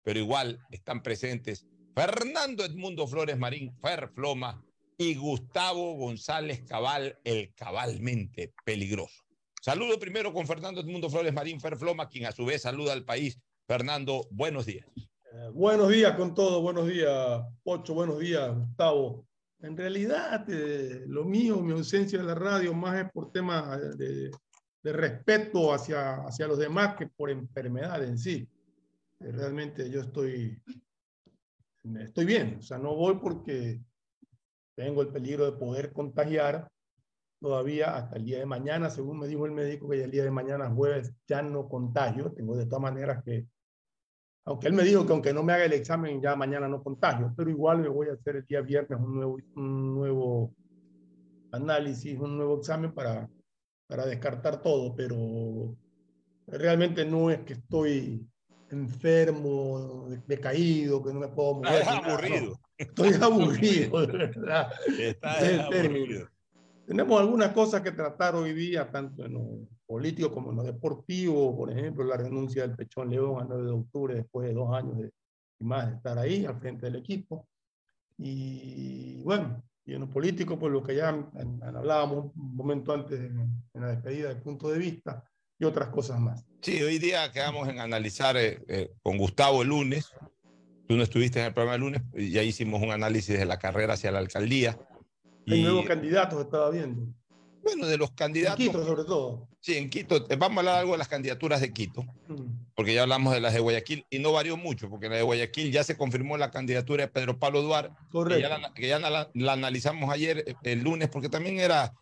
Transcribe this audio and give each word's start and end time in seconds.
pero 0.03 0.19
igual 0.19 0.59
están 0.69 1.03
presentes 1.03 1.65
Fernando 1.93 2.65
Edmundo 2.65 3.07
Flores 3.07 3.37
Marín, 3.37 3.73
Fer 3.81 4.09
Floma, 4.09 4.63
y 4.97 5.15
Gustavo 5.15 5.95
González 5.95 6.63
Cabal, 6.67 7.19
el 7.23 7.53
cabalmente 7.53 8.53
peligroso. 8.63 9.23
Saludo 9.61 9.99
primero 9.99 10.31
con 10.31 10.47
Fernando 10.47 10.81
Edmundo 10.81 11.09
Flores 11.09 11.33
Marín 11.33 11.59
Ferfloma, 11.59 12.07
quien 12.07 12.25
a 12.25 12.31
su 12.31 12.45
vez 12.45 12.61
saluda 12.61 12.93
al 12.93 13.03
país. 13.03 13.39
Fernando, 13.67 14.27
buenos 14.29 14.65
días. 14.65 14.85
Eh, 14.95 15.49
buenos 15.53 15.89
días 15.89 16.15
con 16.15 16.35
todo, 16.35 16.61
buenos 16.61 16.87
días, 16.87 17.41
Pocho, 17.63 17.93
buenos 17.93 18.19
días, 18.19 18.55
Gustavo. 18.55 19.27
En 19.59 19.75
realidad, 19.75 20.45
eh, 20.49 21.03
lo 21.07 21.25
mío, 21.25 21.59
mi 21.61 21.71
ausencia 21.71 22.19
de 22.19 22.25
la 22.25 22.35
radio, 22.35 22.73
más 22.73 23.03
es 23.03 23.11
por 23.11 23.31
temas 23.31 23.97
de, 23.97 24.29
de, 24.85 24.93
respeto 24.93 25.73
hacia, 25.73 26.25
hacia 26.25 26.47
los 26.47 26.57
demás 26.57 26.95
que 26.95 27.07
por 27.07 27.29
enfermedad 27.29 28.03
en 28.03 28.17
sí. 28.17 28.47
Eh, 29.19 29.31
realmente 29.31 29.89
yo 29.89 30.01
estoy, 30.01 30.61
estoy 31.99 32.25
bien, 32.25 32.57
o 32.59 32.61
sea, 32.61 32.77
no 32.77 32.95
voy 32.95 33.15
porque 33.15 33.81
tengo 34.75 35.01
el 35.01 35.09
peligro 35.09 35.45
de 35.45 35.57
poder 35.57 35.93
contagiar 35.93 36.69
todavía 37.39 37.95
hasta 37.95 38.17
el 38.17 38.25
día 38.25 38.39
de 38.39 38.45
mañana, 38.45 38.89
según 38.89 39.19
me 39.19 39.27
dijo 39.27 39.45
el 39.45 39.51
médico, 39.51 39.89
que 39.89 40.03
el 40.03 40.11
día 40.11 40.23
de 40.23 40.31
mañana 40.31 40.69
jueves 40.69 41.13
ya 41.27 41.41
no 41.41 41.67
contagio. 41.69 42.31
Tengo 42.31 42.57
de 42.57 42.65
todas 42.65 42.81
maneras 42.81 43.23
que, 43.23 43.45
aunque 44.45 44.67
él 44.67 44.73
me 44.73 44.83
dijo 44.83 45.05
que 45.05 45.13
aunque 45.13 45.33
no 45.33 45.43
me 45.43 45.53
haga 45.53 45.65
el 45.65 45.73
examen, 45.73 46.21
ya 46.21 46.35
mañana 46.35 46.67
no 46.67 46.83
contagio, 46.83 47.33
pero 47.35 47.49
igual 47.49 47.79
me 47.79 47.87
voy 47.87 48.09
a 48.09 48.13
hacer 48.13 48.37
el 48.37 48.45
día 48.45 48.61
viernes 48.61 48.99
un 48.99 49.15
nuevo, 49.15 49.37
un 49.55 49.95
nuevo 49.95 50.53
análisis, 51.51 52.17
un 52.19 52.37
nuevo 52.37 52.57
examen 52.57 52.93
para, 52.93 53.29
para 53.87 54.05
descartar 54.05 54.61
todo, 54.61 54.95
pero 54.95 55.75
realmente 56.47 57.05
no 57.05 57.29
es 57.29 57.39
que 57.39 57.53
estoy 57.53 58.27
enfermo, 58.71 60.07
decaído, 60.27 61.03
que 61.03 61.13
no 61.13 61.19
me 61.19 61.27
puedo 61.27 61.55
mover. 61.55 61.81
Es 61.81 61.87
aburrido. 61.87 62.59
Estoy 62.77 63.13
aburrido, 63.21 64.05
de 64.05 64.17
verdad. 64.17 64.71
Tenemos 66.85 67.19
algunas 67.19 67.51
cosas 67.51 67.81
que 67.81 67.91
tratar 67.91 68.35
hoy 68.35 68.53
día, 68.53 68.89
tanto 68.91 69.25
en 69.25 69.33
lo 69.33 69.67
político 69.87 70.31
como 70.31 70.51
en 70.51 70.57
lo 70.57 70.63
deportivo. 70.63 71.55
Por 71.55 71.71
ejemplo, 71.71 72.03
la 72.03 72.17
renuncia 72.17 72.63
del 72.63 72.75
Pechón 72.75 73.09
León 73.09 73.41
a 73.41 73.45
9 73.45 73.63
de 73.63 73.71
octubre, 73.71 74.15
después 74.15 74.47
de 74.47 74.53
dos 74.53 74.73
años 74.73 74.97
de, 74.97 75.11
y 75.59 75.63
más 75.63 75.89
de 75.89 75.95
estar 75.95 76.17
ahí 76.17 76.45
al 76.45 76.59
frente 76.59 76.85
del 76.85 76.97
equipo. 76.97 77.47
Y 78.17 79.21
bueno, 79.23 79.63
y 79.85 79.93
en 79.93 80.01
lo 80.01 80.09
político, 80.09 80.57
pues 80.57 80.71
lo 80.71 80.81
que 80.83 80.95
ya 80.95 81.09
hablábamos 81.09 82.31
un 82.35 82.55
momento 82.55 82.93
antes 82.93 83.19
en, 83.19 83.63
la 83.73 83.87
despedida 83.87 84.29
del 84.29 84.41
punto 84.41 84.69
de 84.69 84.79
vista 84.79 85.23
y 85.59 85.65
otras 85.65 85.89
cosas 85.89 86.19
más. 86.19 86.45
Sí, 86.61 86.81
hoy 86.81 86.97
día 86.97 87.31
quedamos 87.31 87.69
en 87.69 87.79
analizar 87.79 88.35
eh, 88.37 88.63
eh, 88.67 88.91
con 89.03 89.17
Gustavo 89.17 89.61
el 89.61 89.69
lunes 89.69 90.11
Tú 90.87 90.95
no 90.95 91.03
estuviste 91.03 91.39
en 91.39 91.47
el 91.47 91.53
programa 91.53 91.75
el 91.75 91.81
lunes, 91.81 92.01
ya 92.13 92.43
hicimos 92.43 92.81
un 92.81 92.91
análisis 92.91 93.37
de 93.37 93.45
la 93.45 93.57
carrera 93.57 93.93
hacia 93.93 94.11
la 94.11 94.19
alcaldía. 94.19 94.77
Hay 95.47 95.63
nuevos 95.63 95.85
candidatos, 95.85 96.39
estaba 96.41 96.69
viendo. 96.69 97.07
Bueno, 97.65 97.87
de 97.87 97.97
los 97.97 98.11
candidatos. 98.11 98.59
En 98.59 98.67
Quito, 98.67 98.85
sobre 98.85 99.03
todo. 99.03 99.49
Sí, 99.59 99.75
en 99.75 99.89
Quito. 99.89 100.27
Eh, 100.29 100.35
vamos 100.35 100.57
a 100.57 100.59
hablar 100.59 100.75
algo 100.77 100.91
de 100.91 100.99
las 100.99 101.07
candidaturas 101.07 101.61
de 101.61 101.73
Quito, 101.73 102.03
mm. 102.03 102.73
porque 102.75 102.93
ya 102.93 103.01
hablamos 103.01 103.33
de 103.33 103.41
las 103.41 103.55
de 103.55 103.59
Guayaquil 103.59 104.05
y 104.11 104.19
no 104.19 104.31
varió 104.31 104.55
mucho, 104.55 104.87
porque 104.87 105.09
la 105.09 105.15
de 105.15 105.23
Guayaquil 105.23 105.71
ya 105.71 105.83
se 105.83 105.97
confirmó 105.97 106.37
la 106.37 106.51
candidatura 106.51 107.05
de 107.05 107.07
Pedro 107.07 107.39
Pablo 107.39 107.63
Duarte. 107.63 107.95
Correcto. 108.11 108.71
Que 108.75 108.87
ya, 108.87 108.99
la, 108.99 109.31
la, 109.33 109.53
analizamos 109.53 110.11
ayer, 110.11 110.43
eh, 110.45 110.55
el 110.61 110.83
lunes, 110.83 111.09
porque 111.09 111.27
también 111.27 111.59
era 111.59 111.95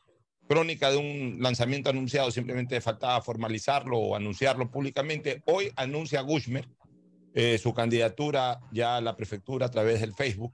crónica 0.49 0.91
de 0.91 0.97
un 0.97 1.37
lanzamiento 1.39 1.89
anunciado, 1.89 2.29
simplemente 2.29 2.81
faltaba 2.81 3.21
formalizarlo 3.21 3.97
o 3.97 4.15
anunciarlo 4.17 4.69
públicamente. 4.69 5.41
Hoy 5.45 5.71
anuncia 5.77 6.19
Gushmer 6.19 6.67
eh, 7.35 7.57
su 7.57 7.73
candidatura 7.73 8.59
ya 8.71 8.97
a 8.97 9.01
la 9.01 9.15
prefectura 9.15 9.65
a 9.65 9.71
través 9.71 10.01
del 10.01 10.13
Facebook. 10.13 10.53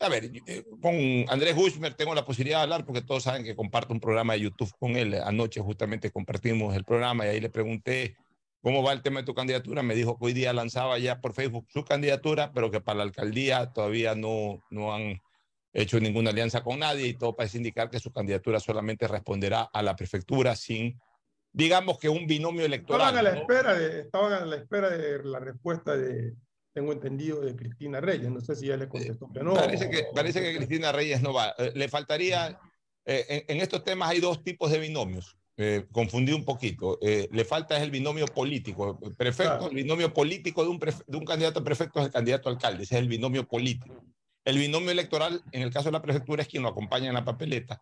A 0.00 0.08
ver, 0.08 0.30
eh, 0.46 0.64
con 0.80 0.94
Andrés 1.28 1.54
Gushmer 1.54 1.94
tengo 1.94 2.14
la 2.14 2.24
posibilidad 2.24 2.58
de 2.58 2.62
hablar 2.64 2.84
porque 2.84 3.02
todos 3.02 3.22
saben 3.22 3.44
que 3.44 3.54
comparto 3.54 3.92
un 3.92 4.00
programa 4.00 4.32
de 4.32 4.40
YouTube 4.40 4.72
con 4.78 4.96
él. 4.96 5.14
Anoche 5.14 5.60
justamente 5.60 6.10
compartimos 6.10 6.74
el 6.74 6.84
programa 6.84 7.26
y 7.26 7.28
ahí 7.28 7.40
le 7.40 7.50
pregunté 7.50 8.16
cómo 8.60 8.82
va 8.82 8.92
el 8.92 9.02
tema 9.02 9.20
de 9.20 9.26
tu 9.26 9.34
candidatura. 9.34 9.82
Me 9.82 9.94
dijo 9.94 10.18
que 10.18 10.26
hoy 10.26 10.32
día 10.32 10.52
lanzaba 10.52 10.98
ya 10.98 11.20
por 11.20 11.34
Facebook 11.34 11.66
su 11.68 11.84
candidatura, 11.84 12.52
pero 12.52 12.70
que 12.70 12.80
para 12.80 12.98
la 12.98 13.04
alcaldía 13.04 13.72
todavía 13.72 14.14
no, 14.14 14.64
no 14.70 14.92
han 14.94 15.20
hecho 15.72 16.00
ninguna 16.00 16.30
alianza 16.30 16.62
con 16.62 16.80
nadie 16.80 17.06
y 17.06 17.14
todo 17.14 17.36
parece 17.36 17.58
indicar 17.58 17.90
que 17.90 18.00
su 18.00 18.12
candidatura 18.12 18.60
solamente 18.60 19.06
responderá 19.06 19.62
a 19.62 19.82
la 19.82 19.96
prefectura 19.96 20.54
sin 20.56 21.00
digamos 21.52 21.98
que 21.98 22.08
un 22.08 22.26
binomio 22.26 22.64
electoral. 22.64 23.08
Estaban 23.08 23.26
a 23.26 23.30
la, 23.30 23.38
espera, 23.38 23.74
de, 23.74 24.00
estaban 24.00 24.32
a 24.32 24.44
la 24.44 24.56
espera 24.56 24.90
de 24.90 25.22
la 25.22 25.38
respuesta 25.38 25.96
de, 25.96 26.34
tengo 26.72 26.92
entendido, 26.92 27.40
de 27.40 27.54
Cristina 27.54 28.00
Reyes. 28.00 28.30
No 28.30 28.40
sé 28.40 28.56
si 28.56 28.66
ya 28.66 28.76
le 28.76 28.88
contestó 28.88 29.30
que 29.32 29.42
no. 29.42 29.54
Parece 29.54 29.90
que, 29.90 30.06
parece 30.14 30.40
que 30.40 30.56
Cristina 30.56 30.92
Reyes 30.92 31.22
no 31.22 31.32
va. 31.32 31.54
Eh, 31.58 31.72
le 31.74 31.88
faltaría, 31.88 32.58
eh, 33.04 33.44
en, 33.48 33.60
estos 33.60 33.84
temas 33.84 34.10
hay 34.10 34.20
dos 34.20 34.42
tipos 34.42 34.70
de 34.70 34.78
binomios. 34.78 35.36
Eh, 35.58 35.86
confundí 35.92 36.32
un 36.32 36.44
poquito. 36.44 36.98
le 37.02 37.44
falta 37.44 37.76
es 37.76 37.82
el 37.82 37.90
binomio 37.90 38.26
político. 38.26 38.98
Prefecto, 39.18 39.68
el 39.68 39.76
binomio 39.76 40.12
político 40.12 40.64
de 40.64 40.70
un, 40.70 40.78
de 40.78 41.16
un 41.16 41.24
candidato 41.24 41.60
a 41.60 41.64
prefecto 41.64 42.00
es 42.00 42.06
el 42.06 42.12
candidato 42.12 42.48
a 42.48 42.52
alcalde. 42.52 42.84
Ese 42.84 42.96
es 42.96 43.02
el 43.02 43.08
binomio 43.08 43.46
político. 43.46 44.02
El 44.44 44.58
binomio 44.58 44.90
electoral, 44.90 45.42
en 45.52 45.62
el 45.62 45.70
caso 45.70 45.86
de 45.86 45.92
la 45.92 46.02
prefectura, 46.02 46.42
es 46.42 46.48
quien 46.48 46.62
lo 46.62 46.70
acompaña 46.70 47.08
en 47.08 47.14
la 47.14 47.24
papeleta. 47.24 47.80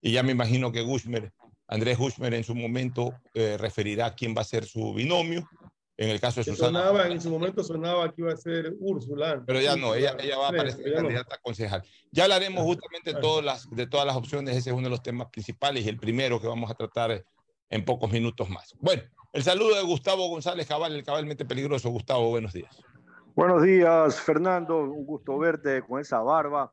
Y 0.00 0.12
ya 0.12 0.22
me 0.22 0.32
imagino 0.32 0.72
que 0.72 0.82
Gushmer 0.82 1.32
Andrés 1.72 1.98
Hushmer 1.98 2.34
en 2.34 2.44
su 2.44 2.54
momento 2.54 3.14
eh, 3.32 3.56
referirá 3.58 4.14
quién 4.14 4.34
va 4.36 4.42
a 4.42 4.44
ser 4.44 4.66
su 4.66 4.92
binomio. 4.92 5.48
En 5.96 6.08
el 6.08 6.20
caso 6.20 6.40
de 6.40 6.44
Susana. 6.44 6.80
Sonaba, 6.80 7.06
en 7.08 7.20
su 7.20 7.30
momento 7.30 7.62
sonaba 7.62 8.12
que 8.12 8.22
iba 8.22 8.32
a 8.32 8.36
ser 8.36 8.74
Úrsula. 8.80 9.42
Pero 9.46 9.60
ya 9.60 9.76
no, 9.76 9.94
ella, 9.94 10.16
ella 10.18 10.38
va 10.38 10.46
a 10.46 10.48
aparecer 10.48 10.92
candidata 10.94 11.34
a 11.34 11.38
concejal. 11.38 11.82
Ya 12.10 12.24
hablaremos 12.24 12.64
justamente 12.64 13.12
de 13.12 13.20
todas, 13.20 13.44
las, 13.44 13.70
de 13.70 13.86
todas 13.86 14.06
las 14.06 14.16
opciones, 14.16 14.56
ese 14.56 14.70
es 14.70 14.74
uno 14.74 14.84
de 14.84 14.90
los 14.90 15.02
temas 15.02 15.28
principales 15.28 15.84
y 15.84 15.88
el 15.88 15.98
primero 15.98 16.40
que 16.40 16.46
vamos 16.46 16.70
a 16.70 16.74
tratar 16.74 17.24
en 17.68 17.84
pocos 17.84 18.10
minutos 18.10 18.48
más. 18.48 18.74
Bueno, 18.80 19.02
el 19.32 19.42
saludo 19.42 19.76
de 19.76 19.82
Gustavo 19.82 20.28
González 20.28 20.66
Cabal, 20.66 20.94
el 20.94 21.04
cabalmente 21.04 21.44
peligroso. 21.44 21.90
Gustavo, 21.90 22.30
buenos 22.30 22.52
días. 22.52 22.82
Buenos 23.34 23.62
días, 23.62 24.20
Fernando. 24.20 24.82
Un 24.82 25.06
gusto 25.06 25.38
verte 25.38 25.82
con 25.82 26.00
esa 26.00 26.20
barba. 26.20 26.70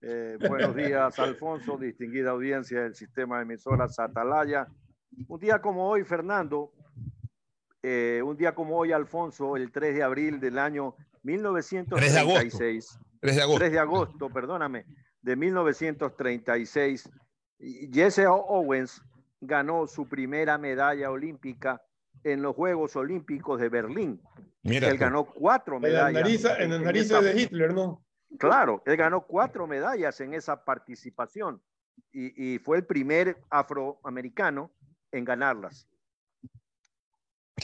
Eh, 0.00 0.36
buenos 0.48 0.74
días, 0.76 1.18
Alfonso, 1.18 1.78
distinguida 1.78 2.30
audiencia 2.30 2.82
del 2.82 2.94
sistema 2.94 3.36
de 3.36 3.42
emisoras 3.44 3.98
Atalaya. 3.98 4.66
Un 5.28 5.38
día 5.38 5.60
como 5.60 5.88
hoy, 5.88 6.02
Fernando, 6.02 6.72
eh, 7.86 8.22
un 8.22 8.34
día 8.34 8.54
como 8.54 8.78
hoy, 8.78 8.92
Alfonso, 8.92 9.58
el 9.58 9.70
3 9.70 9.94
de 9.96 10.02
abril 10.02 10.40
del 10.40 10.58
año 10.58 10.94
1936. 11.22 12.98
3 13.20 13.36
de 13.36 13.42
agosto. 13.42 13.58
3 13.58 13.72
de 13.72 13.78
agosto, 13.78 14.30
perdóname, 14.30 14.86
de 15.20 15.36
1936. 15.36 17.10
Jesse 17.92 18.24
Owens 18.26 19.02
ganó 19.38 19.86
su 19.86 20.08
primera 20.08 20.56
medalla 20.56 21.10
olímpica 21.10 21.82
en 22.22 22.40
los 22.40 22.56
Juegos 22.56 22.96
Olímpicos 22.96 23.60
de 23.60 23.68
Berlín. 23.68 24.18
Mira 24.62 24.88
Él 24.88 24.96
ganó 24.96 25.26
cuatro 25.26 25.78
medallas. 25.78 26.08
En 26.58 26.70
la 26.70 26.78
nariz, 26.78 27.10
de 27.10 27.38
Hitler, 27.38 27.74
¿no? 27.74 28.02
Claro, 28.38 28.82
él 28.86 28.96
ganó 28.96 29.26
cuatro 29.26 29.66
medallas 29.66 30.22
en 30.22 30.32
esa 30.32 30.64
participación 30.64 31.60
y, 32.10 32.58
fue 32.60 32.78
el 32.78 32.86
primer 32.86 33.36
afroamericano 33.50 34.72
en 35.12 35.26
ganarlas. 35.26 35.86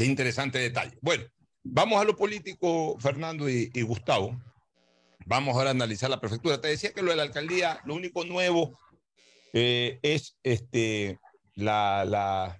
Qué 0.00 0.06
interesante 0.06 0.58
detalle. 0.58 0.96
Bueno, 1.02 1.24
Vamos 1.62 2.00
a 2.00 2.04
lo 2.04 2.16
político, 2.16 2.96
Fernando 3.00 3.50
y, 3.50 3.70
y, 3.74 3.82
Gustavo. 3.82 4.34
Vamos 5.26 5.54
ahora 5.54 5.68
a 5.68 5.72
analizar 5.72 6.08
la 6.08 6.18
prefectura. 6.18 6.58
Te 6.58 6.68
decía 6.68 6.92
que 6.94 7.02
lo 7.02 7.10
de 7.10 7.16
la 7.16 7.22
alcaldía, 7.24 7.80
lo 7.84 7.94
único 7.94 8.24
nuevo 8.24 8.78
eh, 9.52 9.98
es 10.02 10.38
este, 10.42 11.18
la, 11.54 12.06
la, 12.06 12.58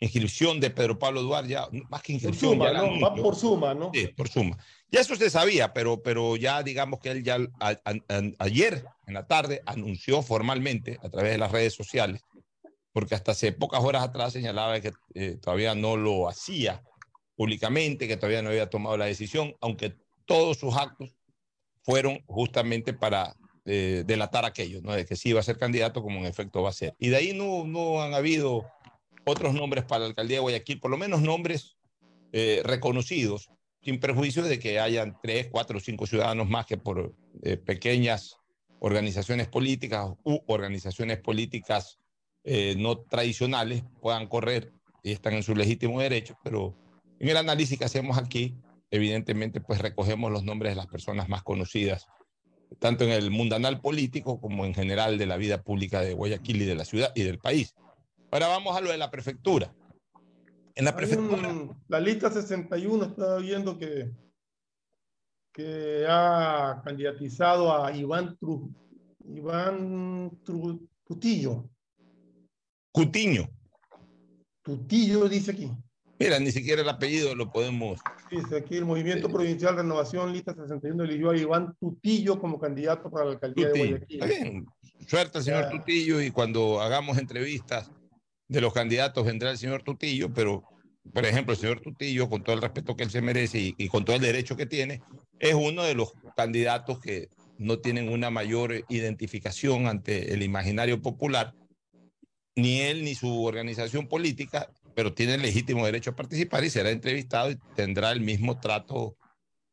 inscripción 0.00 0.60
de 0.60 0.68
Pedro 0.68 0.98
Pablo 0.98 1.22
Duarte, 1.22 1.48
ya 1.48 1.66
más 1.88 2.02
que 2.02 2.12
inscripción. 2.12 2.58
Por 2.58 2.68
suma, 2.68 2.86
¿no? 2.86 3.00
Va 3.00 3.14
por 3.14 3.36
suma, 3.36 3.72
¿no? 3.72 3.90
Sí, 3.94 4.08
por 4.08 4.28
suma. 4.28 4.58
Ya 4.90 5.00
eso 5.00 5.16
se 5.16 5.30
sabía, 5.30 5.72
pero, 5.72 6.02
pero 6.02 6.36
ya 6.36 6.62
digamos 6.62 7.00
que 7.00 7.12
él 7.12 7.22
ya 7.22 7.36
a, 7.58 7.68
a, 7.70 7.80
a, 7.84 8.22
ayer 8.40 8.84
en 9.06 9.14
la 9.14 9.26
tarde 9.26 9.62
anunció 9.64 10.20
formalmente 10.20 10.98
a 11.02 11.08
través 11.08 11.32
de 11.32 11.38
las 11.38 11.52
redes 11.52 11.72
sociales, 11.72 12.22
porque 12.92 13.14
hasta 13.14 13.32
hace 13.32 13.52
pocas 13.52 13.82
horas 13.82 14.02
atrás 14.02 14.32
señalaba 14.32 14.80
que 14.80 14.92
eh, 15.14 15.38
todavía 15.40 15.74
no 15.74 15.96
lo 15.96 16.28
hacía 16.28 16.82
públicamente, 17.36 18.06
que 18.06 18.16
todavía 18.16 18.42
no 18.42 18.50
había 18.50 18.70
tomado 18.70 18.96
la 18.96 19.06
decisión, 19.06 19.54
aunque 19.60 19.96
todos 20.26 20.58
sus 20.58 20.76
actos 20.76 21.16
fueron 21.82 22.22
justamente 22.26 22.92
para 22.92 23.34
eh, 23.64 24.04
delatar 24.06 24.44
aquello, 24.44 24.80
¿no? 24.82 24.92
de 24.92 25.06
que 25.06 25.16
sí 25.16 25.30
iba 25.30 25.40
a 25.40 25.44
ser 25.44 25.58
candidato, 25.58 26.02
como 26.02 26.18
en 26.18 26.26
efecto 26.26 26.62
va 26.62 26.70
a 26.70 26.74
ser. 26.74 26.94
Y 26.98 27.08
de 27.08 27.16
ahí 27.16 27.32
no, 27.32 27.64
no 27.64 28.02
han 28.02 28.14
habido 28.14 28.66
otros 29.24 29.54
nombres 29.54 29.84
para 29.84 30.00
la 30.00 30.06
alcaldía 30.06 30.38
de 30.38 30.42
Guayaquil, 30.42 30.80
por 30.80 30.90
lo 30.90 30.98
menos 30.98 31.22
nombres 31.22 31.76
eh, 32.32 32.62
reconocidos, 32.64 33.50
sin 33.82 34.00
perjuicio 34.00 34.42
de 34.42 34.58
que 34.58 34.80
hayan 34.80 35.16
tres, 35.22 35.48
cuatro 35.50 35.80
cinco 35.80 36.06
ciudadanos 36.06 36.48
más 36.48 36.66
que 36.66 36.76
por 36.76 37.14
eh, 37.42 37.56
pequeñas 37.56 38.36
organizaciones 38.80 39.48
políticas 39.48 40.10
u 40.24 40.40
organizaciones 40.46 41.18
políticas 41.18 41.98
eh, 42.44 42.74
no 42.76 42.98
tradicionales 42.98 43.84
puedan 44.00 44.26
correr 44.26 44.72
y 45.02 45.12
están 45.12 45.34
en 45.34 45.42
su 45.42 45.54
legítimo 45.54 46.00
derecho, 46.00 46.36
pero 46.42 46.74
en 47.18 47.28
el 47.28 47.36
análisis 47.36 47.78
que 47.78 47.84
hacemos 47.84 48.18
aquí, 48.18 48.56
evidentemente, 48.90 49.60
pues 49.60 49.80
recogemos 49.80 50.30
los 50.32 50.44
nombres 50.44 50.72
de 50.72 50.76
las 50.76 50.88
personas 50.88 51.28
más 51.28 51.42
conocidas, 51.42 52.06
tanto 52.80 53.04
en 53.04 53.10
el 53.10 53.30
mundanal 53.30 53.80
político 53.80 54.40
como 54.40 54.64
en 54.64 54.74
general 54.74 55.18
de 55.18 55.26
la 55.26 55.36
vida 55.36 55.62
pública 55.62 56.00
de 56.00 56.14
Guayaquil 56.14 56.62
y 56.62 56.64
de 56.64 56.74
la 56.74 56.84
ciudad 56.84 57.12
y 57.14 57.22
del 57.22 57.38
país. 57.38 57.74
Ahora 58.30 58.48
vamos 58.48 58.76
a 58.76 58.80
lo 58.80 58.90
de 58.90 58.98
la 58.98 59.10
prefectura. 59.10 59.72
En 60.74 60.84
la 60.84 60.96
prefectura. 60.96 61.48
Un, 61.48 61.76
la 61.86 62.00
lista 62.00 62.30
61 62.30 63.04
estaba 63.04 63.38
viendo 63.38 63.78
que, 63.78 64.10
que 65.52 66.06
ha 66.08 66.80
candidatizado 66.84 67.72
a 67.72 67.94
Iván, 67.94 68.36
Tru, 68.38 68.74
Iván 69.28 70.40
Tru. 70.44 70.88
Cutiño. 72.92 73.48
Tutillo 74.62 75.28
dice 75.28 75.52
aquí. 75.52 75.70
Mira, 76.18 76.38
ni 76.38 76.52
siquiera 76.52 76.82
el 76.82 76.88
apellido 76.88 77.34
lo 77.34 77.50
podemos. 77.50 77.98
Dice 78.30 78.56
aquí 78.58 78.76
el 78.76 78.84
Movimiento 78.84 79.26
sí. 79.26 79.32
Provincial 79.32 79.76
Renovación, 79.76 80.32
lista 80.32 80.54
61, 80.54 81.02
eligió 81.02 81.30
a 81.30 81.36
Iván 81.36 81.74
Tutillo 81.80 82.38
como 82.38 82.60
candidato 82.60 83.10
para 83.10 83.24
la 83.24 83.32
alcaldía 83.32 83.68
Tutillo. 83.68 83.84
de 83.84 83.90
Guayaquil. 83.90 84.22
Está 84.22 84.26
bien. 84.26 84.66
Suerte 85.08 85.42
señor 85.42 85.64
ya. 85.64 85.70
Tutillo 85.70 86.20
y 86.20 86.30
cuando 86.30 86.80
hagamos 86.80 87.18
entrevistas 87.18 87.90
de 88.46 88.60
los 88.60 88.72
candidatos 88.72 89.24
vendrá 89.24 89.50
el 89.50 89.58
señor 89.58 89.82
Tutillo, 89.82 90.32
pero 90.32 90.62
por 91.12 91.26
ejemplo, 91.26 91.54
el 91.54 91.58
señor 91.58 91.80
Tutillo, 91.80 92.28
con 92.28 92.44
todo 92.44 92.54
el 92.54 92.62
respeto 92.62 92.94
que 92.94 93.02
él 93.02 93.10
se 93.10 93.22
merece 93.22 93.58
y, 93.58 93.74
y, 93.76 93.88
con 93.88 94.04
todo 94.04 94.14
el 94.14 94.22
derecho 94.22 94.56
que 94.56 94.66
tiene, 94.66 95.02
es 95.40 95.54
uno 95.54 95.82
de 95.82 95.94
los 95.94 96.12
candidatos 96.36 97.00
que 97.00 97.28
no 97.58 97.80
tienen 97.80 98.08
una 98.08 98.30
mayor 98.30 98.84
identificación 98.88 99.88
ante 99.88 100.32
el 100.32 100.42
imaginario 100.42 101.02
popular, 101.02 101.54
ni 102.56 102.80
él 102.80 103.04
ni 103.04 103.14
su 103.14 103.44
organización 103.44 104.08
política, 104.08 104.70
pero 104.94 105.14
tiene 105.14 105.34
el 105.34 105.42
legítimo 105.42 105.84
derecho 105.84 106.10
a 106.10 106.16
participar 106.16 106.64
y 106.64 106.70
será 106.70 106.90
entrevistado 106.90 107.50
y 107.50 107.58
tendrá 107.74 108.12
el 108.12 108.20
mismo 108.20 108.60
trato 108.60 109.16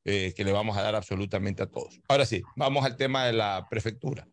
eh, 0.05 0.33
que 0.35 0.43
le 0.43 0.51
vamos 0.51 0.77
a 0.77 0.81
dar 0.81 0.95
absolutamente 0.95 1.63
a 1.63 1.67
todos. 1.67 1.99
Ahora 2.07 2.25
sí, 2.25 2.41
vamos 2.55 2.85
al 2.85 2.95
tema 2.95 3.25
de 3.25 3.33
la 3.33 3.67
prefectura. 3.69 4.27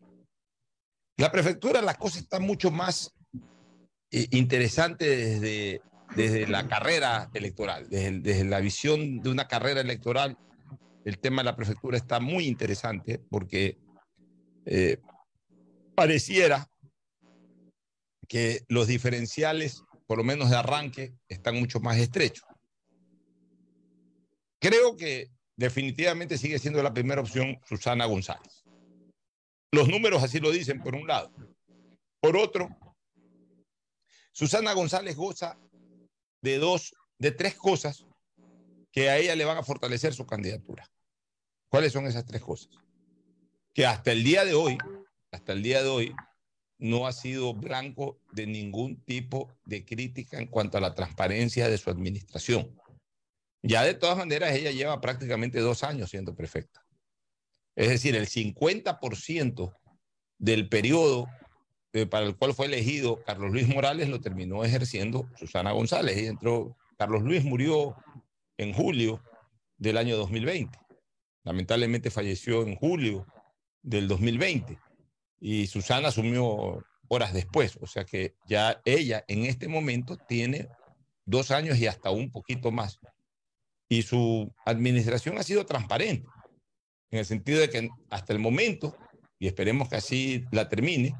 La 1.17 1.31
prefectura, 1.31 1.81
la 1.81 1.95
cosa 1.95 2.19
está 2.19 2.39
mucho 2.39 2.71
más 2.71 3.13
eh, 4.11 4.27
interesante 4.31 5.05
desde 5.05 5.81
desde 6.15 6.47
la 6.47 6.67
carrera 6.67 7.29
electoral, 7.33 7.89
desde, 7.89 8.45
la 8.45 8.59
visión 8.59 9.21
de 9.21 9.29
una 9.29 9.47
carrera 9.47 9.81
electoral, 9.81 10.37
el 11.05 11.19
tema 11.19 11.41
de 11.41 11.45
la 11.45 11.55
prefectura 11.55 11.97
está 11.97 12.19
muy 12.19 12.47
interesante 12.47 13.19
porque 13.29 13.77
eh, 14.65 14.97
pareciera 15.95 16.69
que 18.27 18.65
los 18.67 18.87
diferenciales, 18.87 19.83
por 20.05 20.17
lo 20.17 20.23
menos 20.23 20.49
de 20.49 20.57
arranque, 20.57 21.13
están 21.27 21.55
mucho 21.59 21.79
más 21.79 21.97
estrechos. 21.97 22.45
Creo 24.59 24.97
que 24.97 25.31
definitivamente 25.55 26.37
sigue 26.37 26.59
siendo 26.59 26.81
la 26.83 26.93
primera 26.93 27.21
opción 27.21 27.59
Susana 27.65 28.05
González. 28.05 28.63
Los 29.71 29.87
números 29.87 30.23
así 30.23 30.39
lo 30.39 30.51
dicen, 30.51 30.81
por 30.81 30.95
un 30.95 31.07
lado. 31.07 31.31
Por 32.19 32.37
otro, 32.37 32.69
Susana 34.31 34.73
González 34.73 35.15
goza 35.15 35.57
de 36.41 36.57
dos, 36.57 36.95
de 37.17 37.31
tres 37.31 37.55
cosas 37.55 38.05
que 38.91 39.09
a 39.09 39.17
ella 39.17 39.35
le 39.35 39.45
van 39.45 39.57
a 39.57 39.63
fortalecer 39.63 40.13
su 40.13 40.25
candidatura. 40.25 40.89
¿Cuáles 41.69 41.91
son 41.91 42.07
esas 42.07 42.25
tres 42.25 42.41
cosas? 42.41 42.69
Que 43.73 43.85
hasta 43.85 44.11
el 44.11 44.23
día 44.23 44.45
de 44.45 44.53
hoy, 44.53 44.77
hasta 45.31 45.53
el 45.53 45.61
día 45.61 45.83
de 45.83 45.89
hoy, 45.89 46.15
no 46.79 47.07
ha 47.07 47.11
sido 47.11 47.53
blanco 47.53 48.19
de 48.31 48.45
ningún 48.45 49.03
tipo 49.03 49.51
de 49.65 49.83
crítica 49.85 50.37
en 50.37 50.47
cuanto 50.47 50.77
a 50.77 50.81
la 50.81 50.93
transparencia 50.93 51.69
de 51.69 51.77
su 51.77 51.89
administración. 51.89 52.75
Ya 53.63 53.83
de 53.83 53.95
todas 53.95 54.17
maneras, 54.17 54.53
ella 54.53 54.71
lleva 54.71 55.01
prácticamente 55.01 55.59
dos 55.59 55.83
años 55.83 56.09
siendo 56.09 56.35
prefecta. 56.35 56.85
Es 57.75 57.89
decir, 57.89 58.15
el 58.15 58.27
50% 58.27 59.73
del 60.37 60.69
periodo 60.69 61.27
eh, 61.93 62.05
para 62.05 62.25
el 62.25 62.35
cual 62.35 62.53
fue 62.53 62.67
elegido 62.67 63.23
Carlos 63.23 63.51
Luis 63.51 63.67
Morales 63.67 64.09
lo 64.09 64.21
terminó 64.21 64.63
ejerciendo 64.63 65.27
Susana 65.35 65.71
González 65.71 66.17
y 66.17 66.27
entró, 66.27 66.77
Carlos 66.97 67.23
Luis 67.23 67.43
murió 67.43 67.95
en 68.57 68.73
julio 68.73 69.23
del 69.77 69.97
año 69.97 70.17
2020. 70.17 70.77
Lamentablemente 71.43 72.11
falleció 72.11 72.63
en 72.63 72.75
julio 72.75 73.25
del 73.81 74.07
2020 74.07 74.77
y 75.39 75.67
Susana 75.67 76.09
asumió 76.09 76.83
horas 77.07 77.33
después, 77.33 77.77
o 77.81 77.87
sea 77.87 78.05
que 78.05 78.35
ya 78.47 78.81
ella 78.85 79.23
en 79.27 79.45
este 79.45 79.67
momento 79.67 80.17
tiene 80.17 80.67
dos 81.25 81.51
años 81.51 81.77
y 81.77 81.87
hasta 81.87 82.11
un 82.11 82.31
poquito 82.31 82.71
más. 82.71 82.99
Y 83.89 84.01
su 84.01 84.53
administración 84.65 85.37
ha 85.37 85.43
sido 85.43 85.65
transparente, 85.65 86.27
en 87.11 87.19
el 87.19 87.25
sentido 87.25 87.59
de 87.61 87.69
que 87.69 87.89
hasta 88.09 88.33
el 88.33 88.39
momento, 88.39 88.97
y 89.39 89.47
esperemos 89.47 89.87
que 89.87 89.95
así 89.95 90.43
la 90.51 90.67
termine, 90.67 91.15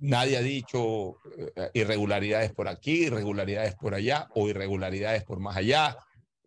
Nadie 0.00 0.36
ha 0.36 0.42
dicho 0.42 1.18
eh, 1.56 1.70
irregularidades 1.74 2.52
por 2.52 2.68
aquí, 2.68 3.06
irregularidades 3.06 3.74
por 3.74 3.94
allá 3.94 4.28
o 4.34 4.48
irregularidades 4.48 5.24
por 5.24 5.40
más 5.40 5.56
allá, 5.56 5.96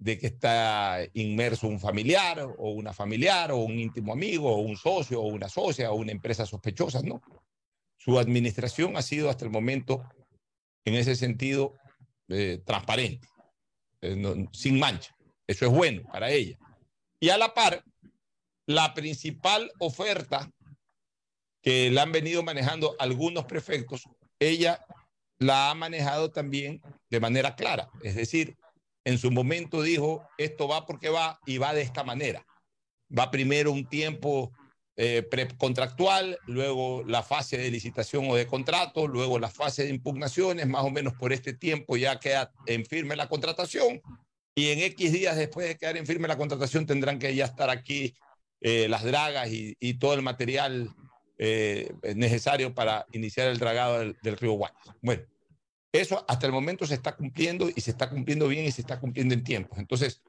de 0.01 0.17
que 0.17 0.25
está 0.25 0.98
inmerso 1.13 1.67
un 1.67 1.79
familiar 1.79 2.41
o 2.58 2.72
una 2.72 2.91
familiar 2.91 3.51
o 3.51 3.58
un 3.58 3.77
íntimo 3.77 4.12
amigo 4.13 4.51
o 4.51 4.58
un 4.58 4.75
socio 4.75 5.22
o 5.22 5.27
una 5.27 5.48
socia 5.48 5.91
o 5.91 5.96
una 5.96 6.12
empresa 6.12 6.43
sospechosa, 6.48 7.03
no. 7.03 7.22
Su 7.98 8.17
administración 8.17 8.98
ha 8.98 9.03
sido 9.03 9.29
hasta 9.29 9.46
el 9.46 9.51
momento, 9.51 10.03
en 10.86 10.96
ese 10.96 11.15
sentido, 11.15 11.75
eh, 12.29 12.63
transparente, 12.65 13.27
eh, 14.01 14.48
sin 14.51 14.79
mancha. 14.79 15.15
Eso 15.46 15.67
es 15.67 15.72
bueno 15.72 16.01
para 16.12 16.31
ella. 16.31 16.58
Y 17.20 17.29
a 17.29 17.38
la 17.38 17.53
par, 17.53 17.84
la 18.65 18.96
principal 18.96 19.72
oferta 19.77 20.51
que 21.62 21.91
la 21.91 22.01
han 22.01 22.12
venido 22.12 22.41
manejando 22.41 22.96
algunos 22.98 23.46
prefectos, 23.46 24.10
ella 24.39 24.84
la 25.38 25.70
ha 25.70 25.75
manejado 25.75 26.31
también 26.31 26.81
de 27.12 27.20
manera 27.20 27.55
clara. 27.55 27.88
Es 28.01 28.15
decir, 28.15 28.58
en 29.03 29.17
su 29.17 29.31
momento 29.31 29.81
dijo, 29.81 30.27
esto 30.38 30.67
va 30.67 30.86
porque 30.86 31.10
va 31.10 31.39
y 31.46 31.58
va 31.58 31.74
de 31.74 31.81
esta 31.81 32.03
manera. 32.03 32.46
Va 33.17 33.31
primero 33.31 33.72
un 33.72 33.86
tiempo 33.86 34.51
eh, 34.98 35.24
precontractual, 35.24 36.38
luego 36.46 37.03
la 37.05 37.24
fase 37.24 37.58
de 37.58 37.72
licitación 37.72 38.29
o 38.29 38.36
de 38.36 38.46
contrato, 38.46 39.08
luego 39.08 39.39
la 39.39 39.50
fase 39.50 39.84
de 39.84 39.89
impugnaciones, 39.89 40.67
más 40.67 40.84
o 40.84 40.91
menos 40.91 41.13
por 41.13 41.34
este 41.34 41.53
tiempo 41.53 41.98
ya 41.98 42.20
queda 42.20 42.51
en 42.67 42.86
firme 42.86 43.15
la 43.15 43.27
contratación 43.27 44.01
y 44.53 44.70
en 44.70 44.79
X 44.79 45.13
días 45.13 45.38
después 45.38 45.67
de 45.67 45.77
quedar 45.77 45.98
en 45.98 46.05
firme 46.05 46.27
la 46.27 46.38
contratación 46.38 46.86
tendrán 46.86 47.20
que 47.20 47.34
ya 47.34 47.46
estar 47.46 47.70
aquí 47.70 48.13
eh, 48.60 48.88
las 48.89 49.03
dragas 49.03 49.50
y, 49.50 49.93
todo 49.96 50.13
el 50.13 50.22
material 50.22 50.89
eh, 51.38 51.91
necesario 52.15 52.75
para 52.75 53.08
iniciar 53.12 53.48
el 53.48 53.58
dragado 53.58 54.00
del, 54.00 54.17
del 54.22 54.38
río 54.38 54.51
Guayas. 54.51 54.77
Bueno, 55.01 55.24
eso 55.91 56.24
hasta 56.27 56.45
el 56.45 56.51
momento 56.51 56.86
se 56.86 56.93
está 56.93 57.15
cumpliendo 57.15 57.69
y 57.74 57.81
se 57.81 57.91
está 57.91 58.10
cumpliendo 58.10 58.48
bien 58.48 58.65
y 58.65 58.71
se 58.71 58.81
está 58.81 59.00
cumpliendo 59.00 59.33
en 59.33 59.43
tiempos. 59.43 59.77
Entonces, 59.77 60.21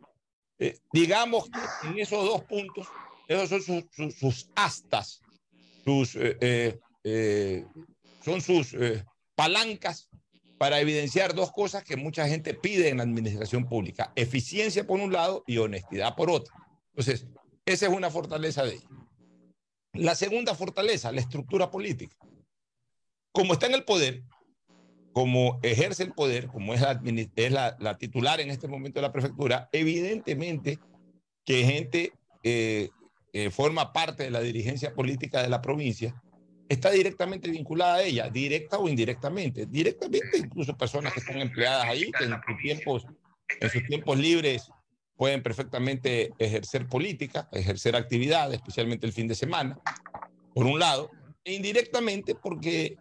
eh, 0.59 0.79
digamos 0.93 1.49
que 1.51 1.89
en 1.89 1.99
esos 1.99 2.25
dos 2.25 2.45
puntos, 2.45 2.89
esos 3.29 3.65
son 3.65 3.89
sus, 4.13 4.51
astas, 4.55 5.21
sus, 5.85 6.17
eh, 6.17 6.79
eh 7.05 7.65
son 8.25 8.41
sus 8.41 8.77
palancas 9.35 10.09
para 10.63 10.79
evidenciar 10.79 11.35
dos 11.35 11.51
cosas 11.51 11.83
que 11.83 11.97
mucha 11.97 12.29
gente 12.29 12.55
pide 12.55 12.89
en 12.89 12.99
la 12.99 13.03
administración 13.03 13.69
pública, 13.69 14.13
eficiencia 14.15 14.87
por 14.87 15.01
un 15.01 15.13
lado 15.13 15.43
y 15.45 15.59
honestidad 15.59 16.15
por 16.15 16.31
otro. 16.31 16.55
Entonces, 16.91 17.27
esa 17.67 17.87
es 17.87 17.93
una 17.93 18.11
fortaleza 18.11 18.63
de 18.63 18.75
ella. 18.75 18.89
La 19.95 20.15
segunda 20.15 20.55
fortaleza, 20.55 21.11
la 21.11 21.21
estructura 21.21 21.69
política. 21.69 22.17
Como 23.33 23.55
está 23.55 23.67
en 23.67 23.75
el 23.75 23.85
poder, 23.85 24.23
como 25.13 25.61
ejerce 25.63 26.05
el 26.05 26.13
poder, 26.13 26.49
como 26.49 26.75
es, 26.75 26.81
la, 26.81 27.99
titular 27.99 28.41
en 28.41 28.51
este 28.51 28.69
momento 28.69 28.99
de 29.01 29.07
la 29.07 29.13
prefectura, 29.13 29.69
evidentemente 29.73 30.79
que 31.45 31.65
gente 31.65 32.13
eh, 32.43 32.89
que 33.33 33.51
forma 33.51 33.93
parte 33.93 34.25
de 34.25 34.31
la 34.31 34.41
dirigencia 34.41 34.95
política 34.95 35.43
de 35.43 35.49
la 35.49 35.63
provincia 35.63 36.15
está 36.69 36.91
directamente 36.91 37.51
vinculada 37.51 37.97
a 37.97 38.03
ella, 38.03 38.29
directa 38.29 38.79
o 38.79 38.89
indirectamente. 38.89 39.67
Directamente, 39.67 40.39
incluso 40.39 40.77
personas 40.77 41.13
que 41.13 41.21
están 41.21 41.39
empleadas 41.39 41.87
ahí, 41.87 42.11
que 42.13 42.25
en 42.25 42.31
sus 42.31 42.59
tiempos, 42.63 43.07
en 43.61 43.71
sus 43.71 43.85
tiempos 43.87 44.19
libres 44.19 44.71
pueden 45.17 45.43
perfectamente 45.43 46.33
ejercer 46.39 46.89
política, 46.89 47.49
ejercer 47.53 47.97
actividad, 47.97 48.53
especialmente 48.53 49.07
el 49.07 49.13
fin 49.13 49.29
de 49.29 49.35
semana, 49.35 49.79
por 50.55 50.67
un 50.67 50.79
lado, 50.79 51.11
e 51.45 51.55
indirectamente 51.55 52.35
porque 52.35 52.97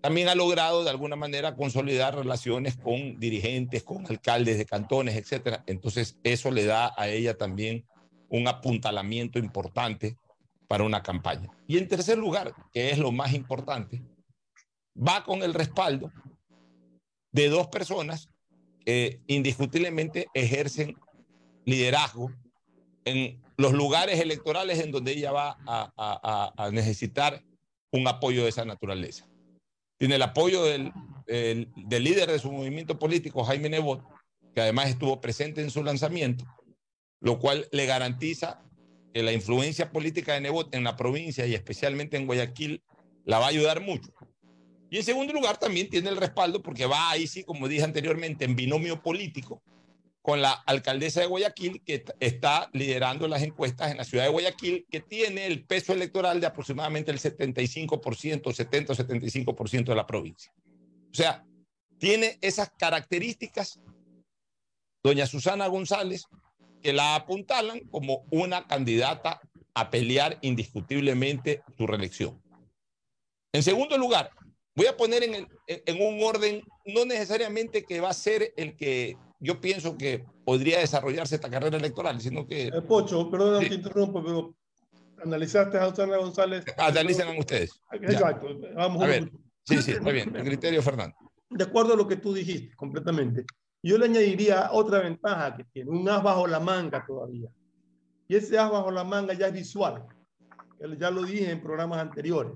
también 0.00 0.28
ha 0.28 0.34
logrado 0.34 0.84
de 0.84 0.90
alguna 0.90 1.16
manera 1.16 1.56
consolidar 1.56 2.14
relaciones 2.14 2.76
con 2.76 3.18
dirigentes, 3.18 3.82
con 3.82 4.06
alcaldes 4.06 4.58
de 4.58 4.66
cantones, 4.66 5.16
etcétera. 5.16 5.64
Entonces, 5.66 6.18
eso 6.22 6.50
le 6.50 6.64
da 6.64 6.92
a 6.96 7.08
ella 7.08 7.36
también 7.36 7.84
un 8.28 8.46
apuntalamiento 8.46 9.38
importante 9.38 10.16
para 10.68 10.84
una 10.84 11.02
campaña. 11.02 11.50
Y 11.66 11.78
en 11.78 11.88
tercer 11.88 12.18
lugar, 12.18 12.54
que 12.72 12.90
es 12.90 12.98
lo 12.98 13.10
más 13.10 13.32
importante, 13.32 14.02
va 14.96 15.24
con 15.24 15.42
el 15.42 15.54
respaldo 15.54 16.12
de 17.32 17.48
dos 17.48 17.68
personas 17.68 18.28
que 18.84 19.20
indiscutiblemente 19.26 20.28
ejercen 20.34 20.96
liderazgo 21.64 22.32
en 23.04 23.42
los 23.56 23.72
lugares 23.72 24.20
electorales 24.20 24.78
en 24.78 24.92
donde 24.92 25.12
ella 25.12 25.32
va 25.32 25.58
a, 25.66 26.70
necesitar 26.72 27.42
un 27.90 28.06
apoyo 28.06 28.44
de 28.44 28.50
esa 28.50 28.64
naturaleza. 28.64 29.26
Tiene 29.98 30.14
el 30.14 30.22
apoyo 30.22 30.64
del, 30.64 30.92
del 31.26 32.04
líder 32.04 32.30
de 32.30 32.38
su 32.38 32.50
movimiento 32.50 32.98
político, 32.98 33.44
Jaime 33.44 33.68
Nebot, 33.68 34.02
que 34.54 34.60
además 34.60 34.88
estuvo 34.88 35.20
presente 35.20 35.60
en 35.60 35.70
su 35.70 35.82
lanzamiento, 35.82 36.44
lo 37.20 37.38
cual 37.38 37.68
le 37.72 37.86
garantiza 37.86 38.62
que 39.12 39.22
la 39.22 39.32
influencia 39.32 39.90
política 39.90 40.34
de 40.34 40.40
Nebot 40.40 40.74
en 40.74 40.84
la 40.84 40.96
provincia 40.96 41.46
y 41.46 41.54
especialmente 41.54 42.16
en 42.16 42.26
Guayaquil 42.26 42.82
la 43.24 43.38
va 43.38 43.46
a 43.46 43.50
ayudar 43.50 43.80
mucho. 43.80 44.12
Y 44.90 44.96
en 44.96 45.04
segundo 45.04 45.32
lugar, 45.32 45.58
también 45.58 45.90
tiene 45.90 46.08
el 46.08 46.16
respaldo 46.16 46.62
porque 46.62 46.86
va 46.86 47.10
ahí, 47.10 47.26
sí, 47.26 47.44
como 47.44 47.68
dije 47.68 47.84
anteriormente, 47.84 48.44
en 48.44 48.56
binomio 48.56 49.02
político 49.02 49.62
con 50.28 50.42
la 50.42 50.52
alcaldesa 50.52 51.20
de 51.20 51.26
Guayaquil, 51.26 51.80
que 51.80 52.04
está 52.20 52.68
liderando 52.74 53.26
las 53.28 53.42
encuestas 53.42 53.90
en 53.90 53.96
la 53.96 54.04
ciudad 54.04 54.24
de 54.24 54.30
Guayaquil, 54.30 54.84
que 54.90 55.00
tiene 55.00 55.46
el 55.46 55.64
peso 55.64 55.94
electoral 55.94 56.38
de 56.38 56.46
aproximadamente 56.46 57.10
el 57.10 57.18
75%, 57.18 58.42
70-75% 58.42 59.84
de 59.86 59.94
la 59.94 60.06
provincia. 60.06 60.52
O 61.10 61.14
sea, 61.14 61.46
tiene 61.96 62.36
esas 62.42 62.70
características, 62.78 63.80
doña 65.02 65.24
Susana 65.24 65.66
González, 65.66 66.26
que 66.82 66.92
la 66.92 67.14
apuntalan 67.14 67.80
como 67.88 68.26
una 68.30 68.66
candidata 68.66 69.40
a 69.72 69.88
pelear 69.88 70.38
indiscutiblemente 70.42 71.62
su 71.78 71.86
reelección. 71.86 72.38
En 73.54 73.62
segundo 73.62 73.96
lugar, 73.96 74.28
voy 74.74 74.88
a 74.88 74.96
poner 74.98 75.22
en, 75.22 75.48
en 75.66 76.02
un 76.02 76.22
orden 76.22 76.62
no 76.84 77.06
necesariamente 77.06 77.86
que 77.86 78.02
va 78.02 78.10
a 78.10 78.12
ser 78.12 78.52
el 78.58 78.76
que 78.76 79.16
yo 79.40 79.60
pienso 79.60 79.96
que 79.96 80.24
podría 80.44 80.80
desarrollarse 80.80 81.36
esta 81.36 81.50
carrera 81.50 81.76
electoral, 81.76 82.20
sino 82.20 82.46
que... 82.46 82.68
Eh, 82.68 82.82
Pocho, 82.82 83.30
perdón 83.30 83.62
sí. 83.62 83.68
te 83.68 83.74
interrumpo, 83.76 84.22
pero 84.24 84.54
analizaste 85.22 85.78
a 85.78 85.88
Susana 85.88 86.16
González. 86.16 86.64
Analicen 86.76 87.38
ustedes. 87.38 87.80
Exacto, 87.92 88.48
vamos 88.74 89.02
a 89.02 89.06
ver. 89.06 89.30
Sí, 89.64 89.82
sí, 89.82 89.92
está 89.92 90.10
bien. 90.10 90.34
El 90.34 90.44
criterio, 90.44 90.82
Fernando. 90.82 91.16
De 91.50 91.64
acuerdo 91.64 91.94
a 91.94 91.96
lo 91.96 92.08
que 92.08 92.16
tú 92.16 92.32
dijiste, 92.32 92.74
completamente. 92.76 93.44
Yo 93.82 93.96
le 93.96 94.06
añadiría 94.06 94.70
otra 94.72 95.00
ventaja 95.00 95.56
que 95.56 95.64
tiene, 95.64 95.90
un 95.90 96.08
as 96.08 96.22
bajo 96.22 96.46
la 96.46 96.58
manga 96.58 97.04
todavía. 97.06 97.48
Y 98.26 98.36
ese 98.36 98.58
as 98.58 98.70
bajo 98.70 98.90
la 98.90 99.04
manga 99.04 99.34
ya 99.34 99.46
es 99.48 99.52
visual. 99.52 100.04
Ya 100.98 101.10
lo 101.10 101.22
dije 101.22 101.50
en 101.50 101.62
programas 101.62 102.00
anteriores. 102.00 102.52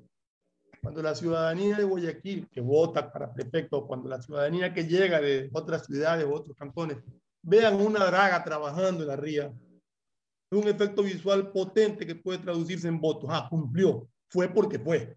Cuando 0.83 1.01
la 1.01 1.15
ciudadanía 1.15 1.77
de 1.77 1.85
Guayaquil, 1.85 2.49
que 2.49 2.61
vota 2.61 3.13
para 3.13 3.33
prefecto, 3.33 3.87
cuando 3.87 4.09
la 4.09 4.21
ciudadanía 4.21 4.75
que 4.75 4.85
llega 4.85 5.21
de 5.21 5.49
otras 5.53 5.87
ciudades 5.87 6.25
o 6.25 6.35
otros 6.35 6.57
cantones, 6.57 6.99
vean 7.43 7.77
una 7.77 8.05
draga 8.05 8.43
trabajando 8.43 9.03
en 9.03 9.09
la 9.09 9.17
ría, 9.17 9.53
es 10.51 10.59
un 10.59 10.69
efecto 10.69 11.05
visual 11.05 11.53
potente 11.53 12.05
que 12.05 12.17
puede 12.17 12.41
traducirse 12.41 12.89
en 12.89 13.01
votos. 13.01 13.31
Ah, 13.33 13.47
cumplió, 13.49 14.09
fue 14.29 14.49
porque 14.49 14.79
fue. 14.81 15.17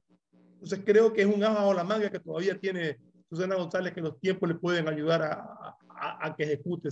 Entonces 0.53 0.81
creo 0.85 1.11
que 1.11 1.21
es 1.21 1.27
un 1.27 1.43
as 1.43 1.55
bajo 1.55 1.73
la 1.73 1.83
manga 1.83 2.11
que 2.11 2.19
todavía 2.19 2.59
tiene 2.59 2.99
Susana 3.27 3.55
González, 3.55 3.91
que 3.91 4.01
los 4.01 4.19
tiempos 4.19 4.47
le 4.47 4.55
pueden 4.55 4.87
ayudar 4.87 5.23
a, 5.23 5.77
a, 6.21 6.35
que 6.35 6.43
ejecute, 6.43 6.89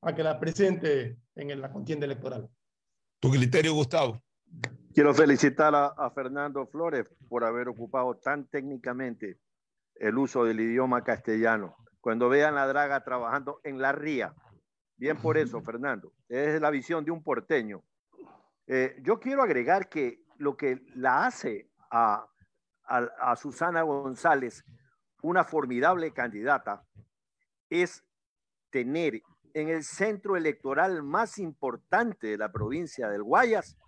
a 0.00 0.14
que 0.14 0.22
la 0.22 0.40
presente 0.40 1.18
en 1.34 1.60
la 1.60 1.70
contienda 1.70 2.06
electoral. 2.06 2.48
¿Tu 3.20 3.30
criterio, 3.30 3.74
Gustavo? 3.74 4.22
Quiero 5.00 5.14
felicitar 5.14 5.74
a, 5.74 5.86
a, 5.86 6.10
Fernando 6.10 6.66
Flores 6.66 7.08
por 7.30 7.42
haber 7.42 7.68
ocupado 7.68 8.18
tan 8.18 8.46
técnicamente 8.50 9.40
el 9.94 10.18
uso 10.18 10.44
del 10.44 10.60
idioma 10.60 11.02
castellano. 11.02 11.74
Cuando 12.02 12.28
vean 12.28 12.54
la 12.54 12.66
draga 12.66 13.02
trabajando 13.02 13.62
en 13.64 13.80
la 13.80 13.92
ría, 13.92 14.34
bien 14.98 15.16
por 15.16 15.38
eso, 15.38 15.62
Fernando, 15.64 16.12
es 16.28 16.60
la 16.60 16.68
visión 16.68 17.02
de 17.02 17.12
un 17.12 17.22
porteño. 17.22 17.82
Eh, 18.66 18.94
yo 19.00 19.18
quiero 19.18 19.42
agregar 19.42 19.88
que 19.88 20.22
lo 20.36 20.54
que 20.54 20.82
la 20.94 21.24
hace 21.24 21.70
a, 21.90 22.26
a, 22.84 22.98
a 22.98 23.36
Susana 23.36 23.80
González 23.80 24.66
una 25.22 25.44
formidable 25.44 26.12
candidata 26.12 26.84
es 27.70 28.04
tener 28.68 29.22
en 29.54 29.70
el 29.70 29.82
centro 29.82 30.36
electoral 30.36 31.02
más 31.02 31.38
importante 31.38 32.26
de 32.26 32.36
la 32.36 32.52
provincia 32.52 33.08
del 33.08 33.22
Guayas 33.22 33.78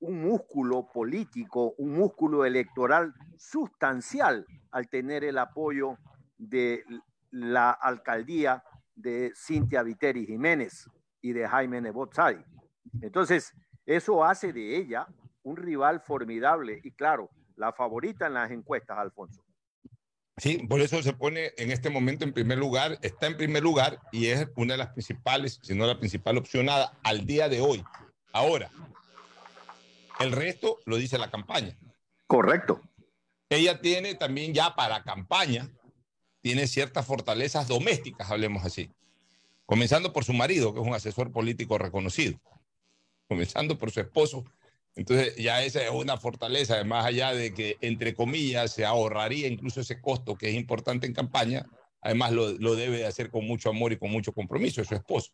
un 0.00 0.22
músculo 0.22 0.86
político, 0.92 1.74
un 1.78 1.92
músculo 1.92 2.44
electoral 2.44 3.14
sustancial 3.36 4.46
al 4.70 4.88
tener 4.88 5.24
el 5.24 5.38
apoyo 5.38 5.98
de 6.36 6.84
la 7.30 7.70
alcaldía 7.70 8.62
de 8.94 9.32
Cintia 9.34 9.82
Viteri 9.82 10.26
Jiménez 10.26 10.88
y 11.20 11.32
de 11.32 11.48
Jaime 11.48 11.80
Nebot 11.80 12.12
Entonces, 13.00 13.52
eso 13.86 14.24
hace 14.24 14.52
de 14.52 14.76
ella 14.76 15.06
un 15.42 15.56
rival 15.56 16.00
formidable 16.00 16.80
y 16.84 16.92
claro, 16.92 17.30
la 17.56 17.72
favorita 17.72 18.26
en 18.26 18.34
las 18.34 18.50
encuestas, 18.50 18.98
Alfonso. 18.98 19.42
Sí, 20.36 20.58
por 20.68 20.80
eso 20.80 21.02
se 21.02 21.12
pone 21.12 21.52
en 21.56 21.72
este 21.72 21.90
momento 21.90 22.24
en 22.24 22.32
primer 22.32 22.58
lugar, 22.58 22.96
está 23.02 23.26
en 23.26 23.36
primer 23.36 23.62
lugar 23.62 23.98
y 24.12 24.26
es 24.26 24.46
una 24.54 24.74
de 24.74 24.78
las 24.78 24.90
principales, 24.90 25.58
si 25.62 25.74
no 25.74 25.84
la 25.84 25.98
principal 25.98 26.38
opcionada 26.38 26.92
al 27.02 27.26
día 27.26 27.48
de 27.48 27.60
hoy. 27.60 27.82
Ahora, 28.32 28.70
el 30.18 30.32
resto 30.32 30.78
lo 30.84 30.96
dice 30.96 31.18
la 31.18 31.30
campaña. 31.30 31.76
Correcto. 32.26 32.80
Ella 33.48 33.80
tiene 33.80 34.14
también 34.14 34.52
ya 34.52 34.74
para 34.74 35.02
campaña, 35.02 35.70
tiene 36.40 36.66
ciertas 36.66 37.06
fortalezas 37.06 37.68
domésticas, 37.68 38.30
hablemos 38.30 38.64
así. 38.64 38.90
Comenzando 39.64 40.12
por 40.12 40.24
su 40.24 40.32
marido, 40.32 40.72
que 40.72 40.80
es 40.80 40.86
un 40.86 40.94
asesor 40.94 41.32
político 41.32 41.78
reconocido. 41.78 42.40
Comenzando 43.28 43.78
por 43.78 43.90
su 43.90 44.00
esposo, 44.00 44.44
entonces 44.94 45.36
ya 45.36 45.62
esa 45.62 45.82
es 45.82 45.90
una 45.90 46.16
fortaleza, 46.16 46.82
más 46.84 47.04
allá 47.04 47.32
de 47.32 47.54
que, 47.54 47.76
entre 47.80 48.14
comillas, 48.14 48.72
se 48.72 48.84
ahorraría 48.84 49.46
incluso 49.46 49.80
ese 49.80 50.00
costo 50.00 50.36
que 50.36 50.48
es 50.48 50.54
importante 50.54 51.06
en 51.06 51.14
campaña, 51.14 51.66
además 52.00 52.32
lo, 52.32 52.50
lo 52.52 52.74
debe 52.74 53.06
hacer 53.06 53.30
con 53.30 53.46
mucho 53.46 53.70
amor 53.70 53.92
y 53.92 53.98
con 53.98 54.10
mucho 54.10 54.32
compromiso, 54.32 54.82
es 54.82 54.88
su 54.88 54.94
esposo. 54.94 55.32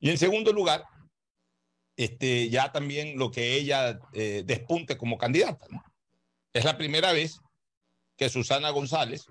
Y 0.00 0.10
en 0.10 0.18
segundo 0.18 0.52
lugar, 0.52 0.84
este, 1.98 2.48
ya 2.48 2.70
también 2.70 3.18
lo 3.18 3.32
que 3.32 3.54
ella 3.54 3.98
eh, 4.12 4.44
despunte 4.46 4.96
como 4.96 5.18
candidata. 5.18 5.66
Es 6.52 6.64
la 6.64 6.78
primera 6.78 7.12
vez 7.12 7.40
que 8.16 8.28
Susana 8.28 8.70
González, 8.70 9.26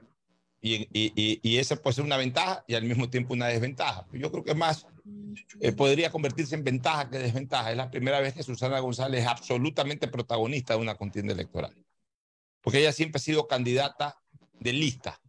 y, 0.59 0.87
y, 0.91 1.39
y, 1.41 1.57
esa 1.59 1.77
puede 1.77 1.95
ser 1.95 2.03
una 2.03 2.17
ventaja 2.17 2.65
y 2.67 2.73
al 2.73 2.83
mismo 2.83 3.09
tiempo 3.09 3.33
una 3.33 3.47
desventaja. 3.47 4.05
Yo 4.11 4.31
creo 4.31 4.43
que 4.43 4.53
más 4.53 4.85
eh, 5.61 5.71
podría 5.71 6.11
convertirse 6.11 6.55
en 6.55 6.63
ventaja 6.65 7.09
que 7.09 7.19
desventaja. 7.19 7.71
Es 7.71 7.77
la 7.77 7.89
primera 7.89 8.19
vez 8.19 8.33
que 8.33 8.43
Susana 8.43 8.79
González 8.79 9.21
es 9.21 9.27
absolutamente 9.27 10.09
protagonista 10.09 10.73
de 10.73 10.81
una 10.81 10.95
contienda 10.95 11.33
electoral. 11.33 11.73
Porque 12.59 12.79
ella 12.79 12.91
siempre 12.91 13.19
ha 13.19 13.21
sido 13.21 13.47
candidata 13.47 14.19
de 14.59 14.73
lista, 14.73 15.21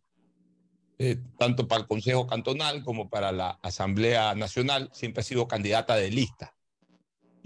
eh, 0.99 1.19
tanto 1.39 1.69
para 1.69 1.83
el 1.83 1.87
Consejo 1.87 2.27
Cantonal 2.27 2.83
como 2.83 3.09
para 3.09 3.31
la 3.31 3.51
Asamblea 3.63 4.35
Nacional, 4.35 4.91
siempre 4.93 5.21
ha 5.21 5.25
sido 5.25 5.47
candidata 5.47 5.95
de 5.95 6.11
lista. 6.11 6.58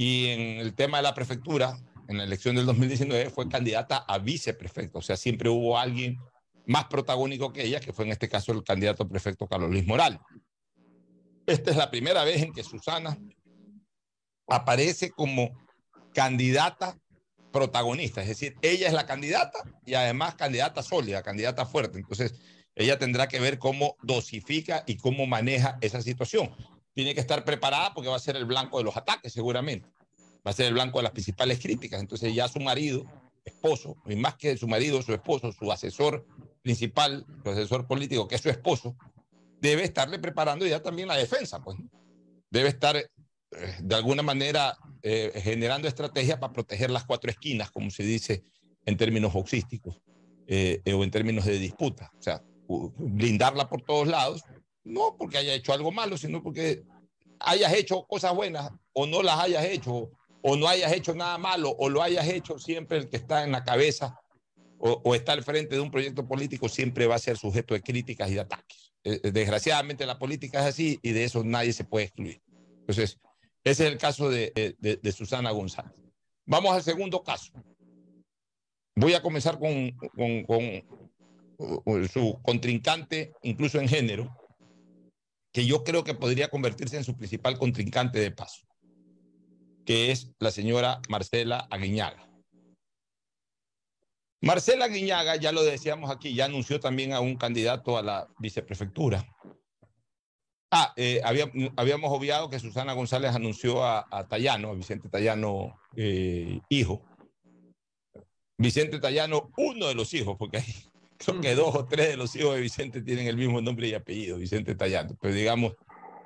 Y 0.02 0.26
en 0.30 0.40
el 0.59 0.75
tema 0.75 0.97
de 0.97 1.04
la 1.04 1.14
prefectura, 1.14 1.78
en 2.09 2.18
la 2.18 2.25
elección 2.25 2.56
del 2.56 2.66
2019, 2.66 3.30
fue 3.30 3.49
candidata 3.49 3.99
a 3.99 4.18
viceprefecto. 4.18 4.99
O 4.99 5.02
sea, 5.02 5.16
siempre 5.16 5.49
hubo 5.49 5.78
alguien 5.78 6.18
más 6.66 6.87
protagónico 6.87 7.52
que 7.52 7.62
ella, 7.62 7.78
que 7.78 7.92
fue 7.92 8.06
en 8.06 8.11
este 8.11 8.28
caso 8.28 8.50
el 8.50 8.64
candidato 8.64 9.09
prefecto 9.09 9.47
Carlos 9.47 9.71
Luis 9.71 9.87
Moral. 9.87 10.18
Esta 11.47 11.71
es 11.71 11.76
la 11.76 11.88
primera 11.88 12.25
vez 12.25 12.42
en 12.42 12.52
que 12.52 12.64
Susana 12.64 13.16
aparece 14.49 15.12
como 15.12 15.52
candidata 16.12 16.99
protagonista, 17.52 18.23
es 18.23 18.28
decir, 18.28 18.56
ella 18.61 18.88
es 18.88 18.94
la 18.94 19.06
candidata 19.06 19.62
y 19.87 19.94
además 19.94 20.35
candidata 20.35 20.82
sólida, 20.82 21.23
candidata 21.23 21.64
fuerte. 21.64 21.99
Entonces, 21.99 22.35
ella 22.75 22.99
tendrá 22.99 23.28
que 23.28 23.38
ver 23.38 23.61
cómo 23.61 23.94
dosifica 24.02 24.82
y 24.85 24.97
cómo 24.97 25.28
maneja 25.28 25.78
esa 25.80 26.02
situación. 26.02 26.50
Tiene 26.95 27.15
que 27.15 27.21
estar 27.21 27.45
preparada 27.45 27.95
porque 27.95 28.09
va 28.09 28.17
a 28.17 28.21
ser 28.21 28.37
el 28.37 28.45
blanco 28.45 28.79
de 28.79 28.85
los 28.85 28.97
ataques, 28.97 29.33
seguramente. 29.33 29.89
Va 30.47 30.51
a 30.51 30.55
ser 30.55 30.67
el 30.67 30.75
blanco 30.75 30.99
de 30.99 31.05
las 31.05 31.13
principales 31.13 31.61
críticas. 31.61 32.01
Entonces, 32.01 32.35
ya 32.35 32.49
su 32.49 32.61
marido, 32.61 33.05
esposo, 33.45 33.97
y 34.07 34.17
más 34.17 34.37
que 34.37 34.57
su 34.57 34.69
marido, 34.69 35.03
su 35.03 35.13
esposo, 35.13 35.53
su 35.53 35.71
asesor 35.73 36.27
principal, 36.63 37.27
su 37.43 37.51
asesor 37.51 37.87
político, 37.87 38.29
que 38.29 38.37
es 38.37 38.41
su 38.41 38.51
esposo, 38.51 38.97
debe 39.61 39.85
estarle 39.85 40.19
preparando 40.19 40.67
ya 40.67 40.83
también 40.83 41.09
la 41.09 41.17
defensa, 41.17 41.63
pues. 41.63 41.79
Debe 42.51 42.69
estar 42.69 42.97
eh, 42.97 43.09
de 43.81 43.95
alguna 43.95 44.23
manera 44.23 44.77
eh, 45.03 45.33
generando 45.43 45.89
estrategias 45.89 46.39
para 46.39 46.53
proteger 46.53 46.91
las 46.91 47.05
cuatro 47.05 47.31
esquinas, 47.31 47.71
como 47.71 47.91
se 47.91 48.03
dice 48.03 48.45
en 48.85 48.97
términos 48.97 49.33
boxísticos 49.33 50.01
eh, 50.47 50.83
o 50.95 51.05
en 51.05 51.11
términos 51.11 51.45
de 51.45 51.59
disputa. 51.59 52.11
O 52.19 52.23
sea, 52.23 52.43
blindarla 52.69 53.69
por 53.69 53.83
todos 53.83 54.09
lados, 54.09 54.43
no 54.85 55.17
porque 55.19 55.39
haya 55.39 55.55
hecho 55.55 55.73
algo 55.73 55.93
malo, 55.93 56.17
sino 56.17 56.43
porque 56.43 56.83
hayas 57.39 57.73
hecho 57.75 58.05
cosas 58.07 58.35
buenas 58.35 58.71
o 58.93 59.07
no 59.07 59.23
las 59.23 59.39
hayas 59.39 59.65
hecho, 59.65 60.11
o 60.43 60.57
no 60.57 60.69
hayas 60.69 60.93
hecho 60.93 61.15
nada 61.15 61.39
malo, 61.39 61.75
o 61.79 61.89
lo 61.89 62.03
hayas 62.03 62.29
hecho 62.29 62.59
siempre 62.59 62.99
el 62.99 63.09
que 63.09 63.17
está 63.17 63.45
en 63.45 63.53
la 63.53 63.65
cabeza 63.65 64.19
o, 64.85 65.15
está 65.15 65.33
al 65.33 65.45
frente 65.45 65.77
de 65.77 65.81
un 65.81 65.93
proyecto 65.93 66.27
político 66.27 66.69
siempre 66.69 67.07
va 67.07 67.15
a 67.15 67.21
ser 67.21 67.37
sujeto 67.37 67.73
de 67.73 67.83
críticas 67.83 68.29
y 68.31 68.35
de 68.35 68.41
ataques. 68.41 68.93
Eh, 69.05 69.21
eh, 69.23 69.31
desgraciadamente 69.31 70.05
la 70.07 70.19
política 70.19 70.59
es 70.61 70.67
así 70.67 70.99
y 71.03 71.12
de 71.12 71.23
eso 71.23 71.45
nadie 71.45 71.73
se 71.73 71.85
puede 71.85 72.07
excluir. 72.07 72.43
Entonces, 72.81 73.21
ese 73.62 73.87
es 73.87 73.93
el 73.93 73.99
caso 73.99 74.29
de, 74.29 74.75
de, 74.81 75.12
Susana 75.12 75.53
González. 75.53 76.03
Vamos 76.47 76.75
al 76.75 76.83
segundo 76.83 77.23
caso. 77.23 77.53
Voy 78.97 79.15
a 79.15 79.23
comenzar 79.23 79.57
con, 79.61 79.93
con 80.47 82.09
su 82.09 82.41
contrincante, 82.43 83.33
incluso 83.43 83.79
en 83.79 83.87
género, 83.87 84.37
que 85.52 85.66
yo 85.66 85.85
creo 85.85 86.02
que 86.02 86.14
podría 86.14 86.49
convertirse 86.49 86.97
en 86.97 87.04
su 87.04 87.16
principal 87.16 87.59
contrincante 87.59 88.18
de 88.18 88.30
paso, 88.30 88.66
que 89.85 90.11
es 90.11 90.32
la 90.38 90.50
señora 90.50 91.00
Marcela 91.09 91.68
Aguiñaga. 91.71 92.28
Marcela 94.40 94.88
Guiñaga, 94.88 95.37
ya 95.37 95.52
lo 95.52 95.62
decíamos 95.62 96.11
aquí, 96.11 96.35
ya 96.35 96.47
anunció 96.47 96.80
también 96.80 97.12
a 97.12 97.21
un 97.21 97.37
candidato 97.37 97.97
a 97.97 98.02
la 98.02 98.28
viceprefectura. 98.40 99.25
Ah, 100.68 100.92
eh, 100.97 101.21
había, 101.23 101.52
habíamos 101.76 102.11
obviado 102.11 102.50
que 102.50 102.59
Susana 102.59 102.94
González 102.94 103.35
anunció 103.35 103.85
a, 103.85 104.06
a 104.11 104.26
Tallano, 104.26 104.71
a 104.71 104.75
Vicente 104.75 105.09
Tallano, 105.09 105.78
eh, 105.94 106.61
hijo. 106.71 107.04
Vicente 108.59 108.99
Tallano, 108.99 109.52
uno 109.59 109.87
de 109.87 109.94
los 109.94 110.12
hijos, 110.12 110.37
porque 110.37 110.56
hay, 110.56 110.92
creo 111.25 111.41
que 111.41 111.55
dos 111.55 111.75
o 111.75 111.87
tres 111.87 112.09
de 112.09 112.17
los 112.17 112.35
hijos 112.37 112.55
de 112.55 112.61
Vicente 112.61 113.02
tienen 113.02 113.26
el 113.26 113.37
mismo 113.37 113.61
nombre 113.61 113.88
y 113.88 113.95
apellido, 113.95 114.38
Vicente 114.38 114.75
Tallano. 114.75 115.17
Pero 115.21 115.35
digamos, 115.35 115.75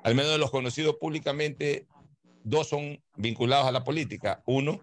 al 0.03 0.15
menos 0.15 0.31
de 0.31 0.37
los 0.37 0.51
conocidos 0.51 0.95
públicamente, 0.99 1.87
dos 2.43 2.67
son 2.69 3.01
vinculados 3.15 3.67
a 3.67 3.71
la 3.71 3.83
política. 3.83 4.41
Uno, 4.45 4.79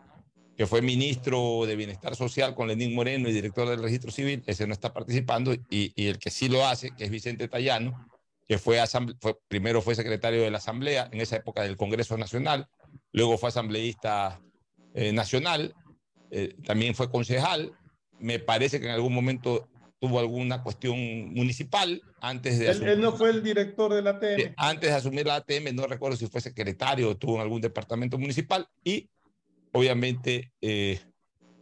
que 0.56 0.66
fue 0.66 0.82
ministro 0.82 1.66
de 1.66 1.76
Bienestar 1.76 2.14
Social 2.14 2.54
con 2.54 2.68
Lenín 2.68 2.94
Moreno 2.94 3.28
y 3.28 3.32
director 3.32 3.68
del 3.68 3.82
Registro 3.82 4.10
Civil, 4.10 4.42
ese 4.46 4.66
no 4.66 4.72
está 4.72 4.92
participando, 4.92 5.52
y, 5.52 5.92
y 5.96 6.06
el 6.06 6.18
que 6.18 6.30
sí 6.30 6.48
lo 6.48 6.66
hace, 6.66 6.92
que 6.92 7.04
es 7.04 7.10
Vicente 7.10 7.48
Tallano, 7.48 8.06
que 8.46 8.58
fue, 8.58 8.78
fue, 9.20 9.36
primero 9.48 9.82
fue 9.82 9.94
secretario 9.94 10.42
de 10.42 10.50
la 10.50 10.58
Asamblea 10.58 11.08
en 11.10 11.20
esa 11.20 11.36
época 11.36 11.62
del 11.62 11.76
Congreso 11.76 12.16
Nacional, 12.16 12.68
luego 13.12 13.38
fue 13.38 13.48
asambleísta 13.48 14.40
eh, 14.94 15.12
nacional, 15.12 15.74
eh, 16.30 16.54
también 16.64 16.94
fue 16.94 17.10
concejal, 17.10 17.72
me 18.20 18.38
parece 18.38 18.80
que 18.80 18.86
en 18.86 18.92
algún 18.92 19.12
momento 19.12 19.68
tuvo 20.00 20.18
alguna 20.18 20.62
cuestión 20.62 21.32
municipal 21.32 22.02
antes 22.20 22.58
de... 22.58 22.70
Él, 22.70 22.82
él 22.88 23.00
no 23.00 23.12
fue 23.12 23.30
el 23.30 23.42
director 23.42 23.92
de 23.94 24.02
la 24.02 24.10
ATM. 24.10 24.54
Antes 24.56 24.90
de 24.90 24.96
asumir 24.96 25.26
la 25.26 25.36
ATM, 25.36 25.74
no 25.74 25.86
recuerdo 25.86 26.16
si 26.16 26.26
fue 26.26 26.40
secretario 26.40 27.10
o 27.10 27.16
tuvo 27.16 27.36
en 27.36 27.42
algún 27.42 27.60
departamento 27.60 28.18
municipal 28.18 28.68
y 28.82 29.08
obviamente 29.72 30.52
eh, 30.60 31.00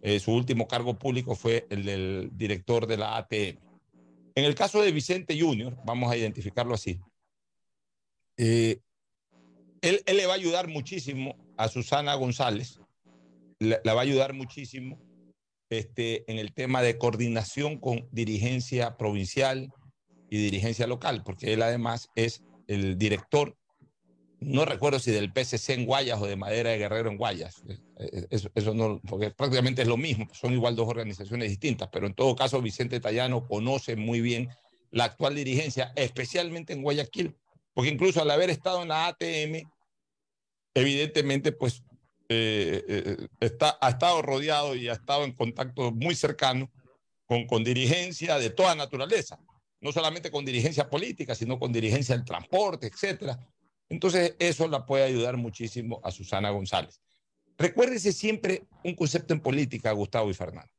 eh, 0.02 0.18
su 0.18 0.32
último 0.32 0.66
cargo 0.66 0.98
público 0.98 1.34
fue 1.34 1.66
el 1.70 1.84
del 1.84 2.30
director 2.32 2.86
de 2.86 2.96
la 2.96 3.16
ATM. 3.16 3.58
En 4.34 4.44
el 4.44 4.54
caso 4.54 4.82
de 4.82 4.92
Vicente 4.92 5.38
Junior, 5.38 5.76
vamos 5.84 6.10
a 6.10 6.16
identificarlo 6.16 6.74
así, 6.74 6.98
eh, 8.38 8.80
él, 9.82 10.02
él, 10.06 10.16
le 10.16 10.26
va 10.26 10.32
a 10.32 10.36
ayudar 10.36 10.68
muchísimo 10.68 11.36
a 11.56 11.68
Susana 11.68 12.14
González, 12.14 12.80
la, 13.58 13.80
la 13.84 13.94
va 13.94 14.00
a 14.00 14.04
ayudar 14.04 14.32
muchísimo 14.32 14.98
este, 15.78 16.30
en 16.30 16.38
el 16.38 16.52
tema 16.52 16.82
de 16.82 16.98
coordinación 16.98 17.78
con 17.78 18.08
dirigencia 18.12 18.96
provincial 18.96 19.72
y 20.30 20.38
dirigencia 20.38 20.86
local, 20.86 21.22
porque 21.24 21.52
él 21.52 21.62
además 21.62 22.08
es 22.14 22.42
el 22.68 22.96
director 22.98 23.56
no 24.44 24.64
recuerdo 24.64 24.98
si 24.98 25.10
del 25.10 25.32
PCC 25.32 25.70
en 25.70 25.86
Guayas 25.86 26.20
o 26.20 26.26
de 26.26 26.36
Madera 26.36 26.70
de 26.70 26.78
Guerrero 26.78 27.10
en 27.10 27.16
Guayas. 27.16 27.62
Eso, 28.30 28.50
eso, 28.54 28.74
no, 28.74 29.00
porque 29.08 29.30
prácticamente 29.30 29.82
es 29.82 29.88
lo 29.88 29.96
mismo, 29.96 30.26
son 30.32 30.52
igual 30.52 30.74
dos 30.74 30.88
organizaciones 30.88 31.48
distintas, 31.48 31.88
pero 31.92 32.06
en 32.06 32.14
todo 32.14 32.34
caso 32.34 32.60
Vicente 32.60 33.00
Tallano 33.00 33.46
conoce 33.46 33.96
muy 33.96 34.20
bien 34.20 34.48
la 34.90 35.04
actual 35.04 35.34
dirigencia, 35.34 35.92
especialmente 35.96 36.72
en 36.72 36.82
Guayaquil, 36.82 37.36
porque 37.72 37.90
incluso 37.90 38.20
al 38.20 38.30
haber 38.30 38.50
estado 38.50 38.82
en 38.82 38.88
la 38.88 39.06
ATM, 39.06 39.62
evidentemente 40.74 41.52
pues 41.52 41.82
eh, 42.32 42.84
eh, 42.88 43.28
está, 43.40 43.78
ha 43.80 43.90
estado 43.90 44.22
rodeado 44.22 44.74
y 44.74 44.88
ha 44.88 44.94
estado 44.94 45.24
en 45.24 45.32
contacto 45.32 45.92
muy 45.92 46.14
cercano 46.14 46.70
con, 47.26 47.46
con 47.46 47.64
dirigencia 47.64 48.38
de 48.38 48.50
toda 48.50 48.74
naturaleza, 48.74 49.38
no 49.80 49.92
solamente 49.92 50.30
con 50.30 50.44
dirigencia 50.44 50.88
política, 50.88 51.34
sino 51.34 51.58
con 51.58 51.72
dirigencia 51.72 52.16
del 52.16 52.24
transporte, 52.24 52.86
etcétera 52.86 53.38
entonces, 53.92 54.34
eso 54.38 54.66
la 54.68 54.86
puede 54.86 55.04
ayudar 55.04 55.36
muchísimo 55.36 56.00
a 56.02 56.10
Susana 56.10 56.48
González. 56.48 56.98
Recuérdese 57.58 58.10
siempre 58.14 58.62
un 58.82 58.94
concepto 58.94 59.34
en 59.34 59.40
política, 59.40 59.92
Gustavo 59.92 60.30
y 60.30 60.34
Fernando. 60.34 60.72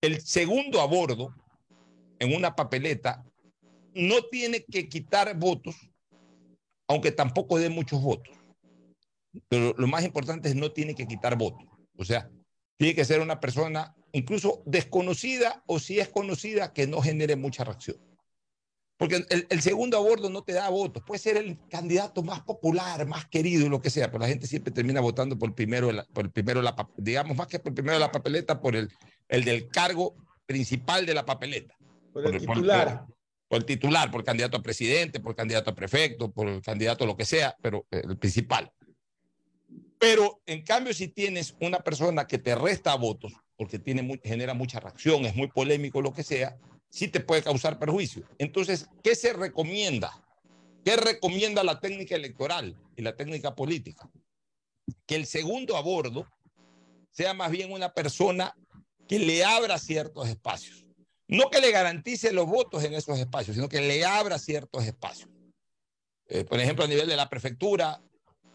El 0.00 0.22
segundo 0.22 0.80
a 0.80 0.86
bordo 0.86 1.34
en 2.18 2.34
una 2.34 2.56
papeleta 2.56 3.22
no 3.92 4.22
tiene 4.30 4.64
que 4.64 4.88
quitar 4.88 5.38
votos, 5.38 5.76
aunque 6.88 7.12
tampoco 7.12 7.58
dé 7.58 7.68
muchos 7.68 8.00
votos. 8.00 8.34
Pero 9.48 9.74
lo 9.76 9.86
más 9.86 10.04
importante 10.04 10.48
es 10.48 10.54
no 10.54 10.72
tiene 10.72 10.94
que 10.94 11.06
quitar 11.06 11.36
votos. 11.36 11.66
O 11.96 12.04
sea, 12.04 12.30
tiene 12.76 12.94
que 12.94 13.04
ser 13.04 13.20
una 13.20 13.40
persona 13.40 13.94
incluso 14.12 14.62
desconocida 14.66 15.62
o 15.66 15.78
si 15.78 15.98
es 15.98 16.08
conocida 16.08 16.72
que 16.72 16.86
no 16.86 17.00
genere 17.00 17.36
mucha 17.36 17.64
reacción. 17.64 17.96
Porque 18.96 19.26
el, 19.28 19.46
el, 19.50 19.60
segundo 19.60 19.96
a 19.96 20.00
bordo 20.00 20.30
no 20.30 20.42
te 20.42 20.52
da 20.52 20.68
votos. 20.68 21.02
Puede 21.04 21.18
ser 21.18 21.36
el 21.36 21.58
candidato 21.68 22.22
más 22.22 22.42
popular, 22.42 23.06
más 23.06 23.26
querido, 23.26 23.68
lo 23.68 23.80
que 23.80 23.90
sea, 23.90 24.06
pero 24.06 24.20
la 24.20 24.28
gente 24.28 24.46
siempre 24.46 24.72
termina 24.72 25.00
votando 25.00 25.36
por 25.36 25.48
el 25.48 25.54
primero, 25.54 25.90
por 26.12 26.26
el 26.26 26.30
primero 26.30 26.62
la, 26.62 26.76
digamos, 26.96 27.36
más 27.36 27.48
que 27.48 27.58
por 27.58 27.70
el 27.70 27.74
primero 27.74 27.94
de 27.94 28.00
la 28.00 28.12
papeleta, 28.12 28.60
por 28.60 28.76
el, 28.76 28.88
el 29.28 29.44
del 29.44 29.68
cargo 29.68 30.14
principal 30.46 31.06
de 31.06 31.14
la 31.14 31.26
papeleta. 31.26 31.74
Por 32.12 32.24
el 32.24 32.44
por, 32.44 32.56
titular. 32.56 33.04
Por, 33.04 33.16
por, 33.48 33.58
el 33.58 33.64
titular, 33.64 34.10
por 34.12 34.20
el 34.20 34.24
candidato 34.24 34.58
a 34.58 34.62
presidente, 34.62 35.18
por 35.18 35.32
el 35.32 35.36
candidato 35.36 35.70
a 35.72 35.74
prefecto, 35.74 36.30
por 36.30 36.48
el 36.48 36.62
candidato 36.62 37.02
a 37.02 37.06
lo 37.08 37.16
que 37.16 37.24
sea, 37.24 37.56
pero 37.60 37.86
el 37.90 38.16
principal. 38.16 38.70
Pero 40.04 40.42
en 40.44 40.60
cambio, 40.60 40.92
si 40.92 41.08
tienes 41.08 41.56
una 41.62 41.78
persona 41.78 42.26
que 42.26 42.36
te 42.36 42.54
resta 42.54 42.94
votos, 42.94 43.32
porque 43.56 43.78
tiene, 43.78 44.20
genera 44.22 44.52
mucha 44.52 44.78
reacción, 44.78 45.24
es 45.24 45.34
muy 45.34 45.48
polémico, 45.48 46.02
lo 46.02 46.12
que 46.12 46.22
sea, 46.22 46.58
sí 46.90 47.08
te 47.08 47.20
puede 47.20 47.42
causar 47.42 47.78
perjuicio. 47.78 48.22
Entonces, 48.36 48.86
¿qué 49.02 49.14
se 49.14 49.32
recomienda? 49.32 50.12
¿Qué 50.84 50.96
recomienda 50.96 51.64
la 51.64 51.80
técnica 51.80 52.16
electoral 52.16 52.76
y 52.96 53.00
la 53.00 53.16
técnica 53.16 53.54
política? 53.54 54.10
Que 55.06 55.14
el 55.16 55.24
segundo 55.24 55.74
a 55.74 55.80
bordo 55.80 56.30
sea 57.10 57.32
más 57.32 57.50
bien 57.50 57.72
una 57.72 57.94
persona 57.94 58.54
que 59.08 59.18
le 59.18 59.42
abra 59.42 59.78
ciertos 59.78 60.28
espacios. 60.28 60.84
No 61.28 61.48
que 61.48 61.62
le 61.62 61.70
garantice 61.70 62.30
los 62.30 62.44
votos 62.44 62.84
en 62.84 62.92
esos 62.92 63.18
espacios, 63.18 63.56
sino 63.56 63.70
que 63.70 63.80
le 63.80 64.04
abra 64.04 64.38
ciertos 64.38 64.84
espacios. 64.84 65.30
Eh, 66.26 66.44
por 66.44 66.60
ejemplo, 66.60 66.84
a 66.84 66.88
nivel 66.88 67.08
de 67.08 67.16
la 67.16 67.30
prefectura, 67.30 68.02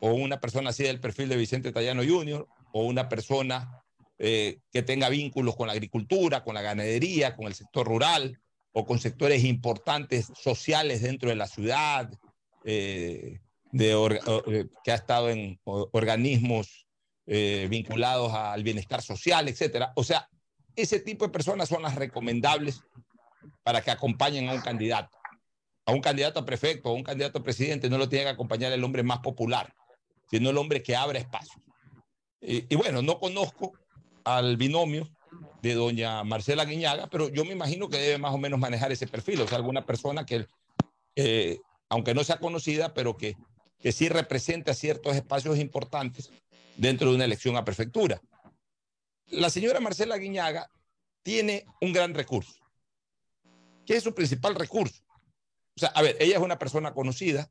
o 0.01 0.13
una 0.13 0.39
persona 0.39 0.69
así 0.69 0.83
del 0.83 0.99
perfil 0.99 1.29
de 1.29 1.37
Vicente 1.37 1.71
Tallano 1.71 2.03
Jr., 2.03 2.47
o 2.71 2.83
una 2.83 3.09
persona 3.09 3.83
eh, 4.19 4.59
que 4.71 4.83
tenga 4.83 5.09
vínculos 5.09 5.55
con 5.55 5.67
la 5.67 5.73
agricultura, 5.73 6.43
con 6.43 6.53
la 6.53 6.61
ganadería, 6.61 7.35
con 7.35 7.47
el 7.47 7.55
sector 7.55 7.87
rural 7.87 8.39
o 8.71 8.85
con 8.85 8.99
sectores 8.99 9.43
importantes 9.43 10.31
sociales 10.35 11.01
dentro 11.01 11.29
de 11.29 11.35
la 11.35 11.47
ciudad, 11.47 12.11
eh, 12.63 13.39
de 13.71 13.95
or, 13.95 14.19
eh, 14.47 14.67
que 14.83 14.91
ha 14.91 14.95
estado 14.95 15.29
en 15.29 15.59
organismos 15.63 16.87
eh, 17.27 17.67
vinculados 17.69 18.33
al 18.33 18.63
bienestar 18.63 19.01
social, 19.01 19.47
etcétera. 19.47 19.91
O 19.95 20.03
sea, 20.03 20.27
ese 20.75 20.99
tipo 20.99 21.25
de 21.25 21.31
personas 21.31 21.69
son 21.69 21.83
las 21.83 21.95
recomendables 21.95 22.81
para 23.63 23.81
que 23.81 23.91
acompañen 23.91 24.49
a 24.49 24.53
un 24.53 24.61
candidato. 24.61 25.17
A 25.85 25.91
un 25.91 26.01
candidato 26.01 26.39
a 26.39 26.45
prefecto, 26.45 26.89
a 26.89 26.93
un 26.93 27.03
candidato 27.03 27.39
a 27.39 27.43
presidente, 27.43 27.89
no 27.89 27.97
lo 27.97 28.09
tiene 28.09 28.25
que 28.25 28.31
acompañar 28.31 28.71
el 28.71 28.83
hombre 28.83 29.03
más 29.03 29.19
popular, 29.19 29.73
sino 30.29 30.49
el 30.49 30.57
hombre 30.57 30.83
que 30.83 30.95
abre 30.95 31.19
espacio. 31.19 31.61
Y, 32.41 32.73
bueno, 32.75 33.01
no 33.01 33.19
conozco 33.19 33.73
al 34.23 34.55
binomio 34.55 35.09
de 35.61 35.73
doña 35.73 36.23
Marcela 36.23 36.65
Guiñaga, 36.65 37.07
pero 37.07 37.27
yo 37.29 37.43
me 37.43 37.51
imagino 37.51 37.89
que 37.89 37.97
debe 37.97 38.17
más 38.17 38.33
o 38.33 38.37
menos 38.37 38.59
manejar 38.59 38.91
ese 38.91 39.07
perfil, 39.07 39.41
o 39.41 39.47
sea, 39.47 39.57
alguna 39.57 39.85
persona 39.85 40.25
que, 40.25 40.47
eh, 41.15 41.59
aunque 41.89 42.13
no 42.13 42.23
sea 42.23 42.39
conocida, 42.39 42.93
pero 42.93 43.17
que, 43.17 43.35
que 43.79 43.91
sí 43.91 44.07
representa 44.07 44.73
ciertos 44.73 45.15
espacios 45.15 45.57
importantes 45.57 46.31
dentro 46.77 47.09
de 47.09 47.15
una 47.15 47.25
elección 47.25 47.57
a 47.57 47.65
prefectura. 47.65 48.21
La 49.27 49.49
señora 49.49 49.79
Marcela 49.79 50.17
Guiñaga 50.17 50.71
tiene 51.23 51.65
un 51.81 51.91
gran 51.91 52.13
recurso. 52.13 52.53
¿Qué 53.85 53.97
es 53.97 54.03
su 54.03 54.13
principal 54.15 54.55
recurso? 54.55 55.03
O 55.75 55.79
sea, 55.79 55.89
a 55.89 56.01
ver, 56.01 56.15
ella 56.19 56.37
es 56.37 56.41
una 56.41 56.59
persona 56.59 56.93
conocida 56.93 57.49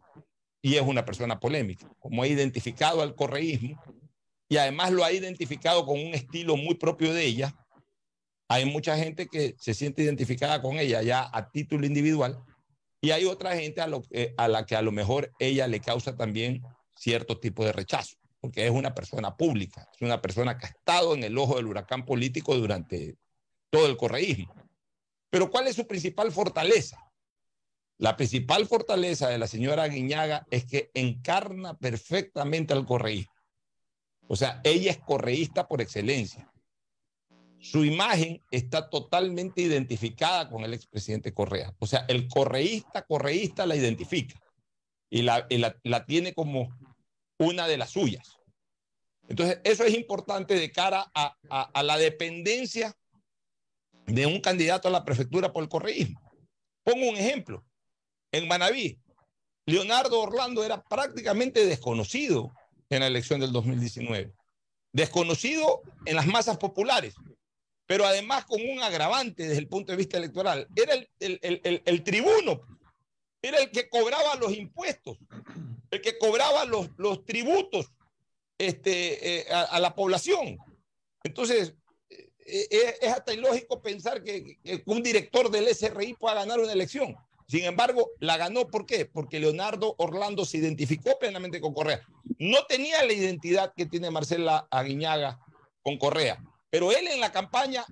y 0.60 0.76
es 0.76 0.82
una 0.82 1.04
persona 1.04 1.38
polémica, 1.38 1.88
como 1.98 2.22
ha 2.22 2.26
identificado 2.26 3.02
al 3.02 3.14
correísmo 3.14 3.80
y 4.48 4.56
además 4.56 4.90
lo 4.92 5.04
ha 5.04 5.12
identificado 5.12 5.84
con 5.84 5.98
un 5.98 6.14
estilo 6.14 6.56
muy 6.56 6.74
propio 6.74 7.12
de 7.12 7.24
ella. 7.24 7.54
Hay 8.48 8.64
mucha 8.64 8.96
gente 8.96 9.28
que 9.28 9.54
se 9.58 9.74
siente 9.74 10.02
identificada 10.02 10.62
con 10.62 10.78
ella 10.78 11.02
ya 11.02 11.28
a 11.32 11.50
título 11.50 11.86
individual 11.86 12.38
y 13.00 13.10
hay 13.10 13.26
otra 13.26 13.54
gente 13.56 13.80
a, 13.80 13.86
lo, 13.86 14.02
a 14.36 14.48
la 14.48 14.66
que 14.66 14.74
a 14.74 14.82
lo 14.82 14.90
mejor 14.90 15.30
ella 15.38 15.66
le 15.66 15.80
causa 15.80 16.16
también 16.16 16.62
cierto 16.96 17.38
tipo 17.38 17.64
de 17.64 17.72
rechazo, 17.72 18.16
porque 18.40 18.66
es 18.66 18.70
una 18.70 18.94
persona 18.94 19.36
pública, 19.36 19.88
es 19.94 20.02
una 20.02 20.20
persona 20.20 20.58
que 20.58 20.66
ha 20.66 20.70
estado 20.70 21.14
en 21.14 21.22
el 21.22 21.38
ojo 21.38 21.56
del 21.56 21.66
huracán 21.66 22.04
político 22.04 22.56
durante 22.56 23.16
todo 23.70 23.86
el 23.86 23.96
correísmo. 23.96 24.52
Pero 25.30 25.50
¿cuál 25.50 25.68
es 25.68 25.76
su 25.76 25.86
principal 25.86 26.32
fortaleza? 26.32 26.98
La 27.98 28.16
principal 28.16 28.66
fortaleza 28.66 29.28
de 29.28 29.38
la 29.38 29.48
señora 29.48 29.88
Guiñaga 29.88 30.46
es 30.50 30.64
que 30.64 30.90
encarna 30.94 31.76
perfectamente 31.76 32.72
al 32.72 32.86
correísmo. 32.86 33.34
O 34.28 34.36
sea, 34.36 34.60
ella 34.62 34.92
es 34.92 34.98
correísta 34.98 35.66
por 35.66 35.80
excelencia. 35.80 36.48
Su 37.60 37.84
imagen 37.84 38.40
está 38.52 38.88
totalmente 38.88 39.62
identificada 39.62 40.48
con 40.48 40.62
el 40.62 40.74
expresidente 40.74 41.34
Correa. 41.34 41.74
O 41.80 41.86
sea, 41.86 42.04
el 42.08 42.28
correísta, 42.28 43.04
correísta 43.04 43.66
la 43.66 43.74
identifica 43.74 44.40
y 45.10 45.22
la, 45.22 45.48
la, 45.82 46.06
tiene 46.06 46.34
como 46.34 46.68
una 47.38 47.66
de 47.66 47.78
las 47.78 47.90
suyas. 47.90 48.38
Entonces, 49.28 49.60
eso 49.64 49.82
es 49.82 49.94
importante 49.94 50.54
de 50.54 50.70
cara 50.70 51.10
a, 51.14 51.36
a, 51.50 51.82
la 51.82 51.98
dependencia 51.98 52.96
de 54.06 54.26
un 54.26 54.40
candidato 54.40 54.88
a 54.88 54.92
la 54.92 55.04
prefectura 55.04 55.52
por 55.52 55.62
el 55.64 55.68
correísmo. 55.68 56.20
Pongo 56.84 57.08
un 57.08 57.16
ejemplo. 57.16 57.64
En 58.32 58.46
Manaví, 58.46 58.98
Leonardo 59.66 60.20
Orlando 60.20 60.64
era 60.64 60.82
prácticamente 60.82 61.66
desconocido 61.66 62.52
en 62.90 63.00
la 63.00 63.06
elección 63.06 63.40
del 63.40 63.52
2019. 63.52 64.32
Desconocido 64.92 65.82
en 66.06 66.16
las 66.16 66.26
masas 66.26 66.56
populares, 66.56 67.14
pero 67.86 68.06
además 68.06 68.44
con 68.44 68.60
un 68.60 68.82
agravante 68.82 69.44
desde 69.46 69.58
el 69.58 69.68
punto 69.68 69.92
de 69.92 69.98
vista 69.98 70.18
electoral. 70.18 70.68
Era 70.74 70.94
el, 70.94 71.08
el, 71.20 71.82
el, 71.84 72.04
tribuno, 72.04 72.60
era 73.42 73.58
el 73.58 73.70
que 73.70 73.88
cobraba 73.88 74.36
los 74.36 74.52
impuestos, 74.54 75.18
el 75.90 76.00
que 76.00 76.18
cobraba 76.18 76.64
los, 76.64 76.90
los 76.96 77.24
tributos 77.24 77.92
este, 78.58 79.40
eh, 79.40 79.46
a, 79.50 79.78
la 79.80 79.94
población. 79.94 80.58
Entonces, 81.22 81.74
eh, 82.10 82.68
eh, 82.70 82.96
es 83.00 83.12
hasta 83.12 83.32
ilógico 83.32 83.80
pensar 83.80 84.22
que, 84.22 84.58
que, 84.62 84.82
un 84.86 85.02
director 85.02 85.50
del 85.50 85.68
SRI 85.68 86.14
pueda 86.14 86.34
ganar 86.34 86.58
una 86.58 86.72
elección. 86.72 87.16
Sin 87.48 87.64
embargo, 87.64 88.10
la 88.20 88.36
ganó, 88.36 88.68
¿por 88.68 88.84
qué? 88.84 89.06
Porque 89.06 89.40
Leonardo 89.40 89.94
Orlando 89.96 90.44
se 90.44 90.58
identificó 90.58 91.18
plenamente 91.18 91.62
con 91.62 91.72
Correa. 91.72 92.02
No 92.38 92.66
tenía 92.66 93.02
la 93.04 93.12
identidad 93.14 93.72
que 93.74 93.86
tiene 93.86 94.10
Marcela 94.10 94.68
Aguiñaga 94.70 95.40
con 95.82 95.96
Correa, 95.96 96.44
pero 96.68 96.92
él 96.92 97.08
en 97.08 97.20
la 97.20 97.32
campaña 97.32 97.86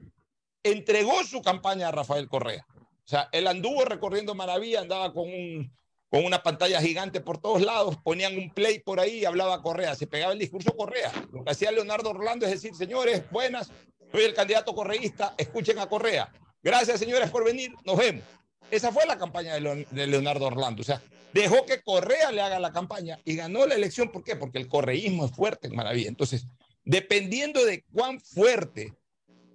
entregó 0.63 1.25
su 1.25 1.41
campaña 1.41 1.89
a 1.89 1.93
Rafael 1.93 2.29
Correa. 2.29 2.67
O 2.71 3.09
sea, 3.09 3.31
él 3.33 3.47
anduvo 3.47 3.87
recorriendo 3.87 4.35
Maravilla, 4.35 4.81
andaba 4.81 5.15
con, 5.15 5.29
un, 5.29 5.73
con 6.11 6.27
una 6.27 6.43
pantalla 6.43 6.83
gigante 6.83 7.23
por 7.23 7.39
todos 7.39 7.63
lados, 7.63 7.97
ponían 8.05 8.37
un 8.37 8.51
play 8.51 8.81
por 8.81 9.01
ahí 9.01 9.21
y 9.21 9.25
hablaba 9.25 9.63
Correa, 9.63 9.95
se 9.95 10.07
pegaba 10.07 10.35
el 10.35 10.39
discurso 10.39 10.77
Correa. 10.77 11.11
Lo 11.33 11.45
que 11.45 11.53
hacía 11.53 11.71
Leonardo 11.71 12.11
Orlando 12.11 12.45
es 12.45 12.53
decir, 12.53 12.75
señores, 12.75 13.23
buenas, 13.31 13.71
soy 14.13 14.25
el 14.25 14.35
candidato 14.35 14.75
correísta, 14.75 15.35
escuchen 15.39 15.79
a 15.79 15.89
Correa. 15.89 16.31
Gracias, 16.63 16.99
señores, 16.99 17.31
por 17.31 17.45
venir, 17.45 17.73
nos 17.85 17.97
vemos. 17.97 18.25
Esa 18.71 18.93
fue 18.93 19.07
la 19.07 19.17
campaña 19.17 19.55
de 19.55 20.07
Leonardo 20.07 20.47
Orlando. 20.47 20.83
O 20.83 20.85
sea, 20.85 21.01
dejó 21.33 21.65
que 21.67 21.83
Correa 21.83 22.33
le 22.33 22.41
haga 22.41 22.59
la 22.59 22.73
campaña 22.73 23.19
y 23.25 23.37
ganó 23.37 23.67
la 23.67 23.75
elección. 23.75 24.11
¿Por 24.11 24.25
qué? 24.25 24.37
Porque 24.37 24.59
el 24.59 24.69
correísmo 24.69 25.27
es 25.27 25.33
fuerte 25.33 25.69
en 25.69 25.77
Maravilla. 25.77 26.09
Entonces, 26.09 26.47
dependiendo 26.85 27.65
de 27.65 27.85
cuán 27.93 28.21
fuerte 28.21 28.95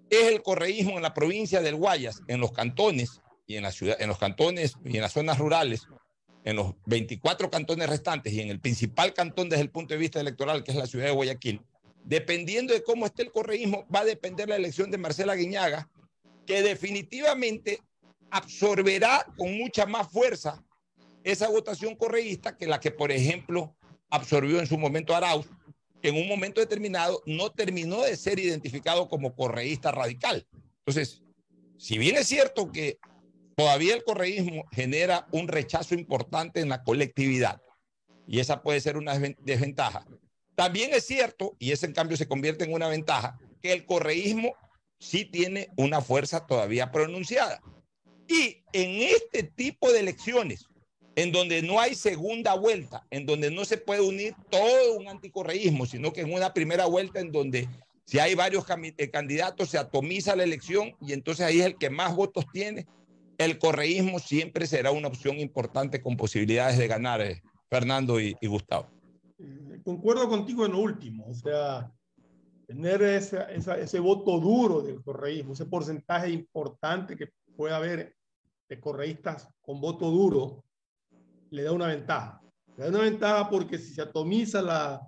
es 0.10 0.28
el 0.28 0.42
correísmo 0.42 0.98
en 0.98 1.04
la 1.04 1.14
provincia 1.14 1.62
del 1.62 1.76
Guayas, 1.76 2.22
en 2.28 2.40
los 2.40 2.52
cantones 2.52 3.22
y 3.48 3.56
en 3.56 3.64
la 3.64 3.72
ciudad, 3.72 3.98
en 4.00 4.10
los 4.10 4.18
cantones 4.18 4.76
y 4.86 4.96
en 4.96 5.02
las 5.02 5.14
zonas 5.14 5.38
rurales, 5.40 5.88
en 6.44 6.56
los 6.56 6.74
24 6.86 7.50
cantones 7.50 7.90
restantes 7.90 8.34
y 8.34 8.42
en 8.42 8.50
el 8.50 8.60
principal 8.60 9.14
cantón 9.14 9.50
desde 9.50 9.64
el 9.64 9.70
punto 9.70 9.94
de 9.94 10.00
vista 10.00 10.20
electoral, 10.20 10.64
que 10.64 10.72
es 10.72 10.78
la 10.78 10.88
ciudad 10.88 11.06
de 11.06 11.12
Guayaquil, 11.12 11.62
dependiendo 12.04 12.74
de 12.74 12.84
cómo 12.84 13.06
esté 13.06 13.24
el 13.24 13.32
correísmo, 13.32 13.86
va 13.94 14.00
a 14.00 14.06
depender 14.06 14.50
la 14.50 14.56
elección 14.56 14.92
de 14.92 14.98
Marcela 14.98 15.36
Guiñaga, 15.36 15.90
que 16.46 16.62
definitivamente 16.62 17.80
absorberá 18.32 19.26
con 19.38 19.56
mucha 19.58 19.86
más 19.86 20.10
fuerza 20.10 20.64
esa 21.24 21.50
votación 21.50 21.96
correísta 21.96 22.58
que 22.58 22.66
la 22.66 22.80
que, 22.80 22.90
por 22.90 23.12
ejemplo, 23.12 23.76
absorbió 24.10 24.60
en 24.60 24.68
su 24.68 24.78
momento 24.78 25.16
Arauz, 25.16 25.48
que 26.02 26.10
en 26.10 26.16
un 26.16 26.28
momento 26.28 26.60
determinado 26.60 27.22
no 27.26 27.52
terminó 27.52 28.02
de 28.02 28.18
ser 28.18 28.40
identificado 28.40 29.08
como 29.08 29.36
correísta 29.36 29.92
radical. 29.92 30.48
Entonces, 30.80 31.22
si 31.78 31.98
bien 31.98 32.16
es 32.16 32.28
cierto 32.28 32.72
que 32.72 32.98
todavía 33.56 33.94
el 33.94 34.04
correísmo 34.04 34.66
genera 34.72 35.28
un 35.32 35.48
rechazo 35.48 35.94
importante 35.94 36.60
en 36.60 36.70
la 36.70 36.84
colectividad, 36.84 37.62
y 38.28 38.40
esa 38.40 38.64
puede 38.64 38.82
ser 38.82 38.98
una 38.98 39.20
desventaja, 39.20 40.06
también 40.56 40.92
es 40.94 41.06
cierto, 41.06 41.56
y 41.60 41.72
ese 41.72 41.86
en 41.86 41.94
cambio 41.94 42.18
se 42.18 42.28
convierte 42.28 42.64
en 42.64 42.74
una 42.74 42.88
ventaja, 42.88 43.38
que 43.62 43.74
el 43.74 43.86
correísmo 43.86 44.54
sí 45.00 45.26
tiene 45.26 45.70
una 45.76 46.02
fuerza 46.02 46.46
todavía 46.48 46.92
pronunciada. 46.92 47.62
Y 48.32 48.64
en 48.72 49.02
este 49.14 49.44
tipo 49.44 49.92
de 49.92 50.00
elecciones, 50.00 50.66
en 51.16 51.34
donde 51.34 51.62
no 51.62 51.82
hay 51.82 51.96
segunda 51.96 52.54
vuelta, 52.54 53.06
en 53.12 53.26
donde 53.26 53.52
no 53.52 53.66
se 53.66 53.78
puede 53.78 54.00
unir 54.00 54.34
todo 54.50 54.98
un 54.98 55.10
anticorreísmo, 55.10 55.86
sino 55.86 56.14
que 56.14 56.22
en 56.22 56.34
una 56.34 56.54
primera 56.54 56.86
vuelta 56.86 57.20
en 57.20 57.34
donde 57.34 57.68
si 58.06 58.20
hay 58.20 58.34
varios 58.34 58.64
eh, 58.70 59.10
candidatos 59.12 59.70
se 59.70 59.78
atomiza 59.78 60.38
la 60.38 60.46
elección 60.46 60.94
y 61.02 61.12
entonces 61.12 61.46
ahí 61.46 61.60
es 61.60 61.66
el 61.66 61.78
que 61.78 61.90
más 61.90 62.16
votos 62.16 62.46
tiene, 62.54 62.88
el 63.38 63.60
correísmo 63.60 64.20
siempre 64.20 64.66
será 64.66 64.92
una 64.92 65.10
opción 65.10 65.38
importante 65.38 66.02
con 66.02 66.16
posibilidades 66.16 66.78
de 66.78 66.88
ganar, 66.88 67.20
eh, 67.22 67.42
Fernando 67.70 68.18
y, 68.18 68.36
Gustavo. 68.44 68.88
Eh, 69.40 69.82
concuerdo 69.84 70.30
contigo 70.30 70.66
en 70.66 70.72
lo 70.72 70.80
último, 70.80 71.26
o 71.28 71.34
sea, 71.34 71.92
tener 72.66 73.02
ese 73.02 74.00
voto 74.00 74.40
duro 74.40 74.82
del 74.82 75.02
correísmo, 75.04 75.52
ese 75.52 75.66
porcentaje 75.66 76.30
importante 76.30 77.18
que 77.18 77.28
puede 77.58 77.76
haber 77.76 78.16
de 78.72 78.80
correístas 78.80 79.50
con 79.62 79.82
voto 79.82 80.10
duro 80.10 80.64
le 81.50 81.64
da 81.64 81.74
una 81.74 81.88
ventaja. 81.88 82.42
Le 82.78 82.86
da 82.86 82.90
una 82.90 83.02
ventaja 83.02 83.50
porque 83.50 83.78
si 83.78 83.94
se 83.94 84.02
atomiza 84.02 84.62
la, 84.62 85.02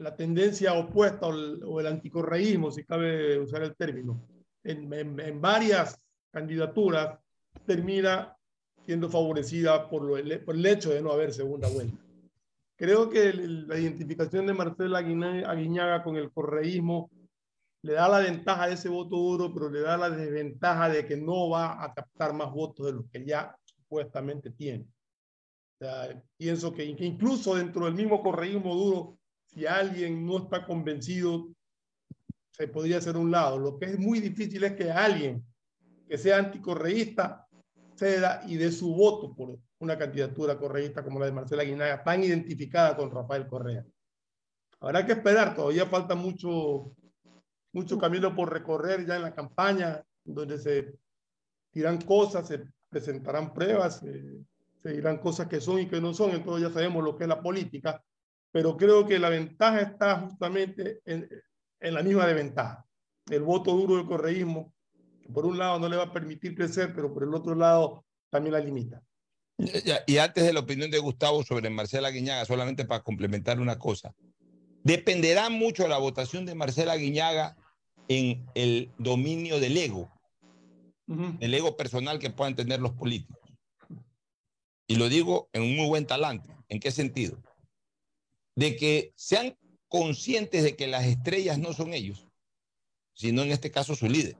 la, 0.00 0.16
tendencia 0.16 0.72
opuesta 0.72 1.28
o 1.28 1.80
el, 1.80 1.86
anticorreísmo, 1.86 2.72
si 2.72 2.82
cabe 2.82 3.38
usar 3.38 3.62
el 3.62 3.76
término, 3.76 4.20
en, 4.64 4.92
en, 4.92 5.40
varias 5.40 5.96
candidaturas, 6.32 7.16
termina 7.64 8.36
siendo 8.84 9.08
favorecida 9.08 9.88
por, 9.88 10.02
lo, 10.02 10.44
por, 10.44 10.56
el 10.56 10.66
hecho 10.66 10.90
de 10.90 11.02
no 11.02 11.12
haber 11.12 11.32
segunda 11.32 11.68
vuelta. 11.68 12.02
Creo 12.74 13.08
que 13.08 13.32
la 13.32 13.78
identificación 13.78 14.44
de 14.44 14.54
Marcela 14.54 14.98
Aguiñaga 14.98 16.02
con 16.02 16.16
el 16.16 16.32
correísmo 16.32 17.12
le 17.86 17.92
da 17.92 18.08
la 18.08 18.18
ventaja 18.18 18.66
de 18.66 18.74
ese 18.74 18.88
voto 18.88 19.16
duro, 19.16 19.54
pero 19.54 19.70
le 19.70 19.80
da 19.80 19.96
la 19.96 20.10
desventaja 20.10 20.88
de 20.88 21.06
que 21.06 21.16
no 21.16 21.50
va 21.50 21.84
a 21.84 21.94
captar 21.94 22.34
más 22.34 22.52
votos 22.52 22.86
de 22.86 22.92
los 22.92 23.04
que 23.08 23.24
ya 23.24 23.56
supuestamente 23.64 24.50
tiene. 24.50 24.88
pienso 26.36 26.74
que, 26.74 26.84
incluso 26.84 27.54
dentro 27.54 27.84
del 27.84 27.94
mismo 27.94 28.20
correísmo 28.24 28.74
duro, 28.74 29.18
si 29.46 29.66
alguien 29.66 30.26
no 30.26 30.38
está 30.38 30.66
convencido, 30.66 31.48
se 32.50 32.66
podría 32.66 32.98
hacer 32.98 33.16
un 33.16 33.30
lado. 33.30 33.56
Lo 33.56 33.78
que 33.78 33.86
es 33.86 33.98
muy 33.98 34.18
difícil 34.18 34.64
es 34.64 34.72
que 34.72 34.90
alguien 34.90 35.44
que 36.08 36.18
sea 36.18 36.38
anticorreísta 36.38 37.46
ceda 37.94 38.42
y 38.48 38.56
dé 38.56 38.72
su 38.72 38.92
voto 38.94 39.32
por 39.32 39.58
una 39.78 39.96
candidatura 39.96 40.58
correísta 40.58 41.04
como 41.04 41.20
la 41.20 41.26
de 41.26 41.32
Marcela 41.32 41.62
Guinaga, 41.62 42.02
tan 42.02 42.24
identificada 42.24 42.96
con 42.96 43.12
Rafael 43.12 43.46
Correa. 43.46 43.84
Habrá 44.80 45.06
que 45.06 45.12
esperar, 45.12 45.54
todavía 45.54 45.86
falta 45.86 46.16
mucho, 46.16 46.92
mucho 47.76 47.98
camino 47.98 48.34
por 48.34 48.50
recorrer 48.50 49.06
ya 49.06 49.16
en 49.16 49.22
la 49.22 49.34
campaña, 49.34 50.02
donde 50.24 50.58
se 50.58 50.94
dirán 51.74 52.00
cosas, 52.00 52.48
se 52.48 52.64
presentarán 52.88 53.52
pruebas, 53.52 54.02
se 54.82 54.92
dirán 54.92 55.18
cosas 55.18 55.46
que 55.46 55.60
son 55.60 55.80
y 55.80 55.86
que 55.86 56.00
no 56.00 56.14
son, 56.14 56.30
entonces 56.30 56.66
ya 56.66 56.74
sabemos 56.74 57.04
lo 57.04 57.14
que 57.16 57.24
es 57.24 57.28
la 57.28 57.42
política, 57.42 58.02
pero 58.50 58.78
creo 58.78 59.06
que 59.06 59.18
la 59.18 59.28
ventaja 59.28 59.82
está 59.82 60.20
justamente 60.20 61.02
en, 61.04 61.28
en 61.78 61.94
la 61.94 62.02
misma 62.02 62.26
desventaja. 62.26 62.82
El 63.28 63.42
voto 63.42 63.72
duro 63.72 63.96
del 63.96 64.06
correísmo, 64.06 64.72
por 65.34 65.44
un 65.44 65.58
lado 65.58 65.78
no 65.78 65.90
le 65.90 65.98
va 65.98 66.04
a 66.04 66.12
permitir 66.12 66.54
crecer, 66.54 66.94
pero 66.94 67.12
por 67.12 67.24
el 67.24 67.34
otro 67.34 67.54
lado 67.54 68.06
también 68.30 68.54
la 68.54 68.60
limita. 68.60 69.02
Y 70.06 70.16
antes 70.16 70.44
de 70.44 70.52
la 70.54 70.60
opinión 70.60 70.90
de 70.90 70.98
Gustavo 70.98 71.42
sobre 71.42 71.68
Marcela 71.68 72.10
Guiñaga, 72.10 72.46
solamente 72.46 72.86
para 72.86 73.02
complementar 73.02 73.60
una 73.60 73.78
cosa, 73.78 74.14
dependerá 74.82 75.50
mucho 75.50 75.86
la 75.88 75.98
votación 75.98 76.46
de 76.46 76.54
Marcela 76.54 76.96
Guiñaga 76.96 77.56
en 78.08 78.46
el 78.54 78.92
dominio 78.98 79.60
del 79.60 79.76
ego, 79.76 80.10
el 81.40 81.54
ego 81.54 81.76
personal 81.76 82.18
que 82.18 82.30
puedan 82.30 82.56
tener 82.56 82.80
los 82.80 82.92
políticos. 82.92 83.38
Y 84.88 84.96
lo 84.96 85.08
digo 85.08 85.48
en 85.52 85.62
un 85.62 85.76
muy 85.76 85.88
buen 85.88 86.06
talante. 86.06 86.54
¿En 86.68 86.80
qué 86.80 86.90
sentido? 86.90 87.40
De 88.54 88.76
que 88.76 89.12
sean 89.16 89.56
conscientes 89.88 90.62
de 90.62 90.76
que 90.76 90.86
las 90.86 91.04
estrellas 91.04 91.58
no 91.58 91.72
son 91.72 91.94
ellos, 91.94 92.26
sino 93.14 93.42
en 93.42 93.50
este 93.50 93.70
caso 93.70 93.94
su 93.94 94.08
líder. 94.08 94.36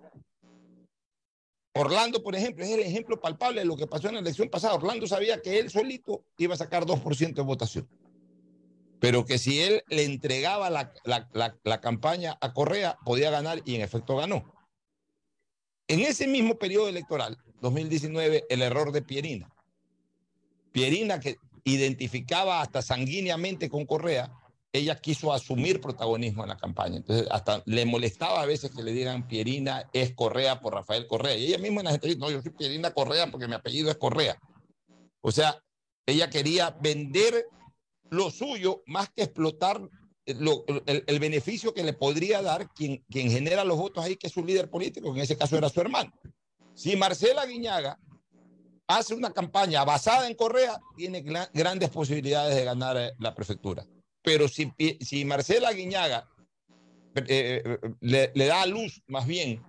Orlando, 1.75 2.23
por 2.23 2.35
ejemplo, 2.35 2.65
es 2.65 2.71
el 2.71 2.81
ejemplo 2.81 3.21
palpable 3.21 3.61
de 3.61 3.67
lo 3.67 3.77
que 3.77 3.87
pasó 3.87 4.09
en 4.09 4.15
la 4.15 4.21
elección 4.21 4.49
pasada. 4.49 4.75
Orlando 4.75 5.07
sabía 5.07 5.43
que 5.43 5.59
él 5.59 5.71
solito 5.71 6.25
iba 6.39 6.55
a 6.55 6.59
sacar 6.59 6.87
2% 6.87 7.35
de 7.35 7.43
votación, 7.43 7.89
pero 9.01 9.25
que 9.25 9.39
si 9.39 9.61
él 9.61 9.83
le 9.89 10.05
entregaba 10.05 10.71
la, 10.71 10.93
la, 11.05 11.81
campaña 11.81 12.39
a 12.41 12.53
Correa, 12.53 12.99
podía 13.05 13.31
ganar 13.31 13.63
y 13.65 13.75
en 13.75 13.83
efecto 13.83 14.17
ganó. 14.17 14.53
En 15.89 16.01
ese 16.01 16.27
mismo 16.27 16.59
periodo 16.59 16.89
electoral, 16.89 17.37
2019, 17.61 18.45
el 18.49 18.63
error 18.63 18.93
de 18.93 19.03
Pierina. 19.03 19.53
Pierina, 20.73 21.21
que 21.21 21.37
identificaba 21.65 22.61
hasta 22.61 22.83
sanguíneamente 22.83 23.69
con 23.69 23.87
Correa, 23.87 24.33
ella 24.73 24.97
quiso 24.97 25.33
asumir 25.33 25.81
protagonismo 25.81 26.43
en 26.43 26.51
la 26.51 26.57
campaña. 26.57 26.97
Entonces, 26.97 27.27
hasta 27.31 27.63
le 27.67 27.87
molestaba 27.87 28.43
a 28.43 28.47
veces 28.47 28.71
que 28.71 28.83
le 28.83 28.93
digan 28.93 29.27
Pierina 29.27 29.89
es 29.93 30.15
Correa 30.15 30.61
por 30.61 30.75
Rafael 30.75 31.07
Correa. 31.07 31.37
Y 31.37 31.47
ella 31.47 31.59
misma 31.59 31.81
en 31.81 31.85
la 31.87 31.91
gente 31.93 32.09
dice, 32.09 32.19
no, 32.19 32.31
yo 32.31 32.43
soy 32.43 32.53
Pierina 32.53 32.93
Correa 32.93 33.31
porque 33.31 33.49
mi 33.49 33.55
apellido 33.55 33.91
es 33.91 33.97
Correa. 33.97 34.39
O 35.21 35.33
sea, 35.33 35.59
ella 36.05 36.31
quería 36.31 36.71
vender 36.81 37.47
lo 38.11 38.31
suyo 38.31 38.83
más 38.87 39.11
que 39.11 39.23
explotar 39.23 39.81
el, 40.27 41.19
beneficio 41.21 41.73
que 41.73 41.85
le 41.85 41.93
podría 41.93 42.43
dar 42.43 42.69
quien, 42.73 43.05
quien 43.09 43.31
genera 43.31 43.65
los 43.65 43.79
votos 43.79 44.05
ahí, 44.05 44.17
que 44.17 44.27
es 44.27 44.33
su 44.33 44.45
líder 44.45 44.69
político, 44.69 45.15
en 45.15 45.21
ese 45.21 45.37
caso 45.37 45.57
era 45.57 45.69
su 45.69 45.81
hermano. 45.81 46.13
Si 46.75 46.97
Marcela 46.97 47.47
Guiñaga 47.47 47.99
hace 48.89 49.15
una 49.15 49.33
campaña 49.33 49.85
basada 49.85 50.29
en 50.29 50.35
Correa, 50.35 50.81
tiene 50.97 51.23
grandes 51.53 51.91
posibilidades 51.91 52.55
de 52.55 52.65
ganar 52.65 52.97
eh, 52.97 53.13
la 53.19 53.35
prefectura. 53.35 53.87
Pero 54.23 54.49
si, 54.49 54.73
si 55.01 55.25
Marcela 55.25 55.73
Guiñaga 55.73 56.29
eh, 57.15 57.63
eh, 57.65 57.79
le, 58.01 58.47
da 58.47 58.67
luz 58.67 59.03
más 59.07 59.27
bien 59.27 59.63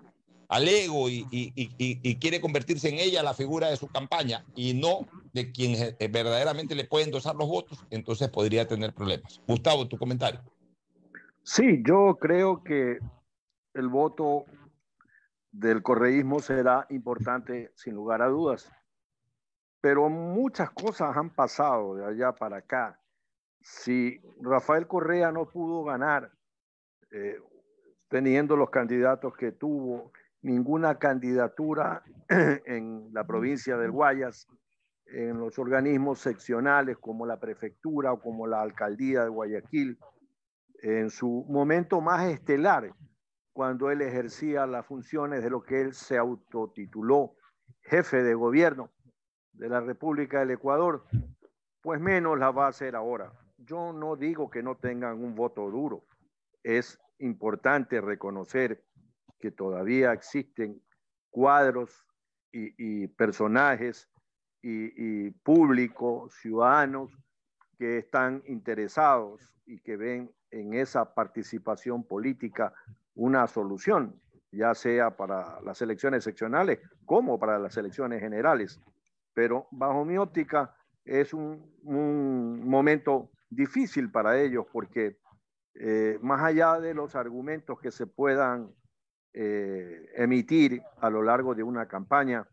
al 0.49 0.67
ego 0.67 1.09
y, 1.09 1.25
y, 1.31 2.15
quiere 2.15 2.41
convertirse 2.41 2.89
en 2.89 2.99
ella 2.99 3.23
la 3.23 3.33
figura 3.33 3.69
de 3.69 3.77
su 3.77 3.87
campaña 3.87 4.45
y 4.55 4.73
no 4.73 5.07
de 5.33 5.51
quien 5.51 5.95
eh, 5.99 6.07
verdaderamente 6.07 6.75
le 6.75 6.85
puede 6.85 7.05
endosar 7.05 7.35
los 7.35 7.47
votos, 7.47 7.85
entonces 7.89 8.29
podría 8.29 8.67
tener 8.67 8.93
problemas. 8.93 9.41
Gustavo, 9.47 9.87
tu 9.87 9.97
comentario. 9.97 10.41
Sí, 11.43 11.81
yo 11.85 12.17
creo 12.19 12.63
que 12.63 12.99
el 13.73 13.87
voto 13.87 14.45
del 15.51 15.81
correísmo 15.81 16.39
será 16.39 16.85
importante 16.89 17.71
sin 17.75 17.95
lugar 17.95 18.21
a 18.21 18.27
dudas, 18.27 18.71
pero 19.81 20.09
muchas 20.09 20.69
cosas 20.71 21.15
han 21.15 21.29
pasado 21.29 21.95
de 21.95 22.05
allá 22.05 22.33
para 22.33 22.57
acá 22.57 22.99
si 23.67 24.21
Rafael 24.41 24.87
Correa 24.87 25.31
no 25.31 25.45
pudo 25.45 25.83
ganar 25.83 26.31
eh, 27.11 27.37
teniendo 28.07 28.55
los 28.55 28.69
candidatos 28.69 29.35
que 29.35 29.51
tuvo, 29.51 30.11
ninguna 30.41 30.97
candidatura 30.97 32.03
en 32.29 33.09
la 33.11 33.25
provincia 33.25 33.75
del 33.77 33.91
Guayas, 33.91 34.47
en 35.09 35.39
los 35.39 35.57
organismos 35.57 36.19
seccionales 36.19 36.97
como 36.97 37.25
la 37.25 37.39
prefectura 37.39 38.13
o 38.13 38.21
como 38.21 38.47
la 38.47 38.61
alcaldía 38.61 39.23
de 39.23 39.29
Guayaquil, 39.29 39.97
en 40.81 41.09
su 41.09 41.45
momento 41.49 42.01
más 42.01 42.29
estelar, 42.29 42.93
cuando 43.53 43.89
él 43.89 44.01
ejercía 44.01 44.67
las 44.67 44.85
funciones 44.85 45.43
de 45.43 45.49
lo 45.49 45.63
que 45.63 45.81
él 45.81 45.93
se 45.93 46.17
autotituló 46.17 47.35
jefe 47.81 48.21
de 48.21 48.35
gobierno 48.35 48.91
de 49.53 49.69
la 49.69 49.79
República 49.79 50.39
del 50.39 50.51
Ecuador, 50.51 51.05
pues 51.81 51.99
menos 51.99 52.37
la 52.37 52.51
va 52.51 52.65
a 52.65 52.69
hacer 52.69 52.95
ahora 52.95 53.33
yo 53.57 53.91
no 53.91 54.15
digo 54.15 54.49
que 54.49 54.63
no 54.63 54.75
tengan 54.75 55.23
un 55.23 55.35
voto 55.35 55.69
duro. 55.69 56.05
Es 56.63 56.99
importante 57.19 58.01
reconocer 58.01 58.83
que 59.39 59.51
todavía 59.51 60.13
existen 60.13 60.81
cuadros 61.29 62.05
y, 62.51 63.07
personajes 63.09 64.09
y, 64.61 65.27
y 65.27 65.31
público, 65.31 66.29
ciudadanos, 66.29 67.11
que 67.77 67.97
están 67.99 68.43
interesados 68.47 69.53
y 69.65 69.79
que 69.79 69.97
ven 69.97 70.31
en 70.51 70.73
esa 70.73 71.13
participación 71.13 72.03
política 72.03 72.73
una 73.13 73.47
solución, 73.47 74.19
ya 74.51 74.73
sea 74.73 75.15
para 75.15 75.61
las 75.61 75.81
elecciones 75.81 76.23
seccionales 76.23 76.79
como 77.05 77.39
para 77.39 77.59
las 77.59 77.77
elecciones 77.77 78.19
generales. 78.19 78.79
Pero 79.33 79.67
bajo 79.71 80.05
mi 80.05 80.17
óptica 80.17 80.75
es 81.05 81.33
un, 81.33 81.71
un 81.83 82.67
momento 82.67 83.29
difícil 83.49 84.11
para 84.11 84.39
ellos 84.39 84.65
porque 84.71 85.17
eh, 85.75 86.17
más 86.21 86.41
allá 86.41 86.79
de 86.79 86.93
los 86.93 87.15
argumentos 87.15 87.79
que 87.79 87.91
se 87.91 88.07
puedan 88.07 88.73
eh, 89.33 90.09
emitir 90.15 90.81
a 90.99 91.09
lo 91.09 91.21
largo 91.21 91.53
de 91.53 91.61
una 91.61 91.87
campaña, 91.87 92.47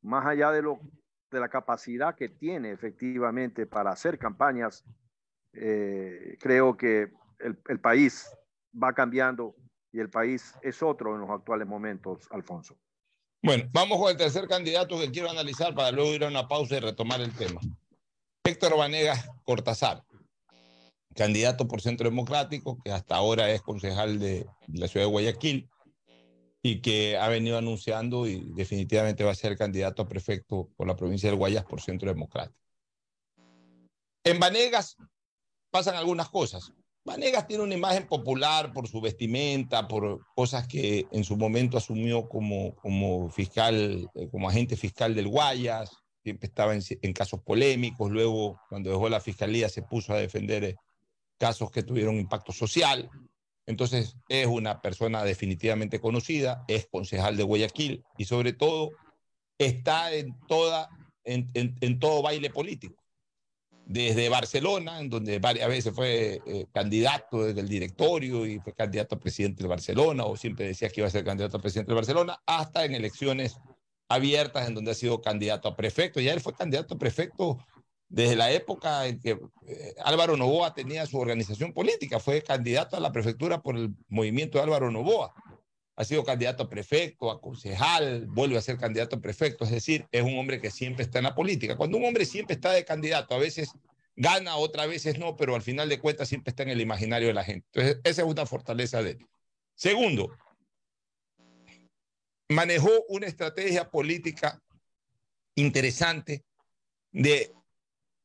más 0.00 0.24
allá 0.24 0.50
de, 0.50 0.62
lo, 0.62 0.80
de 1.32 1.40
la 1.40 1.48
capacidad 1.48 2.14
que 2.14 2.28
tiene 2.28 2.70
efectivamente 2.70 3.66
para 3.66 3.90
hacer 3.90 4.18
campañas, 4.18 4.84
eh, 5.52 6.36
creo 6.40 6.76
que 6.76 7.12
el, 7.40 7.58
el 7.68 7.80
país 7.80 8.30
va 8.80 8.92
cambiando 8.92 9.56
y 9.92 10.00
el 10.00 10.08
país 10.08 10.54
es 10.62 10.82
otro 10.82 11.14
en 11.14 11.22
los 11.22 11.30
actuales 11.30 11.66
momentos, 11.66 12.28
Alfonso. 12.30 12.76
Bueno, 13.42 13.68
vamos 13.72 13.98
con 13.98 14.10
el 14.10 14.16
tercer 14.16 14.46
candidato 14.46 14.98
que 14.98 15.10
quiero 15.10 15.28
analizar 15.28 15.74
para 15.74 15.90
luego 15.90 16.12
ir 16.12 16.24
a 16.24 16.28
una 16.28 16.46
pausa 16.46 16.76
y 16.76 16.80
retomar 16.80 17.20
el 17.20 17.32
tema. 17.32 17.60
Héctor 18.44 18.76
Vanegas 18.76 19.28
Cortázar 19.44 20.04
candidato 21.14 21.68
por 21.68 21.80
Centro 21.80 22.08
Democrático, 22.08 22.78
que 22.82 22.90
hasta 22.90 23.16
ahora 23.16 23.50
es 23.50 23.62
concejal 23.62 24.18
de, 24.18 24.46
la 24.68 24.88
ciudad 24.88 25.06
de 25.06 25.12
Guayaquil 25.12 25.68
y 26.62 26.80
que 26.80 27.16
ha 27.18 27.28
venido 27.28 27.58
anunciando 27.58 28.26
y 28.26 28.52
definitivamente 28.54 29.24
va 29.24 29.32
a 29.32 29.36
ser 29.36 29.58
candidato 29.58 30.02
a 30.02 30.08
prefecto 30.08 30.68
por 30.76 30.86
la 30.86 30.96
provincia 30.96 31.28
del 31.28 31.38
Guayas 31.38 31.64
por 31.64 31.80
Centro 31.80 32.08
Democrático. 32.08 32.58
En 34.24 34.38
Vanegas 34.38 34.96
pasan 35.70 35.96
algunas 35.96 36.28
cosas. 36.28 36.72
Vanegas 37.04 37.48
tiene 37.48 37.64
una 37.64 37.74
imagen 37.74 38.06
popular 38.06 38.72
por 38.72 38.86
su 38.86 39.00
vestimenta, 39.00 39.88
por 39.88 40.24
cosas 40.36 40.68
que 40.68 41.08
en 41.10 41.24
su 41.24 41.36
momento 41.36 41.76
asumió 41.76 42.28
como, 42.28 42.76
como 42.76 43.28
fiscal, 43.28 44.08
eh, 44.14 44.28
como 44.30 44.48
agente 44.48 44.76
fiscal 44.76 45.16
del 45.16 45.26
Guayas, 45.26 45.90
siempre 46.22 46.46
estaba 46.46 46.76
en, 46.76 46.82
en 46.88 47.12
casos 47.12 47.40
polémicos, 47.42 48.12
luego 48.12 48.60
cuando 48.68 48.90
dejó 48.90 49.08
la 49.08 49.20
fiscalía 49.20 49.68
se 49.68 49.82
puso 49.82 50.12
a 50.12 50.18
defender 50.18 50.62
eh, 50.62 50.76
casos 51.38 51.72
que 51.72 51.82
tuvieron 51.82 52.20
impacto 52.20 52.52
social. 52.52 53.10
Entonces 53.66 54.16
es 54.28 54.46
una 54.46 54.80
persona 54.80 55.24
definitivamente 55.24 56.00
conocida, 56.00 56.64
es 56.68 56.86
concejal 56.86 57.36
de 57.36 57.44
Guayaquil 57.44 58.02
y 58.18 58.24
sobre 58.24 58.52
todo 58.52 58.90
está 59.58 60.12
en, 60.12 60.36
toda, 60.48 60.88
en, 61.24 61.98
todo 61.98 62.22
baile 62.22 62.50
político. 62.50 63.02
Desde 63.84 64.28
Barcelona, 64.28 65.00
en 65.00 65.10
donde 65.10 65.38
varias 65.38 65.68
veces 65.68 65.94
fue 65.94 66.40
eh, 66.46 66.66
candidato 66.72 67.44
desde 67.44 67.60
el 67.60 67.68
directorio 67.68 68.46
y 68.46 68.58
fue 68.60 68.72
candidato 68.72 69.16
a 69.16 69.20
presidente 69.20 69.62
de 69.62 69.68
Barcelona, 69.68 70.24
o 70.24 70.36
siempre 70.36 70.66
decía 70.66 70.88
que 70.88 71.00
iba 71.00 71.08
a 71.08 71.10
ser 71.10 71.24
candidato 71.24 71.56
a 71.56 71.60
presidente 71.60 71.90
de 71.90 71.96
Barcelona, 71.96 72.40
hasta 72.46 72.84
en 72.84 72.94
elecciones 72.94 73.58
abiertas 74.08 74.68
en 74.68 74.74
donde 74.74 74.92
ha 74.92 74.94
sido 74.94 75.20
candidato 75.20 75.68
a 75.68 75.76
prefecto. 75.76 76.20
Ya 76.20 76.32
él 76.32 76.40
fue 76.40 76.54
candidato 76.54 76.94
a 76.94 76.98
prefecto 76.98 77.58
desde 78.12 78.36
la 78.36 78.52
época 78.52 79.06
en 79.06 79.18
que 79.18 79.30
eh, 79.66 79.94
Álvaro 80.04 80.36
Novoa 80.36 80.74
tenía 80.74 81.06
su 81.06 81.18
organización 81.18 81.72
política, 81.72 82.20
fue 82.20 82.42
candidato 82.42 82.94
a 82.94 83.00
la 83.00 83.10
prefectura 83.10 83.62
por 83.62 83.74
el 83.74 83.94
movimiento 84.08 84.58
de 84.58 84.64
Álvaro 84.64 84.90
Novoa. 84.90 85.32
Ha 85.96 86.04
sido 86.04 86.22
candidato 86.22 86.64
a 86.64 86.68
prefecto, 86.68 87.30
a 87.30 87.40
concejal, 87.40 88.26
vuelve 88.26 88.58
a 88.58 88.60
ser 88.60 88.76
candidato 88.76 89.16
a 89.16 89.20
prefecto, 89.20 89.64
es 89.64 89.70
decir, 89.70 90.06
es 90.12 90.22
un 90.22 90.38
hombre 90.38 90.60
que 90.60 90.70
siempre 90.70 91.04
está 91.04 91.18
en 91.18 91.24
la 91.24 91.34
política. 91.34 91.76
Cuando 91.76 91.96
un 91.96 92.04
hombre 92.04 92.26
siempre 92.26 92.54
está 92.54 92.72
de 92.72 92.84
candidato, 92.84 93.34
a 93.34 93.38
veces 93.38 93.72
gana, 94.14 94.56
otras 94.56 94.88
veces 94.88 95.18
no, 95.18 95.34
pero 95.34 95.54
al 95.54 95.62
final 95.62 95.88
de 95.88 95.98
cuentas 95.98 96.28
siempre 96.28 96.50
está 96.50 96.64
en 96.64 96.68
el 96.68 96.82
imaginario 96.82 97.28
de 97.28 97.34
la 97.34 97.44
gente. 97.44 97.66
Entonces, 97.72 98.00
esa 98.04 98.22
es 98.22 98.28
una 98.28 98.44
fortaleza 98.44 99.02
de 99.02 99.12
él. 99.12 99.26
Segundo, 99.74 100.36
manejó 102.50 102.90
una 103.08 103.26
estrategia 103.26 103.90
política 103.90 104.62
interesante 105.54 106.44
de 107.10 107.50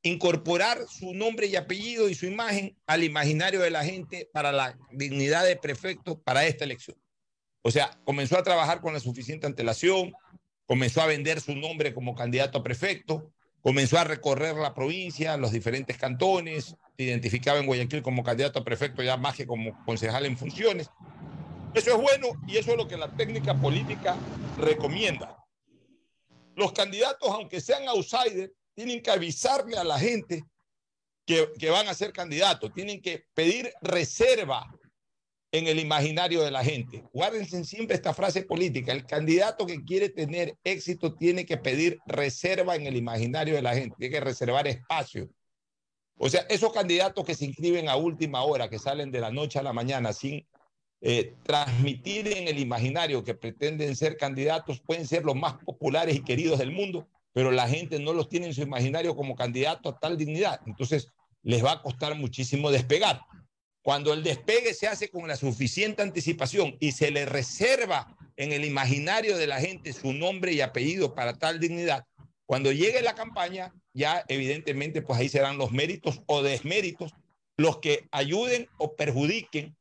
incorporar 0.03 0.85
su 0.87 1.13
nombre 1.13 1.47
y 1.47 1.55
apellido 1.55 2.09
y 2.09 2.15
su 2.15 2.25
imagen 2.25 2.77
al 2.85 3.03
imaginario 3.03 3.61
de 3.61 3.71
la 3.71 3.83
gente 3.83 4.29
para 4.31 4.51
la 4.51 4.77
dignidad 4.91 5.45
de 5.45 5.55
prefecto 5.55 6.21
para 6.21 6.45
esta 6.45 6.63
elección. 6.63 6.97
O 7.61 7.71
sea, 7.71 7.99
comenzó 8.05 8.37
a 8.37 8.43
trabajar 8.43 8.79
con 8.81 8.93
la 8.93 8.99
suficiente 8.99 9.47
antelación, 9.47 10.13
comenzó 10.65 11.01
a 11.01 11.07
vender 11.07 11.41
su 11.41 11.55
nombre 11.55 11.93
como 11.93 12.15
candidato 12.15 12.59
a 12.59 12.63
prefecto, 12.63 13.31
comenzó 13.61 13.97
a 13.97 14.03
recorrer 14.03 14.55
la 14.55 14.73
provincia, 14.73 15.35
los 15.37 15.51
diferentes 15.51 15.97
cantones, 15.97 16.75
se 16.95 17.03
identificaba 17.03 17.59
en 17.59 17.65
Guayaquil 17.65 18.01
como 18.01 18.23
candidato 18.23 18.59
a 18.59 18.63
prefecto 18.63 19.03
ya 19.03 19.17
más 19.17 19.35
que 19.35 19.45
como 19.45 19.83
concejal 19.85 20.25
en 20.25 20.37
funciones. 20.37 20.89
Eso 21.73 21.91
es 21.91 22.01
bueno 22.01 22.29
y 22.47 22.57
eso 22.57 22.71
es 22.71 22.77
lo 22.77 22.87
que 22.87 22.97
la 22.97 23.15
técnica 23.15 23.53
política 23.53 24.15
recomienda. 24.57 25.35
Los 26.55 26.71
candidatos, 26.71 27.29
aunque 27.29 27.61
sean 27.61 27.87
outsiders, 27.87 28.51
tienen 28.77 29.01
que 29.01 29.09
avisarle 29.09 29.75
a 29.75 29.83
la 29.83 29.97
gente 29.97 30.43
que, 31.25 31.49
que 31.57 31.71
van 31.71 31.87
a 31.87 31.95
ser 31.95 32.13
candidatos, 32.13 32.71
tienen 32.71 33.01
que 33.01 33.25
pedir 33.33 33.73
reserva 33.81 34.71
en 35.51 35.65
el 35.65 35.79
imaginario 35.79 36.43
de 36.43 36.51
la 36.51 36.63
gente. 36.63 37.03
Guárdense 37.11 37.63
siempre 37.63 37.95
esta 37.95 38.13
frase 38.13 38.43
política. 38.43 38.91
El 38.91 39.07
candidato 39.07 39.65
que 39.65 39.83
quiere 39.83 40.09
tener 40.09 40.55
éxito 40.63 41.15
tiene 41.15 41.43
que 41.43 41.57
pedir 41.57 41.97
reserva 42.05 42.75
en 42.75 42.85
el 42.85 42.95
imaginario 42.95 43.55
de 43.55 43.63
la 43.63 43.73
gente, 43.73 43.95
tiene 43.97 44.13
que 44.13 44.23
reservar 44.23 44.67
espacio. 44.67 45.27
O 46.19 46.29
sea, 46.29 46.41
esos 46.47 46.71
candidatos 46.71 47.25
que 47.25 47.33
se 47.33 47.45
inscriben 47.45 47.89
a 47.89 47.95
última 47.95 48.43
hora, 48.43 48.69
que 48.69 48.77
salen 48.77 49.11
de 49.11 49.21
la 49.21 49.31
noche 49.31 49.57
a 49.57 49.63
la 49.63 49.73
mañana 49.73 50.13
sin 50.13 50.47
eh, 51.01 51.33
transmitir 51.41 52.27
en 52.27 52.47
el 52.47 52.59
imaginario 52.59 53.23
que 53.23 53.33
pretenden 53.33 53.95
ser 53.95 54.17
candidatos, 54.17 54.79
pueden 54.81 55.07
ser 55.07 55.25
los 55.25 55.35
más 55.35 55.55
populares 55.63 56.15
y 56.15 56.23
queridos 56.23 56.59
del 56.59 56.71
mundo, 56.71 57.07
pero 57.37 57.51
la 57.51 57.67
gente 57.67 57.99
no 57.99 58.13
los 58.13 58.29
tiene 58.29 58.47
en 58.47 58.53
su 58.55 58.63
imaginario 58.63 59.15
como 59.15 59.35
candidato 59.35 59.89
a 59.89 59.99
tal 59.99 60.17
dignidad. 60.17 60.59
Entonces, 60.65 61.09
les 61.43 61.63
va 61.63 61.73
a 61.73 61.81
costar 61.83 62.15
muchísimo 62.15 62.71
despegar. 62.71 63.21
Cuando 63.83 64.11
el 64.11 64.23
despegue 64.23 64.73
se 64.73 64.87
hace 64.87 65.11
con 65.11 65.27
la 65.27 65.35
suficiente 65.35 66.01
anticipación 66.01 66.77
y 66.79 66.93
se 66.93 67.11
le 67.11 67.27
reserva 67.27 68.17
en 68.37 68.53
el 68.53 68.65
imaginario 68.65 69.37
de 69.37 69.45
la 69.45 69.59
gente 69.59 69.93
su 69.93 70.13
nombre 70.13 70.51
y 70.53 70.61
apellido 70.61 71.13
para 71.13 71.37
tal 71.37 71.59
dignidad, 71.59 72.05
cuando 72.47 72.71
llegue 72.71 73.03
la 73.03 73.13
campaña, 73.13 73.71
ya 73.93 74.25
evidentemente 74.29 75.03
pues 75.03 75.19
ahí 75.19 75.29
serán 75.29 75.59
los 75.59 75.71
méritos 75.71 76.23
o 76.25 76.41
desméritos 76.41 77.13
los 77.55 77.77
que 77.77 78.07
ayuden 78.09 78.67
o 78.79 78.95
perjudiquen 78.95 79.77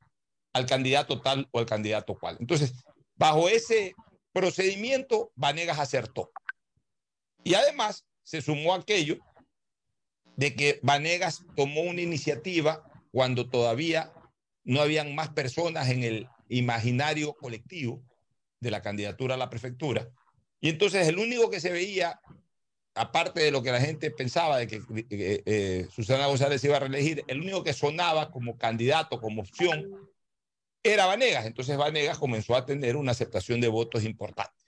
al 0.53 0.67
candidato 0.67 1.23
tal 1.23 1.49
o 1.53 1.59
al 1.59 1.65
candidato 1.65 2.19
cual. 2.19 2.37
Entonces, 2.39 2.75
bajo 3.15 3.49
ese 3.49 3.95
procedimiento, 4.35 5.33
Vanegas 5.37 5.79
acertó. 5.79 6.31
Y 7.47 7.55
además 7.55 8.05
se 8.25 8.43
sumó 8.43 8.75
aquello 8.75 9.19
de 10.35 10.57
que 10.57 10.81
Vanegas 10.83 11.45
tomó 11.55 11.83
una 11.83 12.03
iniciativa 12.03 12.83
cuando 13.13 13.49
todavía 13.49 14.13
no 14.65 14.81
habían 14.81 15.15
más 15.15 15.29
personas 15.29 15.89
en 15.91 16.03
el 16.03 16.29
imaginario 16.49 17.35
colectivo 17.35 18.03
de 18.59 18.73
la 18.73 18.83
candidatura 18.83 19.37
a 19.37 19.39
la 19.39 19.49
prefectura. 19.49 20.11
Y 20.61 20.71
entonces 20.71 21.07
el 21.07 21.21
único 21.21 21.49
que 21.49 21.61
se 21.61 21.71
veía, 21.71 22.21
aparte 22.97 23.43
de 23.43 23.53
lo 23.53 23.63
que 23.63 23.71
la 23.71 23.81
gente 23.81 24.11
pensaba 24.11 24.59
de 24.59 24.67
que 24.67 24.83
eh, 25.09 25.87
Susana 25.95 26.27
González 26.27 26.65
iba 26.65 26.79
a 26.79 26.81
reelegir, 26.81 27.23
el 27.29 27.43
único 27.43 27.63
que 27.63 27.75
sonaba 27.75 28.33
como 28.33 28.59
candidato, 28.59 29.21
como 29.21 29.43
opción, 29.43 30.11
era 30.83 31.07
Vanegas. 31.07 31.47
Entonces 31.47 31.77
Vanegas 31.77 32.19
comenzó 32.19 32.57
a 32.57 32.67
tener 32.67 32.97
una 32.97 33.13
aceptación 33.13 33.61
de 33.61 33.69
votos 33.69 34.03
importante. 34.03 34.65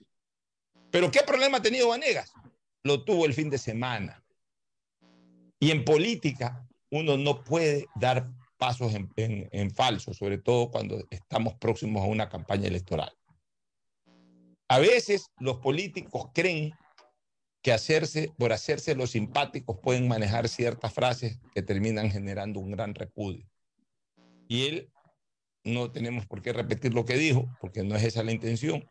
Pero 0.91 1.11
¿qué 1.11 1.23
problema 1.23 1.57
ha 1.57 1.61
tenido 1.61 1.89
Vanegas? 1.89 2.31
Lo 2.83 3.03
tuvo 3.03 3.25
el 3.25 3.33
fin 3.33 3.49
de 3.49 3.57
semana. 3.57 4.23
Y 5.59 5.71
en 5.71 5.83
política 5.83 6.67
uno 6.89 7.17
no 7.17 7.43
puede 7.43 7.87
dar 7.95 8.29
pasos 8.57 8.93
en, 8.93 9.09
en, 9.15 9.71
falso, 9.71 10.13
sobre 10.13 10.37
todo 10.37 10.69
cuando 10.69 11.05
estamos 11.09 11.55
próximos 11.55 12.03
a 12.03 12.07
una 12.07 12.29
campaña 12.29 12.67
electoral. 12.67 13.11
A 14.67 14.79
veces 14.79 15.27
los 15.39 15.57
políticos 15.57 16.29
creen 16.33 16.73
que 17.61 17.71
hacerse, 17.73 18.31
por 18.37 18.53
hacerse 18.53 18.95
los 18.95 19.11
simpáticos 19.11 19.79
pueden 19.81 20.07
manejar 20.07 20.47
ciertas 20.47 20.93
frases 20.93 21.39
que 21.53 21.61
terminan 21.61 22.11
generando 22.11 22.59
un 22.59 22.71
gran 22.71 22.95
repudio. 22.95 23.45
Y 24.47 24.67
él, 24.67 24.91
no 25.63 25.91
tenemos 25.91 26.25
por 26.25 26.41
qué 26.41 26.53
repetir 26.53 26.93
lo 26.93 27.05
que 27.05 27.17
dijo, 27.17 27.49
porque 27.59 27.83
no 27.83 27.95
es 27.95 28.03
esa 28.03 28.23
la 28.23 28.31
intención, 28.31 28.89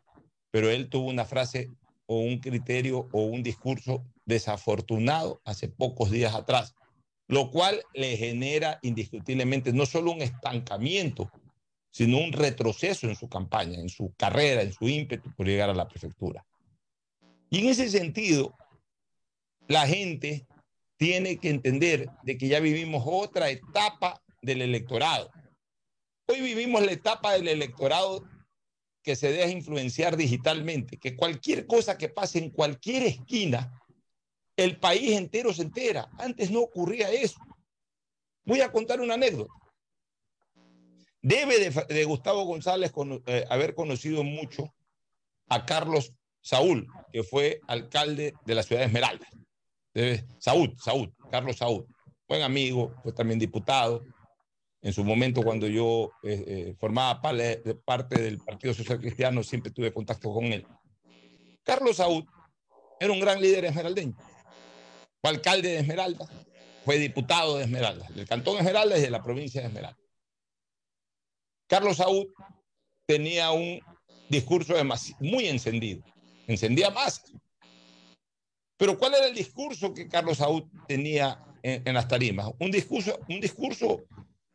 pero 0.51 0.69
él 0.69 0.89
tuvo 0.89 1.07
una 1.07 1.25
frase 1.25 1.69
o 2.11 2.21
un 2.21 2.39
criterio 2.39 3.07
o 3.11 3.21
un 3.21 3.43
discurso 3.43 4.03
desafortunado 4.25 5.41
hace 5.45 5.67
pocos 5.67 6.09
días 6.09 6.33
atrás, 6.33 6.73
lo 7.27 7.51
cual 7.51 7.83
le 7.93 8.17
genera 8.17 8.79
indiscutiblemente 8.81 9.71
no 9.73 9.85
solo 9.85 10.11
un 10.11 10.23
estancamiento, 10.23 11.31
sino 11.91 12.17
un 12.17 12.31
retroceso 12.33 13.07
en 13.07 13.15
su 13.15 13.29
campaña, 13.29 13.79
en 13.79 13.89
su 13.89 14.11
carrera, 14.17 14.63
en 14.63 14.73
su 14.73 14.89
ímpetu 14.89 15.31
por 15.35 15.45
llegar 15.45 15.69
a 15.69 15.75
la 15.75 15.87
prefectura. 15.87 16.43
Y 17.51 17.59
en 17.59 17.67
ese 17.67 17.87
sentido, 17.89 18.55
la 19.67 19.85
gente 19.85 20.47
tiene 20.97 21.37
que 21.37 21.51
entender 21.51 22.09
de 22.23 22.39
que 22.39 22.47
ya 22.47 22.59
vivimos 22.59 23.03
otra 23.05 23.51
etapa 23.51 24.19
del 24.41 24.63
electorado. 24.63 25.29
Hoy 26.25 26.41
vivimos 26.41 26.83
la 26.83 26.91
etapa 26.91 27.33
del 27.33 27.49
electorado 27.49 28.23
que 29.03 29.15
se 29.15 29.31
deja 29.31 29.49
influenciar 29.49 30.17
digitalmente, 30.17 30.97
que 30.97 31.15
cualquier 31.15 31.65
cosa 31.65 31.97
que 31.97 32.09
pase 32.09 32.39
en 32.39 32.49
cualquier 32.49 33.03
esquina, 33.03 33.81
el 34.55 34.77
país 34.79 35.11
entero 35.11 35.53
se 35.53 35.63
entera. 35.63 36.09
Antes 36.17 36.51
no 36.51 36.59
ocurría 36.59 37.09
eso. 37.11 37.39
Voy 38.43 38.61
a 38.61 38.71
contar 38.71 38.99
una 38.99 39.13
anécdota. 39.13 39.53
Debe 41.21 41.69
de, 41.69 42.03
Gustavo 42.05 42.43
González 42.45 42.91
eh, 43.25 43.45
haber 43.49 43.75
conocido 43.75 44.23
mucho 44.23 44.73
a 45.49 45.65
Carlos 45.65 46.13
Saúl, 46.41 46.87
que 47.11 47.23
fue 47.23 47.59
alcalde 47.67 48.33
de 48.45 48.55
la 48.55 48.63
ciudad 48.63 48.81
de 48.81 48.87
Esmeralda. 48.87 49.27
Saúl, 50.37 50.75
Saúl, 50.77 51.13
Carlos 51.29 51.57
Saúl, 51.57 51.85
buen 52.27 52.41
amigo, 52.41 52.93
fue 53.03 53.11
también 53.11 53.39
diputado, 53.39 54.03
en 54.81 54.93
su 54.93 55.03
momento, 55.03 55.43
cuando 55.43 55.67
yo 55.67 56.11
eh, 56.23 56.43
eh, 56.47 56.75
formaba 56.79 57.21
parte 57.21 58.21
del 58.21 58.37
Partido 58.39 58.73
Social 58.73 58.99
Cristiano, 58.99 59.43
siempre 59.43 59.71
tuve 59.71 59.93
contacto 59.93 60.33
con 60.33 60.45
él. 60.45 60.65
Carlos 61.63 61.97
Saúl 61.97 62.25
era 62.99 63.11
un 63.11 63.19
gran 63.19 63.41
líder 63.41 63.65
esmeraldeño. 63.65 64.15
Fue 65.21 65.31
alcalde 65.31 65.69
de 65.69 65.79
Esmeralda, 65.79 66.25
fue 66.85 66.97
diputado 66.97 67.57
de 67.57 67.65
Esmeralda, 67.65 68.07
del 68.09 68.25
cantón 68.25 68.57
Esmeralda 68.57 68.97
y 68.97 69.01
de 69.01 69.09
la 69.09 69.21
provincia 69.21 69.61
de 69.61 69.67
Esmeralda. 69.67 69.99
Carlos 71.67 71.97
Saúl 71.97 72.33
tenía 73.05 73.51
un 73.51 73.81
discurso 74.29 74.75
muy 75.19 75.47
encendido, 75.47 76.03
encendía 76.47 76.89
más. 76.89 77.21
Pero 78.77 78.97
¿cuál 78.97 79.15
era 79.15 79.27
el 79.27 79.35
discurso 79.35 79.93
que 79.93 80.07
Carlos 80.07 80.37
Saúl 80.37 80.71
tenía 80.87 81.43
en, 81.61 81.85
en 81.85 81.93
las 81.93 82.07
tarimas? 82.07 82.49
Un 82.59 82.71
discurso, 82.71 83.19
un 83.27 83.41
discurso 83.41 84.05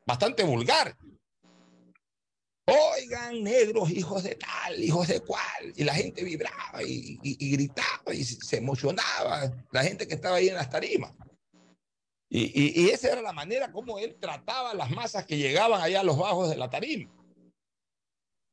bastante 0.07 0.43
vulgar. 0.45 0.97
Oigan, 2.67 3.43
negros, 3.43 3.91
hijos 3.91 4.23
de 4.23 4.37
tal, 4.37 4.83
hijos 4.83 5.09
de 5.09 5.21
cual. 5.21 5.73
Y 5.77 5.85
la 5.85 5.95
gente 5.95 6.25
vibraba 6.25 6.83
y, 6.83 7.19
gritaba 7.53 8.15
y 8.15 8.25
se 8.25 8.57
emocionaba, 8.57 9.53
la 9.71 9.85
gente 9.85 10.09
que 10.09 10.15
estaba 10.15 10.37
ahí 10.37 10.49
en 10.49 10.55
las 10.55 10.71
tarimas. 10.71 11.13
Y, 12.31 12.89
esa 12.89 13.13
era 13.13 13.23
la 13.23 13.33
manera 13.33 13.71
como 13.71 13.99
él 13.99 14.17
trataba 14.19 14.71
a 14.71 14.75
las 14.75 14.91
masas 14.91 15.25
que 15.25 15.37
llegaban 15.37 15.81
allá 15.81 16.01
a 16.01 16.05
los 16.05 16.19
bajos 16.19 16.51
de 16.51 16.57
la 16.57 16.71
tarima. 16.71 17.11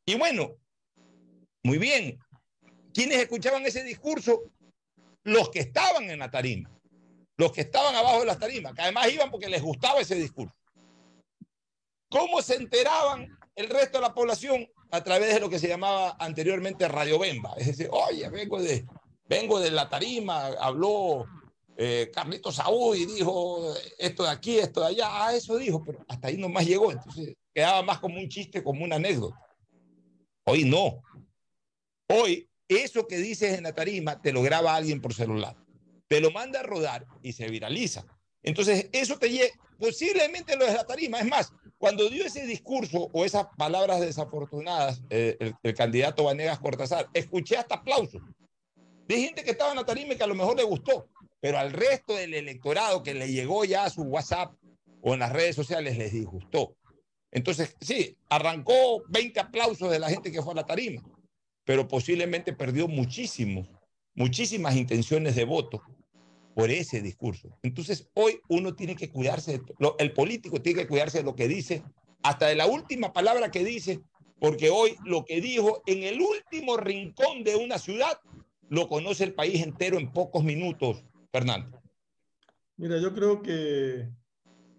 Y 0.05 0.15
bueno, 0.15 0.55
muy 1.63 1.77
bien. 1.77 2.19
¿Quiénes 2.93 3.19
escuchaban 3.19 3.65
ese 3.65 3.83
discurso? 3.83 4.43
Los 5.23 5.49
que 5.49 5.59
estaban 5.59 6.09
en 6.09 6.19
la 6.19 6.29
tarima, 6.29 6.69
los 7.37 7.51
que 7.51 7.61
estaban 7.61 7.95
abajo 7.95 8.19
de 8.19 8.25
las 8.25 8.39
tarimas, 8.39 8.73
que 8.73 8.81
además 8.81 9.11
iban 9.11 9.31
porque 9.31 9.47
les 9.47 9.61
gustaba 9.61 10.01
ese 10.01 10.15
discurso. 10.15 10.53
¿Cómo 12.11 12.41
se 12.41 12.55
enteraban 12.55 13.39
el 13.55 13.69
resto 13.69 13.97
de 13.97 14.01
la 14.01 14.13
población? 14.13 14.67
A 14.91 15.01
través 15.01 15.33
de 15.33 15.39
lo 15.39 15.49
que 15.49 15.59
se 15.59 15.69
llamaba 15.69 16.17
anteriormente 16.19 16.85
Radio 16.89 17.17
Bemba. 17.17 17.53
Es 17.57 17.67
decir, 17.67 17.87
oye, 17.89 18.29
vengo 18.29 18.61
de, 18.61 18.85
vengo 19.29 19.61
de 19.61 19.71
la 19.71 19.89
tarima, 19.89 20.47
habló 20.59 21.25
eh, 21.77 22.11
Carlito 22.13 22.51
Saúl 22.51 22.97
y 22.97 23.05
dijo 23.05 23.73
esto 23.97 24.23
de 24.23 24.29
aquí, 24.29 24.59
esto 24.59 24.81
de 24.81 24.87
allá. 24.87 25.07
Ah, 25.09 25.33
eso 25.33 25.55
dijo, 25.55 25.81
pero 25.85 26.05
hasta 26.09 26.27
ahí 26.27 26.35
nomás 26.35 26.65
llegó. 26.65 26.91
Entonces 26.91 27.33
quedaba 27.53 27.81
más 27.81 27.99
como 27.99 28.19
un 28.19 28.27
chiste, 28.27 28.61
como 28.61 28.83
una 28.83 28.97
anécdota. 28.97 29.39
Hoy 30.43 30.65
no. 30.65 31.01
Hoy, 32.09 32.49
eso 32.67 33.07
que 33.07 33.17
dices 33.19 33.57
en 33.57 33.63
la 33.63 33.73
tarima 33.73 34.21
te 34.21 34.33
lo 34.33 34.41
graba 34.41 34.75
alguien 34.75 34.99
por 34.99 35.13
celular. 35.13 35.55
Te 36.09 36.19
lo 36.19 36.31
manda 36.31 36.59
a 36.59 36.63
rodar 36.63 37.07
y 37.21 37.31
se 37.31 37.47
viraliza. 37.47 38.05
Entonces, 38.43 38.89
eso 38.91 39.17
te 39.17 39.29
llega, 39.29 39.53
posiblemente 39.79 40.57
lo 40.57 40.65
de 40.65 40.73
la 40.73 40.85
tarima. 40.85 41.19
Es 41.19 41.25
más, 41.25 41.53
cuando 41.81 42.07
dio 42.09 42.23
ese 42.23 42.45
discurso 42.45 43.09
o 43.11 43.25
esas 43.25 43.47
palabras 43.57 44.01
desafortunadas, 44.01 45.01
eh, 45.09 45.55
el, 45.63 45.73
candidato 45.73 46.25
Vanegas 46.25 46.59
Cortázar, 46.59 47.09
escuché 47.11 47.57
hasta 47.57 47.73
aplausos. 47.73 48.21
De 49.07 49.19
gente 49.19 49.43
que 49.43 49.49
estaba 49.49 49.71
en 49.71 49.77
la 49.77 49.83
tarima 49.83 50.13
y 50.13 50.15
que 50.15 50.23
a 50.23 50.27
lo 50.27 50.35
mejor 50.35 50.55
le 50.55 50.63
gustó, 50.63 51.09
pero 51.39 51.57
al 51.57 51.73
resto 51.73 52.13
del 52.13 52.35
electorado 52.35 53.01
que 53.01 53.15
le 53.15 53.31
llegó 53.31 53.65
ya 53.65 53.85
a 53.85 53.89
su 53.89 54.03
WhatsApp 54.03 54.53
o 55.01 55.15
en 55.15 55.21
las 55.21 55.33
redes 55.33 55.55
sociales 55.55 55.97
les 55.97 56.13
disgustó. 56.13 56.77
Entonces, 57.31 57.75
sí, 57.81 58.15
arrancó 58.29 59.01
20 59.09 59.39
aplausos 59.39 59.89
de 59.89 59.97
la 59.97 60.11
gente 60.11 60.31
que 60.31 60.43
fue 60.43 60.53
a 60.53 60.57
la 60.57 60.67
tarima, 60.67 61.01
pero 61.65 61.87
posiblemente 61.87 62.53
perdió 62.53 62.87
muchísimo, 62.87 63.67
muchísimas 64.13 64.75
intenciones 64.75 65.35
de 65.35 65.45
voto 65.45 65.81
por 66.55 66.69
ese 66.69 67.01
discurso. 67.01 67.57
Entonces, 67.63 68.09
hoy 68.13 68.39
uno 68.49 68.75
tiene 68.75 68.95
que 68.95 69.09
cuidarse, 69.09 69.61
el 69.99 70.13
político 70.13 70.61
tiene 70.61 70.81
que 70.81 70.87
cuidarse 70.87 71.19
de 71.19 71.23
lo 71.23 71.35
que 71.35 71.47
dice, 71.47 71.83
hasta 72.23 72.47
de 72.47 72.55
la 72.55 72.67
última 72.67 73.13
palabra 73.13 73.51
que 73.51 73.63
dice, 73.63 74.01
porque 74.39 74.69
hoy 74.69 74.95
lo 75.05 75.25
que 75.25 75.41
dijo 75.41 75.81
en 75.85 76.03
el 76.03 76.19
último 76.21 76.77
rincón 76.77 77.43
de 77.43 77.55
una 77.55 77.77
ciudad 77.77 78.19
lo 78.69 78.87
conoce 78.87 79.23
el 79.23 79.33
país 79.33 79.61
entero 79.61 79.97
en 79.97 80.11
pocos 80.11 80.43
minutos, 80.43 81.03
Fernando. 81.31 81.81
Mira, 82.77 82.97
yo 82.99 83.13
creo 83.13 83.41
que 83.41 84.09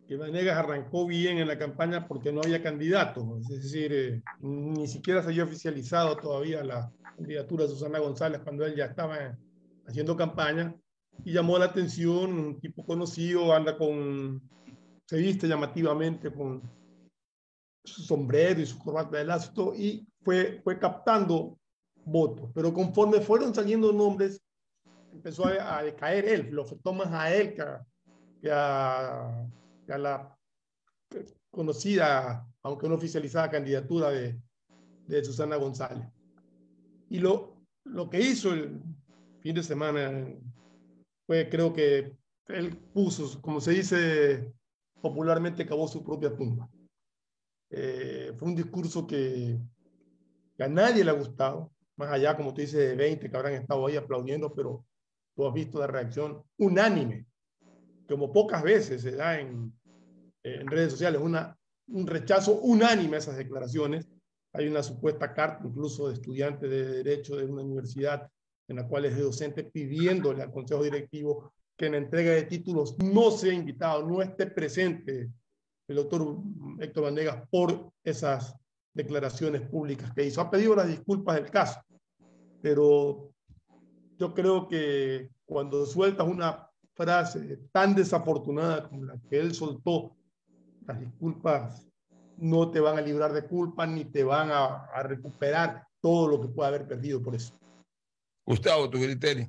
que 0.07 0.17
Vanegas 0.17 0.59
arrancó 0.59 1.07
bien 1.07 1.39
en 1.39 1.49
la 1.49 1.59
campaña 1.59 2.07
porque 2.07 2.33
no 2.33 2.41
había 2.43 2.63
candidatos, 2.63 3.25
es 3.51 3.63
decir, 3.63 3.93
eh, 3.93 4.23
ni 4.41 4.87
siquiera 4.87 5.23
se 5.23 5.29
había 5.29 5.45
oficializado 5.45 6.17
todavía 6.17 6.63
la 6.65 6.93
candidatura 7.17 7.65
de 7.65 7.71
Susana 7.71 7.99
González 7.99 8.41
cuando 8.43 8.67
él 8.67 8.75
ya 8.75 8.87
estaba 8.87 9.39
haciendo 9.87 10.17
campaña 10.17 10.75
y 11.25 11.33
llamó 11.33 11.59
la 11.59 11.67
atención, 11.67 12.33
un 12.33 12.61
tipo 12.61 12.85
conocido, 12.85 13.55
anda 13.55 13.77
con, 13.77 14.43
se 15.07 15.17
viste 15.19 15.47
llamativamente 15.47 16.33
con 16.33 16.63
su 17.85 18.03
sombrero 18.03 18.61
y 18.61 18.67
su 18.67 18.79
corbata 18.79 19.19
de 19.19 19.25
lazo 19.25 19.75
y 19.75 20.07
fue, 20.23 20.61
fue 20.63 20.79
captando 20.79 21.59
votos, 22.05 22.51
pero 22.55 22.73
conforme 22.73 23.21
fueron 23.21 23.55
saliendo 23.55 23.93
nombres, 23.93 24.41
empezó 25.13 25.47
a, 25.47 25.79
a 25.79 25.83
decaer 25.83 26.25
él, 26.25 26.49
lo 26.51 26.63
afectó 26.63 26.93
más 26.93 27.09
a 27.13 27.35
él 27.35 27.55
que 27.55 27.65
que 28.41 28.51
a 28.51 29.49
a 29.93 29.99
la 29.99 30.39
conocida, 31.51 32.47
aunque 32.63 32.89
no 32.89 32.95
oficializada, 32.95 33.51
candidatura 33.51 34.11
de, 34.11 34.41
de 35.07 35.25
Susana 35.25 35.57
González. 35.57 36.09
Y 37.11 37.19
lo, 37.19 37.63
lo 37.85 38.09
que 38.09 38.21
hizo 38.21 38.53
el 38.53 38.81
fin 39.41 39.55
de 39.55 39.63
semana 39.63 40.27
fue, 41.33 41.49
creo 41.49 41.73
que 41.73 42.15
él 42.49 42.77
puso, 42.93 43.41
como 43.41 43.59
se 43.59 43.71
dice 43.71 44.53
popularmente, 45.01 45.63
acabó 45.63 45.89
su 45.89 46.05
propia 46.05 46.37
tumba. 46.37 46.69
Eh, 47.71 48.35
fue 48.37 48.49
un 48.49 48.55
discurso 48.55 49.07
que, 49.07 49.59
que, 50.55 50.63
a 50.63 50.69
nadie 50.69 51.03
le 51.03 51.11
ha 51.11 51.15
gustado, 51.15 51.73
más 51.97 52.11
allá, 52.11 52.37
como 52.37 52.53
tú 52.53 52.61
dices, 52.61 52.79
de 52.79 52.97
20 52.97 53.31
que 53.31 53.37
habrán 53.37 53.55
estado 53.55 53.87
ahí 53.87 53.97
aplaudiendo, 53.97 54.53
pero 54.53 54.85
tú 55.35 55.47
has 55.47 55.55
visto 55.55 55.79
la 55.79 55.87
reacción 55.87 56.43
unánime 56.59 57.27
como 58.07 58.31
pocas 58.31 58.63
veces 58.63 59.01
se 59.01 59.13
da 59.13 59.41
en, 59.41 59.73
en 60.43 60.67
redes 60.67 60.93
sociales, 60.93 61.19
una, 61.19 61.57
un 61.89 62.07
rechazo 62.07 62.61
unánime 62.61 63.17
a 63.17 63.21
esas 63.21 63.39
declaraciones. 63.39 64.07
Hay 64.53 64.69
una 64.69 64.83
supuesta 64.83 65.33
carta 65.33 65.67
incluso 65.67 66.09
de 66.09 66.15
estudiantes 66.15 66.69
de 66.69 67.03
Derecho 67.03 67.37
de 67.37 67.47
una 67.47 67.63
universidad 67.63 68.31
en 68.73 68.77
la 68.77 68.89
cual 68.89 69.05
es 69.05 69.17
docente 69.17 69.65
pidiéndole 69.65 70.43
al 70.43 70.51
Consejo 70.51 70.83
Directivo 70.83 71.53
que 71.77 71.87
en 71.87 71.93
la 71.93 71.99
entrega 71.99 72.33
de 72.33 72.45
títulos 72.45 72.97
no 72.99 73.31
sea 73.31 73.53
invitado, 73.53 74.07
no 74.07 74.21
esté 74.21 74.47
presente 74.47 75.31
el 75.89 75.97
doctor 75.97 76.39
Héctor 76.81 77.05
Bandegas 77.05 77.49
por 77.51 77.93
esas 78.03 78.55
declaraciones 78.95 79.63
públicas 79.63 80.11
que 80.15 80.25
hizo. 80.25 80.41
Ha 80.41 80.51
pedido 80.51 80.75
las 80.75 80.89
disculpas 80.89 81.37
del 81.37 81.51
caso, 81.51 81.81
pero 82.61 83.31
yo 84.19 84.35
creo 84.35 84.69
que 84.69 85.31
cuando 85.45 85.85
sueltas 85.85 86.27
una 86.27 86.69
frase 86.95 87.59
tan 87.73 87.95
desafortunada 87.95 88.89
como 88.89 89.05
la 89.05 89.19
que 89.29 89.39
él 89.39 89.55
soltó, 89.55 90.17
las 90.87 90.99
disculpas 90.99 91.87
no 92.39 92.71
te 92.71 92.81
van 92.81 92.99
a 92.99 93.03
librar 93.03 93.33
de 93.33 93.47
culpa 93.47 93.87
ni 93.87 94.05
te 94.07 94.25
van 94.25 94.51
a, 94.51 94.87
a 94.87 95.03
recuperar 95.03 95.87
todo 96.01 96.27
lo 96.27 96.41
que 96.41 96.49
pueda 96.49 96.69
haber 96.69 96.87
perdido 96.87 97.23
por 97.23 97.35
eso. 97.35 97.62
Gustavo, 98.45 98.91
tu 98.91 98.99
criterio. 98.99 99.49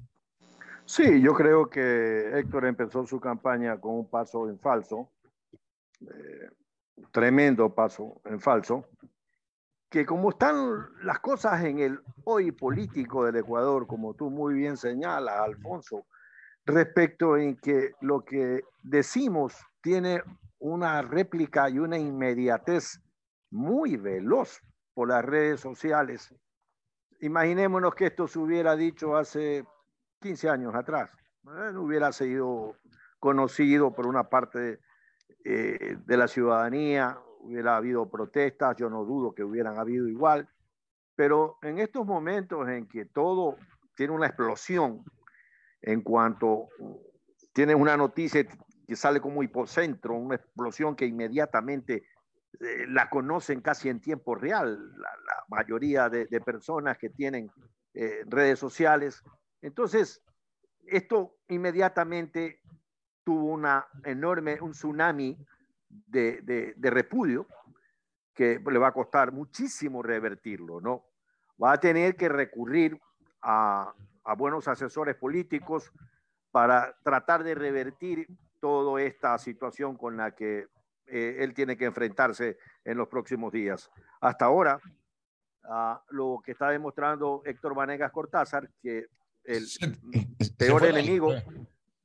Sí, 0.86 1.22
yo 1.22 1.34
creo 1.34 1.70
que 1.70 2.40
Héctor 2.40 2.66
empezó 2.66 3.06
su 3.06 3.20
campaña 3.20 3.80
con 3.80 3.96
un 3.96 4.10
paso 4.10 4.50
en 4.50 4.60
falso, 4.60 5.12
eh, 6.02 6.50
tremendo 7.12 7.74
paso 7.74 8.22
en 8.26 8.40
falso, 8.40 8.86
que 9.90 10.06
como 10.06 10.32
están 10.32 10.88
las 11.04 11.20
cosas 11.20 11.64
en 11.64 11.80
el 11.80 12.00
hoy 12.26 12.52
político 12.52 13.26
del 13.26 13.38
Ecuador, 13.38 13.88
como 13.88 14.14
tú 14.14 14.30
muy 14.30 14.56
bien 14.56 14.76
señalas, 14.76 15.40
Alfonso, 15.40 16.06
respecto 16.66 17.38
en 17.38 17.56
que 17.58 17.92
lo 18.02 18.26
que 18.26 18.62
decimos 18.82 19.56
tiene 19.82 20.22
una 20.60 21.02
réplica 21.02 21.70
y 21.70 21.80
una 21.80 21.98
inmediatez 21.98 23.00
muy 23.52 23.98
veloz 23.98 24.60
por 24.94 25.10
las 25.10 25.24
redes 25.24 25.60
sociales. 25.62 26.34
Imaginémonos 27.24 27.96
que 27.96 28.08
esto 28.08 28.28
se 28.28 28.38
hubiera 28.38 28.76
dicho 28.76 29.16
hace 29.16 29.66
15 30.20 30.50
años 30.50 30.76
atrás. 30.76 31.10
No 31.44 31.82
hubiera 31.82 32.12
sido 32.12 32.76
conocido 33.18 33.96
por 33.96 34.08
una 34.08 34.28
parte 34.28 34.82
eh, 35.46 35.96
de 36.06 36.18
la 36.18 36.28
ciudadanía, 36.28 37.18
hubiera 37.40 37.78
habido 37.78 38.10
protestas, 38.10 38.76
yo 38.76 38.90
no 38.90 39.06
dudo 39.06 39.34
que 39.34 39.46
hubieran 39.46 39.78
habido 39.78 40.10
igual, 40.10 40.50
pero 41.16 41.60
en 41.62 41.80
estos 41.80 42.06
momentos 42.06 42.68
en 42.68 42.90
que 42.90 43.06
todo 43.06 43.56
tiene 43.96 44.12
una 44.12 44.28
explosión 44.28 45.06
en 45.82 46.02
cuanto 46.02 46.68
tienes 47.54 47.78
una 47.78 47.96
noticia 47.96 48.46
que 48.86 48.96
sale 48.98 49.22
como 49.22 49.44
hipocentro, 49.44 50.14
una 50.16 50.36
explosión 50.36 50.94
que 50.94 51.06
inmediatamente 51.06 52.04
eh, 52.60 52.86
la 52.88 53.10
conocen 53.10 53.62
casi 53.62 53.90
en 53.90 54.00
tiempo 54.00 54.36
real, 54.36 54.96
la, 54.98 55.10
mayoría 55.48 56.10
de, 56.10 56.26
personas 56.42 56.98
que 56.98 57.10
tienen 57.10 57.52
eh, 57.94 58.24
redes 58.26 58.60
sociales. 58.60 59.24
Entonces, 59.62 60.24
esto 60.86 61.38
inmediatamente 61.48 62.62
tuvo 63.24 63.54
una 63.54 63.88
enorme, 64.04 64.60
un 64.62 64.72
tsunami 64.72 65.38
de, 65.90 66.42
de, 66.76 66.90
repudio 66.90 67.48
que 68.34 68.60
le 68.60 68.80
va 68.80 68.88
a 68.88 68.94
costar 68.94 69.32
muchísimo 69.32 70.02
revertirlo, 70.02 70.82
¿no? 70.82 71.06
Va 71.62 71.74
a 71.74 71.80
tener 71.80 72.16
que 72.16 72.30
recurrir 72.30 73.00
a, 73.42 73.94
a 74.24 74.36
buenos 74.36 74.68
asesores 74.68 75.16
políticos 75.16 75.92
para 76.52 76.96
tratar 77.04 77.44
de 77.44 77.56
revertir 77.56 78.28
toda 78.60 79.02
esta 79.02 79.38
situación 79.38 79.98
con 79.98 80.18
la 80.18 80.36
que 80.36 80.68
eh, 81.08 81.38
él 81.40 81.54
tiene 81.54 81.78
que 81.78 81.86
enfrentarse 81.86 82.58
en 82.84 82.98
los 82.98 83.08
próximos 83.08 83.52
días. 83.52 83.90
Hasta 84.22 84.46
ahora, 84.46 84.80
uh, 85.64 85.96
lo 86.10 86.42
que 86.44 86.54
está 86.54 86.70
demostrando 86.70 87.42
Héctor 87.46 87.76
Vanegas 87.76 88.12
Cortázar, 88.12 88.70
que 88.82 89.08
el 89.44 89.68
peor 90.58 90.86
enemigo 90.86 91.34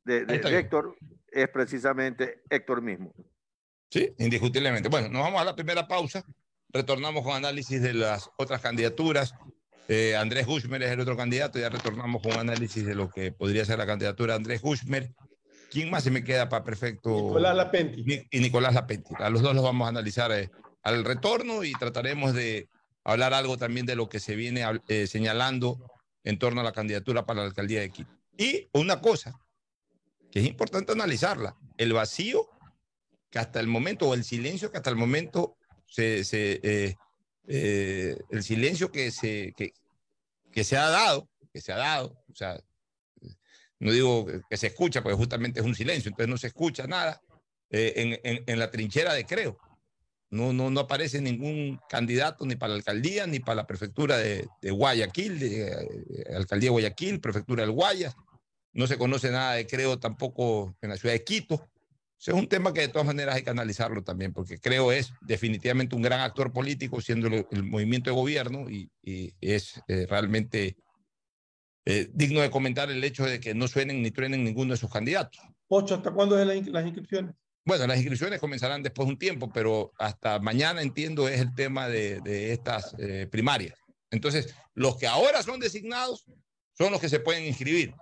de, 0.05 0.25
de 0.25 0.59
Héctor 0.59 0.97
es 1.31 1.49
precisamente 1.49 2.43
Héctor 2.51 2.83
mismo. 2.83 3.13
Sí, 3.91 4.15
indiscutiblemente. 4.19 4.89
Bueno, 4.89 5.09
nos 5.09 5.23
vamos 5.23 5.41
a 5.41 5.45
la 5.45 5.55
primera 5.55 5.87
pausa. 5.87 6.25
Retornamos 6.71 7.23
con 7.23 7.35
análisis 7.35 7.81
de 7.81 7.95
las 7.95 8.31
otras 8.37 8.61
candidaturas 8.61 9.35
eh, 9.91 10.15
Andrés 10.17 10.47
Hushmer 10.47 10.83
es 10.83 10.91
el 10.91 11.01
otro 11.01 11.17
candidato, 11.17 11.59
ya 11.59 11.71
retornamos 11.71 12.23
con 12.23 12.33
análisis 12.33 12.85
de 12.85 12.95
lo 12.95 13.09
que 13.09 13.33
podría 13.33 13.65
ser 13.65 13.79
la 13.79 13.87
candidatura 13.87 14.35
de 14.35 14.37
Andrés 14.37 14.61
Hushmer. 14.63 15.15
¿Quién 15.71 15.91
más 15.91 16.05
se 16.05 16.11
me 16.11 16.25
queda 16.25 16.49
para 16.49 16.65
perfecto? 16.65 17.11
Nicolás 17.11 17.57
Lapenti. 17.57 18.27
y 18.31 18.41
Nicolás 18.41 18.75
Lapenti. 18.75 19.15
A 19.19 19.31
los 19.31 19.43
dos 19.43 19.55
los 19.55 19.65
vamos 19.65 19.87
a 19.87 19.89
analizar 19.91 20.33
eh, 20.33 20.51
al 20.83 21.05
retorno 21.05 21.65
y 21.65 21.73
trataremos 21.73 22.35
de 22.35 22.69
hablar 23.05 23.35
algo 23.35 23.57
también 23.59 23.87
de 23.87 23.97
lo 23.97 24.09
que 24.09 24.21
se 24.21 24.35
viene 24.35 24.65
eh, 24.89 25.07
señalando 25.07 25.79
en 26.25 26.39
torno 26.39 26.61
a 26.61 26.65
la 26.65 26.73
candidatura 26.73 27.27
para 27.27 27.41
la 27.41 27.47
alcaldía 27.47 27.81
de 27.81 27.91
Quito. 27.91 28.11
Y 28.37 28.69
una 28.73 29.01
cosa 29.01 29.39
que 30.31 30.41
es 30.41 30.47
importante 30.47 30.93
analizarla, 30.93 31.57
el 31.77 31.93
vacío 31.93 32.49
que 33.31 33.39
hasta 33.39 33.61
el 33.61 33.67
momento, 33.67 34.09
o 34.09 34.15
el 34.15 34.25
silencio 34.25 34.71
que 34.71 34.79
hasta 34.79 34.91
el 34.91 34.97
momento 34.97 35.57
se, 35.87 36.25
se 36.25 36.61
eh, 37.47 38.17
el 38.31 38.43
silencio 38.43 38.91
que 38.91 39.11
se, 39.11 39.55
que, 39.57 39.73
que 40.53 40.65
se 40.65 40.77
ha 40.77 40.89
dado, 40.89 41.29
que 41.53 41.61
se 41.61 41.73
ha 41.73 41.77
dado, 41.77 42.23
o 42.31 42.35
sea, 42.35 42.61
no 43.81 43.93
digo 43.93 44.27
que 44.49 44.57
se 44.57 44.69
escucha, 44.69 45.03
porque 45.03 45.17
justamente 45.17 45.61
es 45.61 45.67
un 45.67 45.75
silencio, 45.75 46.09
entonces 46.09 46.29
no 46.29 46.39
se 46.39 46.49
escucha 46.49 46.87
nada 46.87 47.21
eh, 47.71 48.19
en, 48.23 48.43
en, 48.47 48.59
la 48.59 48.71
trinchera 48.71 49.15
de 49.15 49.25
Creo. 49.25 49.59
No, 50.31 50.53
no, 50.53 50.71
no 50.71 50.81
aparece 50.81 51.21
ningún 51.21 51.81
candidato 51.89 52.45
ni 52.45 52.57
para 52.57 52.71
la 52.71 52.77
alcaldía 52.77 53.27
ni 53.27 53.41
para 53.41 53.57
la 53.57 53.67
prefectura 53.67 54.19
de, 54.19 54.47
Guayaquil, 54.63 55.39
de, 55.39 55.69
eh, 55.69 56.35
alcaldía 56.37 56.67
de 56.67 56.73
Guayaquil, 56.73 57.21
prefectura 57.21 57.63
del 57.63 57.73
Guayas. 57.73 58.15
No 58.73 58.87
se 58.87 58.99
conoce 58.99 59.31
nada 59.31 59.55
de 59.55 59.67
Creo 59.67 59.99
tampoco 59.99 60.77
en 60.83 60.91
la 60.91 60.97
ciudad 60.97 61.15
de 61.15 61.25
Quito. 61.25 61.69
Ese 62.21 62.33
es 62.33 62.37
un 62.37 62.49
tema 62.49 62.73
que 62.73 62.81
de 62.81 62.89
todas 62.89 63.07
maneras 63.07 63.37
hay 63.37 63.43
que 63.43 63.51
analizarlo 63.51 64.03
también, 64.03 64.33
porque 64.33 64.59
creo 64.59 64.91
es 64.91 65.13
definitivamente 65.21 65.95
un 65.95 66.03
gran 66.03 66.21
actor 66.21 66.53
político, 66.53 67.01
siendo 67.01 67.29
el, 67.29 67.63
movimiento 67.63 68.11
de 68.11 68.17
gobierno, 68.17 68.69
y, 68.69 68.91
es 69.41 69.81
eh, 69.87 70.05
realmente 70.11 70.77
eh, 71.91 72.11
digno 72.13 72.43
de 72.43 72.51
comentar 72.51 72.91
el 72.91 73.03
hecho 73.03 73.25
de 73.25 73.41
que 73.41 73.55
no 73.55 73.67
suenen 73.67 74.03
ni 74.03 74.11
truenen 74.11 74.45
ninguno 74.45 74.73
de 74.73 74.77
sus 74.77 74.93
candidatos. 74.93 75.41
Ocho, 75.69 75.95
¿hasta 75.95 76.11
cuándo 76.11 76.39
es 76.39 76.47
las 76.67 76.85
inscripciones? 76.85 77.35
Bueno, 77.65 77.87
las 77.87 77.97
inscripciones 77.97 78.41
comenzarán 78.41 78.83
después 78.83 79.07
de 79.07 79.13
un 79.13 79.19
tiempo, 79.19 79.51
pero 79.51 79.95
hasta 79.99 80.39
mañana 80.39 80.83
entiendo 80.83 81.27
es 81.29 81.41
el 81.41 81.55
tema 81.55 81.89
de, 81.89 82.53
estas 82.53 82.95
eh, 82.99 83.27
primarias. 83.31 83.79
Entonces, 84.11 84.55
los 84.75 84.99
que 84.99 85.07
ahora 85.07 85.43
son 85.43 85.61
designados 85.61 86.27
son 86.77 86.93
los 86.93 87.01
que 87.01 87.09
se 87.09 87.21
pueden 87.21 87.47
inscribir. 87.47 87.95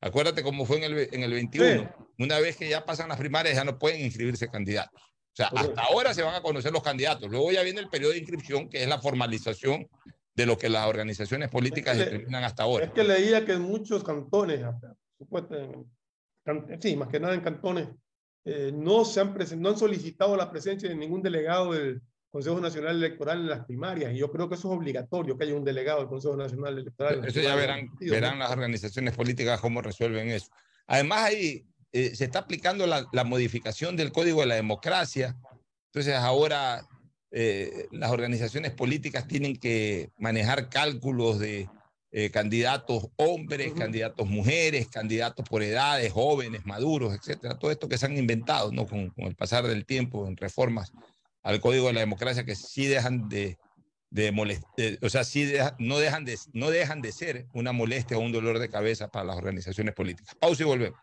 Acuérdate 0.00 0.42
cómo 0.42 0.66
fue 0.66 0.78
en 0.78 0.84
el, 0.84 1.08
en 1.12 1.22
el 1.22 1.30
21. 1.30 1.94
Una 2.18 2.40
vez 2.40 2.56
que 2.56 2.68
ya 2.68 2.84
pasan 2.84 3.08
las 3.08 3.18
primarias, 3.18 3.54
ya 3.54 3.62
no 3.62 3.78
pueden 3.78 4.04
inscribirse 4.04 4.48
candidatos. 4.48 5.00
O 5.00 5.36
sea, 5.36 5.46
hasta 5.46 5.80
ahora 5.82 6.12
se 6.12 6.22
van 6.22 6.34
a 6.34 6.42
conocer 6.42 6.72
los 6.72 6.82
candidatos. 6.82 7.30
Luego 7.30 7.52
ya 7.52 7.62
viene 7.62 7.78
el 7.78 7.88
periodo 7.88 8.10
de 8.10 8.18
inscripción, 8.18 8.68
que 8.68 8.82
es 8.82 8.88
la 8.88 8.98
formalización 8.98 9.86
de 10.38 10.46
lo 10.46 10.56
que 10.56 10.68
las 10.68 10.86
organizaciones 10.86 11.48
políticas 11.48 11.98
determinan 11.98 12.44
hasta 12.44 12.62
ahora. 12.62 12.84
Es 12.84 12.92
que 12.92 13.02
leía 13.02 13.44
que 13.44 13.54
en 13.54 13.62
muchos 13.62 14.04
cantones, 14.04 14.64
sí, 16.80 16.96
más 16.96 17.08
que 17.08 17.18
nada 17.18 17.34
en 17.34 17.40
cantones, 17.40 17.88
eh, 18.44 18.70
no, 18.72 19.04
se 19.04 19.20
han 19.20 19.34
no 19.56 19.70
han 19.70 19.76
solicitado 19.76 20.36
la 20.36 20.48
presencia 20.48 20.88
de 20.88 20.94
ningún 20.94 21.22
delegado 21.22 21.72
del, 21.72 22.00
Consejo 22.30 22.60
Nacional 22.60 22.96
Electoral 22.96 23.40
en 23.40 23.48
las 23.48 23.64
primarias. 23.64 24.12
Y 24.12 24.18
yo 24.18 24.30
creo 24.30 24.50
que 24.50 24.54
eso 24.54 24.70
es 24.70 24.76
obligatorio, 24.78 25.36
que 25.36 25.44
haya 25.44 25.54
un 25.54 25.64
delegado 25.64 26.00
del 26.00 26.08
Consejo 26.08 26.36
Nacional 26.36 26.76
Electoral. 26.76 27.24
Eso 27.26 27.40
ya 27.40 27.54
verán, 27.54 27.88
verán 27.98 28.38
las 28.38 28.50
organizaciones 28.50 29.16
políticas 29.16 29.58
cómo 29.62 29.80
resuelven 29.80 30.28
eso. 30.28 30.50
Además, 30.86 31.24
ahí 31.24 31.66
eh, 31.90 32.14
se 32.14 32.26
está 32.26 32.40
aplicando 32.40 32.86
la, 32.86 33.06
la, 33.14 33.24
modificación 33.24 33.96
del 33.96 34.12
Código 34.12 34.42
de 34.42 34.46
la 34.46 34.56
Democracia. 34.56 35.36
Entonces, 35.86 36.14
ahora 36.16 36.86
eh, 37.30 37.88
las 37.92 38.10
organizaciones 38.10 38.72
políticas 38.72 39.26
tienen 39.26 39.56
que 39.56 40.10
manejar 40.18 40.68
cálculos 40.70 41.38
de 41.38 41.68
eh, 42.10 42.30
candidatos 42.30 43.08
hombres, 43.16 43.74
candidatos 43.74 44.26
mujeres, 44.28 44.88
candidatos 44.88 45.46
por 45.46 45.62
edades, 45.62 46.12
jóvenes, 46.12 46.64
maduros, 46.64 47.14
etcétera. 47.14 47.58
Todo 47.58 47.70
esto 47.70 47.88
que 47.88 47.98
se 47.98 48.06
han 48.06 48.16
inventado 48.16 48.72
¿no? 48.72 48.86
con, 48.86 49.10
con 49.10 49.26
el 49.26 49.34
pasar 49.36 49.66
del 49.66 49.84
tiempo 49.84 50.26
en 50.26 50.36
reformas 50.36 50.92
al 51.42 51.60
Código 51.60 51.88
de 51.88 51.92
la 51.92 52.00
Democracia 52.00 52.44
que 52.44 52.56
sí 52.56 52.86
dejan 52.86 53.28
de, 53.28 53.58
de 54.10 54.32
molestar, 54.32 54.98
o 55.02 55.08
sea, 55.10 55.24
sí 55.24 55.52
no, 55.78 55.98
dejan 55.98 56.24
de, 56.24 56.38
no 56.52 56.70
dejan 56.70 57.02
de 57.02 57.12
ser 57.12 57.46
una 57.52 57.72
molestia 57.72 58.16
o 58.16 58.20
un 58.20 58.32
dolor 58.32 58.58
de 58.58 58.70
cabeza 58.70 59.08
para 59.08 59.26
las 59.26 59.36
organizaciones 59.36 59.94
políticas. 59.94 60.34
Pausa 60.34 60.62
y 60.62 60.66
volvemos. 60.66 60.98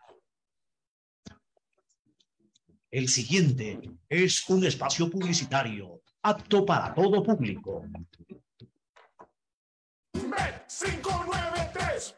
El 2.90 3.08
siguiente 3.08 3.78
es 4.08 4.48
un 4.48 4.64
espacio 4.64 5.10
publicitario 5.10 6.00
apto 6.26 6.66
para 6.66 6.92
todo 6.92 7.22
público. 7.22 7.84
593.es 10.12 12.14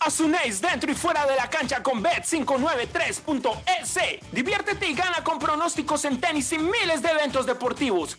Asunéis 0.00 0.60
dentro 0.60 0.90
y 0.90 0.94
fuera 0.94 1.24
de 1.26 1.36
la 1.36 1.48
cancha 1.50 1.82
con 1.82 2.02
Bet593.es. 2.02 4.20
Diviértete 4.32 4.88
y 4.88 4.94
gana 4.94 5.22
con 5.22 5.38
pronósticos 5.38 6.06
en 6.06 6.18
tenis 6.20 6.52
y 6.52 6.58
miles 6.58 7.02
de 7.02 7.10
eventos 7.10 7.44
deportivos. 7.46 8.18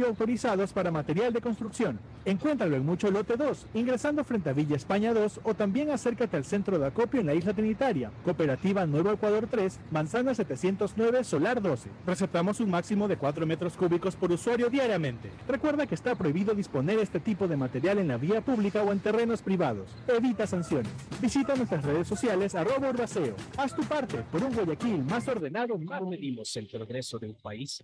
autorizados 0.07 0.73
para 0.73 0.91
material 0.91 1.33
de 1.33 1.41
construcción. 1.41 1.99
Encuéntralo 2.25 2.75
en 2.75 2.85
Mucho 2.85 3.11
Lote 3.11 3.35
2, 3.35 3.67
ingresando 3.73 4.23
frente 4.23 4.49
a 4.49 4.53
Villa 4.53 4.75
España 4.75 5.13
2 5.13 5.41
o 5.43 5.53
también 5.53 5.89
acércate 5.89 6.37
al 6.37 6.45
centro 6.45 6.79
de 6.79 6.87
acopio 6.87 7.19
en 7.19 7.27
la 7.27 7.33
isla 7.33 7.53
Trinitaria. 7.53 8.11
Cooperativa 8.23 8.85
Nuevo 8.85 9.11
Ecuador 9.11 9.47
3, 9.49 9.79
Manzana 9.91 10.33
709, 10.33 11.23
Solar 11.23 11.61
12. 11.61 11.89
Receptamos 12.05 12.59
un 12.59 12.69
máximo 12.69 13.07
de 13.07 13.17
4 13.17 13.45
metros 13.45 13.73
cúbicos 13.73 14.15
por 14.15 14.31
usuario 14.31 14.69
diariamente. 14.69 15.29
Recuerda 15.47 15.87
que 15.87 15.95
está 15.95 16.15
prohibido 16.15 16.53
disponer 16.53 16.99
este 16.99 17.19
tipo 17.19 17.47
de 17.47 17.57
material 17.57 17.99
en 17.99 18.07
la 18.07 18.17
vía 18.17 18.41
pública 18.41 18.83
o 18.83 18.91
en 18.91 18.99
terrenos 18.99 19.41
privados. 19.41 19.89
Evita 20.07 20.45
sanciones. 20.47 20.91
Visita 21.21 21.55
nuestras 21.55 21.83
redes 21.83 22.07
sociales 22.07 22.55
Urbaceo. 22.89 23.35
Haz 23.57 23.75
tu 23.75 23.83
parte 23.83 24.17
por 24.31 24.43
un 24.43 24.53
Guayaquil 24.53 25.03
más 25.03 25.27
ordenado. 25.27 25.79
¿Cómo 25.85 26.09
medimos 26.09 26.55
el 26.55 26.67
progreso 26.67 27.19
de 27.19 27.27
un 27.27 27.35
país? 27.35 27.83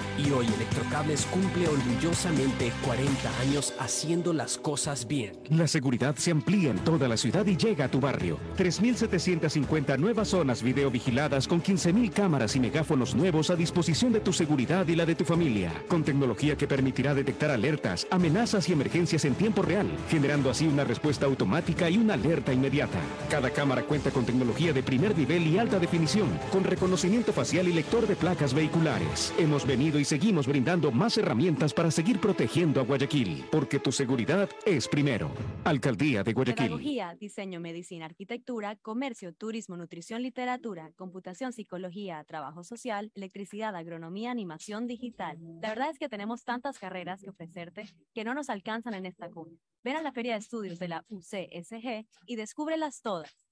y 0.21 0.31
hoy 0.31 0.47
Electrocables 0.47 1.25
cumple 1.25 1.67
orgullosamente 1.67 2.71
40 2.85 3.39
años 3.39 3.73
haciendo 3.79 4.33
las 4.33 4.57
cosas 4.57 5.07
bien. 5.07 5.33
La 5.49 5.67
seguridad 5.67 6.15
se 6.15 6.31
amplía 6.31 6.71
en 6.71 6.79
toda 6.79 7.07
la 7.07 7.17
ciudad 7.17 7.45
y 7.45 7.57
llega 7.57 7.85
a 7.85 7.91
tu 7.91 7.99
barrio. 7.99 8.37
3.750 8.57 9.97
nuevas 9.97 10.29
zonas 10.29 10.61
videovigiladas 10.61 11.47
con 11.47 11.61
15.000 11.61 12.11
cámaras 12.11 12.55
y 12.55 12.59
megáfonos 12.59 13.15
nuevos 13.15 13.49
a 13.49 13.55
disposición 13.55 14.11
de 14.13 14.19
tu 14.19 14.33
seguridad 14.33 14.87
y 14.87 14.95
la 14.95 15.05
de 15.05 15.15
tu 15.15 15.25
familia. 15.25 15.71
Con 15.87 16.03
tecnología 16.03 16.55
que 16.55 16.67
permitirá 16.67 17.13
detectar 17.13 17.51
alertas, 17.51 18.07
amenazas 18.11 18.69
y 18.69 18.73
emergencias 18.73 19.25
en 19.25 19.35
tiempo 19.35 19.61
real, 19.61 19.87
generando 20.09 20.49
así 20.49 20.67
una 20.67 20.83
respuesta 20.83 21.25
automática 21.25 21.89
y 21.89 21.97
una 21.97 22.13
alerta 22.13 22.53
inmediata. 22.53 22.99
Cada 23.29 23.49
cámara 23.49 23.83
cuenta 23.83 24.11
con 24.11 24.25
tecnología 24.25 24.73
de 24.73 24.83
primer 24.83 25.17
nivel 25.17 25.47
y 25.47 25.57
alta 25.57 25.79
definición, 25.79 26.27
con 26.51 26.63
reconocimiento 26.63 27.33
facial 27.33 27.67
y 27.67 27.73
lector 27.73 28.07
de 28.07 28.15
placas 28.15 28.53
vehiculares. 28.53 29.33
Hemos 29.37 29.65
venido 29.65 29.99
y 29.99 30.05
seguimos 30.11 30.45
brindando 30.45 30.91
más 30.91 31.17
herramientas 31.17 31.73
para 31.73 31.89
seguir 31.89 32.19
protegiendo 32.19 32.81
a 32.81 32.83
Guayaquil, 32.83 33.45
porque 33.49 33.79
tu 33.79 33.93
seguridad 33.93 34.49
es 34.65 34.89
primero. 34.89 35.31
Alcaldía 35.63 36.21
de 36.21 36.33
Guayaquil. 36.33 36.65
Pedagogía, 36.65 37.15
diseño, 37.17 37.61
medicina, 37.61 38.07
arquitectura, 38.07 38.75
comercio, 38.75 39.33
turismo, 39.33 39.77
nutrición, 39.77 40.21
literatura, 40.21 40.91
computación, 40.97 41.53
psicología, 41.53 42.21
trabajo 42.25 42.65
social, 42.65 43.09
electricidad, 43.15 43.73
agronomía, 43.73 44.31
animación 44.31 44.85
digital. 44.85 45.37
La 45.61 45.69
verdad 45.69 45.91
es 45.91 45.97
que 45.97 46.09
tenemos 46.09 46.43
tantas 46.43 46.77
carreras 46.77 47.21
que 47.21 47.29
ofrecerte 47.29 47.85
que 48.13 48.25
no 48.25 48.33
nos 48.33 48.49
alcanzan 48.49 48.95
en 48.95 49.05
esta 49.05 49.29
cuna. 49.29 49.55
Ven 49.81 49.95
a 49.95 50.01
la 50.01 50.11
Feria 50.11 50.33
de 50.33 50.39
Estudios 50.39 50.77
de 50.77 50.89
la 50.89 51.05
UCSG 51.07 52.05
y 52.25 52.35
descúbrelas 52.35 53.01
todas. 53.01 53.33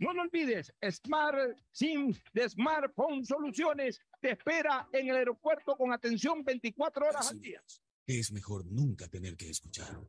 No 0.00 0.14
lo 0.14 0.22
olvides, 0.22 0.72
Smart 0.90 1.58
SIM 1.72 2.14
de 2.32 2.48
Smartphone 2.48 3.22
Soluciones 3.22 4.00
te 4.18 4.30
espera 4.32 4.88
en 4.94 5.10
el 5.10 5.16
aeropuerto 5.16 5.76
con 5.76 5.92
atención 5.92 6.42
24 6.42 7.06
horas 7.06 7.30
al 7.30 7.38
día. 7.38 7.62
Es 8.06 8.32
mejor 8.32 8.64
nunca 8.64 9.08
tener 9.08 9.36
que 9.36 9.50
escuchar. 9.50 10.00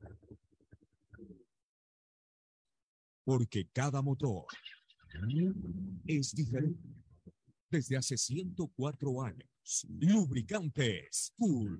Porque 3.25 3.67
cada 3.73 4.01
motor 4.01 4.45
es 6.07 6.33
diferente. 6.33 6.89
Desde 7.69 7.97
hace 7.97 8.17
104 8.17 9.23
años, 9.23 9.85
Lubricantes 9.89 11.33
Full 11.37 11.79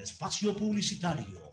espacio 0.00 0.56
publicitario. 0.56 1.52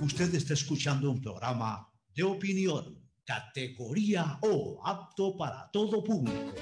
Usted 0.00 0.34
está 0.34 0.54
escuchando 0.54 1.10
un 1.10 1.20
programa 1.20 1.90
de 2.14 2.22
opinión, 2.22 2.98
categoría 3.24 4.38
O, 4.42 4.80
apto 4.84 5.36
para 5.36 5.70
todo 5.70 6.02
público. 6.02 6.54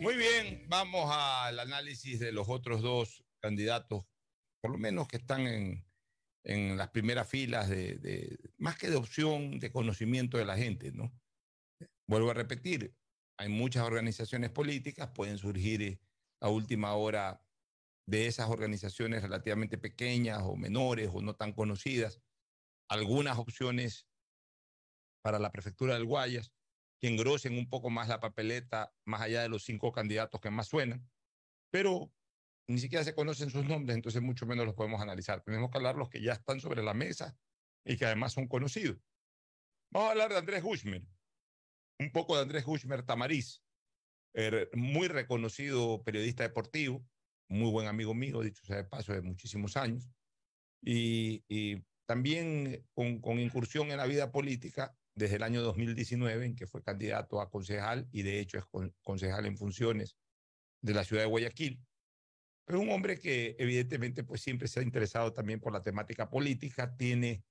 Muy 0.00 0.16
bien, 0.16 0.64
vamos 0.68 1.10
al 1.12 1.58
análisis 1.58 2.18
de 2.18 2.32
los 2.32 2.48
otros 2.48 2.82
dos 2.82 3.24
candidatos, 3.40 4.04
por 4.60 4.70
lo 4.72 4.78
menos 4.78 5.08
que 5.08 5.18
están 5.18 5.46
en, 5.46 5.86
en 6.44 6.76
las 6.76 6.88
primeras 6.90 7.28
filas 7.28 7.68
de, 7.68 7.96
de, 7.96 8.38
más 8.58 8.76
que 8.76 8.88
de 8.88 8.96
opción, 8.96 9.58
de 9.58 9.70
conocimiento 9.70 10.38
de 10.38 10.44
la 10.44 10.56
gente, 10.56 10.92
¿no? 10.92 11.12
Vuelvo 12.06 12.30
a 12.30 12.34
repetir, 12.34 12.94
hay 13.36 13.48
muchas 13.48 13.84
organizaciones 13.84 14.50
políticas, 14.50 15.10
pueden 15.14 15.38
surgir 15.38 15.82
eh, 15.82 16.00
a 16.40 16.48
última 16.48 16.94
hora 16.94 17.42
de 18.10 18.26
esas 18.26 18.50
organizaciones 18.50 19.22
relativamente 19.22 19.78
pequeñas 19.78 20.40
o 20.42 20.56
menores 20.56 21.10
o 21.12 21.22
no 21.22 21.36
tan 21.36 21.52
conocidas, 21.52 22.20
algunas 22.88 23.38
opciones 23.38 24.08
para 25.22 25.38
la 25.38 25.52
prefectura 25.52 25.94
del 25.94 26.06
Guayas, 26.06 26.52
que 27.00 27.06
engrosen 27.06 27.56
un 27.56 27.68
poco 27.68 27.88
más 27.88 28.08
la 28.08 28.18
papeleta, 28.18 28.92
más 29.04 29.20
allá 29.20 29.42
de 29.42 29.48
los 29.48 29.62
cinco 29.62 29.92
candidatos 29.92 30.40
que 30.40 30.50
más 30.50 30.66
suenan, 30.66 31.08
pero 31.70 32.12
ni 32.68 32.80
siquiera 32.80 33.04
se 33.04 33.14
conocen 33.14 33.48
sus 33.48 33.64
nombres, 33.64 33.94
entonces 33.94 34.20
mucho 34.22 34.44
menos 34.44 34.66
los 34.66 34.74
podemos 34.74 35.00
analizar. 35.00 35.42
Tenemos 35.42 35.70
que 35.70 35.78
hablar 35.78 35.94
los 35.94 36.10
que 36.10 36.20
ya 36.20 36.32
están 36.32 36.60
sobre 36.60 36.82
la 36.82 36.94
mesa 36.94 37.38
y 37.84 37.96
que 37.96 38.06
además 38.06 38.32
son 38.32 38.48
conocidos. 38.48 38.98
Vamos 39.92 40.08
a 40.08 40.12
hablar 40.12 40.30
de 40.30 40.38
Andrés 40.38 40.64
Hushmer, 40.64 41.06
un 42.00 42.10
poco 42.10 42.34
de 42.34 42.42
Andrés 42.42 42.64
Hushmer 42.66 43.04
Tamariz, 43.04 43.62
er, 44.34 44.68
muy 44.74 45.06
reconocido 45.06 46.02
periodista 46.02 46.42
deportivo, 46.42 47.04
muy 47.50 47.70
buen 47.70 47.88
amigo 47.88 48.14
mío, 48.14 48.40
dicho 48.40 48.64
sea 48.64 48.76
de 48.76 48.84
paso, 48.84 49.12
de 49.12 49.20
muchísimos 49.20 49.76
años, 49.76 50.08
y, 50.82 51.82
también 52.06 52.84
con, 52.92 53.38
incursión 53.38 53.90
en 53.90 53.98
la 53.98 54.06
vida 54.06 54.32
política 54.32 54.96
desde 55.14 55.36
el 55.36 55.42
año 55.44 55.62
2019, 55.62 56.46
en 56.46 56.56
que 56.56 56.66
fue 56.66 56.82
candidato 56.82 57.40
a 57.40 57.50
concejal 57.50 58.08
y 58.10 58.22
de 58.22 58.40
hecho 58.40 58.58
es 58.58 58.66
con, 58.66 58.92
concejal 59.02 59.46
en 59.46 59.56
funciones 59.56 60.16
de 60.82 60.94
la 60.94 61.04
ciudad 61.04 61.22
de 61.22 61.28
Guayaquil. 61.28 61.80
Pero 62.64 62.80
un 62.80 62.90
hombre 62.90 63.18
que 63.18 63.54
evidentemente 63.58 64.24
pues 64.24 64.40
siempre 64.40 64.66
se 64.66 64.80
ha 64.80 64.82
interesado 64.82 65.32
también 65.32 65.60
por 65.60 65.72
la 65.72 65.82
temática 65.82 66.28
política, 66.28 66.96
tiene, 66.96 67.44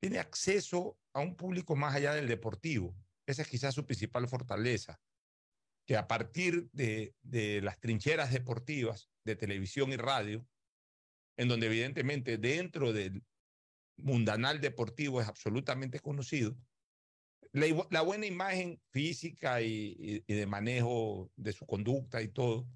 tiene 0.00 0.18
acceso 0.18 0.98
a 1.12 1.20
un 1.20 1.34
público 1.34 1.74
más 1.74 1.94
allá 1.94 2.14
del 2.14 2.28
deportivo. 2.28 2.96
Esa 3.26 3.42
es 3.42 3.48
quizás 3.48 3.74
su 3.74 3.84
principal 3.84 4.28
fortaleza, 4.28 5.00
que 5.86 5.96
a 5.96 6.08
partir 6.08 6.68
de, 6.72 7.14
las 7.62 7.78
trincheras 7.78 8.32
deportivas, 8.32 9.08
de 9.24 9.36
televisión 9.36 9.92
y 9.92 9.96
radio, 9.96 10.46
en 11.36 11.48
donde 11.48 11.66
evidentemente 11.66 12.38
dentro 12.38 12.92
del 12.92 13.24
mundanal 13.96 14.60
deportivo 14.60 15.20
es 15.20 15.28
absolutamente 15.28 16.00
conocido, 16.00 16.56
la, 17.52 18.02
buena 18.02 18.26
imagen 18.26 18.80
física 18.90 19.62
y, 19.62 20.22
y, 20.26 20.34
de 20.34 20.46
manejo 20.46 21.30
de 21.36 21.52
su 21.52 21.64
conducta 21.66 22.20
y 22.20 22.28
todo, 22.28 22.68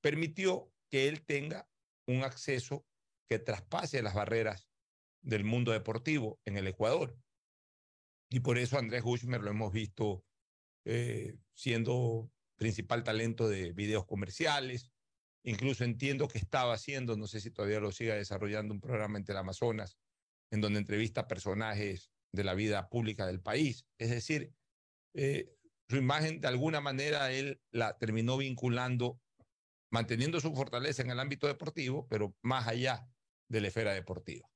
permitió 0.00 0.70
que 0.90 1.08
él 1.08 1.24
tenga 1.24 1.68
un 2.06 2.22
acceso 2.22 2.86
que 3.28 3.38
traspase 3.38 4.02
las 4.02 4.14
barreras 4.14 4.68
del 5.22 5.42
mundo 5.42 5.72
deportivo 5.72 6.38
en 6.44 6.56
el 6.56 6.68
Ecuador. 6.68 7.18
Y 8.30 8.40
por 8.40 8.58
eso 8.58 8.78
Andrés 8.78 9.02
Hushmer 9.04 9.40
lo 9.40 9.50
hemos 9.50 9.72
visto 9.72 10.24
eh, 10.84 11.36
siendo 11.56 12.30
principal 12.56 13.02
talento 13.02 13.48
de 13.48 13.72
videos 13.72 14.06
comerciales. 14.06 14.92
Incluso 15.42 15.84
entiendo 15.84 16.28
que 16.28 16.38
estaba 16.38 16.74
haciendo, 16.74 17.16
no 17.16 17.26
sé 17.26 17.40
si 17.40 17.50
todavía 17.50 17.80
lo 17.80 17.92
siga 17.92 18.14
desarrollando, 18.14 18.74
un 18.74 18.80
programa 18.80 19.18
en 19.18 19.24
el 19.26 19.36
Amazonas, 19.36 19.98
en 20.50 20.60
donde 20.60 20.78
entrevista 20.78 21.26
personajes 21.26 22.10
de 22.32 22.44
la 22.44 22.54
vida 22.54 22.88
pública 22.88 23.26
del 23.26 23.40
país. 23.40 23.86
Es 23.98 24.10
decir, 24.10 24.52
eh, 25.14 25.50
su 25.88 25.96
imagen 25.96 26.40
de 26.40 26.48
alguna 26.48 26.80
manera 26.80 27.32
él 27.32 27.60
la 27.70 27.96
terminó 27.96 28.36
vinculando, 28.36 29.20
manteniendo 29.90 30.40
su 30.40 30.54
fortaleza 30.54 31.02
en 31.02 31.10
el 31.10 31.20
ámbito 31.20 31.46
deportivo, 31.46 32.06
pero 32.08 32.34
más 32.42 32.66
allá 32.66 33.08
de 33.48 33.60
la 33.60 33.68
esfera 33.68 33.94
deportiva. 33.94 34.50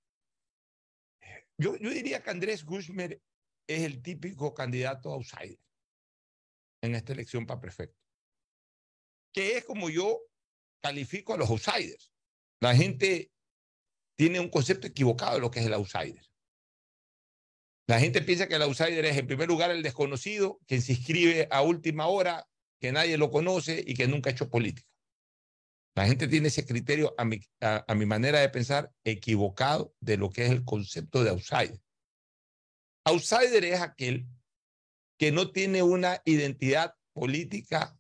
Yo, 1.56 1.76
yo 1.76 1.90
diría 1.90 2.22
que 2.22 2.30
Andrés 2.30 2.64
Guzmán 2.64 3.12
es 3.66 3.82
el 3.82 4.02
típico 4.02 4.52
candidato 4.54 5.12
outsider 5.12 5.58
en 6.82 6.94
esta 6.94 7.12
elección 7.12 7.46
para 7.46 7.60
prefecto, 7.60 7.98
que 9.32 9.56
es 9.56 9.64
como 9.64 9.90
yo 9.90 10.20
califico 10.82 11.34
a 11.34 11.36
los 11.36 11.50
outsiders. 11.50 12.12
La 12.60 12.74
gente 12.74 13.30
tiene 14.16 14.40
un 14.40 14.48
concepto 14.48 14.86
equivocado 14.86 15.34
de 15.34 15.40
lo 15.40 15.50
que 15.50 15.60
es 15.60 15.66
el 15.66 15.74
outsider. 15.74 16.24
La 17.86 17.98
gente 17.98 18.22
piensa 18.22 18.46
que 18.46 18.54
el 18.54 18.62
outsider 18.62 19.04
es, 19.04 19.16
en 19.16 19.26
primer 19.26 19.48
lugar, 19.48 19.70
el 19.70 19.82
desconocido, 19.82 20.60
quien 20.66 20.80
se 20.80 20.92
inscribe 20.92 21.48
a 21.50 21.62
última 21.62 22.06
hora, 22.06 22.46
que 22.80 22.92
nadie 22.92 23.18
lo 23.18 23.30
conoce 23.30 23.82
y 23.84 23.94
que 23.94 24.06
nunca 24.06 24.30
ha 24.30 24.32
hecho 24.32 24.48
política. 24.48 24.88
La 25.96 26.06
gente 26.06 26.28
tiene 26.28 26.48
ese 26.48 26.64
criterio, 26.64 27.14
a 27.18 27.24
mi, 27.24 27.40
a, 27.60 27.84
a 27.86 27.94
mi 27.94 28.06
manera 28.06 28.40
de 28.40 28.48
pensar, 28.48 28.92
equivocado 29.04 29.94
de 30.00 30.16
lo 30.16 30.30
que 30.30 30.46
es 30.46 30.50
el 30.50 30.64
concepto 30.64 31.24
de 31.24 31.30
outsider. 31.30 31.80
Outsider 33.04 33.64
es 33.64 33.80
aquel 33.80 34.26
que 35.20 35.32
no 35.32 35.50
tiene 35.50 35.82
una 35.82 36.22
identidad 36.24 36.94
política 37.12 37.94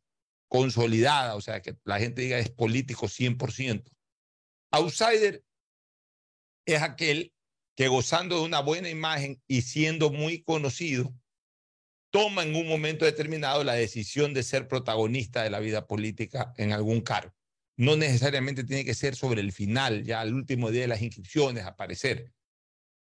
consolidada, 0.48 1.34
o 1.34 1.42
sea, 1.42 1.60
que 1.60 1.76
la 1.84 1.98
gente 1.98 2.22
diga 2.22 2.38
es 2.38 2.48
político 2.48 3.08
100%. 3.08 3.84
Outsider 4.70 5.44
es 6.64 6.80
aquel 6.80 7.34
que 7.76 7.88
gozando 7.88 8.38
de 8.38 8.46
una 8.46 8.60
buena 8.60 8.88
imagen 8.88 9.42
y 9.46 9.60
siendo 9.60 10.08
muy 10.10 10.42
conocido, 10.42 11.14
toma 12.08 12.42
en 12.42 12.56
un 12.56 12.66
momento 12.66 13.04
determinado 13.04 13.64
la 13.64 13.74
decisión 13.74 14.32
de 14.32 14.42
ser 14.42 14.66
protagonista 14.66 15.42
de 15.42 15.50
la 15.50 15.60
vida 15.60 15.86
política 15.86 16.54
en 16.56 16.72
algún 16.72 17.02
cargo. 17.02 17.34
No 17.76 17.96
necesariamente 17.96 18.64
tiene 18.64 18.86
que 18.86 18.94
ser 18.94 19.14
sobre 19.14 19.42
el 19.42 19.52
final, 19.52 20.04
ya 20.04 20.22
al 20.22 20.32
último 20.32 20.70
día 20.70 20.82
de 20.82 20.88
las 20.88 21.02
inscripciones, 21.02 21.66
aparecer. 21.66 22.32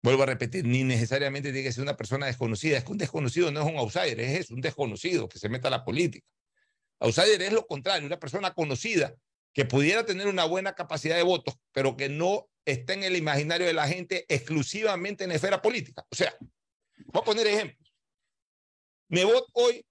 Vuelvo 0.03 0.23
a 0.23 0.27
repetir, 0.27 0.65
ni 0.65 0.85
necesariamente 0.85 1.51
tiene 1.53 1.67
que 1.67 1.73
ser 1.73 1.83
una 1.83 1.97
persona 1.97 2.27
desconocida. 2.27 2.79
Es 2.79 2.85
que 2.85 2.93
un 2.93 2.99
desconocido 2.99 3.51
no 3.51 3.61
es 3.61 3.67
un 3.67 3.79
outsider, 3.79 4.21
es 4.21 4.41
eso, 4.41 4.55
un 4.55 4.61
desconocido 4.61 5.29
que 5.29 5.39
se 5.39 5.49
meta 5.49 5.69
a 5.69 5.73
la 5.73 5.85
política. 5.85 6.27
Outsider 7.01 7.43
es 7.43 7.53
lo 7.53 7.67
contrario, 7.67 8.07
una 8.07 8.19
persona 8.19 8.55
conocida 8.55 9.15
que 9.53 9.65
pudiera 9.65 10.05
tener 10.07 10.29
una 10.29 10.45
buena 10.45 10.75
capacidad 10.75 11.17
de 11.17 11.23
votos, 11.23 11.55
pero 11.73 11.97
que 11.97 12.09
no 12.09 12.49
está 12.65 12.93
en 12.93 13.03
el 13.03 13.17
imaginario 13.17 13.67
de 13.67 13.73
la 13.73 13.89
gente 13.89 14.25
exclusivamente 14.29 15.25
en 15.25 15.31
la 15.31 15.37
esfera 15.37 15.61
política. 15.61 16.05
O 16.11 16.15
sea, 16.15 16.37
voy 17.07 17.23
a 17.23 17.25
poner 17.25 17.47
ejemplos. 17.47 17.93
Nebot 19.09 19.49
hoy, 19.55 19.85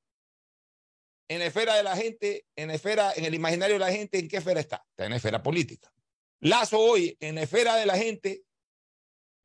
en 1.28 1.40
la 1.40 1.48
esfera 1.48 1.76
de 1.76 1.84
la 1.84 1.98
gente, 1.98 2.46
en 2.56 2.70
la 2.70 2.76
esfera, 2.76 3.12
en 3.16 3.26
el 3.26 3.34
imaginario 3.34 3.76
de 3.76 3.80
la 3.80 3.92
gente, 3.92 4.20
¿en 4.20 4.28
qué 4.28 4.38
esfera 4.38 4.60
está? 4.60 4.86
Está 4.92 5.06
en 5.06 5.14
esfera 5.14 5.44
política. 5.44 5.92
Lazo 6.40 6.80
hoy, 6.80 7.18
en 7.20 7.38
esfera 7.40 7.76
de 7.76 7.86
la 7.86 7.98
gente, 7.98 8.44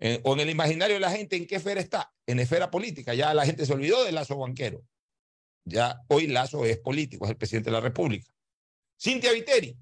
eh, 0.05 0.21
o 0.25 0.33
en 0.33 0.41
el 0.41 0.51
imaginario 0.51 0.95
de 0.95 1.01
la 1.01 1.13
gente, 1.13 1.37
¿en 1.37 1.47
qué 1.47 1.55
esfera 1.55 1.81
está? 1.81 2.13
En 2.27 2.41
esfera 2.41 2.73
política. 2.73 3.15
Ya 3.15 3.33
la 3.35 3.47
gente 3.47 3.65
se 3.65 3.73
olvidó 3.73 4.03
de 4.03 4.11
Lazo 4.11 4.37
banquero. 4.37 4.85
Ya 5.65 6.03
hoy 6.09 6.27
Lazo 6.27 6.65
es 6.65 6.77
político, 6.79 7.25
es 7.25 7.31
el 7.31 7.37
presidente 7.37 7.71
de 7.71 7.75
la 7.75 7.81
República. 7.81 8.29
Cintia 9.01 9.31
Viteri, 9.31 9.79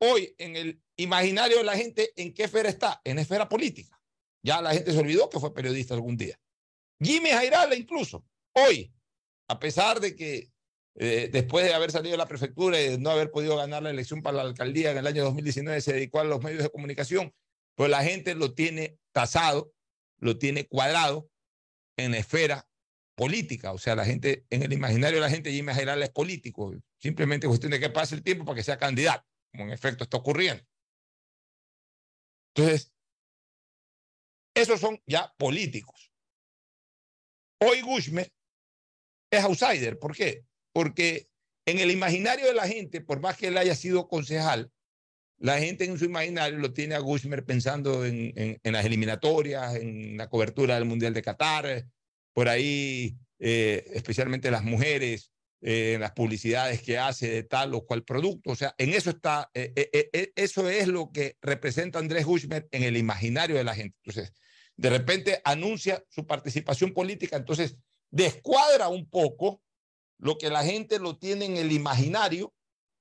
hoy 0.00 0.34
en 0.38 0.56
el 0.56 0.82
imaginario 0.96 1.58
de 1.58 1.62
la 1.62 1.76
gente, 1.76 2.10
¿en 2.16 2.34
qué 2.34 2.44
esfera 2.44 2.68
está? 2.68 3.00
En 3.04 3.20
esfera 3.20 3.48
política. 3.48 3.96
Ya 4.42 4.60
la 4.60 4.74
gente 4.74 4.90
se 4.90 4.98
olvidó 4.98 5.30
que 5.30 5.38
fue 5.38 5.54
periodista 5.54 5.94
algún 5.94 6.16
día. 6.16 6.36
Jimmy 7.00 7.30
Jairala 7.30 7.76
incluso, 7.76 8.26
hoy, 8.54 8.92
a 9.46 9.60
pesar 9.60 10.00
de 10.00 10.16
que 10.16 10.50
eh, 10.96 11.30
después 11.32 11.64
de 11.64 11.74
haber 11.74 11.92
salido 11.92 12.10
de 12.10 12.18
la 12.18 12.26
prefectura 12.26 12.80
y 12.80 12.88
de 12.88 12.98
no 12.98 13.10
haber 13.10 13.30
podido 13.30 13.56
ganar 13.56 13.84
la 13.84 13.90
elección 13.90 14.20
para 14.20 14.38
la 14.38 14.42
alcaldía 14.42 14.90
en 14.90 14.98
el 14.98 15.06
año 15.06 15.22
2019, 15.22 15.80
se 15.80 15.92
dedicó 15.92 16.18
a 16.18 16.24
los 16.24 16.42
medios 16.42 16.64
de 16.64 16.70
comunicación, 16.70 17.32
pues 17.74 17.90
la 17.90 18.02
gente 18.02 18.34
lo 18.34 18.54
tiene 18.54 18.98
tasado, 19.12 19.72
lo 20.18 20.38
tiene 20.38 20.66
cuadrado 20.66 21.30
en 21.96 22.14
esfera 22.14 22.68
política. 23.14 23.72
O 23.72 23.78
sea, 23.78 23.94
la 23.94 24.04
gente, 24.04 24.46
en 24.50 24.62
el 24.62 24.72
imaginario 24.72 25.16
de 25.16 25.22
la 25.22 25.30
gente, 25.30 25.52
Jimmy 25.52 25.72
Jairala 25.72 26.04
es 26.04 26.10
político. 26.10 26.72
Simplemente 26.98 27.46
cuestión 27.46 27.72
de 27.72 27.80
que 27.80 27.90
pase 27.90 28.14
el 28.14 28.22
tiempo 28.22 28.44
para 28.44 28.56
que 28.56 28.62
sea 28.62 28.78
candidato, 28.78 29.26
como 29.52 29.64
en 29.64 29.70
efecto 29.72 30.04
está 30.04 30.16
ocurriendo. 30.16 30.64
Entonces, 32.54 32.92
esos 34.54 34.80
son 34.80 35.00
ya 35.06 35.32
políticos. 35.38 36.12
Hoy 37.60 37.82
Gushmer 37.82 38.32
es 39.30 39.44
outsider. 39.44 39.98
¿Por 39.98 40.16
qué? 40.16 40.44
Porque 40.72 41.28
en 41.66 41.78
el 41.78 41.90
imaginario 41.90 42.46
de 42.46 42.54
la 42.54 42.66
gente, 42.66 43.00
por 43.00 43.20
más 43.20 43.36
que 43.36 43.48
él 43.48 43.58
haya 43.58 43.74
sido 43.74 44.08
concejal, 44.08 44.72
la 45.40 45.58
gente 45.58 45.84
en 45.86 45.98
su 45.98 46.04
imaginario 46.04 46.58
lo 46.58 46.72
tiene 46.72 46.94
a 46.94 47.00
Gushmer 47.00 47.44
pensando 47.44 48.04
en, 48.04 48.60
las 48.62 48.84
eliminatorias, 48.84 49.74
en 49.74 50.16
la 50.16 50.28
cobertura 50.28 50.74
del 50.74 50.84
Mundial 50.84 51.14
de 51.14 51.22
Qatar, 51.22 51.86
por 52.34 52.48
ahí, 52.48 53.16
eh, 53.38 53.84
especialmente 53.94 54.50
las 54.50 54.62
mujeres, 54.62 55.32
eh, 55.62 55.96
las 55.98 56.12
publicidades 56.12 56.82
que 56.82 56.98
hace 56.98 57.30
de 57.30 57.42
tal 57.42 57.74
o 57.74 57.84
cual 57.84 58.04
producto. 58.04 58.50
O 58.50 58.56
sea, 58.56 58.74
en 58.76 58.94
eso 58.94 59.10
está, 59.10 59.50
eh, 59.54 59.72
eh, 59.74 60.32
eso 60.36 60.68
es 60.68 60.88
lo 60.88 61.10
que 61.10 61.36
representa 61.40 61.98
Andrés 61.98 62.26
Gushmer 62.26 62.68
en 62.70 62.82
el 62.82 62.96
imaginario 62.98 63.56
de 63.56 63.64
la 63.64 63.74
gente. 63.74 63.96
Entonces, 64.04 64.34
de 64.76 64.90
repente 64.90 65.40
anuncia 65.44 66.02
su 66.08 66.26
participación 66.26 66.94
política, 66.94 67.36
entonces 67.36 67.76
descuadra 68.10 68.88
un 68.88 69.08
poco 69.08 69.62
lo 70.18 70.36
que 70.36 70.50
la 70.50 70.64
gente 70.64 70.98
lo 70.98 71.18
tiene 71.18 71.46
en 71.46 71.56
el 71.56 71.72
imaginario 71.72 72.54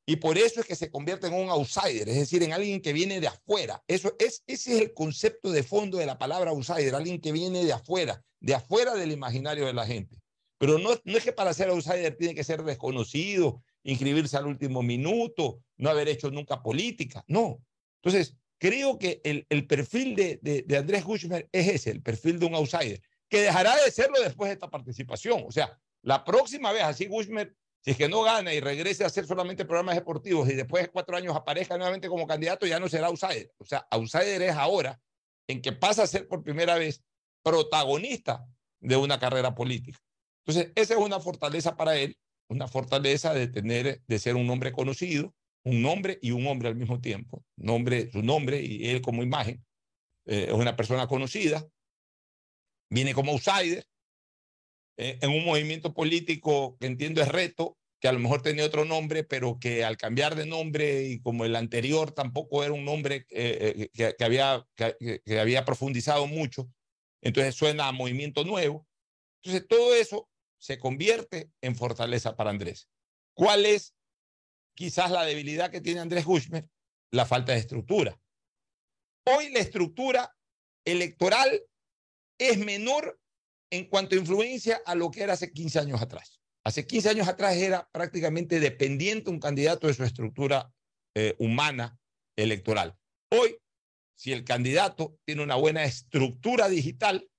y 0.10 0.16
por 0.16 0.40
eso 0.40 0.60
es 0.60 0.66
que 0.66 0.76
se 0.76 0.90
convierte 0.90 1.28
en 1.28 1.36
un 1.36 1.50
outsider, 1.50 2.10
es 2.10 2.16
decir, 2.16 2.42
en 2.42 2.52
alguien 2.52 2.82
que 2.82 2.94
viene 2.94 3.22
de 3.22 3.28
afuera. 3.28 3.84
Eso 3.88 4.16
es, 4.18 4.44
ese 4.48 4.76
es 4.76 4.82
el 4.82 4.94
concepto 4.96 5.52
de 5.52 5.62
fondo 5.62 6.00
de 6.00 6.08
la 6.08 6.18
palabra 6.18 6.50
outsider, 6.50 6.96
alguien 6.96 7.22
que 7.22 7.32
viene 7.32 7.64
de 7.64 7.74
afuera, 7.74 8.20
de 8.40 8.56
afuera 8.56 8.96
del 8.96 9.12
imaginario 9.12 9.68
de 9.68 9.74
la 9.74 9.86
gente. 9.86 10.20
Pero 10.58 10.80
no, 10.80 11.00
no 11.04 11.16
es 11.16 11.24
que 11.24 11.32
para 11.32 11.54
ser 11.54 11.70
outsider 11.70 12.18
tiene 12.18 12.34
que 12.34 12.44
ser 12.44 12.64
desconocido, 12.64 13.62
inscribirse 13.84 14.36
al 14.36 14.48
último 14.48 14.82
minuto, 14.82 15.62
no 15.78 15.92
haber 15.92 16.08
hecho 16.08 16.32
nunca 16.32 16.64
política, 16.64 17.24
no. 17.28 17.62
Entonces, 18.02 18.36
creo 18.58 18.98
que 18.98 19.22
el, 19.24 19.46
el 19.50 19.68
perfil 19.68 20.16
de, 20.16 20.40
de, 20.42 20.64
de 20.64 20.78
Andrés 20.78 21.04
Gushmer 21.04 21.48
es 21.52 21.68
ese, 21.68 21.92
el 21.92 22.02
perfil 22.02 22.40
de 22.40 22.48
un 22.48 22.56
outsider, 22.56 23.00
que 23.30 23.42
dejará 23.42 23.76
de 23.76 23.92
serlo 23.92 24.20
después 24.24 24.50
de 24.50 24.54
esta 24.54 24.72
participación. 24.72 25.44
O 25.46 25.52
sea, 25.52 25.80
la 26.02 26.24
próxima 26.24 26.72
vez, 26.72 26.82
así 26.82 27.06
Gushmer, 27.06 27.56
si 27.82 27.92
es 27.92 27.98
que 27.98 28.10
no 28.10 28.24
gana 28.24 28.54
y 28.54 28.60
regrese 28.60 29.04
a 29.04 29.08
hacer 29.08 29.26
solamente 29.26 29.66
programas 29.66 29.96
deportivos 29.96 30.50
y 30.50 30.56
después 30.56 30.84
de 30.84 30.90
cuatro 30.90 31.16
años 31.16 31.36
aparezca 31.36 31.78
nuevamente 31.78 32.10
como 32.10 32.28
candidato, 32.28 32.66
ya 32.66 32.80
no 32.80 32.90
será 32.90 33.08
outsider. 33.08 33.52
O 33.58 33.66
sea, 33.66 33.88
outsider 33.92 34.42
es 34.42 34.56
ahora 34.56 35.00
en 35.48 35.62
que 35.62 35.72
pasa 35.72 36.04
a 36.04 36.08
ser 36.08 36.28
por 36.28 36.44
primera 36.44 36.76
vez 36.76 37.02
protagonista 37.44 38.46
de 38.82 38.96
una 38.98 39.20
carrera 39.20 39.56
política. 39.56 40.00
Entonces, 40.46 40.72
esa 40.76 40.94
es 40.96 41.00
una 41.00 41.20
fortaleza 41.20 41.78
para 41.78 41.96
él, 41.98 42.18
una 42.50 42.68
fortaleza 42.68 43.34
de 43.34 43.48
tener, 43.48 44.02
de 44.06 44.20
ser 44.20 44.36
un 44.36 44.50
hombre 44.50 44.72
conocido, 44.72 45.34
un 45.64 45.82
nombre 45.82 46.20
y 46.22 46.32
un 46.32 46.48
hombre 46.48 46.70
al 46.70 46.76
mismo 46.76 47.00
tiempo. 47.00 47.44
Nombre, 47.56 48.12
su 48.12 48.22
nombre 48.22 48.62
y 48.62 48.90
él 48.90 49.02
como 49.02 49.24
imagen. 49.24 49.64
Eh, 50.26 50.48
es 50.50 50.54
una 50.54 50.76
persona 50.76 51.08
conocida, 51.08 51.66
viene 52.90 53.14
como 53.14 53.32
outsider, 53.32 53.86
en 55.00 55.30
un 55.30 55.46
movimiento 55.46 55.94
político 55.94 56.78
que 56.80 56.88
entiendo 56.88 57.22
es 57.22 57.30
reto, 57.30 57.78
que 58.02 58.08
a 58.08 58.12
lo 58.12 58.20
mejor 58.20 58.42
tenía 58.42 58.66
otro 58.66 58.86
nombre, 58.86 59.24
pero 59.24 59.60
que 59.60 59.84
al 59.84 59.98
cambiar 59.98 60.36
de 60.36 60.46
nombre 60.46 61.04
y 61.04 61.22
como 61.22 61.46
el 61.46 61.56
anterior 61.56 62.12
tampoco 62.12 62.64
era 62.64 62.74
un 62.74 62.86
nombre 62.86 63.26
eh, 63.30 63.90
que, 63.94 64.16
que, 64.18 64.24
había, 64.24 64.66
que 64.76 65.40
había 65.40 65.66
profundizado 65.66 66.28
mucho, 66.28 66.70
entonces 67.22 67.56
suena 67.56 67.88
a 67.88 67.92
movimiento 67.92 68.44
nuevo. 68.44 68.88
Entonces 69.42 69.68
todo 69.68 69.96
eso 69.96 70.30
se 70.58 70.80
convierte 70.80 71.52
en 71.62 71.76
fortaleza 71.76 72.36
para 72.36 72.50
Andrés. 72.50 72.90
¿Cuál 73.34 73.66
es 73.66 73.96
quizás 74.76 75.12
la 75.12 75.26
debilidad 75.26 75.72
que 75.72 75.82
tiene 75.82 76.02
Andrés 76.02 76.26
Gushmer? 76.26 76.70
La 77.12 77.26
falta 77.26 77.54
de 77.54 77.60
estructura. 77.60 78.20
Hoy 79.26 79.52
la 79.52 79.60
estructura 79.60 80.36
electoral 80.86 81.64
es 82.38 82.58
menor 82.58 83.20
en 83.72 83.86
cuanto 83.86 84.16
a 84.16 84.20
influencia 84.20 84.82
a 84.86 84.96
lo 84.96 85.12
que 85.12 85.24
era 85.24 85.34
hace 85.34 85.52
15 85.52 85.80
años 85.80 86.02
atrás. 86.02 86.40
Hace 86.64 86.86
15 86.86 87.10
años 87.10 87.28
atrás 87.28 87.56
era 87.56 87.88
prácticamente 87.92 88.60
dependiente 88.60 89.30
un 89.30 89.40
candidato 89.40 89.88
de 89.88 89.94
su 89.94 90.04
estructura 90.04 90.72
eh, 91.16 91.36
humana 91.40 91.98
electoral. 92.36 92.96
Hoy, 93.32 93.58
si 94.16 94.34
el 94.34 94.44
candidato 94.44 95.18
tiene 95.26 95.44
una 95.44 95.56
buena 95.56 95.84
estructura 95.84 96.68
digital, 96.68 97.30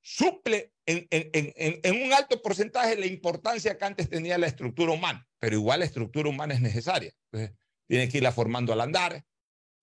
suple 0.00 0.72
en, 0.86 2.04
un 2.04 2.12
alto 2.12 2.40
porcentaje 2.40 2.96
la 2.96 3.06
importancia 3.06 3.76
que 3.76 3.84
antes 3.84 4.08
tenía 4.08 4.38
la 4.38 4.46
estructura 4.46 4.92
humana, 4.92 5.26
pero 5.40 5.56
igual 5.56 5.80
la 5.80 5.86
estructura 5.86 6.28
humana 6.28 6.54
es 6.54 6.60
necesaria. 6.60 7.12
Entonces, 7.32 7.58
tiene 7.88 8.08
que 8.08 8.18
irla 8.18 8.30
formando 8.30 8.72
al 8.72 8.80
andar. 8.80 9.24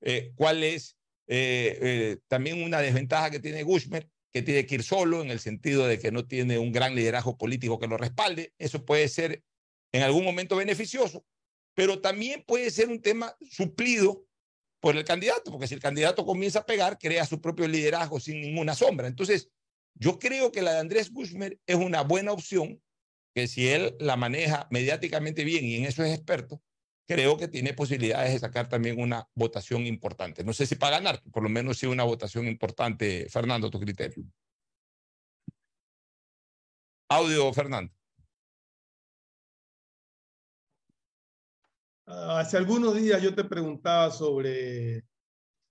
Eh, 0.01 0.31
¿Cuál 0.35 0.63
es 0.63 0.97
eh, 1.27 2.17
también 2.27 2.63
una 2.63 2.79
desventaja 2.79 3.29
que 3.29 3.39
tiene 3.39 3.63
Gushmer? 3.63 4.09
Que 4.33 4.41
tiene 4.41 4.65
que 4.65 4.75
ir 4.75 4.83
solo 4.83 5.21
en 5.21 5.29
el 5.29 5.39
sentido 5.39 5.87
de 5.87 5.99
que 5.99 6.11
no 6.11 6.25
tiene 6.25 6.57
un 6.57 6.71
gran 6.71 6.95
liderazgo 6.95 7.37
político 7.37 7.79
que 7.79 7.87
lo 7.87 7.97
respalde. 7.97 8.53
Eso 8.57 8.83
puede 8.83 9.07
ser 9.07 9.43
en 9.91 10.01
algún 10.01 10.23
momento 10.23 10.55
beneficioso, 10.55 11.25
pero 11.75 12.01
también 12.01 12.43
puede 12.45 12.71
ser 12.71 12.89
un 12.89 13.01
tema 13.01 13.35
suplido 13.41 14.25
por 14.81 14.97
el 14.97 15.05
candidato, 15.05 15.51
porque 15.51 15.67
si 15.67 15.75
el 15.75 15.79
candidato 15.79 16.25
comienza 16.25 16.59
a 16.59 16.65
pegar, 16.65 16.97
crea 16.97 17.25
su 17.25 17.39
propio 17.39 17.67
liderazgo 17.67 18.19
sin 18.19 18.41
ninguna 18.41 18.75
sombra. 18.75 19.07
Entonces, 19.07 19.49
yo 19.95 20.19
creo 20.19 20.51
que 20.51 20.61
la 20.61 20.73
de 20.73 20.79
Andrés 20.79 21.11
Guzmán 21.11 21.57
es 21.65 21.75
una 21.75 22.01
buena 22.01 22.33
opción, 22.33 22.81
que 23.33 23.47
si 23.47 23.69
él 23.69 23.95
la 23.99 24.17
maneja 24.17 24.67
mediáticamente 24.71 25.43
bien 25.43 25.63
y 25.63 25.75
en 25.75 25.85
eso 25.85 26.03
es 26.03 26.13
experto, 26.13 26.61
creo 27.07 27.37
que 27.37 27.47
tiene 27.47 27.73
posibilidades 27.73 28.33
de 28.33 28.39
sacar 28.39 28.69
también 28.69 28.99
una 28.99 29.27
votación 29.35 29.85
importante. 29.85 30.43
No 30.43 30.53
sé 30.53 30.65
si 30.65 30.75
para 30.75 30.97
ganar, 30.97 31.21
por 31.31 31.43
lo 31.43 31.49
menos 31.49 31.77
sí 31.77 31.85
una 31.85 32.03
votación 32.03 32.47
importante. 32.47 33.27
Fernando, 33.29 33.69
tu 33.69 33.79
criterio. 33.79 34.23
Audio, 37.09 37.53
Fernando. 37.53 37.93
Hace 42.05 42.57
algunos 42.57 42.95
días 42.95 43.21
yo 43.21 43.33
te 43.33 43.43
preguntaba 43.43 44.11
sobre 44.11 45.05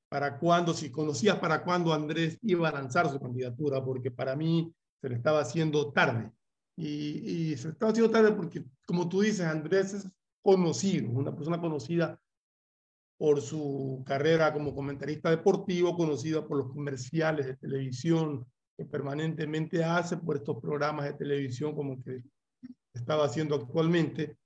para 0.09 0.39
cuándo, 0.39 0.74
si 0.74 0.91
conocías 0.91 1.39
para 1.39 1.64
cuándo 1.64 1.93
Andrés 1.93 2.39
iba 2.43 2.68
a 2.68 2.72
lanzar 2.72 3.11
su 3.11 3.18
candidatura, 3.18 3.83
porque 3.83 4.11
para 4.11 4.37
mí 4.37 4.74
se 5.01 5.09
le 5.09 5.16
estaba 5.16 5.41
haciendo 5.41 5.91
tarde. 5.93 6.30
Y, 6.76 7.53
y 7.53 7.57
se 7.57 7.68
le 7.68 7.72
estaba 7.72 7.93
haciendo 7.93 8.11
tarde 8.11 8.33
porque, 8.33 8.64
como 8.87 9.09
tú 9.09 9.22
dices, 9.22 9.47
Andrés 9.47 9.95
es 9.95 10.09
conocido, 10.43 11.11
una 11.11 11.34
persona 11.34 11.61
conocida 11.61 12.20
por 13.16 13.40
su 13.40 14.03
carrera 14.05 14.53
como 14.53 14.74
comentarista 14.74 15.30
deportivo, 15.30 15.97
conocida 15.97 16.47
por 16.47 16.59
los 16.59 16.72
comerciales 16.72 17.47
de 17.47 17.57
televisión 17.57 18.45
que 18.76 18.84
permanentemente 18.84 19.84
hace, 19.84 20.16
por 20.16 20.36
estos 20.36 20.61
programas 20.61 21.07
de 21.07 21.12
televisión 21.14 21.74
como 21.74 22.03
que 22.03 22.22
estaba 22.93 23.24
haciendo 23.24 23.55
actualmente, 23.55 24.36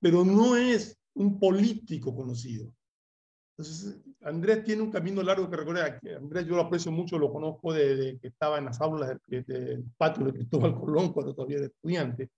pero 0.00 0.24
no 0.24 0.56
es 0.56 0.98
un 1.14 1.38
político 1.38 2.14
conocido. 2.14 2.72
Entonces, 3.58 4.00
Andrés 4.20 4.64
tiene 4.64 4.82
un 4.82 4.90
camino 4.90 5.22
largo 5.22 5.48
que 5.48 5.56
recorrer. 5.56 6.00
Andrés 6.16 6.46
yo 6.46 6.56
lo 6.56 6.62
aprecio 6.62 6.92
mucho, 6.92 7.18
lo 7.18 7.32
conozco 7.32 7.72
desde 7.72 8.18
que 8.18 8.28
estaba 8.28 8.58
en 8.58 8.66
las 8.66 8.80
aulas 8.80 9.18
del, 9.26 9.84
patio 9.96 10.26
de 10.26 10.32
Cristóbal 10.32 10.78
Colón, 10.78 11.12
cuando 11.12 11.34
todavía 11.34 11.58
era 11.58 11.66
estudiante. 11.66 12.30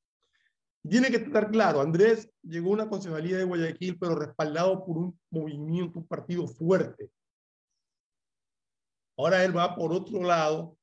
Tiene 0.82 1.10
que 1.10 1.16
estar 1.16 1.50
claro, 1.50 1.80
Andrés 1.80 2.30
llegó 2.42 2.70
a 2.70 2.74
una 2.74 2.88
concejalía 2.88 3.36
de 3.36 3.44
Guayaquil, 3.44 3.98
pero 3.98 4.14
respaldado 4.14 4.84
por 4.84 4.98
un 4.98 5.20
movimiento, 5.30 5.98
un 5.98 6.06
partido 6.06 6.46
fuerte. 6.46 7.10
Ahora 9.16 9.44
él 9.44 9.56
va 9.56 9.74
por 9.74 9.92
otro 9.92 10.22
lado, 10.22 10.76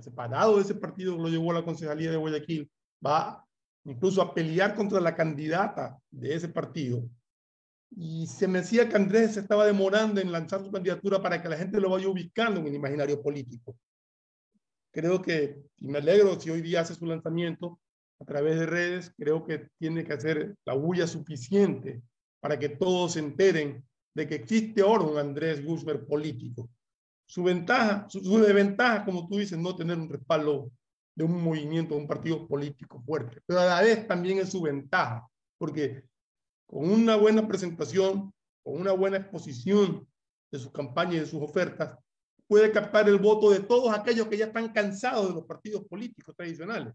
separado 0.00 0.56
de 0.56 0.62
ese 0.62 0.74
partido 0.74 1.16
que 1.16 1.22
lo 1.22 1.28
llevó 1.28 1.50
a 1.52 1.54
la 1.54 1.64
concejalía 1.64 2.10
de 2.10 2.16
Guayaquil, 2.16 2.70
va 3.04 3.44
incluso 3.84 4.20
a 4.22 4.34
pelear 4.34 4.74
contra 4.74 5.00
la 5.00 5.14
candidata 5.14 5.98
de 6.10 6.34
ese 6.34 6.48
partido 6.48 7.08
y 7.90 8.26
se 8.26 8.46
me 8.46 8.60
decía 8.60 8.88
que 8.88 8.96
Andrés 8.96 9.34
se 9.34 9.40
estaba 9.40 9.66
demorando 9.66 10.20
en 10.20 10.32
lanzar 10.32 10.62
su 10.62 10.70
candidatura 10.70 11.22
para 11.22 11.40
que 11.42 11.48
la 11.48 11.56
gente 11.56 11.80
lo 11.80 11.90
vaya 11.90 12.08
ubicando 12.08 12.60
en 12.60 12.66
el 12.66 12.74
imaginario 12.74 13.22
político. 13.22 13.76
Creo 14.90 15.22
que, 15.22 15.62
y 15.78 15.88
me 15.88 15.98
alegro 15.98 16.38
si 16.38 16.50
hoy 16.50 16.60
día 16.60 16.80
hace 16.80 16.94
su 16.94 17.06
lanzamiento 17.06 17.80
a 18.20 18.24
través 18.24 18.58
de 18.58 18.66
redes, 18.66 19.12
creo 19.16 19.44
que 19.44 19.68
tiene 19.78 20.04
que 20.04 20.12
hacer 20.12 20.56
la 20.64 20.74
bulla 20.74 21.06
suficiente 21.06 22.02
para 22.40 22.58
que 22.58 22.68
todos 22.68 23.12
se 23.12 23.20
enteren 23.20 23.84
de 24.14 24.26
que 24.26 24.36
existe 24.36 24.80
ahora 24.80 25.04
un 25.04 25.18
Andrés 25.18 25.64
Guzmán 25.64 26.04
político. 26.06 26.68
Su 27.26 27.44
ventaja, 27.44 28.06
su, 28.08 28.22
su 28.24 28.38
desventaja, 28.38 29.04
como 29.04 29.28
tú 29.28 29.38
dices, 29.38 29.58
no 29.58 29.76
tener 29.76 29.98
un 29.98 30.08
respaldo 30.08 30.72
de 31.14 31.24
un 31.24 31.42
movimiento, 31.42 31.94
de 31.94 32.00
un 32.00 32.06
partido 32.06 32.46
político 32.46 33.02
fuerte, 33.02 33.40
pero 33.44 33.60
a 33.60 33.66
la 33.66 33.82
vez 33.82 34.06
también 34.06 34.38
es 34.38 34.50
su 34.50 34.62
ventaja, 34.62 35.28
porque 35.58 36.04
con 36.66 36.90
una 36.90 37.16
buena 37.16 37.46
presentación, 37.46 38.32
con 38.62 38.80
una 38.80 38.92
buena 38.92 39.18
exposición 39.18 40.06
de 40.50 40.58
sus 40.58 40.70
campañas 40.70 41.14
y 41.14 41.18
de 41.20 41.26
sus 41.26 41.42
ofertas, 41.42 41.98
puede 42.46 42.72
captar 42.72 43.08
el 43.08 43.18
voto 43.18 43.50
de 43.50 43.60
todos 43.60 43.92
aquellos 43.92 44.26
que 44.28 44.36
ya 44.36 44.46
están 44.46 44.72
cansados 44.72 45.28
de 45.28 45.34
los 45.34 45.44
partidos 45.44 45.84
políticos 45.86 46.34
tradicionales. 46.36 46.94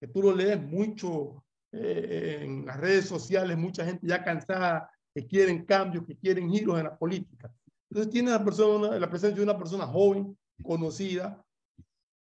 Que 0.00 0.06
tú 0.08 0.22
lo 0.22 0.34
lees 0.34 0.60
mucho 0.62 1.44
eh, 1.72 2.40
en 2.42 2.66
las 2.66 2.78
redes 2.78 3.06
sociales, 3.06 3.56
mucha 3.56 3.84
gente 3.84 4.06
ya 4.06 4.24
cansada, 4.24 4.90
que 5.14 5.26
quieren 5.26 5.64
cambios, 5.64 6.04
que 6.06 6.16
quieren 6.16 6.50
giros 6.50 6.78
en 6.78 6.84
la 6.84 6.96
política. 6.96 7.52
Entonces 7.90 8.12
tiene 8.12 8.30
la, 8.30 8.44
persona, 8.44 8.98
la 8.98 9.10
presencia 9.10 9.36
de 9.36 9.42
una 9.42 9.58
persona 9.58 9.86
joven, 9.86 10.36
conocida, 10.62 11.44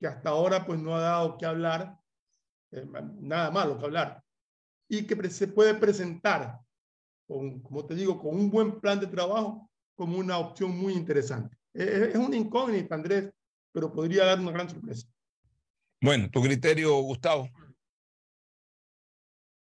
que 0.00 0.06
hasta 0.06 0.30
ahora 0.30 0.64
pues 0.64 0.78
no 0.80 0.94
ha 0.94 1.00
dado 1.00 1.36
que 1.36 1.46
hablar, 1.46 1.98
eh, 2.70 2.86
nada 3.20 3.50
malo 3.50 3.78
que 3.78 3.84
hablar, 3.84 4.22
y 4.88 5.06
que 5.06 5.30
se 5.30 5.48
puede 5.48 5.74
presentar, 5.74 6.60
con, 7.26 7.60
como 7.60 7.84
te 7.84 7.94
digo, 7.94 8.18
con 8.18 8.34
un 8.34 8.50
buen 8.50 8.80
plan 8.80 9.00
de 9.00 9.06
trabajo 9.06 9.68
como 9.94 10.18
una 10.18 10.38
opción 10.38 10.76
muy 10.78 10.94
interesante. 10.94 11.56
Es, 11.74 12.14
una 12.14 12.36
incógnita, 12.36 12.94
Andrés, 12.94 13.32
pero 13.72 13.92
podría 13.92 14.24
dar 14.24 14.40
una 14.40 14.52
gran 14.52 14.70
sorpresa. 14.70 15.08
Bueno, 16.00 16.30
tu 16.30 16.40
criterio, 16.40 16.94
Gustavo. 17.02 17.48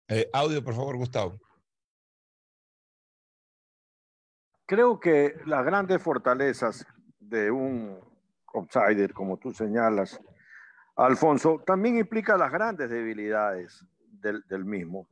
Eh, 0.07 0.27
audio, 0.33 0.63
por 0.63 0.73
favor, 0.73 0.97
Gustavo. 0.97 1.39
Creo 4.65 4.99
que 4.99 5.35
las 5.45 5.63
grandes 5.63 6.01
fortalezas 6.01 6.87
de 7.19 7.51
un 7.51 7.99
outsider, 8.55 9.13
como 9.13 9.37
tú 9.37 9.53
señalas, 9.53 10.19
Alfonso, 10.95 11.61
también 11.63 11.97
implica 11.97 12.35
las 12.37 12.51
grandes 12.51 12.89
debilidades 12.89 13.85
del, 13.99 14.65
mismo. 14.65 15.07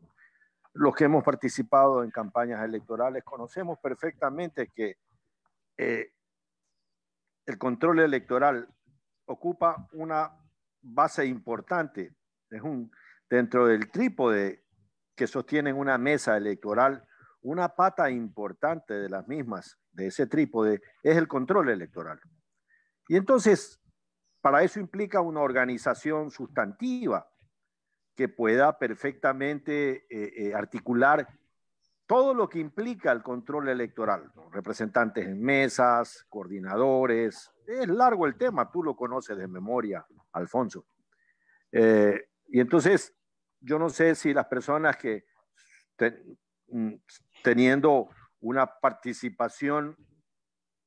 Los 0.74 0.95
que 0.95 1.03
hemos 1.03 1.24
participado 1.24 2.03
en 2.03 2.09
campañas 2.09 2.64
electorales 2.64 3.24
conocemos 3.24 3.78
perfectamente 3.78 4.72
que 4.74 4.97
eh, 5.78 6.11
el 7.45 7.57
control 7.59 7.99
electoral 7.99 8.68
ocupa 9.26 9.88
una 9.91 10.42
base 10.84 11.25
importante. 11.25 12.15
Es 12.49 12.61
un, 12.61 12.91
dentro 13.29 13.65
del 13.65 13.89
trípode 13.89 14.63
que 15.15 15.27
sostienen 15.27 15.75
una 15.75 15.97
mesa 15.97 16.38
electoral, 16.38 17.07
una 17.41 17.69
pata 17.69 18.09
importante 18.09 18.93
de 18.93 19.09
las 19.09 19.27
mismas, 19.27 19.79
de 19.91 20.07
ese 20.07 20.27
trípode, 20.27 20.81
es 21.01 21.17
el 21.17 21.27
control 21.27 21.69
electoral. 21.69 22.19
Y 23.07 23.15
entonces, 23.15 23.81
para 24.41 24.63
eso 24.63 24.79
implica 24.79 25.21
una 25.21 25.41
organización 25.41 26.31
sustantiva 26.31 27.27
que 28.15 28.29
pueda 28.29 28.77
perfectamente 28.77 30.05
eh, 30.09 30.34
eh, 30.38 30.53
articular 30.53 31.27
todo 32.05 32.34
lo 32.34 32.49
que 32.49 32.59
implica 32.59 33.11
el 33.11 33.23
control 33.23 33.69
electoral, 33.69 34.31
representantes 34.51 35.25
en 35.25 35.41
mesas, 35.41 36.25
coordinadores, 36.29 37.51
es 37.65 37.88
largo 37.88 38.27
el 38.27 38.36
tema, 38.36 38.69
tú 38.69 38.84
lo 38.84 38.95
conoces 38.95 39.38
de 39.38 39.47
memoria, 39.47 40.05
Alfonso. 40.34 40.86
Eh, 41.71 42.29
y 42.47 42.59
entonces, 42.59 43.15
yo 43.59 43.79
no 43.79 43.89
sé 43.89 44.15
si 44.15 44.34
las 44.34 44.45
personas 44.47 44.97
que 44.97 45.25
mm, 46.67 46.93
teniendo 47.43 48.09
una 48.41 48.67
participación 48.67 49.95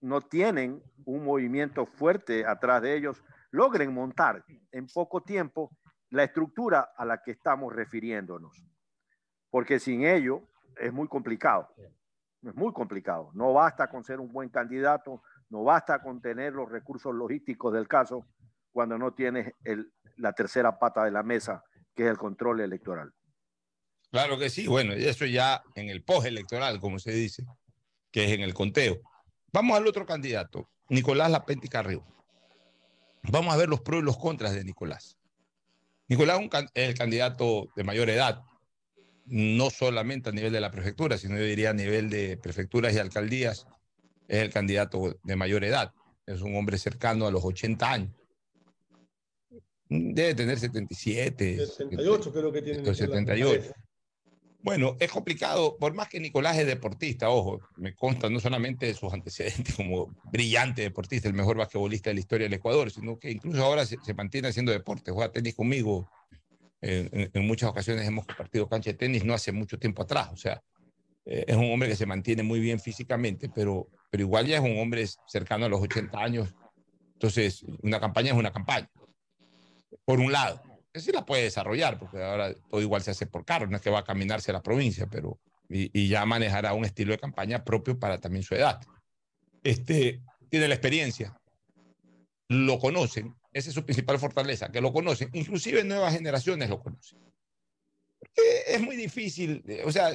no 0.01 0.21
tienen 0.21 0.83
un 1.05 1.25
movimiento 1.25 1.87
fuerte 1.87 2.47
atrás 2.47 2.83
de 2.83 2.97
ellos, 2.97 3.23
logren 3.51 3.93
montar 3.93 4.45
en 4.71 4.87
poco 4.87 5.23
tiempo 5.23 5.71
la 6.11 6.25
estructura 6.25 6.93
a 6.97 7.05
la 7.05 7.23
que 7.23 7.33
estamos 7.33 7.75
refiriéndonos. 7.75 8.65
Porque 9.51 9.79
sin 9.79 10.05
ello 10.05 10.43
es 10.77 10.93
muy 10.93 11.09
complicado. 11.09 11.75
Es 12.43 12.55
muy 12.55 12.73
complicado. 12.73 13.31
No 13.35 13.53
basta 13.55 13.89
con 13.89 14.05
ser 14.05 14.21
un 14.21 14.33
buen 14.33 14.51
candidato, 14.51 15.23
no 15.49 15.65
basta 15.65 16.01
con 16.01 16.21
tener 16.21 16.53
los 16.53 16.71
recursos 16.71 17.15
logísticos 17.15 17.73
del 17.73 17.89
caso 17.89 18.27
cuando 18.77 18.99
no 18.99 19.15
tienes 19.15 19.55
el, 19.65 19.91
la 20.19 20.35
tercera 20.35 20.79
pata 20.79 21.03
de 21.03 21.11
la 21.11 21.23
mesa, 21.23 21.65
que 21.95 22.03
es 22.05 22.11
el 22.11 22.19
control 22.19 22.61
electoral. 22.61 23.11
Claro 24.11 24.39
que 24.39 24.51
sí. 24.51 24.67
Bueno, 24.67 24.93
eso 24.93 25.25
ya 25.25 25.63
en 25.77 25.89
el 25.89 26.05
post-electoral, 26.05 26.79
como 26.79 26.99
se 26.99 27.11
dice, 27.13 27.43
que 28.11 28.27
es 28.27 28.33
en 28.33 28.43
el 28.43 28.53
conteo. 28.53 29.01
Vamos 29.51 29.79
al 29.79 29.87
otro 29.87 30.05
candidato, 30.05 30.69
Nicolás 30.91 31.31
Lapenti 31.31 31.69
Carrillo. 31.69 32.05
Vamos 33.23 33.55
a 33.55 33.57
ver 33.57 33.71
los 33.71 33.81
pros 33.81 34.03
y 34.03 34.05
los 34.05 34.19
contras 34.19 34.53
de 34.53 34.63
Nicolás. 34.63 35.17
Nicolás 36.07 36.39
es 36.75 36.89
el 36.91 36.99
candidato 36.99 37.69
de 37.77 37.83
mayor 37.83 38.11
edad, 38.11 38.43
no 39.25 39.71
solamente 39.71 40.29
a 40.29 40.33
nivel 40.33 40.53
de 40.53 40.61
la 40.61 40.71
prefectura, 40.71 41.17
sino 41.17 41.39
yo 41.39 41.45
diría 41.45 41.71
a 41.71 41.73
nivel 41.73 42.11
de 42.11 42.37
prefecturas 42.37 42.93
y 42.93 42.99
alcaldías, 42.99 43.67
es 44.29 44.43
el 44.43 44.53
candidato 44.53 45.19
de 45.23 45.37
mayor 45.37 45.65
edad. 45.65 45.95
Es 46.27 46.43
un 46.43 46.55
hombre 46.57 46.77
cercano 46.77 47.27
a 47.27 47.31
los 47.31 47.43
80 47.43 47.91
años. 47.91 48.26
Debe 49.89 50.35
tener 50.35 50.59
77. 50.59 51.67
78 51.67 52.33
creo 52.33 52.53
que 52.53 52.63
tiene. 52.63 52.79
Nicolás, 52.79 52.99
78. 52.99 53.73
Bueno, 54.67 54.97
es 54.99 55.13
complicado, 55.13 55.77
por 55.79 55.95
más 55.95 56.09
que 56.09 56.19
Nicolás 56.19 56.59
es 56.59 56.67
deportista, 56.67 57.31
ojo, 57.31 57.61
me 57.77 57.95
consta 57.95 58.29
no 58.29 58.41
solamente 58.41 58.87
de 58.87 58.95
sus 58.95 59.13
antecedentes 59.13 59.77
como 59.77 60.17
brillante 60.25 60.83
deportista, 60.83 61.29
el 61.29 61.35
mejor 61.35 61.57
basquetbolista 61.57 62.11
de 62.11 62.15
la 62.15 62.21
historia 62.21 62.47
del 62.47 62.55
Ecuador, 62.55 62.91
sino 62.91 63.17
que 63.17 63.31
incluso 63.31 63.63
ahora 63.63 63.87
se, 63.87 63.97
se 64.05 64.13
mantiene 64.13 64.49
haciendo 64.49 64.73
deporte, 64.73 65.13
juega 65.13 65.31
tenis 65.31 65.55
conmigo. 65.55 66.11
En, 66.81 67.47
muchas 67.47 67.71
ocasiones 67.71 68.07
hemos 68.07 68.27
compartido 68.27 68.69
cancha 68.69 68.91
de 68.91 68.99
tenis 68.99 69.25
no 69.25 69.35
hace 69.35 69.51
mucho 69.53 69.79
tiempo 69.79 70.03
atrás, 70.03 70.31
o 70.33 70.37
sea, 70.37 70.61
eh, 71.25 71.45
es 71.47 71.57
un 71.57 71.73
hombre 71.73 71.89
que 71.89 71.97
se 71.97 72.07
mantiene 72.07 72.43
muy 72.43 72.59
bien 72.59 72.81
físicamente, 72.81 73.49
pero, 73.49 73.89
pero 74.11 74.23
igual 74.25 74.47
ya 74.47 74.57
es 74.57 74.63
un 74.63 74.79
hombre 74.79 75.07
cercano 75.27 75.67
a 75.67 75.69
los 75.69 75.81
80 75.81 76.19
años, 76.19 76.55
entonces 77.15 77.65
una 77.83 77.99
campaña 77.99 78.33
es 78.33 78.37
una 78.37 78.53
campaña, 78.53 78.91
por 80.07 80.21
un 80.21 80.33
lado 80.33 80.63
sí 81.01 81.13
la 81.13 81.25
puede 81.25 81.45
desarrollar, 81.45 81.99
porque 81.99 82.23
ahora 82.23 82.55
todo 82.69 82.81
igual 82.81 83.03
se 83.03 83.11
hace 83.11 83.27
por 83.27 83.45
carro, 83.45 83.67
no 83.67 83.77
es 83.77 83.83
que 83.83 83.91
va 83.91 84.01
a 84.01 84.05
caminarse 84.05 84.51
a 84.51 84.55
la 84.55 84.63
provincia, 84.63 85.07
pero 85.07 85.39
y, 85.69 86.09
ya 86.09 86.25
manejará 86.25 86.75
un 86.75 86.85
estilo 86.85 87.13
de 87.13 87.19
campaña 87.19 87.65
propio 87.65 87.99
para 87.99 88.19
también 88.19 88.45
su 88.45 88.55
edad. 88.55 88.81
Este, 89.63 90.23
tiene 90.49 90.69
la 90.69 90.75
experiencia, 90.75 91.37
lo 92.49 92.79
conocen, 92.79 93.35
esa 93.53 93.69
es 93.71 93.75
su 93.75 93.85
principal 93.85 94.19
fortaleza, 94.19 94.71
que 94.71 94.81
lo 94.81 94.93
conocen, 94.93 95.31
inclusive 95.33 95.83
nuevas 95.83 96.15
generaciones 96.15 96.71
lo 96.71 96.81
conocen. 96.81 97.19
Porque 98.19 98.63
es 98.69 98.81
muy 98.81 98.97
difícil, 98.97 99.65
o 99.85 99.93
sea, 99.93 100.11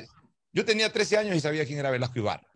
yo 0.53 0.65
tenía 0.65 0.91
13 0.91 1.17
años 1.17 1.35
y 1.35 1.41
sabía 1.41 1.65
quién 1.65 1.79
era 1.79 1.91
Velasco 1.91 2.19
Ibarra. 2.19 2.47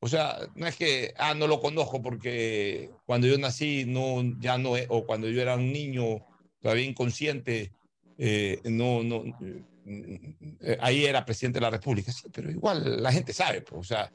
O 0.00 0.08
sea, 0.08 0.38
no 0.54 0.66
es 0.66 0.76
que, 0.76 1.14
ah, 1.16 1.34
no 1.34 1.46
lo 1.46 1.60
conozco 1.60 2.02
porque 2.02 2.90
cuando 3.06 3.26
yo 3.26 3.38
nací, 3.38 3.84
no, 3.86 4.22
ya 4.40 4.58
no, 4.58 4.72
o 4.88 5.06
cuando 5.06 5.28
yo 5.28 5.40
era 5.40 5.56
un 5.56 5.72
niño 5.72 6.26
todavía 6.60 6.84
inconsciente, 6.84 7.72
eh, 8.18 8.60
no, 8.64 9.02
no, 9.02 9.24
eh, 9.86 10.78
ahí 10.80 11.04
era 11.04 11.24
presidente 11.24 11.58
de 11.58 11.62
la 11.62 11.70
República. 11.70 12.12
Sí, 12.12 12.28
pero 12.32 12.50
igual 12.50 13.02
la 13.02 13.12
gente 13.12 13.32
sabe, 13.32 13.62
pues, 13.62 13.80
o 13.80 13.84
sea, 13.84 14.12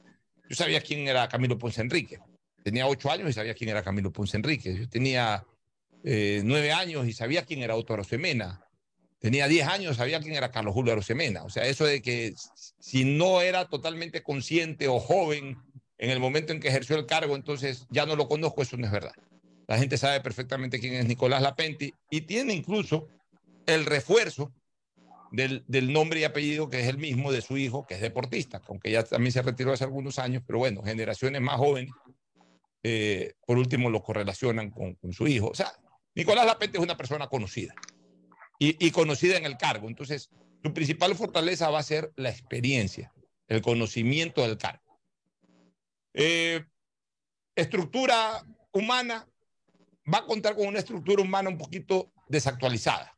yo 0.50 0.56
sabía 0.56 0.82
quién 0.82 1.08
era 1.08 1.28
Camilo 1.28 1.58
Ponce 1.58 1.82
Enrique. 1.82 2.20
Tenía 2.64 2.88
ocho 2.88 3.12
años 3.12 3.30
y 3.30 3.34
sabía 3.34 3.54
quién 3.54 3.70
era 3.70 3.84
Camilo 3.84 4.12
Ponce 4.12 4.38
Enrique. 4.38 4.76
Yo 4.76 4.90
tenía 4.90 5.46
eh, 6.04 6.42
nueve 6.44 6.72
años 6.72 7.08
y 7.08 7.14
sabía 7.14 7.44
quién 7.46 7.62
era 7.62 7.76
Otto 7.76 7.94
Arosemena. 7.94 8.65
Tenía 9.20 9.48
10 9.48 9.68
años, 9.68 9.98
sabía 9.98 10.20
quién 10.20 10.36
era 10.36 10.52
Carlos 10.52 10.74
Julio 10.74 10.94
Arosemena. 10.94 11.44
O 11.44 11.50
sea, 11.50 11.66
eso 11.66 11.86
de 11.86 12.02
que 12.02 12.34
si 12.80 13.06
no 13.06 13.42
era 13.42 13.66
totalmente 13.66 14.22
consciente 14.22 14.88
o 14.88 15.00
joven 15.00 15.58
en 15.98 16.10
el 16.10 16.20
momento 16.20 16.54
en 16.54 16.60
que 16.60 16.68
ejerció 16.68 16.96
el 16.98 17.06
cargo, 17.06 17.36
entonces 17.36 17.88
ya 17.90 18.06
no 18.06 18.16
lo 18.16 18.28
conozco, 18.28 18.62
eso 18.62 18.78
no 18.78 18.86
es 18.86 18.92
verdad. 18.92 19.14
La 19.68 19.78
gente 19.78 19.98
sabe 19.98 20.22
perfectamente 20.22 20.80
quién 20.80 20.94
es 20.94 21.06
Nicolás 21.06 21.42
Lapenti 21.42 21.94
y 22.10 22.22
tiene 22.22 22.54
incluso 22.54 23.08
el 23.66 23.86
refuerzo 23.86 24.54
del, 25.32 25.64
nombre 25.92 26.20
y 26.20 26.24
apellido 26.24 26.70
que 26.70 26.82
es 26.82 26.88
el 26.88 26.98
mismo 26.98 27.32
de 27.32 27.42
su 27.42 27.58
hijo, 27.58 27.86
que 27.86 27.96
es 27.96 28.02
deportista, 28.02 28.62
aunque 28.68 28.92
ya 28.92 29.04
también 29.04 29.32
se 29.32 29.42
retiró 29.42 29.74
hace 29.74 29.84
algunos 29.84 30.20
años, 30.20 30.44
pero 30.46 30.60
bueno, 30.60 30.84
generaciones 30.84 31.42
más 31.42 31.58
jóvenes, 31.58 31.92
eh, 32.84 33.34
por 33.46 33.58
último, 33.58 33.90
lo 33.90 34.04
correlacionan 34.04 34.70
con, 34.70 34.94
con 34.94 35.12
su 35.12 35.28
hijo. 35.28 35.48
O 35.48 35.56
sea, 35.56 35.72
Nicolás 36.14 36.46
Lapenti 36.46 36.78
es 36.78 36.84
una 36.84 36.96
persona 36.96 37.28
conocida 37.28 37.74
y, 38.60 38.86
y, 38.86 38.92
conocida 38.92 39.38
en 39.38 39.46
el 39.46 39.58
cargo. 39.58 39.88
Entonces, 39.88 40.30
su 40.64 40.74
principal 40.74 41.16
fortaleza 41.16 41.70
va 41.70 41.80
a 41.80 41.84
ser 41.84 42.12
la 42.16 42.30
experiencia, 42.30 43.14
el 43.48 43.62
conocimiento 43.62 44.42
del 44.42 44.58
cargo. 44.58 45.00
Eh, 46.14 46.64
estructura 47.56 48.46
humana, 48.72 49.28
va 50.12 50.20
a 50.20 50.26
contar 50.26 50.56
con 50.56 50.68
una 50.68 50.80
estructura 50.80 51.22
humana 51.22 51.50
un 51.50 51.58
poquito 51.58 52.12
desactualizada, 52.28 53.16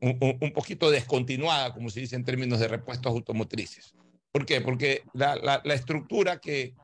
un, 0.00 0.18
un, 0.40 0.52
poquito 0.52 0.90
descontinuada, 0.90 1.72
como 1.72 1.88
se 1.88 2.00
dice 2.00 2.16
en 2.16 2.24
términos 2.24 2.60
de 2.60 2.68
repuestos 2.68 3.10
automotrices. 3.10 3.94
¿Por 4.30 4.44
qué? 4.44 4.60
Porque 4.60 5.02
la, 5.12 5.36
la, 5.36 5.62
la 5.64 5.74
estructura 5.74 6.40
que, 6.40 6.74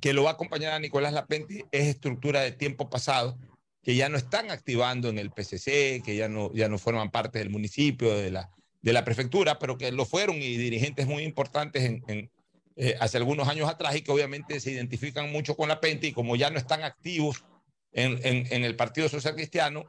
que 0.00 0.12
lo 0.12 0.24
va 0.24 0.30
a 0.30 0.32
acompañar 0.34 0.72
a 0.72 0.80
Nicolás 0.80 1.12
Lapenti 1.12 1.64
es 1.70 1.86
estructura 1.86 2.40
de 2.40 2.52
tiempo 2.52 2.90
pasado, 2.90 3.38
que 3.86 3.94
ya 3.94 4.08
no 4.08 4.18
están 4.18 4.50
activando 4.50 5.08
en 5.10 5.16
el 5.16 5.30
PCC, 5.30 6.02
que 6.04 6.16
ya 6.16 6.28
no, 6.28 6.52
ya 6.52 6.68
no 6.68 6.76
forman 6.76 7.12
parte 7.12 7.38
del 7.38 7.50
municipio, 7.50 8.16
de 8.16 8.32
la, 8.32 8.50
de 8.82 8.92
la 8.92 9.04
prefectura, 9.04 9.60
pero 9.60 9.78
que 9.78 9.92
lo 9.92 10.04
fueron 10.04 10.42
y 10.42 10.56
dirigentes 10.56 11.06
muy 11.06 11.22
importantes 11.22 11.84
en, 11.84 12.02
en 12.08 12.28
eh, 12.74 12.96
hace 12.98 13.18
algunos 13.18 13.46
años 13.46 13.70
atrás 13.70 13.94
y 13.94 14.02
que 14.02 14.10
obviamente 14.10 14.58
se 14.58 14.72
identifican 14.72 15.30
mucho 15.30 15.56
con 15.56 15.68
la 15.68 15.78
Pente 15.78 16.08
y 16.08 16.12
como 16.12 16.34
ya 16.34 16.50
no 16.50 16.58
están 16.58 16.82
activos 16.82 17.44
en, 17.92 18.18
en, 18.24 18.52
en, 18.52 18.64
el 18.64 18.74
Partido 18.74 19.08
Social 19.08 19.36
Cristiano, 19.36 19.84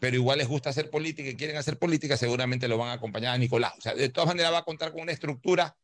pero 0.00 0.16
igual 0.16 0.38
les 0.38 0.48
gusta 0.48 0.70
hacer 0.70 0.88
política 0.88 1.28
y 1.28 1.36
quieren 1.36 1.58
hacer 1.58 1.78
política, 1.78 2.16
seguramente 2.16 2.66
lo 2.66 2.78
van 2.78 2.88
a 2.88 2.92
acompañar 2.94 3.34
a 3.34 3.38
Nicolás. 3.38 3.74
O 3.76 3.80
sea, 3.82 3.94
de 3.94 4.08
todas 4.08 4.28
maneras 4.28 4.54
va 4.54 4.58
a 4.60 4.64
contar 4.64 4.92
con 4.92 5.02
una 5.02 5.12
estructura 5.12 5.76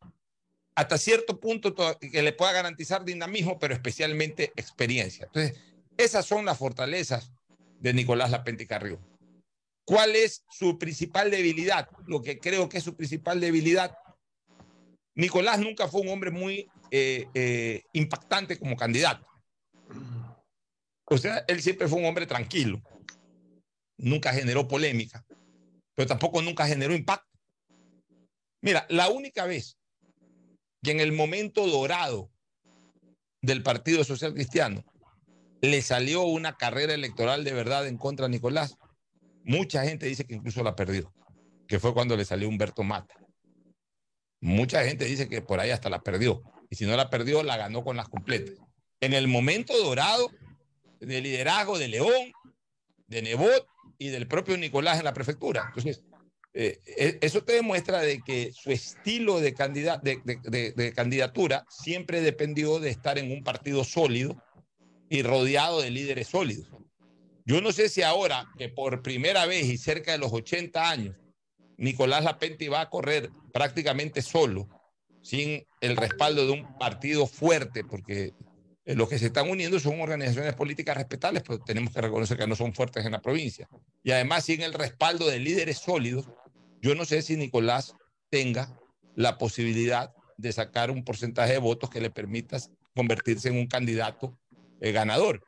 hasta 0.75 0.97
cierto 0.97 1.39
punto 1.39 1.75
que 1.75 2.23
le 2.23 2.33
pueda 2.33 2.53
garantizar 2.53 3.05
dinamismo, 3.05 3.59
pero 3.59 3.75
especialmente 3.75 4.51
experiencia. 4.57 5.27
Entonces, 5.27 5.61
esas 5.99 6.25
son 6.25 6.47
las 6.47 6.57
fortalezas 6.57 7.31
de 7.81 7.95
Nicolás 7.95 8.31
Lapente 8.31 8.67
Carrió. 8.67 9.01
¿Cuál 9.85 10.15
es 10.15 10.45
su 10.49 10.79
principal 10.79 11.31
debilidad? 11.31 11.89
Lo 12.07 12.23
que 12.23 12.39
creo 12.39 12.69
que 12.69 12.79
es 12.79 12.85
su 12.85 12.95
principal 12.95 13.41
debilidad. 13.41 13.97
Nicolás 15.17 15.59
nunca 15.59 15.89
fue 15.89 16.03
un 16.03 16.09
hombre 16.09 16.31
muy 16.31 16.71
eh, 16.91 17.27
eh, 17.35 17.83
impactante 17.93 18.59
como 18.59 18.77
candidato. 18.77 19.27
O 21.07 21.19
sea, 21.19 21.45
él 21.49 21.61
siempre 21.61 21.89
fue 21.89 21.99
un 21.99 22.05
hombre 22.05 22.27
tranquilo. 22.27 22.81
Nunca 23.97 24.33
generó 24.33 24.69
polémica, 24.69 25.27
pero 25.95 26.07
tampoco 26.07 26.41
nunca 26.41 26.67
generó 26.67 26.95
impacto. 26.95 27.29
Mira, 28.63 28.87
la 28.91 29.09
única 29.09 29.47
vez 29.47 29.77
que 30.83 30.93
en 30.93 31.01
el 31.01 31.13
momento 31.13 31.67
dorado 31.67 32.31
del 33.43 33.63
Partido 33.63 34.05
Social 34.05 34.35
Cristiano 34.35 34.85
le 35.61 35.83
salió 35.83 36.23
una 36.23 36.57
carrera 36.57 36.95
electoral 36.95 37.45
de 37.45 37.53
verdad 37.53 37.87
en 37.87 37.99
contra 37.99 38.27
de 38.27 38.31
Nicolás. 38.31 38.77
Mucha 39.45 39.85
gente 39.85 40.07
dice 40.07 40.25
que 40.25 40.35
incluso 40.35 40.63
la 40.63 40.75
perdió, 40.77 41.13
que 41.67 41.79
fue 41.79 41.93
cuando 41.95 42.17
le 42.17 42.25
salió 42.25 42.49
Humberto 42.49 42.83
Mata. 42.83 43.15
Mucha 44.41 44.85
gente 44.85 45.05
dice 45.05 45.29
que 45.29 45.43
por 45.43 45.61
ahí 45.61 45.71
hasta 45.71 45.91
la 45.91 46.01
perdió. 46.01 46.43
Y 46.71 46.77
si 46.77 46.87
no 46.87 46.97
la 46.97 47.11
perdió, 47.11 47.43
la 47.43 47.57
ganó 47.57 47.85
con 47.85 47.97
las 47.97 48.09
completas. 48.09 48.55
En 49.01 49.13
el 49.13 49.29
momento 49.29 49.77
dorado 49.83 50.31
de 51.01 51.21
liderazgo 51.21 51.79
de 51.79 51.89
León, 51.89 52.33
de 53.07 53.23
Nebot 53.23 53.67
y 53.99 54.09
del 54.09 54.29
propio 54.29 54.57
Nicolás 54.57 54.99
en 54.99 55.05
la 55.05 55.13
prefectura. 55.13 55.65
Entonces, 55.69 56.03
eh, 56.55 56.81
eso 57.21 57.45
te 57.45 57.55
demuestra 57.55 58.01
de 58.01 58.21
que 58.23 58.53
su 58.53 58.71
estilo 58.71 59.41
de, 59.41 59.53
de 59.53 60.93
candidatura 60.95 61.65
siempre 61.69 62.21
dependió 62.23 62.81
de 62.81 62.91
estar 62.91 63.19
en 63.19 63.31
un 63.31 63.43
partido 63.43 63.85
sólido 63.85 64.43
y 65.11 65.23
rodeado 65.23 65.83
de 65.83 65.91
líderes 65.91 66.29
sólidos. 66.29 66.69
Yo 67.45 67.61
no 67.61 67.73
sé 67.73 67.89
si 67.89 68.03
ahora 68.03 68.47
que 68.57 68.69
por 68.69 69.03
primera 69.03 69.45
vez 69.45 69.67
y 69.67 69.77
cerca 69.77 70.13
de 70.13 70.19
los 70.19 70.33
80 70.33 70.89
años, 70.89 71.17
Nicolás 71.77 72.25
Lapenti 72.25 72.69
va 72.69 72.83
a 72.83 72.91
correr 72.91 73.31
prácticamente 73.53 74.23
solo, 74.23 74.69
sin 75.21 75.67
el 75.81 75.97
respaldo 75.97 76.47
de 76.47 76.53
un 76.53 76.79
partido 76.79 77.27
fuerte, 77.27 77.83
porque 77.83 78.35
los 78.85 79.09
que 79.09 79.19
se 79.19 79.27
están 79.27 79.51
uniendo 79.51 79.81
son 79.81 80.01
organizaciones 80.01 80.55
políticas 80.55 80.97
respetables, 80.97 81.43
pero 81.43 81.59
tenemos 81.59 81.93
que 81.93 82.01
reconocer 82.01 82.39
que 82.39 82.47
no 82.47 82.55
son 82.55 82.73
fuertes 82.73 83.05
en 83.05 83.13
la 83.13 83.21
provincia. 83.21 83.69
Y 84.05 84.13
además, 84.13 84.45
sin 84.45 84.63
el 84.63 84.73
respaldo 84.73 85.27
de 85.27 85.41
líderes 85.41 85.79
sólidos, 85.79 86.29
yo 86.81 86.95
no 86.95 87.05
sé 87.05 87.21
si 87.23 87.37
Nicolás 87.37 87.97
tenga 88.31 88.79
la 89.17 89.39
posibilidad 89.39 90.13
de 90.37 90.53
sacar 90.53 90.91
un 90.93 91.05
porcentaje 91.05 91.55
de 91.55 91.59
votos 91.59 91.91
que 91.91 92.01
le 92.01 92.11
permita 92.11 92.59
convertirse 92.95 93.49
en 93.49 93.59
un 93.59 93.67
candidato 93.67 94.39
eh, 94.81 94.93
ganador. 94.93 95.43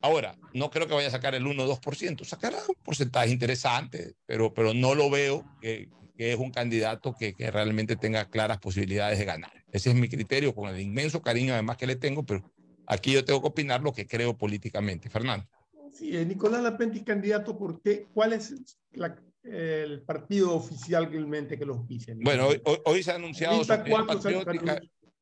Ahora, 0.00 0.36
no 0.54 0.70
creo 0.70 0.86
que 0.86 0.94
vaya 0.94 1.08
a 1.08 1.12
sacar 1.12 1.34
el 1.34 1.46
1 1.46 1.62
o 1.62 1.80
2%, 1.80 2.24
sacará 2.24 2.58
un 2.68 2.74
porcentaje 2.84 3.30
interesante, 3.30 4.14
pero, 4.26 4.54
pero 4.54 4.72
no 4.72 4.94
lo 4.94 5.10
veo 5.10 5.44
que, 5.60 5.88
que 6.16 6.32
es 6.32 6.38
un 6.38 6.50
candidato 6.50 7.14
que, 7.18 7.34
que, 7.34 7.50
realmente 7.50 7.96
tenga 7.96 8.24
claras 8.26 8.58
posibilidades 8.58 9.18
de 9.18 9.24
ganar. 9.24 9.52
Ese 9.72 9.90
es 9.90 9.96
mi 9.96 10.08
criterio, 10.08 10.54
con 10.54 10.68
el 10.68 10.80
inmenso 10.80 11.20
cariño 11.20 11.52
además 11.52 11.76
que 11.76 11.86
le 11.86 11.96
tengo, 11.96 12.24
pero 12.24 12.48
aquí 12.86 13.12
yo 13.12 13.24
tengo 13.24 13.40
que 13.40 13.48
opinar 13.48 13.82
lo 13.82 13.92
que 13.92 14.06
creo 14.06 14.36
políticamente. 14.36 15.10
Fernando. 15.10 15.46
Sí, 15.92 16.12
Nicolás 16.24 16.62
Lapenti, 16.62 17.02
candidato, 17.02 17.58
¿por 17.58 17.80
qué? 17.82 18.06
¿Cuál 18.14 18.34
es 18.34 18.78
la, 18.92 19.16
el 19.42 20.02
partido 20.02 20.54
oficial 20.54 21.10
realmente 21.10 21.58
que 21.58 21.64
los 21.64 21.84
pise? 21.86 22.14
Bueno, 22.14 22.46
hoy, 22.46 22.62
hoy, 22.84 23.02
se 23.02 23.10
ha 23.10 23.16
anunciado 23.16 23.64
Patriótica, 23.66 24.80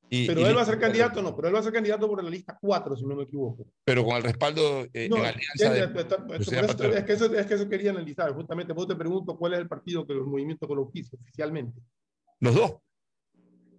y, 0.09 0.27
pero 0.27 0.41
y 0.41 0.45
él 0.45 0.57
va 0.57 0.63
a 0.63 0.67
ser 0.67 0.79
candidato, 0.79 1.21
no, 1.21 1.35
pero 1.35 1.49
él 1.49 1.55
va 1.55 1.59
a 1.59 1.63
ser 1.63 1.73
candidato 1.73 2.09
por 2.09 2.23
la 2.23 2.31
lista 2.31 2.57
4, 2.61 2.97
si 2.97 3.05
no 3.05 3.17
me 3.17 3.25
equivoco. 3.25 3.67
Pero 3.85 4.05
con 4.05 4.17
el 4.17 4.23
respaldo 4.23 4.87
eh, 4.93 5.09
no, 5.09 5.17
en 5.17 5.25
alianza. 5.27 5.73
De, 5.73 5.87
de, 5.87 6.05
de, 6.05 6.99
es, 6.99 7.05
que 7.05 7.13
eso, 7.13 7.35
es 7.35 7.47
que 7.47 7.55
eso 7.55 7.69
quería 7.69 7.91
analizar. 7.91 8.33
Justamente, 8.33 8.73
vos 8.73 8.87
te 8.87 8.95
pregunto 8.95 9.37
cuál 9.37 9.55
es 9.55 9.61
el 9.61 9.69
partido 9.69 10.07
que 10.07 10.15
los 10.15 10.27
movimientos 10.27 10.69
con 10.69 10.77
los 10.79 10.91
pisos 10.93 11.19
oficialmente. 11.21 11.81
Los 12.41 12.55
dos. 12.55 12.77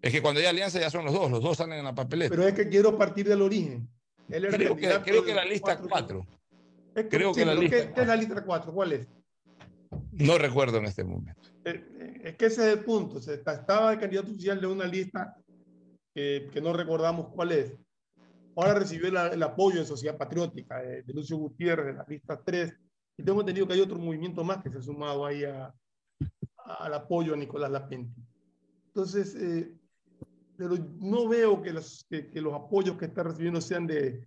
Es 0.02 0.12
que 0.12 0.22
cuando 0.22 0.40
hay 0.42 0.48
alianza 0.48 0.80
ya 0.80 0.90
son 0.90 1.06
los 1.06 1.14
dos, 1.14 1.32
los 1.32 1.42
dos 1.42 1.58
salen 1.58 1.80
en 1.80 1.86
la 1.86 1.96
papeleta. 1.96 2.30
Pero 2.36 2.48
es 2.48 2.54
que 2.54 2.68
quiero 2.68 2.98
partir 2.98 3.28
del 3.28 3.42
origen. 3.42 3.88
Él 4.30 4.46
era 4.46 4.58
creo, 4.58 4.76
que, 4.76 5.00
creo 5.04 5.24
que 5.24 5.34
la 5.34 5.46
lista 5.46 5.78
4. 5.80 6.26
Es 6.94 7.04
que- 7.04 7.10
Creo 7.10 7.34
sí, 7.34 7.40
que 7.40 7.46
la 7.46 7.56
lista- 7.56 7.78
¿qué, 7.78 7.94
qué 7.94 8.02
es 8.02 8.08
la 8.08 8.16
lista 8.16 8.44
4? 8.44 8.74
¿Cuál 8.74 8.92
es? 8.92 9.08
No 10.12 10.38
recuerdo 10.38 10.78
en 10.80 10.86
este 10.86 11.04
momento. 11.04 11.42
Eh, 11.64 11.86
eh, 12.00 12.22
Es 12.26 12.36
que 12.36 12.48
ese 12.48 12.68
es 12.68 12.78
el 12.78 12.84
punto. 12.84 13.22
Se 13.22 13.36
estaba 13.36 13.94
el 13.94 14.00
candidato 14.00 14.30
oficial 14.32 14.60
de 14.60 14.68
una 14.68 14.86
lista 14.86 15.38
que, 16.18 16.50
que 16.52 16.60
no 16.62 16.74
recordamos 16.74 17.28
cuál 17.28 17.52
es. 17.52 17.78
Ahora 18.56 18.74
recibió 18.74 19.12
la- 19.12 19.28
el 19.28 19.44
apoyo 19.44 19.82
de 19.82 19.86
Sociedad 19.86 20.18
Patriótica, 20.18 20.84
eh, 20.84 21.04
de 21.06 21.14
Lucio 21.14 21.38
Gutiérrez, 21.38 21.86
de 21.86 21.94
la 21.94 22.06
lista 22.08 22.42
3. 22.44 22.74
Y 23.16 23.24
tengo 23.24 23.42
entendido 23.42 23.68
que 23.68 23.74
hay 23.74 23.82
otro 23.82 24.00
movimiento 24.00 24.44
más 24.44 24.64
que 24.64 24.72
se 24.72 24.80
ha 24.80 24.82
sumado 24.82 25.24
ahí 25.28 25.44
a- 25.44 25.72
a- 26.66 26.74
al 26.86 26.94
apoyo 26.96 27.36
a 27.36 27.38
Nicolás 27.38 27.70
Lapenti. 27.70 28.20
Entonces, 28.88 29.36
eh, 29.36 29.76
pero 30.58 30.76
no 31.00 31.28
veo 31.28 31.62
que 31.62 31.72
los, 31.72 32.04
que, 32.10 32.32
que 32.32 32.42
los 32.42 32.56
apoyos 32.56 32.98
que 32.98 33.06
está 33.06 33.22
recibiendo 33.22 33.62
sean 33.62 33.86
de, 33.86 34.26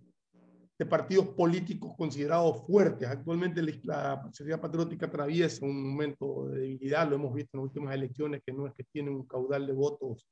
de 0.79 0.85
partidos 0.85 1.27
políticos 1.27 1.93
considerados 1.97 2.65
fuertes. 2.65 3.09
Actualmente 3.09 3.61
la 3.83 4.29
Sociedad 4.31 4.61
Patriótica 4.61 5.07
atraviesa 5.07 5.65
un 5.65 5.91
momento 5.91 6.47
de 6.47 6.61
debilidad, 6.61 7.09
lo 7.09 7.15
hemos 7.17 7.33
visto 7.33 7.49
en 7.57 7.59
las 7.63 7.67
últimas 7.67 7.93
elecciones, 7.93 8.41
que 8.45 8.53
no 8.53 8.65
es 8.65 8.73
que 8.75 8.85
tiene 8.93 9.09
un 9.09 9.27
caudal 9.27 9.67
de 9.67 9.73
votos 9.73 10.25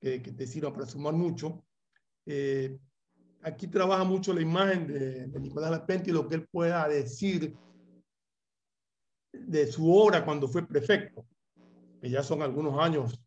que, 0.00 0.22
que 0.22 0.32
te 0.32 0.46
sirva 0.46 0.72
para 0.72 0.86
sumar 0.86 1.14
mucho. 1.14 1.62
Eh, 2.26 2.78
aquí 3.42 3.66
trabaja 3.68 4.04
mucho 4.04 4.32
la 4.32 4.40
imagen 4.40 4.86
de, 4.86 5.26
de 5.26 5.40
Nicolás 5.40 5.70
Lapenti 5.70 6.10
y 6.10 6.12
lo 6.12 6.26
que 6.26 6.36
él 6.36 6.48
pueda 6.50 6.88
decir 6.88 7.54
de 9.32 9.66
su 9.66 9.92
obra 9.94 10.24
cuando 10.24 10.48
fue 10.48 10.66
prefecto, 10.66 11.26
que 12.00 12.10
ya 12.10 12.22
son 12.22 12.42
algunos 12.42 12.78
años 12.78 13.20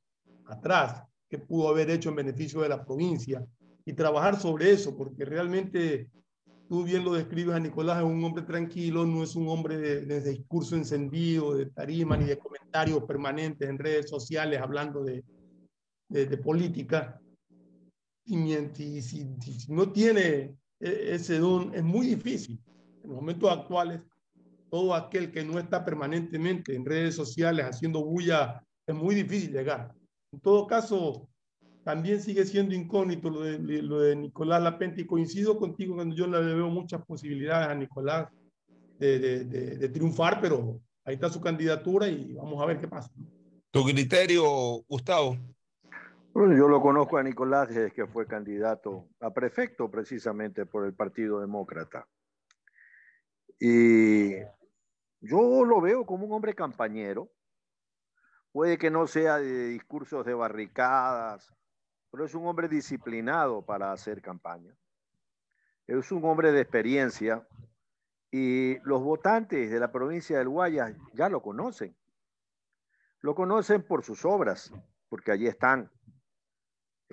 atrás, 0.46 1.04
que 1.30 1.38
pudo 1.38 1.70
haber 1.70 1.90
hecho 1.90 2.10
en 2.10 2.16
beneficio 2.16 2.62
de 2.62 2.70
la 2.70 2.84
provincia, 2.84 3.46
y 3.86 3.94
trabajar 3.94 4.40
sobre 4.40 4.72
eso, 4.72 4.96
porque 4.96 5.26
realmente 5.26 6.10
tú 6.70 6.84
bien 6.84 7.04
lo 7.04 7.14
describes 7.14 7.56
a 7.56 7.60
Nicolás, 7.60 7.98
es 7.98 8.06
un 8.06 8.24
hombre 8.24 8.44
tranquilo, 8.44 9.06
no 9.06 9.24
es 9.24 9.36
un 9.36 9.50
hombre 9.50 9.78
de, 9.78 10.06
de 10.06 10.22
discurso 10.22 10.76
encendido, 10.76 11.54
de 11.54 11.66
tarima, 11.68 12.16
ni 12.16 12.26
de 12.26 12.38
comentarios 12.38 13.04
permanentes 13.04 13.68
en 13.68 13.78
redes 13.78 14.10
sociales 14.10 14.62
hablando 14.62 15.04
de, 15.04 15.24
de, 16.14 16.28
de 16.28 16.38
política. 16.38 17.20
Y, 18.26 18.38
y 18.54 19.02
si, 19.02 19.36
si- 19.42 19.72
no 19.74 19.92
tiene 19.92 20.56
e- 20.80 21.10
ese 21.16 21.40
don, 21.40 21.74
es 21.74 21.84
muy 21.84 22.06
difícil. 22.08 22.60
En 23.04 23.10
los 23.10 23.20
momentos 23.20 23.52
actuales, 23.52 24.00
todo 24.70 24.94
aquel 24.94 25.32
que 25.32 25.44
no 25.44 25.60
está 25.60 25.84
permanentemente 25.84 26.76
en 26.76 26.86
redes 26.86 27.16
sociales 27.16 27.66
haciendo 27.66 28.06
bulla, 28.06 28.64
es 28.88 28.96
muy 28.96 29.16
difícil 29.16 29.52
llegar. 29.52 29.92
En 30.32 30.40
todo 30.40 30.68
caso, 30.68 31.28
también 31.84 32.22
sigue 32.22 32.46
siendo 32.46 32.74
incógnito 32.76 33.30
lo 33.30 33.42
de, 33.42 33.60
lo 33.82 34.00
de 34.00 34.16
Nicolás 34.16 34.62
Lapenti. 34.62 35.02
Y 35.02 35.06
coincido 35.06 35.58
contigo 35.58 35.96
cuando 35.96 36.16
yo 36.16 36.28
le 36.28 36.40
veo 36.40 36.70
muchas 36.70 37.04
posibilidades 37.06 37.68
a 37.70 37.76
Nicolás 37.76 38.30
de- 39.00 39.20
de- 39.20 39.78
de 39.78 39.90
triunfar, 39.90 40.40
pero 40.40 40.80
ahí 41.06 41.16
está 41.16 41.28
su 41.30 41.42
candidatura 41.42 42.08
y 42.08 42.34
vamos 42.34 42.62
a 42.62 42.66
ver 42.68 42.80
qué 42.80 42.88
pasa. 42.88 43.10
Tu 43.72 43.84
criterio, 43.84 44.44
Gustavo. 44.88 45.36
Bueno, 46.34 46.58
yo 46.58 46.68
lo 46.68 46.82
conozco 46.82 47.20
a 47.20 47.24
Nicolás 47.24 47.70
desde 47.70 47.92
que 47.92 48.08
fue 48.08 48.26
candidato 48.26 49.08
a 49.20 49.32
prefecto 49.32 49.92
precisamente 49.92 50.66
por 50.66 50.84
el 50.84 50.96
Partido 50.96 51.40
Demócrata. 51.40 52.08
Y 53.60 54.38
yo 55.22 55.64
lo 55.64 55.80
veo 55.80 56.08
como 56.08 56.26
un 56.26 56.32
hombre 56.32 56.56
campañero. 56.56 57.30
Puede 58.52 58.80
que 58.80 58.90
no 58.90 59.06
sea 59.06 59.38
de 59.38 59.68
discursos 59.68 60.26
de 60.26 60.34
barricadas, 60.34 61.54
pero 62.10 62.26
es 62.26 62.34
un 62.34 62.48
hombre 62.48 62.68
disciplinado 62.68 63.64
para 63.64 63.92
hacer 63.92 64.20
campaña. 64.20 64.76
Es 65.86 66.12
un 66.12 66.26
hombre 66.26 66.52
de 66.52 66.62
experiencia 66.62 67.48
y 68.32 68.80
los 68.80 69.04
votantes 69.04 69.70
de 69.70 69.80
la 69.80 69.92
provincia 69.92 70.40
del 70.40 70.50
Guayas 70.50 70.96
ya 71.14 71.30
lo 71.30 71.44
conocen. 71.44 71.96
Lo 73.20 73.36
conocen 73.36 73.84
por 73.84 74.04
sus 74.04 74.26
obras, 74.26 74.74
porque 75.10 75.32
allí 75.32 75.46
están. 75.46 75.92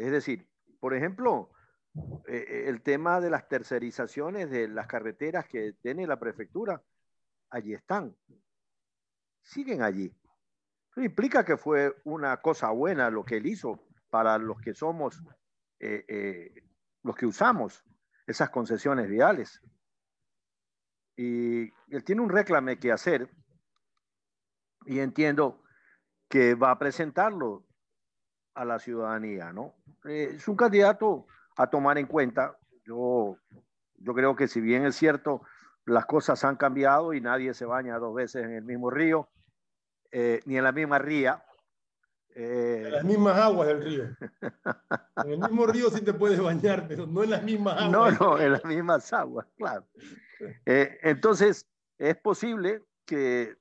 Es 0.01 0.11
decir, 0.11 0.49
por 0.81 0.95
ejemplo, 0.95 1.51
eh, 2.27 2.65
el 2.69 2.81
tema 2.81 3.21
de 3.21 3.29
las 3.29 3.49
tercerizaciones 3.49 4.51
de 4.51 4.67
las 4.67 4.87
carreteras 4.87 5.47
que 5.47 5.75
tiene 5.83 6.07
la 6.07 6.19
prefectura, 6.19 6.83
allí 7.51 7.75
están. 7.75 8.17
Siguen 9.43 9.83
allí. 9.83 10.11
Eso 10.91 11.03
implica 11.03 11.45
que 11.45 11.59
fue 11.59 11.95
una 12.05 12.39
cosa 12.39 12.71
buena 12.71 13.11
lo 13.11 13.25
que 13.25 13.37
él 13.37 13.47
hizo 13.47 13.87
para 14.09 14.39
los 14.39 14.59
que 14.63 14.73
somos, 14.73 15.23
eh, 15.79 16.07
eh, 16.09 16.55
los 17.03 17.15
que 17.15 17.27
usamos 17.27 17.85
esas 18.27 18.49
concesiones 18.49 19.07
viales. 19.07 19.61
Y 21.15 21.65
él 21.95 22.05
tiene 22.05 22.23
un 22.23 22.31
reclame 22.31 22.79
que 22.79 22.91
hacer 22.91 23.31
y 24.87 25.01
entiendo 25.01 25.63
que 26.27 26.55
va 26.55 26.71
a 26.71 26.79
presentarlo 26.79 27.67
a 28.55 28.65
la 28.65 28.79
ciudadanía, 28.79 29.53
¿no? 29.53 29.75
Eh, 30.05 30.33
es 30.37 30.49
un 30.49 30.57
candidato 30.57 31.27
a 31.57 31.69
tomar 31.69 31.99
en 31.99 32.07
cuenta. 32.07 32.59
Yo, 32.85 33.37
yo 33.97 34.15
creo 34.15 34.35
que 34.37 34.49
si 34.49 34.61
bien 34.61 34.85
es 34.87 34.97
cierto, 34.97 35.43
las 35.87 36.07
cosas 36.07 36.45
han 36.45 36.57
cambiado 36.57 37.13
y 37.15 37.21
nadie 37.21 37.55
se 37.55 37.65
baña 37.65 37.99
dos 37.99 38.15
veces 38.15 38.45
en 38.45 38.53
el 38.53 38.65
mismo 38.65 38.91
río, 38.91 39.29
eh, 40.13 40.41
ni 40.47 40.57
en 40.57 40.65
la 40.65 40.73
misma 40.73 40.99
ría. 40.99 41.45
eh, 42.35 42.83
En 42.87 42.93
las 42.93 43.05
mismas 43.05 43.37
aguas 43.39 43.69
del 43.69 43.83
río. 43.83 44.05
En 45.25 45.31
el 45.33 45.39
mismo 45.39 45.67
río 45.67 45.91
sí 45.91 46.03
te 46.03 46.13
puedes 46.15 46.41
bañar, 46.41 46.87
pero 46.89 47.07
no 47.07 47.23
en 47.23 47.31
las 47.31 47.43
mismas 47.43 47.75
aguas. 47.81 47.91
No, 47.91 48.11
no, 48.11 48.39
en 48.39 48.53
las 48.53 48.65
mismas 48.65 49.13
aguas, 49.13 49.47
claro. 49.57 49.87
Eh, 50.67 50.99
entonces, 51.03 51.69
es 51.99 52.17
posible 52.17 52.83
que, 53.05 53.57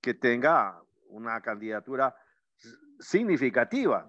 que 0.00 0.14
tenga 0.14 0.82
una 1.08 1.40
candidatura 1.40 2.14
significativa, 3.00 4.08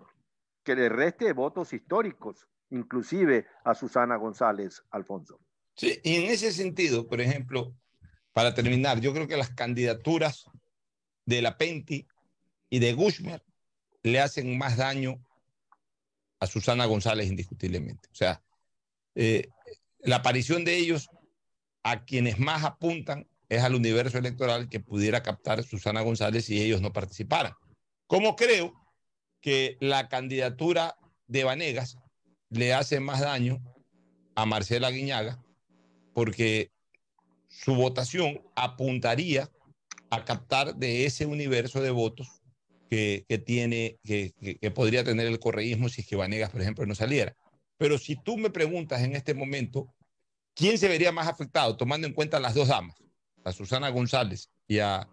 que 0.63 0.75
le 0.75 0.89
reste 0.89 1.33
votos 1.33 1.73
históricos, 1.73 2.47
inclusive 2.69 3.47
a 3.63 3.73
Susana 3.73 4.15
González 4.17 4.83
Alfonso. 4.91 5.39
Sí, 5.75 5.99
y 6.03 6.15
en 6.15 6.31
ese 6.31 6.51
sentido, 6.51 7.07
por 7.07 7.21
ejemplo, 7.21 7.73
para 8.33 8.53
terminar, 8.53 8.99
yo 8.99 9.13
creo 9.13 9.27
que 9.27 9.37
las 9.37 9.49
candidaturas 9.49 10.45
de 11.25 11.41
la 11.41 11.57
Penti 11.57 12.07
y 12.69 12.79
de 12.79 12.93
Gushmer 12.93 13.43
le 14.03 14.19
hacen 14.19 14.57
más 14.57 14.77
daño 14.77 15.23
a 16.39 16.47
Susana 16.47 16.85
González 16.85 17.27
indiscutiblemente. 17.27 18.09
O 18.11 18.15
sea, 18.15 18.41
eh, 19.15 19.49
la 19.99 20.17
aparición 20.17 20.65
de 20.65 20.77
ellos 20.77 21.09
a 21.83 22.03
quienes 22.03 22.39
más 22.39 22.63
apuntan 22.63 23.27
es 23.49 23.61
al 23.61 23.75
universo 23.75 24.17
electoral 24.17 24.69
que 24.69 24.79
pudiera 24.79 25.21
captar 25.21 25.63
Susana 25.63 26.01
González 26.01 26.45
si 26.45 26.61
ellos 26.61 26.81
no 26.81 26.93
participaran. 26.93 27.53
Como 28.07 28.35
creo 28.35 28.80
que 29.41 29.77
la 29.79 30.07
candidatura 30.07 30.95
de 31.27 31.43
Vanegas 31.43 31.97
le 32.49 32.73
hace 32.73 32.99
más 32.99 33.21
daño 33.21 33.59
a 34.35 34.45
Marcela 34.45 34.91
Guiñaga 34.91 35.43
porque 36.13 36.71
su 37.47 37.75
votación 37.75 38.41
apuntaría 38.55 39.49
a 40.09 40.25
captar 40.25 40.75
de 40.75 41.05
ese 41.05 41.25
universo 41.25 41.81
de 41.81 41.91
votos 41.91 42.41
que, 42.89 43.25
que 43.27 43.37
tiene, 43.37 43.97
que, 44.03 44.33
podría 44.75 45.03
tener 45.03 45.27
el 45.27 45.39
correísmo 45.39 45.87
si 45.87 46.01
es 46.01 46.07
que 46.07 46.17
Vanegas, 46.17 46.49
por 46.49 46.61
ejemplo, 46.61 46.85
no 46.85 46.95
saliera. 46.95 47.35
Pero 47.77 47.97
si 47.97 48.15
tú 48.15 48.37
me 48.37 48.49
preguntas 48.49 49.01
en 49.01 49.15
este 49.15 49.33
momento, 49.33 49.93
¿quién 50.53 50.77
se 50.77 50.89
vería 50.89 51.13
más 51.13 51.27
afectado, 51.27 51.77
tomando 51.77 52.07
en 52.07 52.13
cuenta 52.13 52.39
las 52.39 52.53
dos 52.53 52.67
damas, 52.67 52.97
a 53.45 53.53
Susana 53.53 53.89
González 53.89 54.49
y 54.67 54.79
a, 54.79 55.09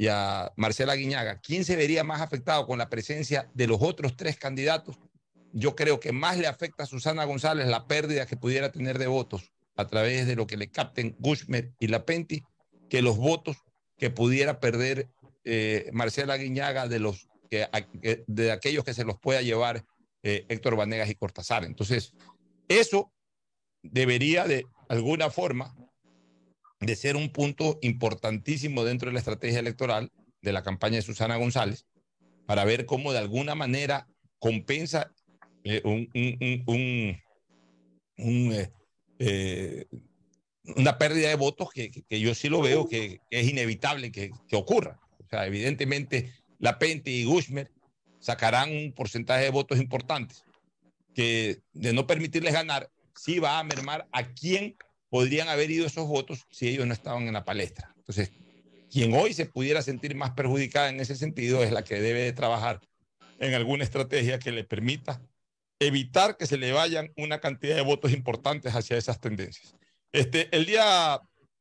y 0.00 0.08
a 0.08 0.50
Marcela 0.56 0.94
Guiñaga, 0.94 1.42
¿quién 1.42 1.62
se 1.62 1.76
vería 1.76 2.02
más 2.04 2.22
afectado 2.22 2.66
con 2.66 2.78
la 2.78 2.88
presencia 2.88 3.50
de 3.52 3.66
los 3.66 3.82
otros 3.82 4.16
tres 4.16 4.38
candidatos? 4.38 4.98
Yo 5.52 5.76
creo 5.76 6.00
que 6.00 6.10
más 6.10 6.38
le 6.38 6.46
afecta 6.46 6.84
a 6.84 6.86
Susana 6.86 7.26
González 7.26 7.66
la 7.66 7.86
pérdida 7.86 8.24
que 8.24 8.38
pudiera 8.38 8.72
tener 8.72 8.98
de 8.98 9.08
votos 9.08 9.52
a 9.76 9.86
través 9.86 10.26
de 10.26 10.36
lo 10.36 10.46
que 10.46 10.56
le 10.56 10.70
capten 10.70 11.16
Gushmer 11.18 11.74
y 11.78 11.88
Lapenti 11.88 12.42
que 12.88 13.02
los 13.02 13.18
votos 13.18 13.58
que 13.98 14.08
pudiera 14.08 14.58
perder 14.58 15.10
eh, 15.44 15.90
Marcela 15.92 16.38
Guiñaga 16.38 16.88
de, 16.88 16.98
los, 16.98 17.28
que, 17.50 17.68
de 18.26 18.52
aquellos 18.52 18.84
que 18.84 18.94
se 18.94 19.04
los 19.04 19.18
pueda 19.20 19.42
llevar 19.42 19.84
eh, 20.22 20.46
Héctor 20.48 20.76
Vanegas 20.76 21.10
y 21.10 21.14
Cortázar. 21.14 21.66
Entonces, 21.66 22.14
eso 22.68 23.12
debería 23.82 24.46
de 24.46 24.64
alguna 24.88 25.28
forma 25.28 25.76
de 26.80 26.96
ser 26.96 27.16
un 27.16 27.28
punto 27.30 27.78
importantísimo 27.82 28.84
dentro 28.84 29.08
de 29.08 29.12
la 29.12 29.18
estrategia 29.18 29.60
electoral 29.60 30.10
de 30.40 30.52
la 30.52 30.62
campaña 30.62 30.96
de 30.96 31.02
Susana 31.02 31.36
González 31.36 31.86
para 32.46 32.64
ver 32.64 32.86
cómo 32.86 33.12
de 33.12 33.18
alguna 33.18 33.54
manera 33.54 34.08
compensa 34.38 35.12
eh, 35.62 35.82
eh, 36.14 37.12
eh, 39.18 39.86
una 40.76 40.98
pérdida 40.98 41.28
de 41.28 41.34
votos 41.34 41.68
que, 41.70 41.90
yo 42.08 42.34
sí 42.34 42.48
lo 42.48 42.62
veo 42.62 42.88
que, 42.88 43.20
es 43.30 43.48
inevitable 43.48 44.10
que, 44.10 44.30
que 44.48 44.56
ocurra. 44.56 44.98
O 45.18 45.28
sea, 45.28 45.46
evidentemente, 45.46 46.32
La 46.58 46.78
Pente 46.78 47.10
y 47.10 47.24
Gushmer 47.24 47.70
sacarán 48.20 48.70
un 48.70 48.92
porcentaje 48.92 49.44
de 49.44 49.50
votos 49.50 49.78
importantes 49.78 50.44
que 51.14 51.60
de 51.72 51.92
no 51.92 52.06
permitirles 52.06 52.54
ganar, 52.54 52.90
sí 53.14 53.38
va 53.38 53.58
a 53.58 53.64
mermar 53.64 54.08
a 54.12 54.32
quien 54.32 54.76
podrían 55.10 55.48
haber 55.48 55.70
ido 55.70 55.86
esos 55.86 56.06
votos 56.06 56.46
si 56.50 56.68
ellos 56.68 56.86
no 56.86 56.94
estaban 56.94 57.26
en 57.26 57.34
la 57.34 57.44
palestra. 57.44 57.92
Entonces, 57.96 58.30
quien 58.90 59.12
hoy 59.12 59.34
se 59.34 59.46
pudiera 59.46 59.82
sentir 59.82 60.14
más 60.14 60.30
perjudicada 60.30 60.88
en 60.88 61.00
ese 61.00 61.16
sentido 61.16 61.62
es 61.62 61.72
la 61.72 61.84
que 61.84 62.00
debe 62.00 62.20
de 62.20 62.32
trabajar 62.32 62.80
en 63.38 63.54
alguna 63.54 63.84
estrategia 63.84 64.38
que 64.38 64.52
le 64.52 64.64
permita 64.64 65.20
evitar 65.78 66.36
que 66.36 66.46
se 66.46 66.58
le 66.58 66.72
vayan 66.72 67.12
una 67.16 67.40
cantidad 67.40 67.74
de 67.74 67.82
votos 67.82 68.12
importantes 68.12 68.74
hacia 68.74 68.96
esas 68.96 69.20
tendencias. 69.20 69.74
Este, 70.12 70.48
el 70.54 70.66
día 70.66 71.20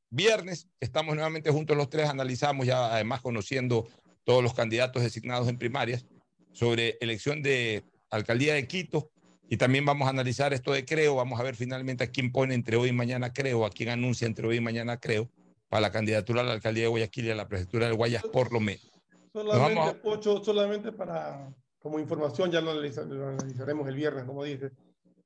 viernes 0.09 0.67
estamos 0.79 1.15
nuevamente 1.15 1.51
juntos 1.51 1.77
los 1.77 1.89
tres, 1.89 2.09
analizamos 2.09 2.65
ya 2.65 2.93
además 2.93 3.21
conociendo 3.21 3.87
todos 4.23 4.43
los 4.43 4.53
candidatos 4.53 5.03
designados 5.03 5.47
en 5.47 5.57
primarias 5.57 6.05
sobre 6.51 6.97
elección 6.99 7.41
de 7.41 7.83
alcaldía 8.09 8.55
de 8.55 8.67
Quito 8.67 9.11
y 9.49 9.57
también 9.57 9.83
vamos 9.83 10.07
a 10.07 10.11
analizar 10.11 10.53
esto 10.53 10.71
de 10.71 10.85
Creo, 10.85 11.15
vamos 11.15 11.39
a 11.39 11.43
ver 11.43 11.55
finalmente 11.55 12.03
a 12.03 12.11
quién 12.11 12.31
pone 12.31 12.53
entre 12.53 12.77
hoy 12.77 12.89
y 12.89 12.93
mañana 12.93 13.33
Creo, 13.33 13.65
a 13.65 13.71
quién 13.71 13.89
anuncia 13.89 14.27
entre 14.27 14.47
hoy 14.47 14.57
y 14.57 14.61
mañana 14.61 14.97
Creo 14.97 15.27
para 15.69 15.81
la 15.81 15.91
candidatura 15.91 16.41
a 16.41 16.43
la 16.43 16.53
alcaldía 16.53 16.83
de 16.83 16.89
Guayaquil 16.89 17.25
y 17.25 17.31
a 17.31 17.35
la 17.35 17.47
prefectura 17.47 17.87
de 17.87 17.93
Guayas 17.93 18.23
por 18.23 18.51
lo 18.51 18.59
menos. 18.59 18.91
Solamente, 19.33 19.81
a... 19.81 20.01
Pocho, 20.01 20.43
solamente 20.43 20.91
para 20.91 21.51
como 21.79 21.99
información, 21.99 22.51
ya 22.51 22.61
lo, 22.61 22.71
analizaremos 22.71 23.87
el 23.87 23.95
viernes, 23.95 24.25
como 24.25 24.43
dices. 24.43 24.71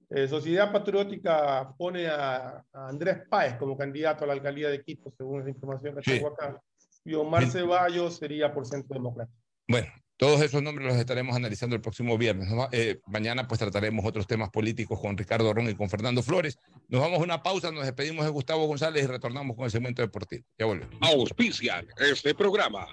Eh, 0.10 0.28
Sociedad 0.28 0.72
Patriótica 0.72 1.74
pone 1.78 2.08
a, 2.08 2.64
a, 2.72 2.88
Andrés 2.88 3.24
Páez 3.28 3.56
como 3.56 3.76
candidato 3.76 4.24
a 4.24 4.28
la 4.28 4.34
alcaldía 4.34 4.70
de 4.70 4.84
Quito, 4.84 5.12
según 5.18 5.41
esa 5.41 5.50
información 5.50 5.95
que 5.95 6.04
sí. 6.04 6.12
tengo 6.12 6.28
acá. 6.28 6.62
Y 7.04 7.16
Omar 7.16 7.48
Ceballos 7.48 8.18
sería 8.18 8.54
por 8.54 8.66
Centro 8.66 8.94
Democrático. 8.94 9.38
Bueno, 9.68 9.88
todos 10.18 10.41
esos 10.41 10.61
nombres 10.61 10.88
los 10.88 10.98
estaremos 10.98 11.35
analizando 11.35 11.76
el 11.76 11.81
próximo 11.81 12.18
viernes. 12.18 12.48
Eh, 12.72 12.99
mañana 13.07 13.48
pues 13.48 13.60
trataremos 13.60 14.06
otros 14.06 14.27
temas 14.27 14.49
políticos 14.49 14.99
con 14.99 15.18
Ricardo 15.18 15.53
Ron 15.53 15.69
y 15.69 15.76
con 15.76 15.90
Fernando 15.90 16.22
Flores. 16.22 16.57
Nos 16.88 17.02
vamos 17.02 17.19
a 17.19 17.23
una 17.23 17.41
pausa, 17.41 17.72
nos 17.72 17.85
despedimos 17.85 18.23
de 18.26 18.31
Gustavo 18.31 18.65
González 18.68 19.03
y 19.03 19.07
retornamos 19.07 19.56
con 19.56 19.65
el 19.65 19.72
segmento 19.72 20.02
deportivo. 20.02 20.45
Ya 20.57 20.65
volvemos. 20.65 20.95
Auspician 21.02 21.88
este 21.98 22.35
programa. 22.35 22.88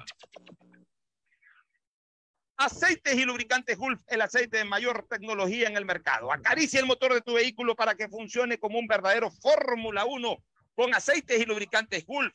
Aceites 2.56 3.14
y 3.14 3.24
lubricantes 3.24 3.78
Gulf, 3.78 4.00
el 4.08 4.20
aceite 4.20 4.58
de 4.58 4.64
mayor 4.64 5.06
tecnología 5.08 5.66
en 5.66 5.76
el 5.76 5.86
mercado. 5.86 6.30
Acaricia 6.30 6.80
el 6.80 6.86
motor 6.86 7.14
de 7.14 7.22
tu 7.22 7.34
vehículo 7.34 7.74
para 7.74 7.94
que 7.94 8.08
funcione 8.08 8.58
como 8.58 8.78
un 8.78 8.86
verdadero 8.86 9.30
Fórmula 9.30 10.04
1 10.04 10.44
con 10.74 10.94
aceites 10.94 11.40
y 11.40 11.46
lubricantes 11.46 12.04
Gulf. 12.04 12.34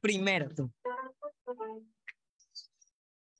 Primero 0.00 0.48
tú. 0.54 0.70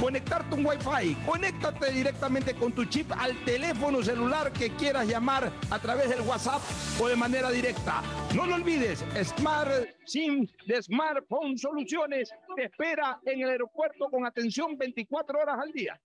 conectarte 0.00 0.54
un 0.54 0.64
Wi-Fi. 0.64 1.14
Conéctate 1.26 1.92
directamente 1.92 2.54
con 2.54 2.72
tu 2.72 2.84
chip 2.84 3.10
al 3.12 3.36
teléfono 3.44 4.02
celular 4.02 4.52
que 4.52 4.70
quieras 4.70 5.06
llamar 5.06 5.52
a 5.70 5.78
través 5.78 6.08
del 6.10 6.20
WhatsApp 6.22 6.62
o 7.00 7.08
de 7.08 7.16
manera 7.16 7.50
directa. 7.50 8.02
No 8.34 8.46
lo 8.46 8.54
olvides, 8.54 9.04
Smart 9.22 9.70
SIM 10.04 10.46
de 10.66 10.82
Smartphone 10.82 11.58
Soluciones 11.58 12.30
te 12.56 12.64
espera 12.64 13.20
en 13.24 13.42
el 13.42 13.50
aeropuerto 13.50 14.08
con 14.10 14.24
atención 14.26 14.76
24 14.76 15.40
horas 15.40 15.58
al 15.60 15.72
día. 15.72 16.00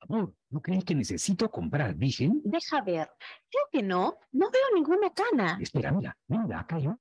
Amor, 0.00 0.32
¿no 0.48 0.60
crees 0.62 0.84
que 0.84 0.94
necesito 0.94 1.50
comprar 1.50 1.94
Vision? 1.94 2.40
Deja 2.44 2.80
ver. 2.80 3.10
Creo 3.50 3.64
que 3.70 3.82
no. 3.82 4.18
No 4.32 4.50
veo 4.50 4.62
ninguna 4.74 5.12
cana. 5.12 5.58
Espera, 5.60 5.92
mira, 5.92 6.16
mira, 6.28 6.60
acá 6.60 6.78
yo. 6.78 6.98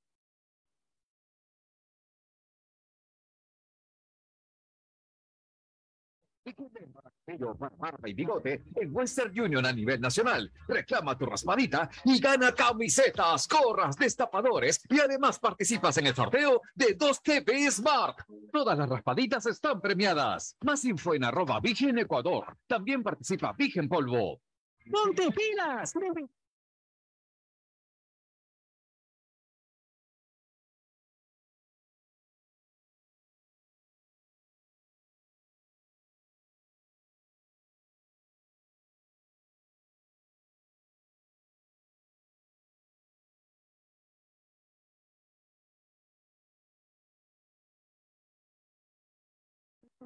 Para 6.54 7.76
barba 7.78 8.10
y 8.10 8.14
bigote 8.14 8.64
en 8.76 8.96
Western 8.96 9.38
Union 9.40 9.66
a 9.66 9.74
nivel 9.74 10.00
nacional. 10.00 10.52
Reclama 10.68 11.18
tu 11.18 11.26
raspadita 11.26 11.90
y 12.06 12.20
gana 12.20 12.54
camisetas, 12.54 13.48
gorras, 13.48 13.98
destapadores 13.98 14.82
y 14.90 15.00
además 15.00 15.40
participas 15.40 15.98
en 15.98 16.08
el 16.08 16.16
sorteo 16.16 16.62
de 16.76 16.94
2 16.94 17.24
TV 17.24 17.70
Smart. 17.72 18.20
Todas 18.52 18.78
las 18.78 18.90
raspaditas 18.90 19.46
están 19.46 19.82
premiadas. 19.82 20.56
Más 20.62 20.86
info 20.86 21.14
en 21.14 21.26
arroba 21.26 21.60
Vigen 21.60 21.98
Ecuador. 21.98 22.58
También 22.68 23.04
participa 23.04 23.54
Vigen 23.54 23.90
Polvo. 23.90 24.42
¡Ponte 24.90 25.30
pilas! 25.32 25.94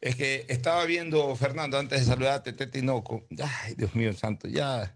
Es 0.00 0.14
que 0.16 0.44
estaba 0.48 0.84
viendo, 0.84 1.34
Fernando, 1.36 1.78
antes 1.78 2.00
de 2.00 2.06
saludarte, 2.06 2.52
Tete 2.52 2.80
Tinoco. 2.80 3.26
Ay, 3.42 3.74
Dios 3.76 3.94
mío 3.94 4.12
santo, 4.12 4.46
ya, 4.48 4.94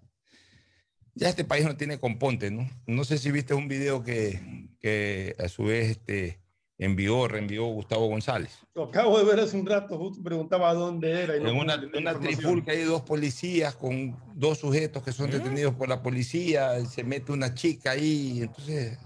ya 1.14 1.28
este 1.28 1.44
país 1.44 1.64
no 1.64 1.76
tiene 1.76 1.98
componte, 1.98 2.50
¿no? 2.50 2.68
No 2.86 3.04
sé 3.04 3.18
si 3.18 3.30
viste 3.30 3.54
un 3.54 3.66
video 3.68 4.02
que, 4.04 4.68
que 4.78 5.34
a 5.38 5.48
su 5.48 5.64
vez 5.64 5.90
este, 5.90 6.40
envió, 6.76 7.26
reenvió 7.28 7.64
Gustavo 7.66 8.06
González. 8.08 8.58
Lo 8.74 8.84
acabo 8.84 9.18
de 9.18 9.24
ver 9.24 9.40
hace 9.40 9.56
un 9.58 9.66
rato, 9.66 9.96
justo 9.98 10.22
preguntaba 10.22 10.72
dónde 10.74 11.22
era. 11.22 11.36
y 11.36 11.40
no 11.40 11.48
En 11.50 11.56
una, 11.56 11.80
tener 11.80 11.96
una 11.96 12.10
información. 12.12 12.36
trifulca 12.36 12.72
hay 12.72 12.82
dos 12.84 13.02
policías 13.02 13.74
con 13.74 14.16
dos 14.34 14.58
sujetos 14.58 15.02
que 15.02 15.12
son 15.12 15.30
detenidos 15.30 15.74
por 15.74 15.88
la 15.88 16.02
policía, 16.02 16.84
se 16.84 17.04
mete 17.04 17.32
una 17.32 17.54
chica 17.54 17.92
ahí, 17.92 18.40
entonces, 18.42 18.98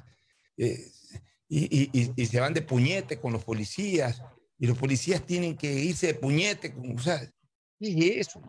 eh, 0.56 0.90
y, 1.48 1.82
y- 1.82 1.90
y- 1.92 2.12
y 2.16 2.26
se 2.26 2.40
van 2.40 2.52
de 2.52 2.62
puñete 2.62 3.20
con 3.20 3.32
los 3.32 3.44
policías, 3.44 4.22
y 4.58 4.66
los 4.66 4.78
policías 4.78 5.24
tienen 5.26 5.56
que 5.56 5.72
irse 5.72 6.08
de 6.08 6.14
puñete, 6.14 6.72
con- 6.72 6.98
o 6.98 7.02
sea, 7.02 7.20
¿qué 7.80 8.18
es 8.20 8.28
eso? 8.28 8.42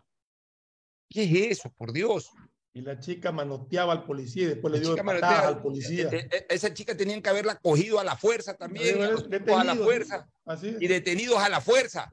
¿Qué 1.10 1.24
es 1.24 1.58
eso, 1.60 1.72
por 1.78 1.92
Dios? 1.94 2.32
Y 2.74 2.82
la 2.82 3.00
chica 3.00 3.32
manoteaba 3.32 3.94
al 3.94 4.04
policía 4.06 4.44
y 4.44 4.48
después 4.48 4.74
le 4.74 4.82
dio 4.82 4.96
manotea- 4.98 5.48
al 5.48 5.62
policía. 5.62 6.10
eh, 6.12 6.28
eh, 6.32 6.46
Esa 6.50 6.74
chica 6.74 6.96
tenían 6.96 7.22
que 7.22 7.30
haberla 7.30 7.56
cogido 7.58 8.00
a 8.00 8.04
la 8.04 8.18
fuerza 8.18 8.54
también, 8.56 9.02
a 9.02 9.64
la 9.64 9.76
fuerza, 9.76 10.30
Así 10.46 10.68
es. 10.70 10.82
y 10.82 10.88
detenidos 10.88 11.38
a 11.40 11.48
la 11.50 11.62
fuerza. 11.62 12.12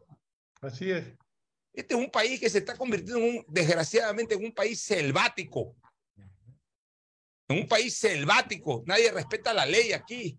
Así 0.60 0.90
es. 0.90 1.04
Este 1.74 1.94
es 1.94 2.00
un 2.00 2.10
país 2.10 2.38
que 2.38 2.48
se 2.50 2.58
está 2.58 2.76
convirtiendo, 2.76 3.18
en 3.26 3.38
un, 3.38 3.44
desgraciadamente, 3.48 4.34
en 4.34 4.44
un 4.44 4.52
país 4.52 4.80
selvático. 4.80 5.74
En 7.48 7.58
un 7.62 7.66
país 7.66 7.96
selvático. 7.96 8.82
Nadie 8.86 9.10
respeta 9.10 9.52
la 9.52 9.66
ley 9.66 9.92
aquí. 9.92 10.38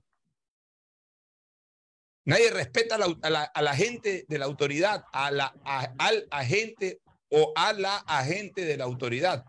Nadie 2.26 2.52
respeta 2.52 2.96
a 2.96 2.98
la, 3.00 3.18
a 3.22 3.30
la- 3.30 3.44
a 3.44 3.62
la 3.62 3.76
gente 3.76 4.26
de 4.28 4.38
la 4.38 4.46
autoridad, 4.46 5.04
a 5.12 5.30
la, 5.32 5.54
a- 5.66 5.94
al 6.00 6.28
agente 6.32 7.02
o 7.30 7.52
a 7.56 7.74
la 7.74 7.98
agente 7.98 8.64
de 8.66 8.78
la 8.78 8.86
autoridad. 8.86 9.44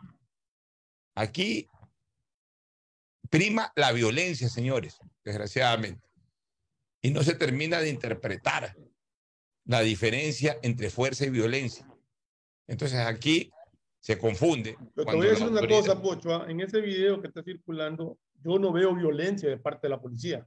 Aquí 1.14 1.68
prima 3.30 3.72
la 3.76 3.92
violencia, 3.92 4.48
señores, 4.48 4.98
desgraciadamente. 5.24 6.02
Y 7.02 7.10
no 7.10 7.22
se 7.22 7.34
termina 7.34 7.80
de 7.80 7.90
interpretar 7.90 8.76
la 9.66 9.80
diferencia 9.80 10.58
entre 10.62 10.90
fuerza 10.90 11.24
y 11.26 11.30
violencia. 11.30 11.86
Entonces 12.66 12.98
aquí 13.00 13.52
se 14.00 14.18
confunde. 14.18 14.76
Pero 14.94 15.10
te 15.10 15.16
voy 15.16 15.26
a 15.26 15.30
decir 15.30 15.46
una 15.46 15.60
autoridad- 15.60 15.80
cosa, 15.80 16.02
Pocho. 16.02 16.34
ah, 16.34 16.46
En 16.50 16.60
ese 16.60 16.80
video 16.80 17.20
que 17.20 17.28
está 17.28 17.42
circulando, 17.42 18.18
yo 18.42 18.58
no 18.58 18.72
veo 18.72 18.94
violencia 18.94 19.48
de 19.48 19.58
parte 19.58 19.86
de 19.86 19.90
la 19.90 20.00
policía. 20.00 20.46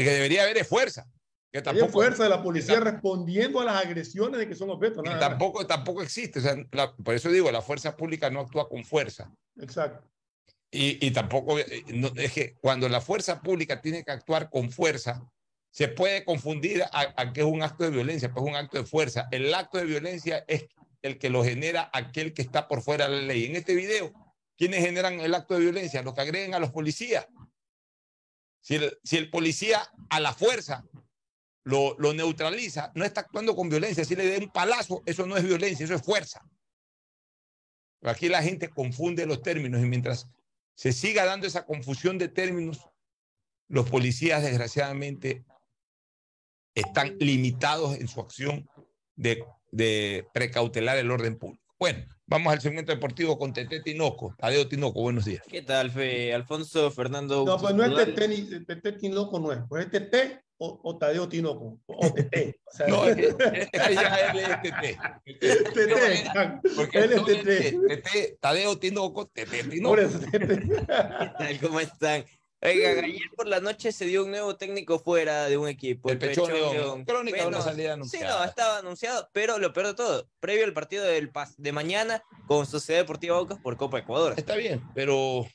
Y 0.00 0.04
que 0.04 0.10
debería 0.10 0.42
haber 0.42 0.58
es 0.58 0.68
fuerza. 0.68 1.06
Que 1.52 1.58
Hay 1.58 1.64
tampoco, 1.64 1.90
fuerza 1.92 2.22
de 2.22 2.28
la 2.28 2.42
policía 2.42 2.78
respondiendo 2.78 3.60
a 3.60 3.64
las 3.64 3.84
agresiones 3.84 4.38
de 4.38 4.48
que 4.48 4.54
son 4.54 4.70
objetos. 4.70 5.02
nada 5.02 5.18
tampoco, 5.18 5.66
tampoco 5.66 6.00
existe. 6.02 6.38
O 6.38 6.42
sea, 6.42 6.56
la- 6.72 6.94
por 6.94 7.14
eso 7.14 7.28
digo, 7.28 7.50
la 7.50 7.60
fuerza 7.62 7.96
pública 7.96 8.30
no 8.30 8.40
actúa 8.40 8.68
con 8.68 8.84
fuerza. 8.84 9.32
Exacto. 9.60 10.08
Y, 10.70 11.04
y 11.04 11.10
tampoco, 11.10 11.58
eh, 11.58 11.82
no, 11.88 12.12
es 12.14 12.32
que 12.32 12.54
cuando 12.60 12.88
la 12.88 13.00
fuerza 13.00 13.42
pública 13.42 13.80
tiene 13.80 14.04
que 14.04 14.12
actuar 14.12 14.48
con 14.50 14.70
fuerza, 14.70 15.28
se 15.72 15.88
puede 15.88 16.24
confundir 16.24 16.84
a, 16.84 17.14
a 17.16 17.32
que 17.32 17.40
es 17.40 17.46
un 17.46 17.62
acto 17.62 17.82
de 17.82 17.90
violencia, 17.90 18.30
pues 18.32 18.44
es 18.44 18.50
un 18.50 18.56
acto 18.56 18.78
de 18.78 18.84
fuerza. 18.84 19.26
El 19.32 19.52
acto 19.52 19.78
de 19.78 19.84
violencia 19.86 20.44
es 20.46 20.66
el 21.02 21.18
que 21.18 21.30
lo 21.30 21.42
genera 21.42 21.90
aquel 21.92 22.32
que 22.32 22.42
está 22.42 22.68
por 22.68 22.82
fuera 22.82 23.08
de 23.08 23.16
la 23.16 23.22
ley. 23.22 23.46
En 23.46 23.56
este 23.56 23.74
video, 23.74 24.12
¿quiénes 24.56 24.84
generan 24.84 25.18
el 25.18 25.34
acto 25.34 25.54
de 25.54 25.60
violencia? 25.60 26.02
Los 26.02 26.14
que 26.14 26.20
agreden 26.20 26.54
a 26.54 26.60
los 26.60 26.70
policías. 26.70 27.26
Si 28.60 28.76
el, 29.16 29.30
policía 29.30 29.82
a 30.10 30.20
la 30.20 30.34
fuerza 30.34 30.84
lo, 31.64 31.96
neutraliza, 32.12 32.92
no 32.94 33.04
está 33.04 33.22
actuando 33.22 33.56
con 33.56 33.68
violencia. 33.68 34.04
Si 34.04 34.14
le 34.14 34.30
da 34.30 34.38
un 34.38 34.50
palazo, 34.50 35.02
eso 35.06 35.26
no 35.26 35.36
es 35.36 35.44
violencia, 35.44 35.84
eso 35.84 35.94
es 35.94 36.02
fuerza. 36.02 36.44
Aquí 38.02 38.28
la 38.28 38.42
gente 38.42 38.70
confunde 38.70 39.26
los 39.26 39.42
términos 39.42 39.80
y 39.82 39.86
mientras 39.86 40.28
se 40.74 40.92
siga 40.92 41.24
dando 41.24 41.46
esa 41.46 41.66
confusión 41.66 42.18
de 42.18 42.28
términos, 42.28 42.86
los 43.68 43.88
policías 43.88 44.42
desgraciadamente 44.42 45.44
están 46.74 47.16
limitados 47.18 47.96
en 47.96 48.08
su 48.08 48.20
acción 48.20 48.68
de, 49.16 49.44
de 49.70 50.26
precautelar 50.32 50.96
el 50.96 51.10
orden 51.10 51.38
público. 51.38 51.64
Bueno, 51.78 52.06
vamos 52.30 52.52
al 52.52 52.60
segmento 52.60 52.92
deportivo 52.92 53.36
con 53.36 53.52
Tete 53.52 53.80
Tinoco. 53.80 54.34
Tadeo 54.38 54.66
Tinoco, 54.68 55.02
buenos 55.02 55.24
días. 55.24 55.42
¿Qué 55.48 55.62
tal, 55.62 55.90
Fe? 55.90 56.32
Alfonso, 56.32 56.90
Fernando. 56.90 57.44
No, 57.44 57.58
pues 57.58 57.74
no 57.74 57.84
es. 57.84 57.94
Tete, 58.06 58.28
ni- 58.28 58.64
Tete 58.64 58.92
Tinoco, 58.92 59.38
no 59.40 59.52
es. 59.52 59.58
Pues 59.68 59.84
es 59.86 59.90
Tete 59.90 60.40
o, 60.58 60.80
o 60.82 60.96
Tadeo 60.96 61.28
Tinoco. 61.28 61.78
O 61.86 62.12
Tete. 62.12 62.60
O 62.64 62.72
sea, 62.76 62.86
No, 62.86 63.04
es 63.08 63.16
ya 63.18 64.30
él 64.30 64.38
es 64.38 64.62
Tete. 64.62 64.98
Tete. 65.74 66.30
Porque 66.76 66.98
Él 66.98 67.12
es 67.12 67.24
tú 67.24 67.30
eres 67.30 67.44
Tete. 67.44 67.78
Tete, 67.88 68.38
Tadeo 68.40 68.78
Tinoco, 68.78 69.26
Tete 69.26 69.64
Tinoco. 69.64 69.96
Por 69.96 70.00
eso, 70.04 70.18
Tete. 70.20 70.46
¿Qué 70.68 71.30
tal? 71.38 71.60
¿Cómo 71.60 71.80
están? 71.80 72.24
Oigan, 72.62 73.04
ayer 73.04 73.30
por 73.34 73.46
la 73.46 73.60
noche 73.60 73.90
se 73.90 74.04
dio 74.04 74.22
un 74.24 74.30
nuevo 74.30 74.54
técnico 74.56 74.98
fuera 74.98 75.46
de 75.46 75.56
un 75.56 75.66
equipo. 75.68 76.10
El 76.10 76.18
Pechón 76.18 76.52
León. 76.52 77.04
Crónica 77.06 77.38
de 77.38 77.46
una 77.48 77.56
Bueno, 77.58 77.64
salida 77.70 77.86
Sí, 77.88 77.92
anunciada. 77.92 78.38
no, 78.38 78.44
estaba 78.44 78.78
anunciado, 78.78 79.28
pero 79.32 79.58
lo 79.58 79.72
peor 79.72 79.86
de 79.88 79.94
todo, 79.94 80.28
previo 80.40 80.66
al 80.66 80.74
partido 80.74 81.04
del 81.04 81.32
pas- 81.32 81.54
de 81.56 81.72
mañana 81.72 82.22
con 82.46 82.66
Sociedad 82.66 83.00
Deportiva 83.00 83.36
Aucas 83.38 83.58
por 83.58 83.76
Copa 83.78 83.98
Ecuador. 84.00 84.34
Está 84.36 84.56
bien, 84.56 84.82
pero 84.94 85.46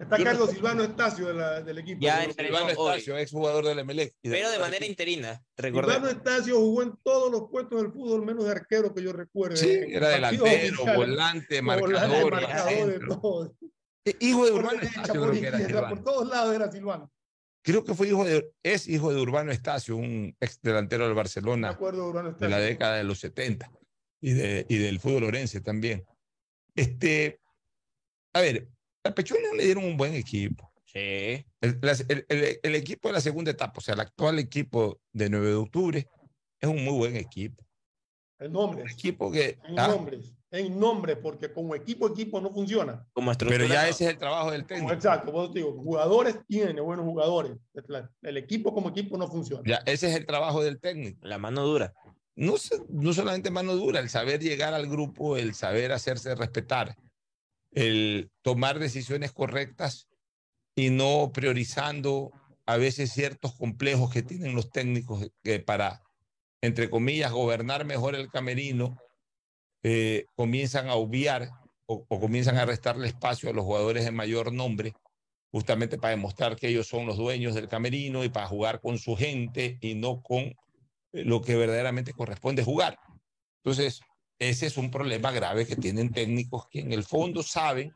Está 0.00 0.18
no 0.18 0.24
Carlos. 0.24 0.50
Silvano 0.50 0.82
Estacio 0.82 1.28
de 1.28 1.34
la- 1.34 1.62
del 1.62 1.78
equipo. 1.78 2.00
Ya 2.02 2.22
Silvano 2.30 2.66
hoy. 2.76 2.90
Estacio, 2.98 3.16
exjugador 3.18 3.64
del 3.64 3.78
Emelec. 3.78 4.12
Pero 4.20 4.50
de 4.50 4.58
manera 4.58 4.84
interina, 4.84 5.40
Silvano. 5.56 6.08
Estacio 6.08 6.56
jugó 6.56 6.82
en 6.82 6.92
todos 7.04 7.30
los 7.30 7.48
puestos 7.50 7.80
del 7.80 7.92
fútbol, 7.92 8.26
menos 8.26 8.44
de 8.46 8.50
arquero 8.50 8.92
que 8.92 9.00
yo 9.02 9.12
recuerde. 9.12 9.56
Sí, 9.56 9.70
era 9.88 10.08
delantero, 10.08 10.76
volante, 10.96 10.96
Volante, 10.96 11.62
marcador, 11.62 12.30
marcador, 12.32 12.86
de 13.00 13.06
todo. 13.06 13.54
Eh, 14.06 14.16
Hijo 14.20 14.46
de 14.46 14.52
Urbano 14.52 14.80
Estacio, 14.80 15.14
por 15.20 15.30
creo 15.30 15.32
que 15.32 15.46
era 15.48 15.58
izquierda, 15.60 15.66
Silvano. 15.80 15.94
por 15.96 16.04
todos 16.04 16.28
lados 16.28 16.54
era 16.54 16.70
Silvano. 16.72 17.12
Creo 17.62 17.84
que 17.84 17.94
fue 17.94 18.06
hijo 18.08 18.24
de, 18.24 18.52
es 18.62 18.86
hijo 18.88 19.12
de 19.12 19.20
Urbano 19.20 19.50
Estacio, 19.52 19.96
un 19.96 20.34
ex 20.40 20.60
delantero 20.62 21.04
del 21.06 21.14
Barcelona 21.14 21.70
acuerdo 21.70 22.02
de 22.04 22.08
Urbano 22.08 22.32
de 22.32 22.48
la 22.48 22.58
década 22.60 22.96
de 22.96 23.04
los 23.04 23.18
70 23.18 23.70
y, 24.20 24.32
de, 24.32 24.64
y 24.68 24.78
del 24.78 25.00
fútbol 25.00 25.24
orense 25.24 25.60
también. 25.60 26.04
Este, 26.76 27.40
a 28.32 28.40
ver, 28.40 28.68
a 29.02 29.10
Pechuela 29.12 29.48
le 29.56 29.64
dieron 29.64 29.84
un 29.84 29.96
buen 29.96 30.14
equipo. 30.14 30.72
Sí. 30.84 30.98
El, 31.60 31.80
el- 32.08 32.26
el- 32.28 32.60
el 32.62 32.74
equipo 32.76 33.08
de 33.08 33.14
la 33.14 33.20
segunda 33.20 33.50
etapa, 33.50 33.74
o 33.78 33.80
sea, 33.80 33.94
el 33.94 34.00
actual 34.00 34.38
equipo 34.38 35.00
de 35.12 35.28
9 35.28 35.48
de 35.48 35.54
octubre, 35.54 36.06
es 36.60 36.68
un 36.68 36.84
muy 36.84 36.94
buen 36.94 37.16
equipo. 37.16 37.66
En 38.38 38.52
nombres. 38.52 38.84
Un 38.84 38.90
equipo 38.90 39.32
que. 39.32 39.58
En 39.64 39.78
ah, 39.80 39.88
nombres. 39.88 40.35
En 40.56 40.80
nombres, 40.80 41.18
porque 41.22 41.52
como 41.52 41.74
equipo, 41.74 42.08
equipo 42.08 42.40
no 42.40 42.50
funciona. 42.50 43.06
Como 43.12 43.30
pero 43.34 43.66
ya 43.66 43.88
ese 43.88 44.04
es 44.04 44.10
el 44.10 44.18
trabajo 44.18 44.50
del 44.50 44.62
Como 44.62 44.68
técnico. 44.68 44.92
exacto, 44.94 45.30
vos 45.30 45.52
digo, 45.52 45.72
jugadores 45.72 46.38
tiene 46.48 46.80
buenos 46.80 47.04
jugadores. 47.04 47.52
El 48.22 48.36
equipo 48.38 48.72
como 48.72 48.88
equipo 48.88 49.18
no 49.18 49.28
funciona. 49.28 49.62
Ya, 49.66 49.82
ese 49.84 50.08
es 50.08 50.16
el 50.16 50.24
trabajo 50.24 50.62
del 50.62 50.80
técnico. 50.80 51.18
La 51.26 51.36
mano 51.36 51.62
dura. 51.66 51.92
No, 52.36 52.54
no 52.88 53.12
solamente 53.12 53.50
mano 53.50 53.74
dura, 53.74 54.00
el 54.00 54.08
saber 54.08 54.40
llegar 54.40 54.72
al 54.72 54.86
grupo, 54.86 55.36
el 55.36 55.54
saber 55.54 55.92
hacerse 55.92 56.34
respetar, 56.34 56.96
el 57.72 58.30
tomar 58.42 58.78
decisiones 58.78 59.32
correctas 59.32 60.08
y 60.74 60.90
no 60.90 61.32
priorizando 61.32 62.32
a 62.64 62.78
veces 62.78 63.12
ciertos 63.12 63.54
complejos 63.54 64.10
que 64.10 64.22
tienen 64.22 64.54
los 64.54 64.70
técnicos 64.70 65.30
que 65.42 65.60
para, 65.60 66.02
entre 66.62 66.88
comillas, 66.88 67.32
gobernar 67.32 67.84
mejor 67.84 68.14
el 68.14 68.30
camerino, 68.30 68.98
eh, 69.82 70.26
comienzan 70.34 70.88
a 70.88 70.94
obviar 70.94 71.50
o, 71.86 72.04
o 72.08 72.20
comienzan 72.20 72.56
a 72.56 72.64
restarle 72.64 73.08
espacio 73.08 73.50
a 73.50 73.52
los 73.52 73.64
jugadores 73.64 74.04
de 74.04 74.10
mayor 74.10 74.52
nombre, 74.52 74.94
justamente 75.50 75.98
para 75.98 76.10
demostrar 76.10 76.56
que 76.56 76.68
ellos 76.68 76.86
son 76.86 77.06
los 77.06 77.16
dueños 77.16 77.54
del 77.54 77.68
camerino 77.68 78.24
y 78.24 78.28
para 78.28 78.46
jugar 78.46 78.80
con 78.80 78.98
su 78.98 79.16
gente 79.16 79.78
y 79.80 79.94
no 79.94 80.22
con 80.22 80.42
eh, 80.44 80.54
lo 81.12 81.40
que 81.40 81.56
verdaderamente 81.56 82.12
corresponde 82.12 82.64
jugar. 82.64 82.98
Entonces, 83.64 84.00
ese 84.38 84.66
es 84.66 84.76
un 84.76 84.90
problema 84.90 85.32
grave 85.32 85.66
que 85.66 85.76
tienen 85.76 86.12
técnicos 86.12 86.66
que 86.68 86.80
en 86.80 86.92
el 86.92 87.04
fondo 87.04 87.42
saben 87.42 87.92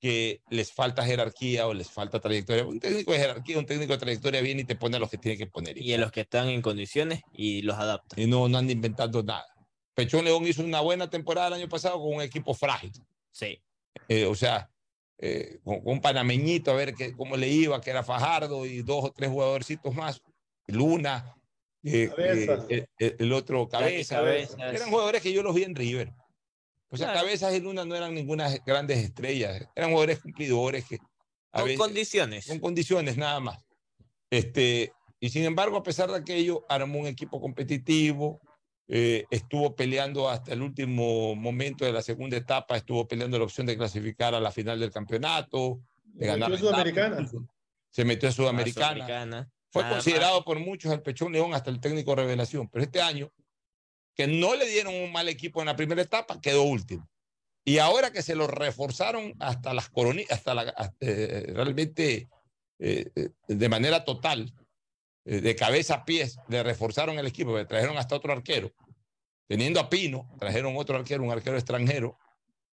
que 0.00 0.42
les 0.50 0.70
falta 0.70 1.04
jerarquía 1.04 1.66
o 1.66 1.74
les 1.74 1.90
falta 1.90 2.20
trayectoria. 2.20 2.66
Un 2.66 2.78
técnico 2.78 3.12
de 3.12 3.18
jerarquía, 3.18 3.58
un 3.58 3.66
técnico 3.66 3.94
de 3.94 3.98
trayectoria 3.98 4.42
viene 4.42 4.60
y 4.60 4.64
te 4.64 4.76
pone 4.76 4.98
a 4.98 5.00
los 5.00 5.08
que 5.08 5.16
tiene 5.18 5.38
que 5.38 5.46
poner. 5.46 5.78
Y 5.80 5.94
a 5.94 5.98
los 5.98 6.12
que 6.12 6.20
están 6.20 6.48
en 6.48 6.60
condiciones 6.60 7.22
y 7.32 7.62
los 7.62 7.76
adapta. 7.76 8.20
Y 8.20 8.26
no, 8.26 8.48
no 8.48 8.58
anda 8.58 8.72
inventando 8.72 9.22
nada. 9.22 9.46
Pechón 9.94 10.24
León 10.24 10.46
hizo 10.46 10.62
una 10.62 10.80
buena 10.80 11.08
temporada 11.08 11.48
el 11.48 11.54
año 11.54 11.68
pasado 11.68 12.00
con 12.00 12.14
un 12.16 12.22
equipo 12.22 12.54
frágil. 12.54 12.92
Sí. 13.30 13.60
Eh, 14.08 14.26
o 14.26 14.34
sea, 14.34 14.70
eh, 15.18 15.60
con, 15.64 15.80
con 15.82 15.92
un 15.94 16.00
panameñito, 16.00 16.70
a 16.70 16.74
ver 16.74 16.94
qué, 16.94 17.12
cómo 17.16 17.36
le 17.36 17.48
iba, 17.48 17.80
que 17.80 17.90
era 17.90 18.02
Fajardo 18.02 18.66
y 18.66 18.82
dos 18.82 19.04
o 19.04 19.12
tres 19.12 19.30
jugadorcitos 19.30 19.94
más. 19.94 20.20
Luna, 20.66 21.34
eh, 21.82 22.08
Cabezas. 22.14 22.64
eh, 22.70 22.86
eh, 22.98 23.16
el 23.18 23.32
otro 23.32 23.68
Cabeza. 23.68 24.16
Cabezas. 24.16 24.56
Eran 24.58 24.90
jugadores 24.90 25.22
que 25.22 25.32
yo 25.32 25.42
los 25.42 25.54
vi 25.54 25.62
en 25.64 25.74
River. 25.74 26.12
O 26.90 26.96
sea, 26.96 27.08
Claro. 27.08 27.20
Cabezas 27.26 27.54
y 27.54 27.60
Luna 27.60 27.84
no 27.84 27.94
eran 27.94 28.14
ninguna 28.14 28.48
grandes 28.64 28.98
estrellas. 28.98 29.68
Eran 29.74 29.90
jugadores 29.90 30.20
cumplidores 30.20 30.84
que. 30.86 30.96
a 31.52 31.58
Con 31.60 31.64
veces- 31.66 31.78
condiciones. 31.78 32.46
con 32.48 32.58
condiciones 32.58 33.16
nada 33.16 33.38
más. 33.40 33.58
Este, 34.30 34.92
y 35.20 35.28
sin 35.30 35.44
embargo, 35.44 35.76
a 35.76 35.82
pesar 35.82 36.10
de 36.10 36.16
aquello, 36.16 36.64
armó 36.68 36.98
un 37.00 37.06
equipo 37.06 37.40
competitivo, 37.40 38.40
eh, 38.88 39.24
estuvo 39.30 39.74
peleando 39.74 40.28
hasta 40.28 40.52
el 40.52 40.62
último 40.62 41.34
momento 41.34 41.84
de 41.84 41.92
la 41.92 42.02
segunda 42.02 42.36
etapa, 42.36 42.76
estuvo 42.76 43.08
peleando 43.08 43.38
la 43.38 43.44
opción 43.44 43.66
de 43.66 43.76
clasificar 43.76 44.34
a 44.34 44.40
la 44.40 44.50
final 44.50 44.78
del 44.78 44.90
campeonato, 44.90 45.80
de 46.04 46.26
Se 46.26 46.32
ganar 46.32 46.50
metió 46.50 46.68
etapa, 46.68 46.84
Sudamericana. 46.84 47.30
Se 47.90 48.04
metió 48.04 48.28
a 48.28 48.32
Sudamericana. 48.32 49.04
Sudamericana. 49.04 49.50
Fue 49.70 49.82
Nada 49.82 49.94
considerado 49.94 50.44
por 50.44 50.58
muchos 50.60 50.92
el 50.92 51.02
Pechón 51.02 51.32
León 51.32 51.54
hasta 51.54 51.70
el 51.70 51.80
técnico 51.80 52.14
revelación, 52.14 52.68
pero 52.68 52.84
este 52.84 53.00
año, 53.00 53.32
que 54.14 54.26
no 54.26 54.54
le 54.54 54.68
dieron 54.68 54.94
un 54.94 55.10
mal 55.10 55.28
equipo 55.28 55.60
en 55.60 55.66
la 55.66 55.74
primera 55.74 56.02
etapa, 56.02 56.40
quedó 56.40 56.62
último. 56.62 57.08
Y 57.64 57.78
ahora 57.78 58.12
que 58.12 58.22
se 58.22 58.36
lo 58.36 58.46
reforzaron 58.46 59.34
hasta 59.40 59.72
las 59.72 59.88
coronillas, 59.88 60.30
hasta 60.30 60.54
la, 60.54 60.62
hasta, 60.62 60.94
eh, 61.00 61.52
realmente 61.54 62.28
eh, 62.78 63.10
eh, 63.16 63.30
de 63.48 63.68
manera 63.68 64.04
total, 64.04 64.52
de 65.24 65.56
cabeza 65.56 65.94
a 65.94 66.04
pies, 66.04 66.38
le 66.48 66.62
reforzaron 66.62 67.18
el 67.18 67.26
equipo, 67.26 67.56
le 67.56 67.64
trajeron 67.64 67.96
hasta 67.96 68.16
otro 68.16 68.32
arquero. 68.32 68.72
Teniendo 69.46 69.80
a 69.80 69.88
Pino, 69.90 70.28
trajeron 70.38 70.74
otro 70.76 70.96
arquero, 70.96 71.22
un 71.22 71.30
arquero 71.30 71.56
extranjero. 71.56 72.18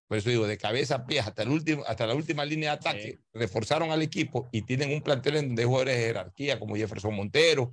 Por 0.07 0.17
eso 0.17 0.29
digo, 0.29 0.45
de 0.47 0.57
cabeza 0.57 0.95
a 0.95 1.05
pies 1.05 1.25
hasta, 1.25 1.43
el 1.43 1.49
último, 1.49 1.83
hasta 1.87 2.05
la 2.05 2.15
última 2.15 2.43
línea 2.45 2.71
de 2.71 2.75
ataque, 2.75 3.19
reforzaron 3.33 3.91
al 3.91 4.01
equipo 4.01 4.49
y 4.51 4.61
tienen 4.63 4.93
un 4.93 5.01
plantel 5.01 5.37
en- 5.37 5.55
de 5.55 5.63
jugadores 5.65 5.97
de 5.97 6.03
jerarquía 6.03 6.59
como 6.59 6.75
Jefferson 6.75 7.13
Montero, 7.15 7.71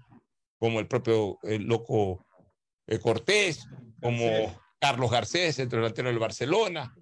como 0.59 0.79
el 0.81 0.87
propio 0.87 1.39
eh, 1.43 1.59
loco 1.59 2.25
eh, 2.87 2.99
Cortés, 2.99 3.67
como. 4.01 4.23
Carlos 4.81 5.11
Garcés, 5.11 5.57
centro 5.57 5.81
delantero 5.81 6.09
del 6.09 6.21
Barcelona. 6.21 6.95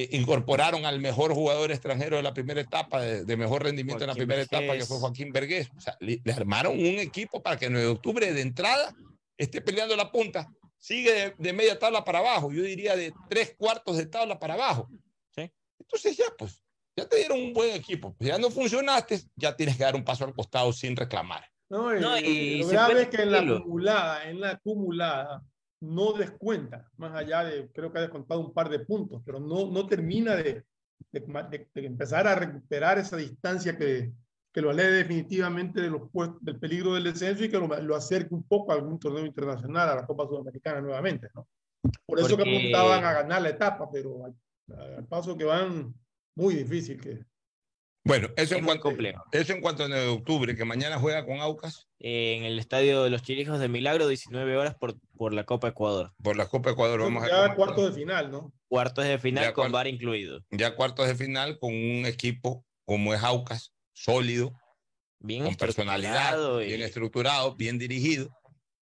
Eh, 0.00 0.10
incorporaron 0.12 0.84
al 0.86 1.00
mejor 1.00 1.34
jugador 1.34 1.72
extranjero 1.72 2.18
de 2.18 2.22
la 2.22 2.32
primera 2.32 2.60
etapa, 2.60 3.00
de, 3.00 3.24
de 3.24 3.36
mejor 3.36 3.64
rendimiento 3.64 4.04
en 4.04 4.06
la 4.06 4.12
Joaquín 4.12 4.28
primera 4.28 4.42
etapa, 4.42 4.78
que 4.78 4.84
fue 4.86 4.98
Joaquín 4.98 5.32
Vergés. 5.32 5.68
O 5.76 5.80
sea, 5.80 5.96
le, 5.98 6.20
le 6.24 6.32
armaron 6.32 6.74
un 6.74 7.00
equipo 7.00 7.42
para 7.42 7.56
que 7.58 7.66
en 7.66 7.72
9 7.72 7.84
de 7.86 7.92
octubre 7.92 8.32
de 8.32 8.40
entrada 8.40 8.94
esté 9.36 9.60
peleando 9.60 9.96
la 9.96 10.12
punta. 10.12 10.48
Sigue 10.76 11.12
de, 11.12 11.34
de 11.36 11.52
media 11.52 11.80
tabla 11.80 12.04
para 12.04 12.20
abajo, 12.20 12.52
yo 12.52 12.62
diría 12.62 12.94
de 12.94 13.12
tres 13.28 13.56
cuartos 13.58 13.96
de 13.96 14.06
tabla 14.06 14.38
para 14.38 14.54
abajo. 14.54 14.88
Sí. 15.34 15.50
Entonces 15.80 16.16
ya, 16.16 16.26
pues, 16.38 16.62
ya 16.96 17.08
te 17.08 17.16
dieron 17.16 17.40
un 17.40 17.52
buen 17.52 17.74
equipo. 17.74 18.14
Pues 18.16 18.28
ya 18.30 18.38
no 18.38 18.50
funcionaste, 18.52 19.20
ya 19.34 19.56
tienes 19.56 19.76
que 19.76 19.82
dar 19.82 19.96
un 19.96 20.04
paso 20.04 20.24
al 20.24 20.32
costado 20.32 20.72
sin 20.72 20.94
reclamar. 20.94 21.44
No, 21.70 21.92
y- 21.96 22.00
No, 22.00 22.18
y 22.20 22.58
lo 22.62 22.68
grave 22.68 23.02
es 23.02 23.08
que 23.08 23.22
en 23.22 23.32
la 23.32 23.40
acumulada, 23.40 24.30
en 24.30 24.40
la 24.40 24.50
acumulada, 24.52 25.42
no 25.80 26.12
descuenta, 26.12 26.90
más 26.96 27.14
allá 27.14 27.44
de, 27.44 27.70
creo 27.72 27.92
que 27.92 27.98
ha 27.98 28.02
descontado 28.02 28.40
un 28.40 28.52
par 28.52 28.68
de 28.68 28.80
puntos, 28.80 29.22
pero 29.24 29.38
no, 29.40 29.70
no 29.70 29.86
termina 29.86 30.34
de, 30.36 30.64
de, 31.12 31.20
de- 31.20 31.68
de 31.72 31.86
empezar 31.86 32.26
a 32.26 32.34
recuperar 32.34 32.98
esa 32.98 33.16
distancia 33.16 33.76
que, 33.76 34.12
que 34.52 34.60
lo 34.60 34.70
aleje 34.70 34.90
definitivamente 34.90 35.80
de 35.80 35.90
los 35.90 36.02
del 36.40 36.58
peligro 36.58 36.94
del 36.94 37.04
descenso 37.04 37.44
y 37.44 37.48
que 37.50 37.58
lo, 37.58 37.68
lo 37.80 37.94
acerque 37.94 38.34
un 38.34 38.42
poco 38.42 38.72
a 38.72 38.74
algún 38.74 38.98
torneo 38.98 39.24
internacional, 39.24 39.88
a 39.88 39.94
la 39.96 40.06
Copa 40.06 40.26
Sudamericana 40.26 40.80
nuevamente, 40.80 41.28
¿no? 41.34 41.46
Por 42.04 42.18
eso 42.18 42.28
que 42.36 42.42
Porque- 42.42 42.58
apuntaban 42.58 43.04
a 43.04 43.12
ganar 43.12 43.42
la 43.42 43.50
etapa, 43.50 43.88
pero 43.90 44.24
al, 44.24 44.34
al 44.96 45.06
paso 45.06 45.36
que 45.36 45.44
van, 45.44 45.94
muy 46.34 46.54
difícil 46.54 47.00
que, 47.00 47.24
Bueno, 48.08 48.28
eso 48.36 48.42
Es 48.42 48.52
en, 48.52 48.58
muy 48.58 48.66
cuanto, 48.68 48.82
complejo. 48.82 49.22
eso 49.32 49.52
en 49.52 49.60
cuanto 49.60 49.84
a 49.84 49.88
9 49.88 50.02
de 50.02 50.08
octubre, 50.10 50.56
que 50.56 50.64
mañana 50.64 50.98
juega 50.98 51.24
con 51.26 51.40
Aucas 51.40 51.86
Eh, 52.00 52.36
en 52.38 52.44
el 52.44 52.58
estadio 52.58 53.02
de 53.04 53.10
los 53.10 53.22
Chirijos 53.22 53.60
de 53.60 53.68
Milagro, 53.68 54.08
19 54.08 54.56
horas 54.56 54.74
por, 54.74 54.94
por 55.16 55.32
la 55.34 55.44
Copa 55.44 55.68
Ecuador. 55.68 56.12
por 56.22 56.36
la 56.36 56.48
Copa 56.48 56.70
Ecuador. 56.70 57.00
Vamos 57.00 57.22
a 57.24 57.28
ya 57.48 57.54
cuartos 57.54 57.94
de 57.94 58.00
final, 58.00 58.30
¿no? 58.30 58.52
Cuartos 58.68 59.04
de 59.04 59.18
final 59.18 59.44
Ya 59.44 59.52
con 59.52 59.70
VAR 59.70 59.86
incluido. 59.86 60.40
ya 60.50 60.74
cuartos 60.74 61.06
de 61.06 61.14
final 61.14 61.58
con 61.58 61.72
un 61.74 62.06
equipo 62.06 62.64
como 62.86 63.12
es 63.14 63.22
Aucas, 63.22 63.72
sólido, 63.92 64.52
Bien 65.20 65.44
con 65.44 65.56
personalidad, 65.56 66.60
y- 66.62 66.66
bien 66.66 66.80
estructurado, 66.82 67.54
bien 67.56 67.78
dirigido, 67.78 68.30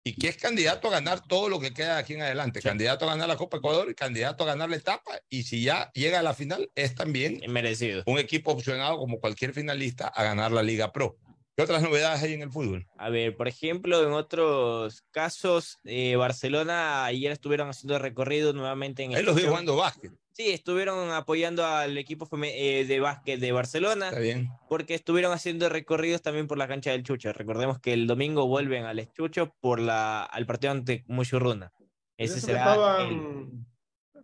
y 0.04 0.16
que 0.16 0.28
es 0.28 0.38
candidato 0.38 0.90
a 0.90 0.92
ganar 0.92 1.22
todo 1.26 1.48
lo 1.50 1.60
que 1.60 1.74
queda 1.74 1.96
de 1.96 2.02
aquí 2.02 2.14
en 2.14 2.22
adelante. 2.22 2.62
Candidato 2.62 3.06
a 3.06 3.10
ganar 3.10 3.28
la 3.28 3.38
Copa 3.38 3.58
Ecuador 3.58 3.90
y 3.90 3.96
candidato 3.96 4.44
a 4.44 4.48
ganar 4.48 4.70
la 4.70 4.76
etapa. 4.76 5.20
Y 5.30 5.44
si 5.44 5.64
ya 5.64 5.92
llega 5.94 6.20
a 6.20 6.24
la 6.24 6.34
final, 6.34 6.70
es 6.76 6.96
también 6.96 7.42
merecido. 7.48 8.04
un 8.06 8.20
equipo 8.20 8.52
opcionado 8.52 8.98
como 8.98 9.20
cualquier 9.20 9.54
finalista 9.54 10.08
a 10.08 10.24
ganar 10.24 10.52
la 10.52 10.64
Liga 10.64 10.92
Pro. 10.92 11.18
¿Qué 11.56 11.62
otras 11.64 11.82
novedades 11.84 12.24
hay 12.24 12.34
en 12.34 12.42
el 12.42 12.52
fútbol? 12.52 12.88
A 12.98 13.10
ver, 13.10 13.36
por 13.38 13.48
ejemplo, 13.48 14.02
en 14.06 14.12
otros 14.14 15.04
casos, 15.12 15.80
eh, 15.84 16.16
Barcelona 16.16 17.06
ayer 17.06 17.32
estuvieron 17.32 17.70
haciendo 17.70 18.00
recorrido 18.00 18.54
nuevamente 18.54 19.04
en 19.04 19.14
Ahí 19.16 19.22
los 19.24 19.36
vi 19.36 19.42
Estación- 19.42 19.50
jugando 19.50 19.76
básquet. 19.76 20.12
Sí, 20.32 20.50
estuvieron 20.50 21.12
apoyando 21.12 21.64
al 21.64 21.96
equipo 21.96 22.28
eh, 22.44 22.86
de 22.88 23.00
básquet 23.00 23.40
de 23.40 23.52
Barcelona. 23.52 24.08
Está 24.08 24.20
bien. 24.20 24.50
Porque 24.68 24.96
estuvieron 24.96 25.32
haciendo 25.32 25.70
recorridos 25.70 26.24
también 26.24 26.48
por 26.48 26.58
la 26.58 26.68
cancha 26.68 26.90
del 26.90 27.04
Chucho. 27.04 27.32
Recordemos 27.34 27.78
que 27.80 27.94
el 27.94 28.08
domingo 28.08 28.48
vuelven 28.48 28.86
al 28.86 29.12
Chucho 29.14 29.54
por 29.62 29.80
la, 29.80 30.24
al 30.24 30.48
partido 30.48 30.72
ante 30.72 31.04
Muchurruna. 31.08 31.72
Ese 32.18 32.42
será 32.42 32.60
estaban 32.74 33.08
el- 33.12 33.66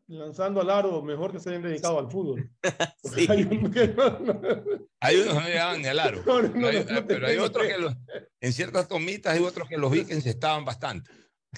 lanzando 0.10 0.60
al 0.62 0.70
aro, 0.70 1.02
mejor 1.02 1.32
que 1.32 1.40
se 1.40 1.50
hayan 1.50 1.62
dedicado 1.64 2.00
al 2.00 2.10
fútbol. 2.12 2.50
Sí. 3.16 3.26
Hay 3.30 3.44
uno 3.50 3.72
que 3.72 3.88
no- 3.88 4.20
no- 4.20 4.42
Hay 5.00 5.16
unos 5.18 5.34
que 5.36 5.40
no 5.40 5.48
llegaban 5.48 5.82
ni 5.82 5.88
al 5.88 6.00
aro. 6.00 6.24
No, 6.26 6.42
no, 6.42 6.52
Pero 6.54 6.68
hay, 6.68 6.76
no, 6.84 6.92
no 6.92 6.96
te 6.96 7.04
pero 7.14 7.28
hay 7.28 7.34
tengo 7.34 7.46
otros 7.46 7.68
que 7.68 7.78
los- 7.78 7.94
en 8.42 8.54
ciertas 8.54 8.88
tomitas 8.88 9.34
hay 9.38 9.44
otros 9.44 9.68
que 9.70 9.78
los 9.78 9.92
vi 9.92 10.06
que 10.06 10.14
encestaban 10.14 10.66
bastante. 10.66 11.10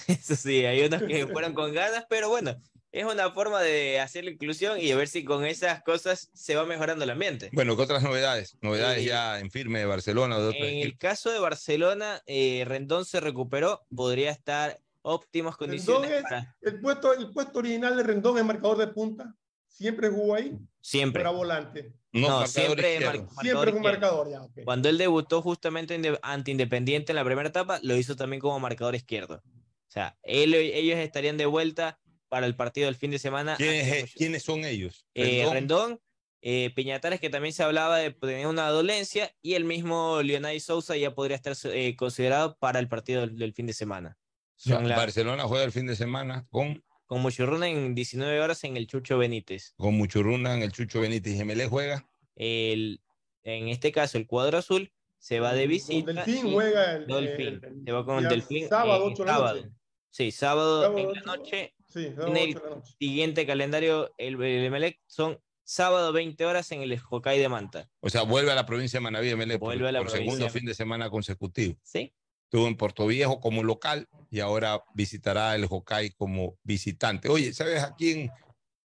Eso 0.06 0.36
sí, 0.36 0.64
hay 0.64 0.82
unos 0.84 1.02
que 1.02 1.26
fueron 1.26 1.52
con 1.52 1.72
ganas, 1.74 2.04
pero 2.08 2.28
bueno, 2.30 2.56
es 2.92 3.04
una 3.04 3.30
forma 3.32 3.60
de 3.60 4.00
hacer 4.00 4.24
la 4.24 4.30
inclusión 4.30 4.78
y 4.80 4.90
a 4.90 4.96
ver 4.96 5.08
si 5.08 5.24
con 5.24 5.44
esas 5.44 5.82
cosas 5.82 6.30
se 6.32 6.54
va 6.54 6.64
mejorando 6.64 7.04
el 7.04 7.10
ambiente. 7.10 7.50
Bueno, 7.52 7.76
¿qué 7.76 7.82
otras 7.82 8.02
novedades? 8.02 8.56
Novedades 8.62 9.04
ya 9.04 9.38
en 9.40 9.50
firme 9.50 9.80
de 9.80 9.84
Barcelona 9.86 10.38
de 10.38 10.50
En 10.56 10.86
el 10.86 10.96
caso 10.96 11.30
de 11.30 11.40
Barcelona, 11.40 12.22
eh, 12.26 12.64
Rendón 12.66 13.04
se 13.04 13.20
recuperó, 13.20 13.82
podría 13.94 14.30
estar 14.30 14.78
óptimas 15.02 15.56
Rendón 15.58 15.68
condiciones 15.68 16.10
es, 16.12 16.22
para 16.22 16.56
el, 16.60 16.80
puesto, 16.80 17.12
el 17.14 17.30
puesto 17.32 17.58
original 17.58 17.96
de 17.96 18.02
Rendón 18.02 18.38
es 18.38 18.44
marcador 18.44 18.78
de 18.78 18.86
punta. 18.88 19.34
Siempre 19.68 20.08
jugó 20.10 20.34
ahí. 20.34 20.56
siempre. 20.80 21.22
Era 21.22 21.30
volante. 21.30 21.92
No, 22.12 22.40
No, 22.40 22.46
siempre 22.46 23.00
mar- 23.00 23.16
marcador 23.20 23.42
Siempre 23.42 23.70
es 23.70 23.76
un 23.76 23.82
marcador 23.82 24.30
ya. 24.30 24.42
ok. 24.42 24.58
Cuando 24.64 24.88
él 24.90 24.98
debutó 24.98 25.40
justamente 25.40 25.98
ante 26.22 26.50
Independiente 26.50 27.12
en 27.12 27.16
la 27.16 27.24
primera 27.24 27.48
etapa, 27.48 27.80
lo 27.82 27.96
hizo 27.96 28.14
también 28.16 28.40
como 28.40 28.60
marcador 28.60 28.94
izquierdo. 28.94 29.36
O 29.46 29.90
sea, 29.92 30.16
él- 30.22 30.54
ellos 30.54 30.98
estarían 30.98 31.36
de 31.38 31.46
vuelta 31.46 31.98
para 32.28 32.46
el 32.46 32.54
partido 32.54 32.86
del 32.86 32.96
fin 32.96 33.10
de 33.10 33.18
semana. 33.18 33.56
¿Quiénes, 33.56 33.84
ante 33.84 33.98
eh, 33.98 34.00
Mucho- 34.02 34.14
¿Quiénes 34.16 34.42
son 34.42 34.64
ellos? 34.64 35.06
Eh, 35.14 35.38
Rendón. 35.44 35.54
Rendón, 35.54 36.00
eh, 36.42 36.70
Piñatares, 36.74 37.20
que 37.20 37.30
también 37.30 37.52
se 37.54 37.62
hablaba 37.62 37.96
de 37.98 38.10
tener 38.10 38.46
una 38.46 38.68
dolencia, 38.68 39.34
y 39.42 39.54
el 39.54 39.64
mismo 39.64 40.20
Leonay 40.22 40.60
Sousa 40.60 40.96
ya 40.96 41.14
podría 41.14 41.36
estar 41.36 41.54
eh, 41.72 41.96
considerado 41.96 42.56
para 42.58 42.78
el 42.78 42.88
partido 42.88 43.22
del, 43.22 43.38
del 43.38 43.54
fin 43.54 43.66
de 43.66 43.72
semana. 43.72 44.18
Ya, 44.64 44.76
Son 44.76 44.88
la- 44.88 44.96
Barcelona 44.96 45.44
juega 45.44 45.64
el 45.64 45.72
fin 45.72 45.86
de 45.86 45.96
semana 45.96 46.46
con, 46.50 46.84
con 47.06 47.20
Muchurruna 47.20 47.68
en 47.68 47.94
19 47.94 48.40
horas 48.40 48.62
en 48.64 48.76
el 48.76 48.86
Chucho 48.86 49.18
Benítez. 49.18 49.74
con 49.76 49.94
Muchurruna 49.94 50.54
en 50.54 50.62
el 50.62 50.72
Chucho 50.72 51.00
Benítez 51.00 51.34
y 51.34 51.36
Gemelé 51.36 51.66
juega. 51.66 52.08
El, 52.36 53.00
en 53.42 53.68
este 53.68 53.90
caso, 53.92 54.18
el 54.18 54.26
cuadro 54.26 54.58
azul 54.58 54.92
se 55.18 55.40
va 55.40 55.52
de 55.52 55.62
Con 55.64 55.68
visita. 55.70 56.12
Delfín 56.12 56.46
y- 56.48 56.52
juega 56.52 56.92
el, 56.92 57.06
Delfín. 57.06 57.46
el- 57.46 57.64
el 57.64 57.84
se 57.84 57.92
va 57.92 58.04
con 58.04 58.18
el 58.18 58.28
Delfín. 58.28 58.68
Sábado, 58.68 59.04
eh, 59.04 59.10
8 59.12 59.22
de 59.22 59.26
la 59.26 59.34
sábado. 59.36 59.56
noche. 59.56 59.70
Sí, 60.10 60.30
sábado, 60.30 60.82
Sábado, 60.82 60.98
en 60.98 61.12
la 61.12 61.20
noche. 61.22 61.74
Sí, 61.88 62.06
En 62.06 62.12
el 62.12 62.20
8 62.20 62.32
de 62.32 62.54
la 62.70 62.76
noche. 62.76 62.92
siguiente 62.98 63.46
calendario, 63.46 64.12
el, 64.18 64.40
el 64.42 64.64
Emelec 64.64 65.00
son 65.06 65.38
sábado 65.64 66.12
20 66.12 66.44
horas 66.46 66.70
en 66.72 66.82
el 66.82 66.98
Hokkaido 67.10 67.42
de 67.42 67.48
Manta. 67.48 67.88
O 68.00 68.10
sea, 68.10 68.22
vuelve 68.22 68.50
a 68.52 68.54
la 68.54 68.66
provincia 68.66 68.98
de 68.98 69.02
Manaví 69.02 69.30
por, 69.58 69.58
Vuelve 69.58 69.88
a 69.88 69.92
la 69.92 69.98
por 70.00 70.10
segundo 70.10 70.32
provincia. 70.36 70.50
fin 70.60 70.66
de 70.66 70.74
semana 70.74 71.08
consecutivo. 71.10 71.76
Sí. 71.82 72.12
Estuvo 72.52 72.68
en 72.68 72.76
Puerto 72.76 73.06
Viejo 73.06 73.40
como 73.40 73.62
local 73.62 74.10
y 74.30 74.40
ahora 74.40 74.82
visitará 74.92 75.54
el 75.54 75.64
Hokkaido 75.70 76.14
como 76.18 76.58
visitante. 76.62 77.30
Oye, 77.30 77.54
¿sabes 77.54 77.82
a 77.82 77.94
quién 77.96 78.30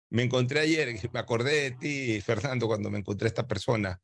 me 0.09 0.23
encontré 0.23 0.61
ayer? 0.61 0.87
Me 1.13 1.19
acordé 1.19 1.63
de 1.63 1.71
ti, 1.71 2.21
Fernando, 2.21 2.67
cuando 2.67 2.89
me 2.89 2.97
encontré 2.99 3.25
a 3.25 3.27
esta 3.27 3.45
persona. 3.45 4.01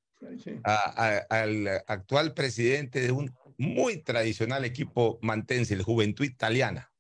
A- 0.65 1.06
a- 1.30 1.41
al 1.44 1.65
actual 1.88 2.34
presidente 2.34 2.99
de 2.99 3.14
un 3.14 3.34
muy 3.57 4.03
tradicional 4.03 4.65
equipo 4.65 5.18
mantense, 5.22 5.73
el 5.76 5.81
Juventud 5.84 6.26
Italiana. 6.26 6.91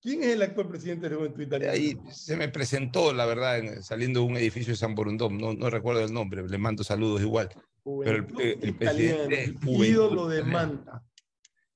¿Quién 0.00 0.22
es 0.22 0.28
el 0.30 0.40
actual 0.40 0.68
presidente 0.68 1.10
de 1.10 1.16
Juventud 1.16 1.42
Italiana? 1.42 1.74
Ahí 1.74 1.94
se 2.10 2.38
me 2.38 2.48
presentó, 2.48 3.12
la 3.12 3.26
verdad, 3.26 3.58
en- 3.58 3.82
saliendo 3.82 4.20
de 4.20 4.26
un 4.28 4.36
edificio 4.38 4.72
de 4.72 4.78
San 4.78 4.94
Borondón, 4.94 5.36
no, 5.36 5.52
no 5.52 5.68
recuerdo 5.68 6.02
el 6.02 6.10
nombre, 6.14 6.42
le 6.48 6.56
mando 6.56 6.84
saludos 6.84 7.20
igual. 7.20 7.50
Pero 7.84 8.16
el, 8.16 8.22
Juventud 8.22 8.40
el- 8.40 8.58
el 8.62 8.68
Italiana, 8.70 9.26
presidente 9.26 9.44
el 9.44 9.54
Juventud 9.58 9.84
ídolo 9.84 10.28
de. 10.28 10.42
Manta. 10.42 11.02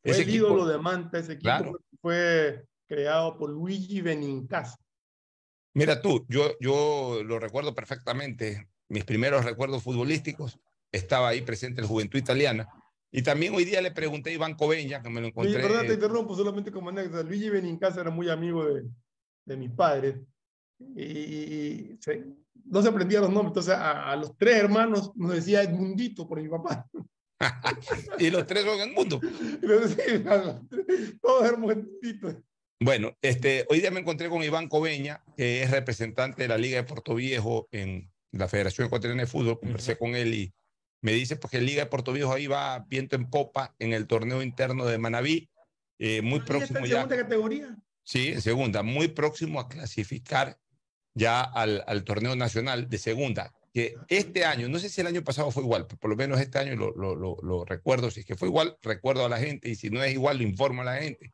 Fue 0.02 0.12
Ese 0.12 0.22
el 0.22 0.28
equipo- 0.28 0.47
ídolo 0.47 0.66
de 0.66 0.78
Manta, 0.78 1.18
ese 1.18 1.32
equipo 1.32 1.44
Claro. 1.44 1.81
fue 2.01 2.64
creado 2.89 3.36
por 3.36 3.51
Luigi 3.51 4.01
Benincasa. 4.01 4.77
Mira 5.74 6.01
tú, 6.01 6.24
yo, 6.28 6.56
yo 6.60 7.22
lo 7.24 7.39
recuerdo 7.39 7.74
perfectamente. 7.74 8.68
Mis 8.89 9.05
primeros 9.05 9.44
recuerdos 9.44 9.82
futbolísticos, 9.85 10.59
estaba 10.90 11.28
ahí 11.28 11.43
presente 11.43 11.81
el 11.81 11.86
Juventud 11.86 12.18
Italiana. 12.18 12.68
Y 13.12 13.22
también 13.22 13.55
hoy 13.55 13.64
día 13.64 13.81
le 13.81 13.93
pregunté 13.93 14.31
a 14.31 14.32
Iván 14.35 14.55
Coveña, 14.55 15.01
que 15.02 15.10
me 15.10 15.20
lo 15.20 15.28
encontré. 15.28 15.60
perdón, 15.60 15.86
te 15.86 15.94
interrumpo 15.94 16.35
solamente 16.35 16.72
como 16.72 16.89
anécdota. 16.90 17.22
Luigi 17.22 17.48
Benincasa 17.51 18.01
era 18.01 18.10
muy 18.10 18.28
amigo 18.28 18.64
de, 18.64 18.85
de 19.44 19.56
mis 19.56 19.70
padres 19.70 20.16
y, 20.97 21.97
se- 22.01 22.24
no 22.64 22.82
se 22.82 22.89
aprendían 22.89 23.22
los 23.22 23.31
nombres. 23.31 23.51
Entonces, 23.51 23.74
a, 23.74 24.10
a 24.12 24.16
los 24.16 24.36
tres 24.36 24.56
hermanos 24.56 25.12
nos 25.16 25.32
decía 25.35 25.62
Edmundito 25.62 26.27
por 26.27 26.40
mi 26.40 26.48
papá. 26.48 26.89
y 28.18 28.30
los 28.30 28.46
tres 28.46 28.64
son 28.64 28.80
el 28.80 28.92
mundo. 28.92 29.20
Todos 31.20 31.50
Edmunditos. 31.50 32.36
Bueno, 32.82 33.16
este, 33.20 33.66
hoy 33.68 33.80
día 33.80 33.90
me 33.90 34.00
encontré 34.00 34.28
con 34.28 34.42
Iván 34.42 34.68
Coveña, 34.68 35.22
que 35.36 35.62
es 35.62 35.70
representante 35.70 36.42
de 36.42 36.48
la 36.48 36.56
Liga 36.56 36.78
de 36.78 36.84
Puerto 36.84 37.14
Viejo 37.14 37.68
en 37.72 38.10
la 38.32 38.48
Federación 38.48 38.86
Ecuatoriana 38.86 39.22
de 39.22 39.26
Fútbol. 39.28 39.60
Conversé 39.60 39.98
con 39.98 40.14
él 40.14 40.32
y 40.32 40.54
me 41.02 41.12
dice 41.12 41.36
pues, 41.36 41.50
que 41.50 41.58
la 41.58 41.64
Liga 41.64 41.84
de 41.84 41.90
Puerto 41.90 42.12
Viejo 42.12 42.32
ahí 42.32 42.46
va 42.46 42.78
viento 42.88 43.16
en 43.16 43.28
popa 43.28 43.74
en 43.78 43.92
el 43.92 44.06
torneo 44.06 44.42
interno 44.42 44.86
de 44.86 44.98
Manaví. 44.98 45.50
eh, 45.98 46.22
muy 46.22 46.38
¿Y 46.38 46.38
está 46.38 46.46
próximo 46.46 46.78
en 46.78 46.84
ya. 46.86 46.96
segunda 46.96 47.16
categoría? 47.16 47.76
Sí, 48.02 48.28
en 48.28 48.40
segunda, 48.40 48.82
muy 48.82 49.08
próximo 49.08 49.60
a 49.60 49.68
clasificar 49.68 50.58
ya 51.14 51.42
al, 51.42 51.84
al 51.86 52.02
torneo 52.04 52.34
nacional 52.34 52.88
de 52.88 52.98
segunda, 52.98 53.52
que 53.72 53.94
este 54.09 54.44
año, 54.44 54.68
no 54.68 54.78
sé 54.78 54.88
si 54.88 55.01
el 55.01 55.06
año 55.06 55.22
pasado 55.22 55.51
fue 55.51 55.62
igual, 55.62 55.86
pero 55.86 55.98
por 55.98 56.10
lo 56.10 56.16
menos 56.16 56.40
este 56.40 56.59
año 56.59 56.74
lo, 56.74 56.92
lo, 56.97 57.14
lo, 57.14 57.36
lo 57.42 57.64
recuerdo, 57.64 58.10
si 58.10 58.20
es 58.20 58.26
que 58.26 58.36
fue 58.36 58.48
igual, 58.48 58.76
recuerdo 58.82 59.24
a 59.24 59.28
la 59.28 59.38
gente, 59.38 59.68
y 59.68 59.76
si 59.76 59.90
no 59.90 60.02
es 60.02 60.12
igual, 60.12 60.38
lo 60.38 60.42
informo 60.42 60.82
a 60.82 60.86
la 60.86 60.97
gente. 60.97 61.32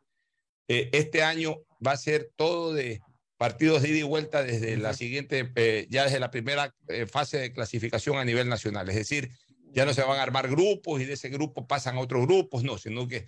Eh, 0.69 0.91
este 0.93 1.23
año 1.23 1.57
va 1.85 1.93
a 1.93 1.97
ser 1.97 2.31
todo 2.37 2.75
de 2.75 3.01
partidos 3.37 3.83
de 3.83 3.91
ida 3.91 3.99
y 3.99 4.03
vuelta 4.03 4.43
desde 4.43 4.77
la 4.77 4.95
siguiente, 4.95 5.51
eh, 5.57 5.87
ya 5.91 6.05
desde 6.05 6.21
la 6.21 6.31
primera 6.31 6.75
eh, 6.89 7.07
fase 7.07 7.39
de 7.39 7.53
clasificación 7.53 8.19
a 8.19 8.25
nivel 8.25 8.49
nacional, 8.49 8.89
es 8.89 8.97
decir, 8.97 9.31
ya 9.73 9.85
no 9.85 9.93
se 9.93 10.03
van 10.03 10.19
a 10.19 10.23
armar 10.23 10.49
grupos 10.49 11.01
y 11.01 11.05
de 11.05 11.15
ese 11.15 11.29
grupo 11.29 11.67
pasan 11.67 11.97
a 11.97 12.01
otros 12.01 12.27
grupos, 12.27 12.65
no, 12.65 12.79
sino 12.79 13.07
que 13.07 13.27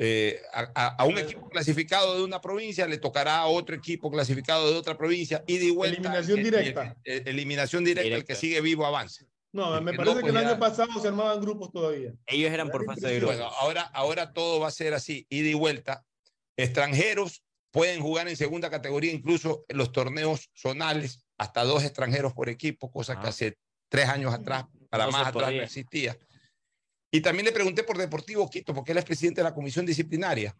eh, 0.00 0.40
a, 0.52 0.70
a- 0.74 0.94
a 1.02 1.04
un 1.06 1.18
equipo 1.18 1.48
clasificado 1.50 2.16
de 2.16 2.22
una 2.22 2.40
provincia 2.40 2.86
le 2.86 2.98
tocará 2.98 3.38
a 3.38 3.46
otro 3.46 3.74
equipo 3.74 4.10
clasificado 4.12 4.70
de 4.70 4.76
otra 4.78 4.96
provincia 4.96 5.42
y 5.46 5.58
de 5.58 5.72
vuelta. 5.72 5.96
Eliminación 5.98 6.38
el- 6.38 6.44
directa. 6.44 6.96
el- 7.02 7.14
el- 7.22 7.28
eliminación 7.28 7.84
directa, 7.84 8.14
el 8.16 8.24
que 8.24 8.36
sigue 8.36 8.60
vivo 8.60 8.86
avanza. 8.86 9.24
No, 9.50 9.76
El 9.78 9.82
me 9.84 9.90
que 9.92 9.96
parece 9.96 10.14
no, 10.16 10.22
que 10.22 10.28
el 10.28 10.36
año 10.36 10.58
pasado 10.58 11.00
se 11.02 11.08
armaban 11.08 11.40
grupos 11.40 11.72
todavía. 11.72 12.12
Ellos 12.26 12.52
eran 12.52 12.70
por 12.70 12.84
fase 12.84 13.08
de 13.08 13.16
grupos. 13.16 13.36
Bueno, 13.38 13.50
ahora, 13.60 13.82
ahora 13.82 14.32
todo 14.32 14.60
va 14.60 14.68
a 14.68 14.70
ser 14.70 14.94
así, 14.94 15.26
ida 15.30 15.48
y 15.48 15.54
vuelta. 15.54 16.04
Extranjeros 16.56 17.42
pueden 17.70 18.00
jugar 18.00 18.28
en 18.28 18.36
segunda 18.36 18.70
categoría, 18.70 19.12
incluso 19.12 19.64
en 19.68 19.78
los 19.78 19.90
torneos 19.90 20.50
zonales, 20.54 21.24
hasta 21.38 21.64
dos 21.64 21.82
extranjeros 21.84 22.32
por 22.34 22.48
equipo, 22.48 22.90
cosa 22.90 23.20
que 23.20 23.26
hace 23.28 23.58
tres 23.88 24.08
años 24.08 24.32
atrás, 24.34 24.64
para 24.90 25.06
No 25.06 25.12
más 25.12 25.26
atrás 25.28 25.52
no 25.52 25.62
existía. 25.62 26.16
Y 27.10 27.20
también 27.20 27.46
le 27.46 27.52
pregunté 27.52 27.82
por 27.84 27.96
Deportivo 27.96 28.48
Quito, 28.50 28.74
porque 28.74 28.92
él 28.92 28.98
es 28.98 29.04
presidente 29.04 29.40
de 29.40 29.44
la 29.44 29.54
comisión 29.54 29.86
disciplinaria. 29.86 30.54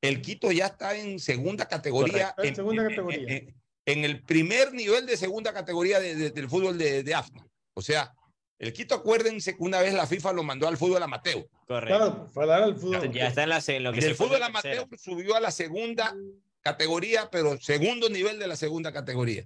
El 0.00 0.22
Quito 0.22 0.50
ya 0.50 0.66
está 0.66 0.96
en 0.96 1.18
segunda 1.18 1.66
categoría. 1.68 2.34
Correcto. 2.34 2.42
En 2.42 2.48
En, 2.48 2.54
segunda 2.56 2.82
en- 2.82 2.88
categoría. 2.88 3.36
en- 3.36 3.54
en 3.86 4.04
el 4.04 4.22
primer 4.22 4.72
nivel 4.72 5.04
de 5.06 5.16
segunda 5.16 5.52
categoría 5.52 6.00
de- 6.00 6.14
de- 6.14 6.30
del 6.30 6.48
fútbol 6.48 6.78
de, 6.78 7.02
de 7.02 7.14
AFNA. 7.14 7.46
O 7.74 7.82
sea, 7.82 8.14
el 8.58 8.72
Quito, 8.72 8.94
acuérdense 8.94 9.56
que 9.56 9.62
una 9.62 9.80
vez 9.80 9.92
la 9.94 10.06
FIFA 10.06 10.32
lo 10.32 10.42
mandó 10.42 10.68
al 10.68 10.76
fútbol 10.76 11.02
amateur. 11.02 11.46
Correcto. 11.66 11.96
Claro, 11.98 12.30
para 12.32 12.46
dar 12.46 12.62
al 12.62 12.76
fútbol. 12.76 13.12
Ya 13.12 13.28
está 13.28 13.42
en, 13.42 13.48
la, 13.50 13.62
en 13.66 13.82
lo 13.84 13.92
que 13.92 13.98
Y 13.98 14.02
se 14.02 14.08
el 14.08 14.14
fue 14.14 14.26
fútbol 14.28 14.42
amateur 14.42 14.86
subió 14.98 15.34
a 15.34 15.40
la 15.40 15.50
segunda 15.50 16.14
categoría, 16.60 17.28
pero 17.30 17.58
segundo 17.60 18.08
nivel 18.08 18.38
de 18.38 18.46
la 18.46 18.56
segunda 18.56 18.92
categoría. 18.92 19.44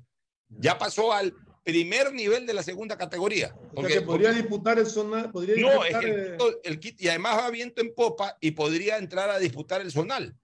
Ya 0.48 0.78
pasó 0.78 1.12
al 1.12 1.34
primer 1.64 2.12
nivel 2.12 2.46
de 2.46 2.52
la 2.54 2.62
segunda 2.62 2.96
categoría. 2.96 3.48
O 3.48 3.58
sea, 3.58 3.70
Porque- 3.74 3.94
que 3.94 4.00
podría 4.02 4.28
porque- 4.28 4.42
disputar 4.42 4.78
el 4.78 4.86
zonal. 4.86 5.32
Podría 5.32 5.56
no, 5.56 5.84
es 5.84 5.88
disputar, 5.88 6.00
que 6.04 6.10
el 6.10 6.20
eh, 6.30 6.60
el 6.64 6.80
Quito- 6.80 7.02
y 7.02 7.08
además 7.08 7.38
va 7.38 7.50
viento 7.50 7.80
en 7.80 7.94
popa 7.94 8.36
y 8.40 8.52
podría 8.52 8.98
entrar 8.98 9.30
a 9.30 9.38
disputar 9.38 9.80
el 9.80 9.90
zonal. 9.90 10.36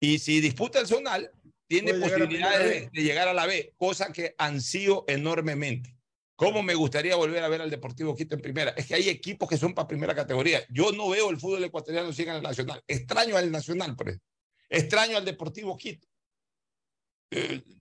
Y 0.00 0.18
si 0.18 0.40
disputa 0.40 0.80
el 0.80 0.86
zonal, 0.86 1.30
tiene 1.66 1.94
posibilidades 1.94 2.68
de, 2.68 2.90
de 2.92 3.02
llegar 3.02 3.28
a 3.28 3.32
la 3.34 3.46
B, 3.46 3.72
cosa 3.76 4.12
que 4.12 4.34
ansío 4.36 5.04
enormemente. 5.08 5.96
¿Cómo 6.36 6.62
me 6.64 6.74
gustaría 6.74 7.14
volver 7.14 7.42
a 7.44 7.48
ver 7.48 7.62
al 7.62 7.70
Deportivo 7.70 8.14
Quito 8.16 8.34
en 8.34 8.42
primera? 8.42 8.72
Es 8.76 8.86
que 8.86 8.94
hay 8.96 9.08
equipos 9.08 9.48
que 9.48 9.56
son 9.56 9.72
para 9.72 9.86
primera 9.86 10.14
categoría. 10.16 10.64
Yo 10.68 10.90
no 10.90 11.08
veo 11.08 11.30
el 11.30 11.38
fútbol 11.38 11.62
ecuatoriano 11.62 12.12
siga 12.12 12.32
en 12.32 12.38
el 12.38 12.42
Nacional. 12.42 12.82
Extraño 12.88 13.36
al 13.36 13.50
Nacional, 13.52 13.94
por 13.94 14.08
ejemplo. 14.08 14.26
Extraño 14.68 15.16
al 15.16 15.24
Deportivo 15.24 15.76
Quito. 15.76 16.08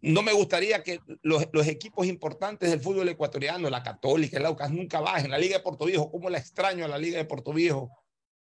No 0.02 0.22
me 0.22 0.34
gustaría 0.34 0.84
que 0.84 1.00
los, 1.22 1.48
los 1.52 1.68
equipos 1.68 2.08
importantes 2.08 2.70
del 2.70 2.80
fútbol 2.80 3.10
ecuatoriano, 3.10 3.70
la 3.70 3.84
Católica, 3.84 4.38
el 4.38 4.46
Aucas, 4.46 4.72
nunca 4.72 5.00
bajen. 5.00 5.32
La 5.32 5.38
Liga 5.38 5.58
de 5.58 5.64
Puerto 5.64 5.86
Viejo, 5.86 6.12
¿cómo 6.12 6.30
la 6.30 6.38
extraño 6.38 6.86
a 6.86 6.88
la 6.88 6.98
Liga 6.98 7.18
de 7.18 7.26
Puerto 7.26 7.54
Viejo 7.54 7.92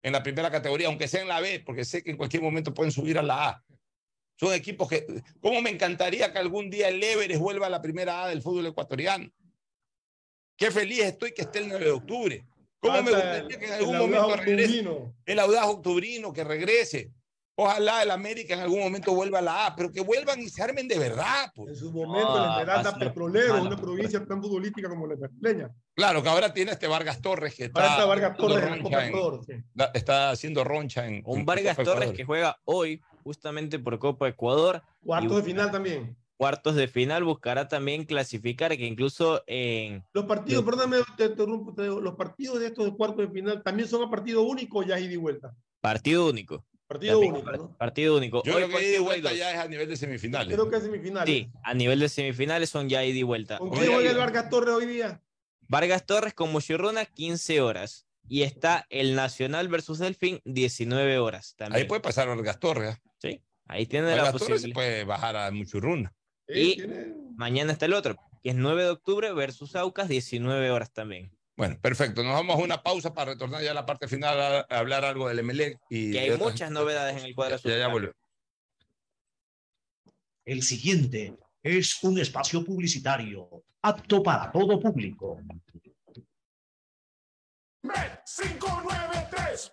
en 0.03 0.13
la 0.13 0.23
primera 0.23 0.51
categoría, 0.51 0.89
aunque 0.89 1.09
sea 1.09 1.23
en 1.23 1.29
la 1.29 1.41
B, 1.41 1.61
porque 1.65 1.85
sé 1.85 2.03
que 2.03 2.11
en 2.11 2.17
cualquier 2.17 2.43
momento 2.43 2.75
pueden 2.75 2.93
subir 2.93 3.19
a 3.19 3.23
la 3.23 3.49
A? 3.49 3.65
Son 4.37 4.53
equipos 4.55 4.89
que, 4.89 5.07
¿cómo 5.41 5.63
me 5.63 5.71
encantaría 5.71 6.33
que 6.33 6.39
algún 6.39 6.69
día 6.71 6.89
el 6.89 7.03
Everest 7.03 7.41
vuelva 7.41 7.67
a 7.67 7.71
la 7.71 7.83
primera 7.83 8.25
A 8.25 8.29
del 8.29 8.43
fútbol 8.43 8.67
ecuatoriano? 8.67 9.31
Qué 10.57 10.71
feliz 10.71 11.05
estoy 11.05 11.33
que 11.33 11.43
esté 11.43 11.61
el 11.61 11.69
9 11.69 11.85
de 11.85 11.91
octubre. 11.91 12.47
¿Cómo 12.81 13.03
me 13.03 13.11
gustaría 13.13 13.59
que 13.59 13.67
en 13.67 13.73
algún 13.73 13.99
momento 13.99 14.37
regrese 14.37 14.81
Octubrino. 14.81 15.15
el 15.25 15.39
audaz 15.39 15.67
octubrino 15.67 16.33
que 16.33 16.43
regrese? 16.43 17.13
Ojalá 17.55 18.03
el 18.03 18.11
América 18.11 18.55
en 18.55 18.61
algún 18.61 18.81
momento 18.81 19.15
vuelva 19.15 19.39
a 19.41 19.43
la 19.43 19.67
A, 19.67 19.77
pero 19.77 19.93
que 19.93 20.01
vuelvan 20.01 20.41
y 20.41 20.49
se 20.49 20.63
armen 20.63 20.89
de 20.89 20.99
verdad. 20.99 21.51
pues. 21.55 21.69
En 21.71 21.77
su 21.77 21.93
momento, 21.93 22.35
la 22.35 22.53
Esmeralda 22.61 22.99
Petrolero, 22.99 23.63
una 23.63 23.77
provincia 23.77 24.25
tan 24.25 24.41
futbolística 24.43 24.89
como 24.89 25.07
la 25.07 25.17
brasileña. 25.17 25.71
Claro, 25.95 26.23
que 26.23 26.29
ahora 26.31 26.55
tiene 26.55 26.73
este 26.73 26.87
Vargas 26.87 27.21
Torres 27.21 27.55
que 27.55 27.65
está, 27.65 27.87
está 27.87 28.05
Vargas 28.07 28.33
haciendo 28.33 28.55
Torres 28.55 28.71
roncha 28.71 28.83
Copa 28.85 29.03
en- 29.05 29.09
Ecuador, 29.11 29.41
sí. 29.47 29.53
está 29.95 30.31
haciendo 30.31 30.65
roncha 30.65 31.07
en 31.07 31.23
Un 31.27 31.41
en 31.41 31.45
Vargas 31.47 31.77
Copa 31.77 31.85
Torres 31.85 32.01
Ecuador. 32.11 32.17
que 32.17 32.25
juega 32.25 32.59
hoy 32.65 33.03
justamente 33.23 33.79
por 33.79 33.99
Copa 33.99 34.29
Ecuador. 34.29 34.83
Cuartos 35.05 35.33
y 35.33 35.37
de 35.37 35.43
final 35.43 35.71
también. 35.71 36.17
Cuartos 36.39 36.75
de 36.75 36.89
final 36.89 37.23
buscará 37.23 37.69
también 37.69 38.05
clasificar, 38.05 38.75
que 38.77 38.87
incluso 38.87 39.43
en 39.47 40.03
Los 40.15 40.25
partidos, 40.25 40.65
perdóname, 40.65 40.97
te 41.19 41.27
interrumpo, 41.27 41.73
te 41.75 41.83
digo, 41.83 42.01
los 42.01 42.15
partidos 42.17 42.59
de 42.59 42.67
estos 42.69 42.87
de 42.87 42.97
cuartos 42.97 43.19
de 43.29 43.29
final 43.33 43.63
también 43.63 43.87
son 43.89 44.03
a 44.03 44.11
partido 44.11 44.43
único 44.43 44.79
o 44.79 44.83
ya 44.83 44.99
ida 44.99 45.13
y 45.13 45.17
vuelta. 45.17 45.55
partido 45.81 46.29
único. 46.31 46.65
Partido 46.93 47.21
único. 47.21 47.77
Partido 47.79 48.17
único. 48.17 48.43
Yo 48.45 48.57
Hoy, 48.57 48.65
creo 48.65 48.79
que 48.79 48.89
ida 48.89 48.97
y 48.97 49.01
vuelta 49.01 49.33
ya 49.33 49.53
es 49.53 49.59
a 49.59 49.69
nivel 49.69 49.89
de 49.89 49.97
semifinales. 49.97 50.55
Creo 50.55 50.69
que 50.71 50.77
es 50.77 50.83
semifinales. 50.83 51.35
Sí, 51.35 51.51
a 51.63 51.75
nivel 51.75 52.01
de 52.01 52.09
semifinales 52.09 52.71
son 52.71 52.89
ya 52.89 53.05
ida 53.05 53.19
y 53.19 53.23
vuelta. 53.23 53.59
¿Con 53.59 53.71
quién 53.71 53.93
juega 53.93 54.11
el 54.11 54.17
Vargas 54.17 54.51
Torres 54.51 54.75
hoy 54.75 54.87
día? 54.87 55.23
Vargas 55.69 56.05
Torres 56.07 56.35
con 56.35 56.53
Muchirruna, 56.53 57.05
15 57.07 57.61
horas. 57.61 58.07
Y 58.29 58.43
está 58.43 58.87
el 58.89 59.15
Nacional 59.15 59.69
versus 59.69 59.99
Delfín, 59.99 60.41
19 60.45 61.19
horas 61.19 61.55
también. 61.57 61.83
Ahí 61.83 61.89
puede 61.89 62.01
pasar 62.01 62.29
Vargas 62.29 62.61
Torres. 62.61 62.95
¿eh? 62.97 63.01
Sí, 63.19 63.43
ahí 63.67 63.87
tiene 63.87 64.11
la 64.11 64.23
Vargas 64.23 64.33
Torres 64.33 64.47
se 64.47 64.53
posibilidad. 64.53 64.75
puede 64.75 65.05
bajar 65.05 65.37
a 65.37 65.51
Muchurruna. 65.51 66.15
Y 66.49 66.83
mañana 67.37 67.73
está 67.73 67.87
el 67.87 67.95
otro, 67.95 68.17
que 68.43 68.51
es 68.51 68.55
9 68.57 68.85
de 68.85 68.91
octubre 68.91 69.33
versus 69.33 69.75
Aucas, 69.77 70.09
19 70.09 70.71
horas 70.71 70.93
también. 70.93 71.33
Bueno, 71.57 71.79
perfecto. 71.81 72.23
Nos 72.23 72.33
vamos 72.33 72.57
a 72.57 72.63
una 72.63 72.83
pausa 72.83 73.13
para 73.13 73.33
retornar 73.33 73.63
ya 73.63 73.73
a 73.73 73.75
la 73.75 73.85
parte 73.87 74.09
final 74.09 74.41
a, 74.41 74.61
a 74.61 74.79
hablar 74.79 75.05
algo 75.05 75.29
del 75.29 75.43
MLE. 75.45 75.79
Y 75.91 76.13
Que 76.13 76.21
hay 76.21 76.31
otras- 76.31 76.53
muchas 76.53 76.71
novedades 76.71 77.19
en 77.19 77.25
el 77.27 77.35
cuadro 77.35 77.57
Ya, 77.59 77.77
ya 77.79 77.89
volvemos. 77.89 78.17
El 80.45 80.63
siguiente 80.63 81.37
es 81.63 82.03
un 82.03 82.19
espacio 82.19 82.65
publicitario 82.65 83.65
apto 83.83 84.23
para 84.23 84.51
todo 84.51 84.81
público. 84.81 85.39
Bet593.es 87.85 89.73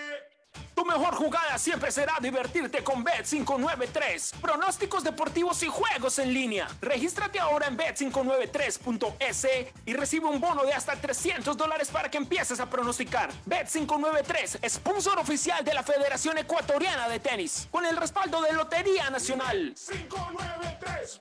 Bet593.es. 0.00 0.39
Tu 0.74 0.84
mejor 0.84 1.14
jugada 1.14 1.58
siempre 1.58 1.90
será 1.92 2.14
divertirte 2.20 2.82
con 2.82 3.04
Bet593. 3.04 4.36
Pronósticos 4.40 5.04
deportivos 5.04 5.62
y 5.62 5.66
juegos 5.68 6.18
en 6.18 6.32
línea. 6.32 6.68
Regístrate 6.80 7.38
ahora 7.38 7.66
en 7.66 7.76
Bet593.es 7.76 9.46
y 9.86 9.92
recibe 9.92 10.26
un 10.26 10.40
bono 10.40 10.64
de 10.64 10.72
hasta 10.72 10.96
300 10.96 11.56
dólares 11.56 11.88
para 11.88 12.10
que 12.10 12.16
empieces 12.18 12.60
a 12.60 12.70
pronosticar. 12.70 13.30
Bet593, 13.46 14.68
sponsor 14.68 15.18
oficial 15.18 15.64
de 15.64 15.74
la 15.74 15.82
Federación 15.82 16.38
Ecuatoriana 16.38 17.08
de 17.08 17.20
Tenis, 17.20 17.68
con 17.70 17.84
el 17.84 17.96
respaldo 17.96 18.40
de 18.42 18.52
Lotería 18.52 19.10
Nacional. 19.10 19.74
593.es. 19.74 21.20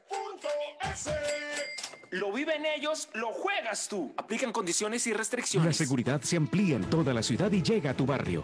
Lo 2.12 2.32
viven 2.32 2.66
ellos, 2.66 3.08
lo 3.14 3.32
juegas 3.32 3.88
tú. 3.88 4.12
Aplican 4.18 4.52
condiciones 4.52 5.06
y 5.06 5.12
La 5.12 5.18
restricciones. 5.18 5.78
seguridad 5.78 6.20
se 6.22 6.38
amplía 6.38 6.76
en 6.76 6.90
toda 6.90 7.14
la 7.14 7.22
ciudad 7.22 7.52
y 7.52 7.62
llega 7.62 7.92
a 7.92 7.94
tu 7.94 8.08
barrio. 8.08 8.44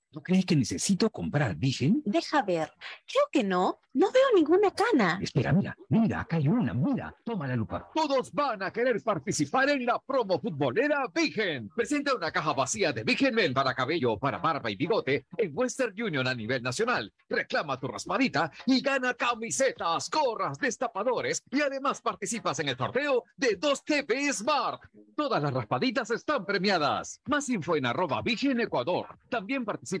¿no 0.13 0.21
crees 0.21 0.45
que 0.45 0.55
necesito 0.55 1.09
comprar 1.09 1.55
Vigen? 1.55 2.01
Deja 2.05 2.41
ver. 2.41 2.71
Creo 3.05 3.23
que 3.31 3.43
no. 3.43 3.79
No 3.93 4.09
veo 4.09 4.23
ninguna 4.33 4.71
cana. 4.71 5.19
Espera, 5.21 5.51
mira, 5.51 5.75
mira, 5.89 6.21
acá 6.21 6.37
hay 6.37 6.47
una, 6.47 6.73
mira. 6.73 7.13
Toma 7.25 7.45
la 7.45 7.57
lupa. 7.57 7.89
Todos 7.93 8.31
van 8.31 8.63
a 8.63 8.71
querer 8.71 9.03
participar 9.03 9.69
en 9.69 9.85
la 9.85 9.99
promo 9.99 10.39
futbolera 10.39 11.07
Vigen. 11.13 11.69
Presenta 11.75 12.15
una 12.15 12.31
caja 12.31 12.53
vacía 12.53 12.93
de 12.93 13.03
Vigen 13.03 13.35
Men 13.35 13.53
para 13.53 13.73
cabello, 13.73 14.17
para 14.17 14.37
barba 14.37 14.71
y 14.71 14.77
bigote 14.77 15.25
en 15.37 15.51
Western 15.53 15.93
Union 16.01 16.25
a 16.25 16.33
nivel 16.33 16.63
nacional. 16.63 17.11
Reclama 17.27 17.77
tu 17.81 17.87
raspadita 17.87 18.49
y 18.65 18.79
gana 18.79 19.13
camisetas, 19.13 20.09
gorras, 20.09 20.57
destapadores 20.57 21.43
y 21.51 21.59
además 21.59 21.99
participas 22.01 22.59
en 22.59 22.69
el 22.69 22.77
sorteo 22.77 23.25
de 23.35 23.57
2 23.57 23.83
TV 23.83 24.31
Smart. 24.31 24.83
Todas 25.17 25.43
las 25.43 25.53
raspaditas 25.53 26.09
están 26.11 26.45
premiadas. 26.45 27.19
Más 27.25 27.49
info 27.49 27.75
en 27.75 27.85
arroba 27.87 28.21
Vigen 28.21 28.61
Ecuador. 28.61 29.19
También 29.29 29.65
participa 29.65 30.00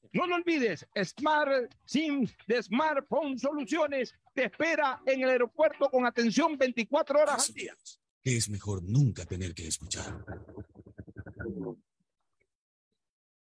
No 0.13 0.27
lo 0.27 0.35
olvides, 0.35 0.85
Smart 1.03 1.73
SIM 1.85 2.27
de 2.47 2.61
Smartphone 2.61 3.39
Soluciones 3.39 4.13
te 4.33 4.45
espera 4.45 5.01
en 5.05 5.21
el 5.21 5.29
aeropuerto 5.29 5.89
con 5.89 6.05
atención 6.05 6.57
24 6.57 7.21
horas 7.21 7.47
al 7.47 7.55
día. 7.55 7.75
Es 8.23 8.49
mejor 8.49 8.83
nunca 8.83 9.25
tener 9.25 9.53
que 9.53 9.67
escuchar. 9.67 10.23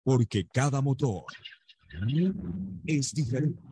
Porque 0.03 0.47
cada 0.47 0.81
motor 0.81 1.25
es 2.87 3.13
diferente. 3.13 3.63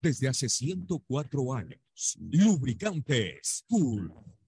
Desde 0.00 0.28
hace 0.28 0.48
104 0.48 1.54
años, 1.54 2.18
Lubricantes 2.30 3.64
Cool 3.68 4.12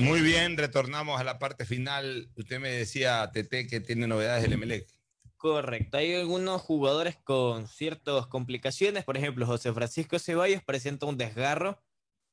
Muy 0.00 0.22
bien, 0.22 0.56
retornamos 0.56 1.20
a 1.20 1.24
la 1.24 1.38
parte 1.38 1.66
final. 1.66 2.30
Usted 2.36 2.58
me 2.58 2.70
decía, 2.70 3.30
Tete, 3.32 3.66
que 3.66 3.80
tiene 3.80 4.06
novedades 4.06 4.42
del 4.42 4.54
Emelec. 4.54 4.88
Correcto, 5.36 5.96
hay 5.96 6.14
algunos 6.14 6.60
jugadores 6.60 7.16
con 7.16 7.66
ciertas 7.66 8.26
complicaciones, 8.26 9.04
por 9.04 9.16
ejemplo, 9.16 9.46
José 9.46 9.72
Francisco 9.72 10.18
Ceballos 10.18 10.62
presenta 10.62 11.06
un 11.06 11.16
desgarro, 11.16 11.82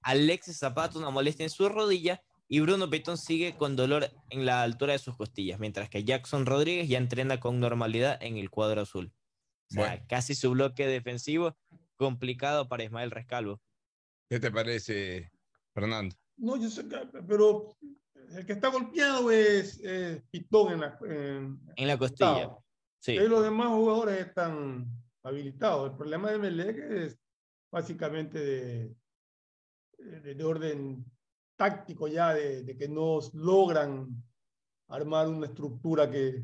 Alexis 0.02 0.58
Zapata 0.60 0.98
una 1.00 1.10
molestia 1.10 1.44
en 1.44 1.50
su 1.50 1.70
rodilla 1.70 2.22
y 2.50 2.60
Bruno 2.60 2.90
Petón 2.90 3.18
sigue 3.18 3.56
con 3.56 3.76
dolor 3.78 4.12
en 4.30 4.46
la 4.46 4.62
altura 4.62 4.94
de 4.94 5.00
sus 5.00 5.16
costillas, 5.16 5.60
mientras 5.60 5.90
que 5.90 6.04
Jackson 6.04 6.46
Rodríguez 6.46 6.90
ya 6.90 6.98
entrena 6.98 7.40
con 7.40 7.60
normalidad 7.62 8.22
en 8.22 8.38
el 8.38 8.50
cuadro 8.50 8.82
azul. 8.82 9.14
O 9.70 9.74
sea, 9.74 9.88
Bueno. 9.88 10.06
casi 10.10 10.36
su 10.36 10.52
bloque 10.52 10.86
defensivo 10.88 11.58
complicado 11.96 12.68
para 12.68 12.84
Ismael 12.84 13.12
Rescalvo. 13.12 13.62
¿Qué 14.30 14.40
te 14.40 14.52
parece, 14.52 15.32
Fernando? 15.74 16.16
No, 16.38 16.56
yo 16.58 16.70
sé 16.70 16.88
que, 16.88 16.98
pero 17.28 17.76
el 18.36 18.46
que 18.46 18.54
está 18.54 18.70
golpeado 18.70 19.32
es, 19.32 19.80
es 19.82 20.22
Pitón 20.30 20.74
en 20.74 20.80
la, 20.82 20.98
en, 21.08 21.60
En 21.76 21.88
la 21.88 21.98
costilla. 21.98 22.56
Sí. 23.00 23.14
Y 23.14 23.28
los 23.28 23.44
demás 23.44 23.68
jugadores 23.68 24.20
están 24.20 24.86
habilitados. 25.24 25.92
El 25.92 25.98
problema 25.98 26.32
de 26.32 26.38
Melec 26.40 26.78
es 26.78 27.18
básicamente 27.72 28.40
de, 28.40 28.96
de, 29.98 30.36
de 30.36 30.44
orden 30.44 31.06
táctico 31.56 32.08
ya, 32.08 32.34
de, 32.34 32.64
de 32.64 32.78
que 32.78 32.88
no 32.88 33.20
logran 33.34 34.08
armar 34.90 35.28
una 35.28 35.48
estructura 35.48 36.10
que... 36.10 36.44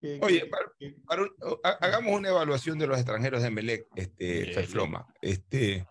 que- 0.00 0.20
Oye, 0.22 0.40
que- 0.42 0.46
para- 0.46 0.72
para 1.06 1.22
un- 1.22 1.34
ha- 1.64 1.78
hagamos 1.80 2.16
una 2.16 2.28
evaluación 2.28 2.78
de 2.78 2.86
los 2.86 2.96
extranjeros 2.98 3.42
de 3.42 3.50
Melec, 3.50 3.88
este, 3.96 4.52
Ferfloma. 4.54 5.06
Este, 5.20 5.86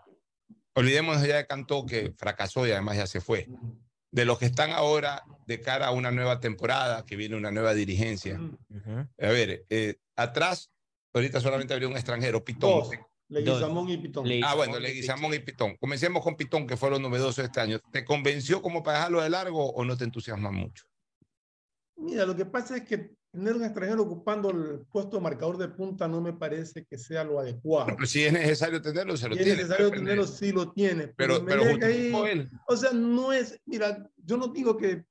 olvidémonos 0.77 1.25
ya 1.25 1.37
de 1.37 1.47
Cantó, 1.47 1.85
que 1.85 2.13
fracasó 2.15 2.67
y 2.67 2.71
además 2.71 2.97
ya 2.97 3.07
se 3.07 3.19
fue. 3.19 3.47
De 4.11 4.25
los 4.25 4.37
que 4.37 4.45
están 4.45 4.71
ahora 4.71 5.23
de 5.47 5.59
cara 5.59 5.87
a 5.87 5.91
una 5.91 6.11
nueva 6.11 6.39
temporada, 6.39 7.03
que 7.03 7.15
viene 7.15 7.35
una 7.35 7.51
nueva 7.51 7.73
dirigencia. 7.73 8.39
A 9.19 9.27
ver, 9.27 9.65
eh, 9.69 9.95
atrás, 10.15 10.71
ahorita 11.13 11.41
solamente 11.41 11.73
habría 11.73 11.89
un 11.89 11.95
extranjero, 11.95 12.43
Pitón. 12.43 12.69
Dos, 12.69 12.89
Leguizamón 13.29 13.89
y 13.89 13.97
Pitón. 13.97 14.27
Ah, 14.43 14.53
bueno, 14.53 14.79
Leguizamón 14.79 15.33
y 15.33 15.39
Pitón. 15.39 15.75
Comencemos 15.77 16.23
con 16.23 16.35
Pitón, 16.35 16.67
que 16.67 16.77
fue 16.77 16.91
lo 16.91 16.99
novedoso 16.99 17.43
este 17.43 17.59
año. 17.59 17.79
¿Te 17.91 18.05
convenció 18.05 18.61
como 18.61 18.83
para 18.83 18.99
dejarlo 18.99 19.21
de 19.21 19.29
largo 19.31 19.71
o 19.71 19.83
no 19.83 19.97
te 19.97 20.03
entusiasma 20.03 20.51
mucho? 20.51 20.85
Mira, 21.95 22.25
lo 22.25 22.35
que 22.35 22.45
pasa 22.45 22.77
es 22.77 22.83
que 22.83 23.15
tener 23.37 23.55
un 23.55 23.63
extranjero 23.63 24.01
ocupando 24.01 24.49
el 24.49 24.79
puesto 24.91 25.17
de 25.17 25.23
marcador 25.23 25.57
de 25.57 25.67
punta 25.69 26.07
no 26.07 26.19
me 26.21 26.33
parece 26.33 26.85
que 26.85 26.97
sea 26.97 27.23
lo 27.23 27.39
adecuado. 27.39 27.87
Pero 27.95 28.05
si 28.07 28.23
es 28.25 28.33
necesario 28.33 28.81
tenerlo, 28.81 29.15
se 29.15 29.29
lo 29.29 29.35
Si 29.35 29.39
es 29.41 29.45
tiene. 29.45 29.61
necesario 29.61 29.91
tenerlo, 29.91 30.25
sí 30.25 30.51
lo 30.51 30.71
tiene. 30.71 31.07
Pero- 31.09 31.45
pero 31.45 31.63
Melec 31.63 31.81
justificó 31.81 32.25
él. 32.25 32.49
O 32.67 32.75
sea, 32.75 32.91
no 32.93 33.31
es, 33.31 33.59
mira, 33.65 34.09
yo 34.17 34.37
no 34.37 34.47
digo 34.47 34.75
que 34.75 35.05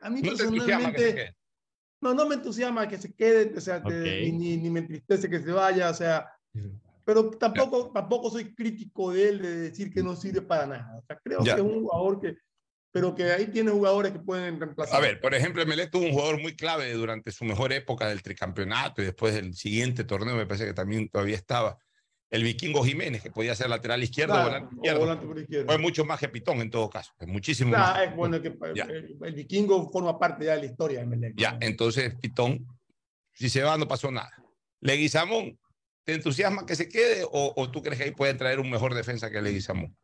a 0.00 0.10
mí 0.10 0.20
¿No 0.22 0.30
que 0.32 0.36
personalmente, 0.36 1.36
no, 2.00 2.14
no 2.14 2.26
me 2.26 2.34
entusiasma 2.34 2.88
que 2.88 2.98
se 2.98 3.12
quede, 3.14 3.56
o 3.56 3.60
sea, 3.60 3.82
te- 3.82 3.88
Ok. 3.88 4.04
ni, 4.24 4.32
ni- 4.32 4.56
ni 4.56 4.70
me 4.70 4.80
entristece 4.80 5.28
que 5.30 5.38
se 5.40 5.52
vaya, 5.52 5.90
o 5.90 5.94
sea, 5.94 6.26
pero 7.04 7.30
tampoco, 7.30 7.90
tampoco 7.92 8.30
soy 8.30 8.54
crítico 8.54 9.12
de 9.12 9.28
él 9.28 9.42
de 9.42 9.56
decir 9.70 9.92
que 9.92 10.02
no 10.02 10.16
sirve 10.16 10.42
para 10.42 10.66
nada. 10.66 10.98
O 10.98 11.02
sea, 11.06 11.20
creo 11.22 11.44
Ya. 11.44 11.54
que 11.54 11.60
es 11.60 11.66
un 11.66 11.82
jugador 11.82 12.20
que, 12.20 12.36
pero 12.92 13.14
que 13.14 13.24
ahí 13.30 13.46
tiene 13.46 13.70
jugadores 13.70 14.12
que 14.12 14.18
pueden 14.18 14.58
reemplazar. 14.60 14.96
A 14.96 15.00
ver, 15.00 15.20
por 15.20 15.34
ejemplo, 15.34 15.62
Emelec 15.62 15.90
tuvo 15.90 16.04
un 16.04 16.12
jugador 16.12 16.40
muy 16.40 16.56
clave 16.56 16.92
durante 16.92 17.30
su 17.32 17.44
mejor 17.44 17.72
época 17.72 18.08
del 18.08 18.22
tricampeonato 18.22 19.00
y 19.02 19.04
después 19.06 19.34
del 19.34 19.54
siguiente 19.54 20.04
torneo, 20.04 20.34
me 20.36 20.46
parece 20.46 20.66
que 20.66 20.74
también 20.74 21.08
todavía 21.08 21.36
estaba. 21.36 21.78
El 22.30 22.44
vikingo 22.44 22.84
Jiménez, 22.84 23.22
que 23.22 23.30
podía 23.32 23.56
ser 23.56 23.68
lateral 23.68 24.02
izquierdo 24.04 24.34
Claro, 24.34 24.48
o 24.48 24.50
volante 24.50 24.74
o 24.76 24.78
izquierdo. 24.78 24.98
volante 25.00 25.26
por. 25.26 25.66
Fue 25.66 25.78
mucho 25.78 26.04
más 26.04 26.20
que 26.20 26.28
Pitón 26.28 26.60
en 26.60 26.70
todo 26.70 26.88
caso. 26.88 27.12
Es 27.18 27.26
muchísimo 27.26 27.70
Claro, 27.72 27.94
más. 27.98 28.08
es 28.08 28.14
bueno 28.16 28.40
que 28.40 28.56
Ya. 28.74 28.84
el, 28.84 29.16
el 29.20 29.34
vikingo 29.34 29.90
forma 29.90 30.16
parte 30.16 30.44
ya 30.44 30.54
de 30.54 30.60
la 30.60 30.66
historia 30.66 31.00
de 31.00 31.06
Melec. 31.06 31.34
Ya, 31.36 31.58
entonces 31.60 32.14
Pitón, 32.20 32.66
si 33.32 33.48
se 33.50 33.62
va, 33.64 33.76
no 33.76 33.88
pasó 33.88 34.12
nada. 34.12 34.30
Leguizamón, 34.80 35.58
¿te 36.04 36.14
entusiasma 36.14 36.64
que 36.66 36.76
se 36.76 36.88
quede 36.88 37.24
o, 37.24 37.52
o 37.56 37.70
tú 37.70 37.82
crees 37.82 37.98
que 37.98 38.04
ahí 38.04 38.10
puede 38.12 38.34
traer 38.34 38.60
un 38.60 38.70
mejor 38.70 38.94
defensa 38.94 39.28
que 39.30 39.42
Leguizamón? 39.42 39.96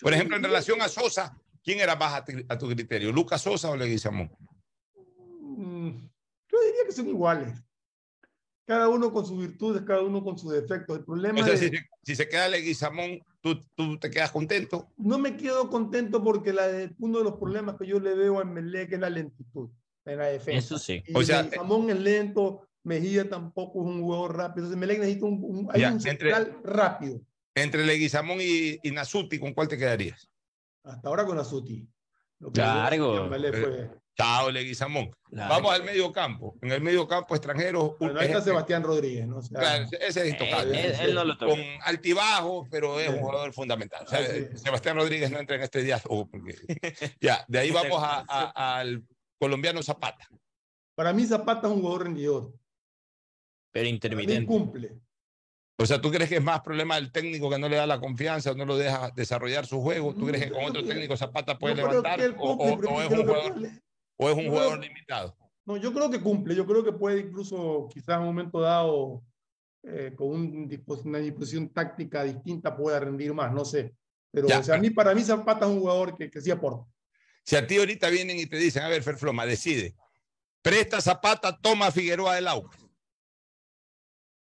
Por 0.00 0.12
ejemplo, 0.14 0.36
en 0.36 0.42
relación 0.44 0.80
a 0.82 0.88
Sosa, 0.88 1.36
¿quién 1.64 1.80
era 1.80 1.96
más 1.96 2.14
a, 2.14 2.24
ti- 2.24 2.44
a 2.48 2.58
tu 2.58 2.68
criterio? 2.68 3.10
¿Lucas 3.10 3.42
Sosa 3.42 3.70
o 3.70 3.76
Leguizamón? 3.76 4.30
Mm, 5.40 5.88
Yo 6.50 6.58
diría 6.66 6.84
que 6.86 6.92
son 6.92 7.08
iguales. 7.08 7.52
Cada 8.66 8.88
uno 8.88 9.12
con 9.12 9.26
sus 9.26 9.38
virtudes, 9.38 9.82
cada 9.82 10.02
uno 10.02 10.22
con 10.24 10.38
sus 10.38 10.52
defectos. 10.52 10.98
El 10.98 11.04
problema 11.04 11.40
O 11.40 11.44
sea, 11.44 11.52
de- 11.52 11.58
si, 11.58 11.68
se- 11.68 11.84
si 12.02 12.16
se 12.16 12.28
queda 12.28 12.48
Leguizamón, 12.48 13.20
¿tú, 13.40 13.62
¿tú 13.74 13.98
te 13.98 14.10
quedas 14.10 14.30
contento? 14.30 14.88
no 14.96 15.18
me 15.18 15.36
quedo 15.36 15.68
contento 15.68 16.22
porque 16.22 16.52
la 16.52 16.66
uno 16.98 17.18
de 17.18 17.24
los 17.24 17.34
problemas 17.38 17.76
que 17.78 17.86
yo 17.86 18.00
le 18.00 18.14
veo 18.14 18.38
a 18.40 18.44
Melec 18.44 18.92
es 18.92 19.00
la 19.00 19.10
lentitud 19.10 19.70
en 20.06 20.18
la 20.18 20.26
defensa. 20.26 20.58
Eso 20.58 20.78
sí. 20.78 21.02
Y 21.06 21.14
O 21.16 21.22
sea, 21.22 21.48
Samón 21.50 21.90
es 21.90 21.98
lento, 21.98 22.66
Mejía 22.84 23.28
tampoco 23.28 23.80
es 23.82 23.86
un 23.88 24.02
jugador 24.02 24.36
rápido. 24.36 24.66
Entonces 24.66 24.78
Melec 24.78 24.98
necesita 24.98 25.24
un, 25.26 25.42
un- 25.42 25.68
hay 25.72 25.80
Ya, 25.80 25.88
un 25.88 25.94
entre- 25.94 26.10
central 26.10 26.58
rápido. 26.64 27.20
Entre 27.54 27.84
Leguizamón 27.86 28.38
y, 28.40 28.78
y 28.82 28.90
Nasuti, 28.90 29.38
¿con 29.38 29.52
cuál 29.54 29.68
te 29.68 29.78
quedarías? 29.78 30.28
Hasta 30.84 31.08
ahora 31.08 31.24
con 31.26 31.38
Azuti. 31.38 31.88
Lo 32.38 32.52
que 32.52 32.60
Largo. 32.60 33.28
fue- 33.28 33.90
Chao, 34.16 34.48
Leguizamón. 34.50 35.10
Largo. 35.30 35.54
Vamos 35.54 35.74
al 35.74 35.82
medio 35.82 36.12
campo. 36.12 36.56
En 36.62 36.70
el 36.70 36.80
medio 36.80 37.08
campo 37.08 37.34
extranjero. 37.34 37.96
Bueno, 37.98 38.20
ahí 38.20 38.26
está 38.28 38.40
Sebastián 38.40 38.84
Rodríguez, 38.84 39.26
¿no? 39.26 39.38
O 39.38 39.42
sea, 39.42 39.58
Claro, 39.58 39.86
ese 40.00 40.20
es 40.28 40.32
intocable. 40.32 40.86
él- 40.86 40.94
él 41.00 41.14
no 41.14 41.24
lo 41.24 41.36
toca. 41.36 41.50
Con 41.52 41.60
altibajo, 41.82 42.64
pero 42.70 43.00
es 43.00 43.08
un 43.08 43.18
jugador 43.18 43.52
fundamental. 43.52 44.04
O 44.04 44.08
sea, 44.08 44.20
Sebastián 44.56 44.96
Rodríguez 44.96 45.30
no 45.32 45.38
entra 45.40 45.56
en 45.56 45.62
este 45.62 45.82
día. 45.82 46.00
oh, 46.08 46.26
porque- 46.28 46.54
ya, 47.20 47.44
de 47.48 47.58
ahí 47.58 47.70
vamos 47.72 48.00
a- 48.00 48.24
a- 48.28 48.78
al 48.78 49.02
colombiano 49.40 49.82
Zapata. 49.82 50.28
Para 50.94 51.12
mí 51.12 51.26
Zapata 51.26 51.66
es 51.66 51.72
un 51.74 51.80
jugador 51.80 52.04
rendidor. 52.04 52.42
Pero 52.52 52.52
Para 53.72 53.82
mí 53.82 53.88
intermitente. 53.90 54.46
cumple. 54.46 55.00
O 55.76 55.86
sea, 55.86 56.00
¿tú 56.00 56.10
crees 56.10 56.28
que 56.28 56.36
es 56.36 56.42
más 56.42 56.60
problema 56.60 56.94
del 56.94 57.10
técnico 57.10 57.50
que 57.50 57.58
no 57.58 57.68
le 57.68 57.76
da 57.76 57.86
la 57.86 57.98
confianza 57.98 58.52
o 58.52 58.54
no 58.54 58.64
lo 58.64 58.76
deja 58.76 59.10
desarrollar 59.16 59.66
su 59.66 59.80
juego? 59.80 60.14
¿Tú 60.14 60.26
crees 60.26 60.44
que 60.44 60.50
con 60.52 60.64
otro 60.64 60.84
técnico 60.84 61.16
Zapata 61.16 61.58
puede 61.58 61.74
creo 61.74 61.88
levantar 61.88 62.20
o, 62.38 62.52
o- 62.52 62.56
o 62.56 63.02
es 63.02 63.10
un 63.10 63.16
que 63.16 63.16
jugador, 63.24 63.70
o 64.16 64.28
es 64.30 64.36
un 64.36 64.44
yo 64.44 64.50
jugador 64.50 64.78
creo- 64.78 64.82
limitado? 64.88 65.36
No, 65.66 65.76
yo 65.78 65.92
creo 65.92 66.10
que 66.10 66.20
cumple. 66.20 66.54
Yo 66.54 66.64
creo 66.66 66.84
que 66.84 66.92
puede 66.92 67.20
incluso, 67.20 67.88
quizás 67.92 68.16
en 68.16 68.20
un 68.20 68.26
momento 68.26 68.60
dado, 68.60 69.22
eh, 69.82 70.12
con 70.14 70.28
un 70.28 70.68
dispos- 70.68 71.04
una 71.04 71.18
disposición 71.18 71.68
táctica 71.70 72.22
distinta, 72.22 72.76
pueda 72.76 73.00
rendir 73.00 73.32
más. 73.34 73.52
No 73.52 73.64
sé. 73.64 73.94
Pero 74.30 74.46
Ya, 74.46 74.60
o 74.60 74.62
sea, 74.62 74.76
a 74.76 74.78
mí, 74.78 74.90
para 74.90 75.14
mí 75.14 75.22
Zapata 75.24 75.64
es 75.66 75.72
un 75.72 75.80
jugador 75.80 76.16
que, 76.16 76.30
que 76.30 76.40
sí 76.40 76.50
aporta. 76.50 76.84
Si 77.44 77.56
a 77.56 77.66
ti 77.66 77.78
ahorita 77.78 78.08
vienen 78.10 78.38
y 78.38 78.46
te 78.46 78.56
dicen, 78.58 78.82
a 78.84 78.88
ver, 78.88 79.02
Ferfloma, 79.02 79.44
decide. 79.46 79.94
Presta 80.62 81.00
Zapata, 81.00 81.58
toma 81.60 81.90
Figueroa 81.90 82.34
del 82.36 82.46
Aucas. 82.48 82.83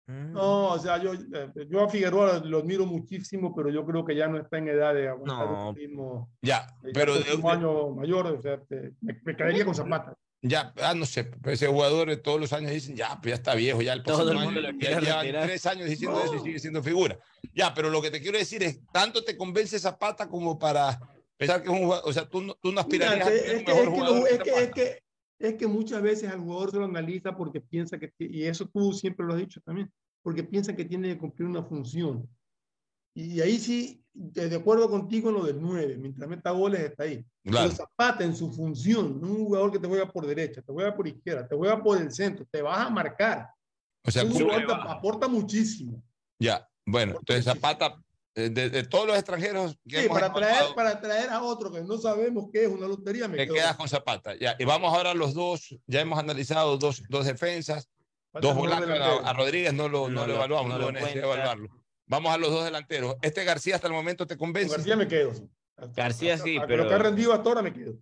No, 0.09 0.69
o 0.69 0.79
sea, 0.79 0.97
yo, 1.01 1.13
eh, 1.13 1.51
yo 1.69 1.83
a 1.83 1.89
Figueroa 1.89 2.41
lo 2.43 2.57
admiro 2.59 2.85
muchísimo, 2.87 3.53
pero 3.55 3.69
yo 3.69 3.85
creo 3.85 4.03
que 4.03 4.15
ya 4.15 4.27
no 4.27 4.39
está 4.39 4.57
en 4.57 4.69
edad 4.69 4.93
de 4.95 5.07
aguantar 5.07 5.47
No. 5.47 5.69
un 5.69 5.75
ritmo. 5.75 6.31
Ya, 6.41 6.65
eh, 6.83 6.89
pero 6.93 7.15
ya 7.15 7.31
es 7.33 7.35
un 7.35 7.49
año 7.49 7.89
mayor, 7.91 8.25
o 8.27 8.41
sea, 8.41 8.59
te- 8.67 8.93
me, 9.01 9.19
me 9.23 9.35
quedaría 9.35 9.63
con 9.65 9.75
Zapata. 9.75 10.15
Ya, 10.41 10.73
ah, 10.81 10.93
no 10.95 11.05
sé, 11.05 11.25
pero 11.25 11.51
ese 11.53 11.67
jugador 11.67 12.07
de 12.07 12.17
todos 12.17 12.39
los 12.39 12.53
años 12.53 12.71
dicen, 12.71 12.95
ya, 12.95 13.19
pues 13.21 13.31
ya 13.31 13.35
está 13.35 13.53
viejo, 13.55 13.81
ya 13.81 13.93
el 13.93 14.01
Todo 14.03 14.31
el 14.31 14.37
mundo 14.37 14.59
año, 14.61 14.71
lo 14.71 14.79
ya 14.79 14.99
llevan 14.99 15.45
tres 15.45 15.65
años 15.65 15.87
diciendo 15.89 16.19
eso 16.23 16.35
y 16.35 16.39
sigue 16.39 16.59
siendo 16.59 16.81
figura. 16.81 17.19
Ya, 17.53 17.73
pero 17.73 17.89
lo 17.89 18.01
que 18.01 18.09
te 18.09 18.21
quiero 18.21 18.37
decir 18.37 18.63
es, 18.63 18.79
¿tanto 18.91 19.23
te 19.23 19.37
convence 19.37 19.77
Zapata 19.77 20.27
como 20.29 20.57
para 20.57 20.97
pensar 21.37 21.61
que 21.61 21.67
es 21.67 21.73
un 21.73 21.83
jugador, 21.83 22.09
o 22.09 22.13
sea, 22.13 22.27
tú 22.27 22.41
no, 22.41 22.53
tú 22.55 22.71
no 22.71 22.81
Mira, 22.89 23.11
aspirarías 23.11 23.27
que- 23.29 23.35
a 23.35 23.37
ser 23.37 23.49
es, 23.51 23.57
un 23.59 23.65
que, 23.65 23.71
mejor 23.73 23.83
es, 23.83 23.89
que, 23.89 23.95
jugador 23.99 24.27
es, 24.29 24.39
que, 24.39 24.63
es, 24.63 24.71
que, 24.71 25.03
es 25.39 25.55
que 25.55 25.67
muchas 25.67 26.01
veces 26.01 26.29
al 26.29 26.41
jugador 26.41 26.71
se 26.71 26.77
lo 26.77 26.85
analiza 26.85 27.35
porque 27.35 27.61
piensa 27.61 27.97
que, 27.97 28.13
y 28.19 28.43
eso 28.43 28.67
tú 28.67 28.91
siempre 28.93 29.25
lo 29.25 29.33
has 29.33 29.39
dicho 29.39 29.61
también, 29.61 29.91
porque 30.21 30.43
piensa 30.43 30.75
que 30.75 30.85
tiene 30.85 31.09
que 31.09 31.17
cumplir 31.17 31.47
una 31.47 31.63
función. 31.63 32.29
Y 33.15 33.41
ahí 33.41 33.57
sí, 33.57 34.03
de 34.13 34.55
acuerdo 34.55 34.89
contigo 34.89 35.29
en 35.29 35.35
lo 35.35 35.45
del 35.45 35.61
9, 35.61 35.97
mientras 35.97 36.29
meta 36.29 36.51
goles 36.51 36.81
está 36.81 37.03
ahí. 37.03 37.25
Claro. 37.43 37.69
Pero 37.69 37.75
Zapata 37.75 38.23
en 38.23 38.35
su 38.35 38.51
función, 38.51 39.19
no 39.19 39.27
un 39.27 39.45
jugador 39.45 39.71
que 39.71 39.79
te 39.79 39.87
juega 39.87 40.11
por 40.11 40.27
derecha, 40.27 40.61
te 40.61 40.71
juega 40.71 40.95
por 40.95 41.07
izquierda, 41.07 41.47
te 41.47 41.55
juega 41.55 41.81
por 41.81 41.99
el 41.99 42.11
centro, 42.11 42.45
te 42.51 42.61
vas 42.61 42.85
a 42.85 42.89
marcar. 42.89 43.49
O 44.05 44.11
sea, 44.11 44.23
Un 44.23 44.31
jugador 44.31 44.71
aporta 44.71 45.27
muchísimo. 45.27 46.03
ya. 46.39 46.65
Bueno, 46.85 47.17
entonces 47.19 47.45
Zapata, 47.45 48.01
de, 48.49 48.69
de 48.69 48.83
todos 48.83 49.05
los 49.07 49.17
extranjeros 49.17 49.75
que 49.85 49.99
Sí, 49.99 50.05
hemos 50.05 50.17
para 50.17 50.31
traer, 50.31 50.73
para 50.73 51.01
traer 51.01 51.29
a 51.29 51.41
otro 51.43 51.69
que 51.71 51.81
no 51.81 51.97
sabemos 51.97 52.45
qué 52.53 52.63
es 52.63 52.69
una 52.69 52.87
lotería, 52.87 53.27
me 53.27 53.35
te 53.35 53.43
quedo. 53.45 53.55
quedas 53.55 53.75
con 53.75 53.89
Zapata. 53.89 54.35
Ya. 54.35 54.55
Y 54.57 54.63
vamos 54.63 54.93
ahora 54.95 55.11
a 55.11 55.13
los 55.13 55.33
dos, 55.33 55.75
ya 55.87 55.99
hemos 55.99 56.17
analizado 56.17 56.77
dos, 56.77 57.03
dos 57.09 57.25
defensas, 57.25 57.89
Falta 58.31 58.47
dos 58.47 58.55
volantes. 58.55 59.01
A, 59.01 59.29
a 59.29 59.33
Rodríguez 59.33 59.73
no 59.73 59.89
lo, 59.89 60.07
no 60.07 60.21
No 60.21 60.27
lo 60.27 60.35
evaluamos, 60.35 60.69
no 60.71 60.77
no, 60.77 60.91
lo 60.91 60.99
cuenta. 60.99 61.19
evaluarlo. 61.19 61.67
Vamos 62.05 62.31
a 62.33 62.37
los 62.37 62.49
dos 62.51 62.63
delanteros. 62.63 63.15
Este 63.21 63.43
García 63.43 63.75
hasta 63.75 63.87
el 63.87 63.93
momento 63.93 64.25
te 64.25 64.37
Con 64.37 64.47
convence. 64.47 64.75
García 64.75 64.95
me 64.95 65.07
quedo. 65.07 65.33
sí. 65.33 65.43
García 65.95 66.37
sí, 66.37 66.57
A- 66.57 66.63
a 66.63 66.67
pero 66.67 66.83
lo 66.83 66.89
que 66.89 66.95
ha 66.95 66.99
rendido 66.99 67.33
hasta 67.33 67.49
ahora 67.49 67.61
me 67.61 67.73
quedo. 67.73 67.93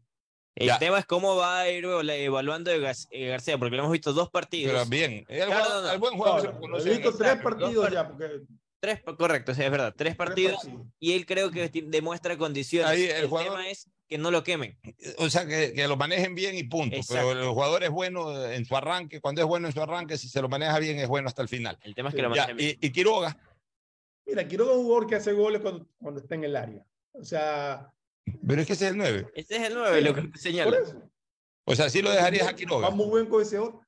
el 0.55 0.67
Ya. 0.67 0.79
tema 0.79 0.97
es 0.99 1.05
cómo 1.05 1.35
va 1.35 1.59
a 1.59 1.69
ir 1.69 1.85
evaluando 1.85 2.71
García, 2.81 3.57
porque 3.59 3.75
lo 3.75 3.83
hemos 3.83 3.91
visto 3.91 4.11
dos 4.13 4.29
partidos. 4.31 4.73
Pero 4.73 4.85
bien, 4.89 5.23
el, 5.27 5.49
no. 5.49 5.91
el 5.91 5.99
buen 5.99 6.15
jugador 6.15 6.41
se 6.41 6.47
No, 6.59 6.67
lo 6.67 6.79
he 6.79 6.89
visto 6.89 7.15
tres 7.15 7.35
partidos 7.37 7.91
ya, 7.91 8.07
porque 8.07 8.41
Tres, 8.79 9.01
correcto, 9.17 9.55
sí, 9.55 9.63
es 9.63 9.71
verdad. 9.71 9.93
Tres 9.97 10.15
partidos 10.15 10.67
y 10.99 11.13
él 11.13 11.25
creo 11.25 11.49
que 11.51 11.67
demuestra 11.87 12.37
condiciones. 12.37 12.89
Ahí 12.91 13.05
el 13.05 13.11
el 13.23 13.27
jugador- 13.27 13.51
tema 13.57 13.69
es 13.69 13.89
que 14.07 14.17
no 14.17 14.29
lo 14.31 14.43
quemen. 14.43 14.77
O 15.17 15.29
sea, 15.29 15.45
que, 15.47 15.73
que 15.73 15.87
lo 15.87 15.97
manejen 15.97 16.35
bien 16.35 16.55
y 16.55 16.63
punto. 16.63 16.95
Exacto. 16.95 17.27
Pero 17.29 17.41
el 17.41 17.49
jugador 17.49 17.83
es 17.83 17.89
bueno 17.89 18.45
en 18.45 18.65
su 18.65 18.75
arranque. 18.77 19.19
Cuando 19.19 19.41
es 19.41 19.47
bueno 19.47 19.67
en 19.67 19.73
su 19.73 19.81
arranque, 19.81 20.17
si 20.17 20.29
se 20.29 20.41
lo 20.41 20.47
maneja 20.47 20.77
bien, 20.79 20.99
es 20.99 21.07
bueno 21.07 21.27
hasta 21.27 21.41
el 21.41 21.49
final. 21.49 21.77
El 21.81 21.95
tema 21.95 22.09
es 22.09 22.15
que 22.15 22.21
lo 22.21 22.33
Ya, 22.35 22.41
manejen 22.43 22.57
bien. 22.57 22.77
y, 22.79 22.85
y 22.87 22.91
Quiroga, 22.91 23.37
Mira, 24.25 24.47
Quiroga 24.47 24.71
es 24.73 24.77
un 24.77 24.83
jugador 24.83 25.07
que 25.07 25.15
hace 25.15 25.31
goles 25.33 25.61
cuando, 25.61 25.87
cuando 25.97 26.19
está 26.21 26.35
en 26.35 26.43
el 26.43 26.55
área. 26.55 26.85
O 27.13 27.23
sea, 27.23 27.91
pero 28.45 28.61
es 28.61 28.67
que 28.67 28.73
ese 28.73 28.85
es 28.85 28.91
el 28.91 28.97
9. 28.97 29.27
Este 29.33 29.55
es 29.55 29.63
el 29.63 29.73
9, 29.73 30.01
lo 30.01 30.13
que 30.13 30.37
señala. 30.37 30.77
O 31.65 31.75
sea, 31.75 31.89
sí 31.89 32.01
lo 32.01 32.11
dejarías 32.11 32.47
a 32.47 32.53
Quiroga. 32.55 32.89
Va 32.89 32.95
muy 32.95 33.07
buen 33.07 33.25
cohesión. 33.25 33.79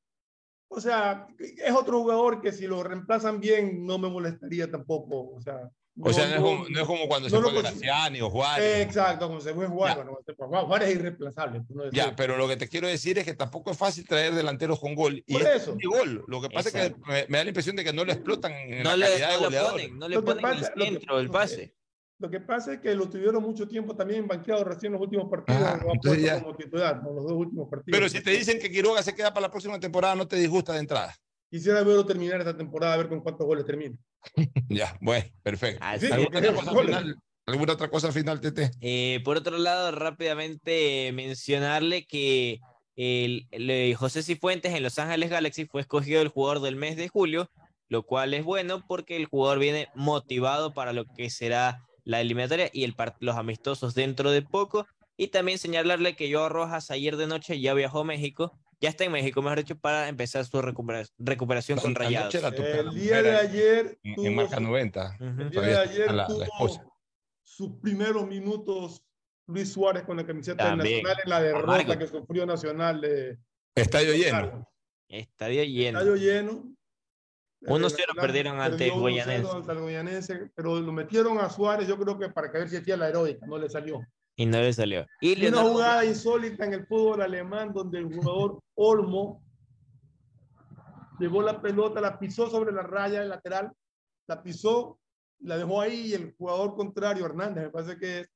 O 0.69 0.79
sea, 0.79 1.27
es 1.39 1.73
otro 1.73 1.99
jugador 2.01 2.41
que 2.41 2.51
si 2.51 2.67
lo 2.67 2.83
reemplazan 2.83 3.39
bien 3.39 3.85
no 3.85 3.97
me 3.97 4.07
molestaría 4.09 4.69
tampoco. 4.69 5.31
O 5.35 5.41
sea, 5.41 5.69
O 6.01 6.13
sea, 6.13 6.27
no 6.27 6.35
es 6.35 6.41
como, 6.41 6.69
no 6.69 6.79
es 6.81 6.87
como 6.87 7.07
cuando 7.07 7.27
no 7.27 7.35
se 7.37 7.41
fue 7.51 7.61
Graciani 7.61 8.21
o 8.21 8.29
Juárez. 8.29 8.63
Eh, 8.65 8.81
exacto, 8.83 9.27
como 9.27 9.41
se 9.41 9.53
fue 9.53 9.65
Juárez. 9.67 9.97
Bueno, 10.05 10.19
Juárez 10.37 10.65
Juárez 10.67 10.89
es 10.89 10.95
irreemplazable. 10.95 11.61
Ya, 11.91 12.15
pero 12.15 12.37
lo 12.37 12.47
que 12.47 12.55
te 12.55 12.67
quiero 12.69 12.87
decir 12.87 13.17
es 13.17 13.25
que 13.25 13.33
tampoco 13.33 13.71
es 13.71 13.77
fácil 13.77 14.07
traer 14.07 14.33
delanteros 14.35 14.79
con 14.79 14.93
gol. 14.95 15.23
Y 15.25 15.33
Por 15.33 15.41
eso. 15.47 15.75
gol. 15.83 16.23
Lo 16.27 16.39
que 16.41 16.49
pasa 16.49 16.69
es 16.69 16.75
que 16.93 16.95
me, 17.07 17.25
me 17.27 17.37
da 17.39 17.43
la 17.43 17.49
impresión 17.49 17.75
de 17.75 17.83
que 17.83 17.91
no 17.91 18.05
lo 18.05 18.11
explotan 18.13 18.51
en 18.53 18.83
No 18.83 18.91
la 18.91 18.97
le, 18.97 19.05
calidad 19.07 19.27
de 19.27 19.33
no 19.33 19.39
le 19.39 19.45
goleador. 19.45 19.71
ponen, 19.71 19.99
no 19.99 20.07
le 20.07 20.21
ponen 20.21 20.41
pasa- 20.41 20.67
el 20.67 20.73
que- 20.83 20.85
centro 20.91 21.17
que- 21.21 21.27
pase. 21.29 21.73
Lo 22.19 22.29
que 22.29 22.41
pasa 22.41 22.73
es 22.73 22.79
que 22.81 22.93
lo 22.95 23.09
tuvieron 23.09 23.41
mucho 23.41 23.65
tiempo 23.67 23.95
también 23.95 24.27
banqueado 24.27 24.65
recién 24.65 24.87
en 24.93 24.99
los 24.99 25.01
últimos 25.03 25.29
partidos. 25.29 25.61
Puesto 26.01 26.15
ya- 26.15 26.41
como 26.41 26.53
titular, 26.55 27.01
con 27.01 27.15
los 27.15 27.23
dos 27.23 27.31
últimos 27.33 27.69
partidos. 27.69 27.97
Pero 27.97 28.09
si 28.09 28.21
te 28.21 28.31
dicen 28.31 28.59
que 28.59 28.69
Quiroga 28.69 29.01
se 29.01 29.15
queda 29.15 29.33
para 29.33 29.47
la 29.47 29.51
próxima 29.51 29.79
temporada, 29.79 30.15
no 30.15 30.27
te 30.27 30.35
disgusta 30.35 30.73
de 30.73 30.79
entrada. 30.79 31.15
Quisiera 31.49 31.81
verlo 31.81 32.05
terminar 32.05 32.39
esta 32.39 32.55
temporada, 32.55 32.93
a 32.93 32.97
ver 32.97 33.07
con 33.09 33.21
cuántos 33.21 33.47
goles 33.47 33.65
termina. 33.65 33.95
Ya, 34.69 34.97
bueno, 35.01 35.25
perfecto. 35.41 35.79
Así. 35.81 36.11
¿Alguna 36.11 36.39
otra 36.39 36.53
cosa 36.53 36.71
final? 36.81 37.15
¿Alguna 37.47 37.73
otra 37.73 37.89
cosa 37.89 38.11
final, 38.11 38.39
Tete? 38.41 38.69
Eh, 38.81 39.21
por 39.23 39.37
otro 39.37 39.57
lado, 39.57 39.91
rápidamente 39.91 41.07
eh, 41.07 41.11
mencionarle 41.13 42.05
que 42.05 42.59
el, 42.97 43.47
el- 43.51 43.95
José 43.95 44.21
Cifuentes 44.23 44.73
en 44.75 44.83
Los 44.83 44.99
Ángeles 44.99 45.29
Galaxy 45.31 45.65
fue 45.65 45.81
escogido 45.81 46.21
el 46.21 46.27
jugador 46.27 46.61
del 46.61 46.75
mes 46.75 46.97
de 46.97 47.07
julio, 47.07 47.49
lo 47.87 48.03
cual 48.03 48.33
es 48.33 48.43
bueno 48.43 48.83
porque 48.87 49.15
el 49.15 49.25
jugador 49.25 49.57
viene 49.57 49.87
motivado 49.95 50.73
para 50.73 50.93
lo 50.93 51.05
que 51.05 51.29
será 51.31 51.81
la 52.09 52.21
eliminatoria 52.21 52.69
y 52.73 52.83
el 52.85 52.95
los 53.19 53.35
amistosos 53.35 53.93
dentro 53.93 54.31
de 54.31 54.41
poco. 54.41 54.87
Y 55.15 55.27
también 55.27 55.59
señalarle 55.59 56.15
que 56.15 56.33
Joao 56.33 56.49
Rojas 56.49 56.89
ayer 56.91 57.17
de 57.17 57.27
noche 57.27 57.59
ya 57.59 57.73
viajó 57.75 57.99
a 57.99 58.03
México, 58.03 58.51
ya 58.81 58.89
está 58.89 59.03
en 59.03 59.11
México, 59.11 59.41
mejor 59.43 59.59
dicho, 59.59 59.77
para 59.77 60.07
empezar 60.07 60.43
su 60.45 60.59
recupera- 60.61 61.05
recuperación 61.19 61.77
con 61.79 61.93
Rayados. 61.93 62.33
El 62.33 62.89
día 62.95 63.21
de 63.21 63.35
ayer 63.35 63.99
en, 64.03 64.15
tuvo, 64.15 64.25
en 64.25 64.35
marca 64.35 64.55
su- 64.55 64.61
90. 64.63 65.17
Ujú. 65.19 65.41
el 65.41 65.49
día 65.51 65.61
de 65.61 65.77
ayer 65.77 66.11
la- 66.13 66.25
tuvo 66.27 66.81
sus 67.43 67.71
primeros 67.81 68.25
minutos 68.27 69.03
Luis 69.45 69.71
Suárez 69.73 70.03
con 70.03 70.17
la 70.17 70.25
camiseta 70.25 70.63
del 70.69 70.77
También. 70.77 71.03
Nacional 71.03 71.21
en 71.25 71.29
la 71.29 71.41
derrota 71.41 71.73
Amargo. 71.73 71.97
que 71.99 72.07
sufrió 72.07 72.45
Nacional 72.45 73.01
de 73.01 73.37
Estadio 73.75 74.13
lleno. 74.13 74.67
Estadio 75.09 75.63
lleno. 75.63 75.99
Estadio 75.99 76.15
lleno. 76.15 76.75
1-0 77.61 77.81
Nacional 77.81 78.15
perdieron 78.15 78.61
ante 78.61 78.77
perdió 78.77 78.95
1-0 78.95 78.99
Guayanense. 78.99 79.51
ante 79.51 79.71
el 79.71 79.79
Guayanense, 79.79 80.51
pero 80.55 80.79
lo 80.79 80.91
metieron 80.93 81.37
a 81.39 81.49
Suárez, 81.49 81.87
yo 81.87 81.97
creo 81.97 82.17
que 82.17 82.29
para 82.29 82.51
que 82.51 82.59
ver 82.59 82.69
si 82.69 82.77
hacía 82.77 82.95
la 82.97 83.09
heroica, 83.09 83.45
no 83.45 83.57
le 83.57 83.69
salió. 83.69 84.01
Y 84.35 84.45
no 84.45 84.59
le 84.61 84.71
salió. 84.71 85.05
Y 85.19 85.37
Y 85.37 85.47
una 85.47 85.63
jugada 85.63 86.05
insólita 86.05 86.65
en 86.65 86.73
el 86.73 86.87
fútbol 86.87 87.21
alemán 87.21 87.73
donde 87.73 87.99
el 87.99 88.05
jugador 88.05 88.59
Olmo 88.75 89.43
llevó 91.19 91.41
la 91.41 91.61
pelota, 91.61 91.99
la 91.99 92.17
pisó 92.17 92.49
sobre 92.49 92.71
la 92.71 92.83
raya 92.83 93.19
del 93.19 93.29
lateral, 93.29 93.71
la 94.27 94.41
pisó, 94.41 94.97
la 95.39 95.57
dejó 95.57 95.81
ahí 95.81 96.07
y 96.07 96.13
el 96.13 96.33
jugador 96.37 96.75
contrario, 96.75 97.25
Hernández, 97.25 97.65
me 97.65 97.69
parece 97.69 97.97
que 97.97 98.19
es, 98.21 98.29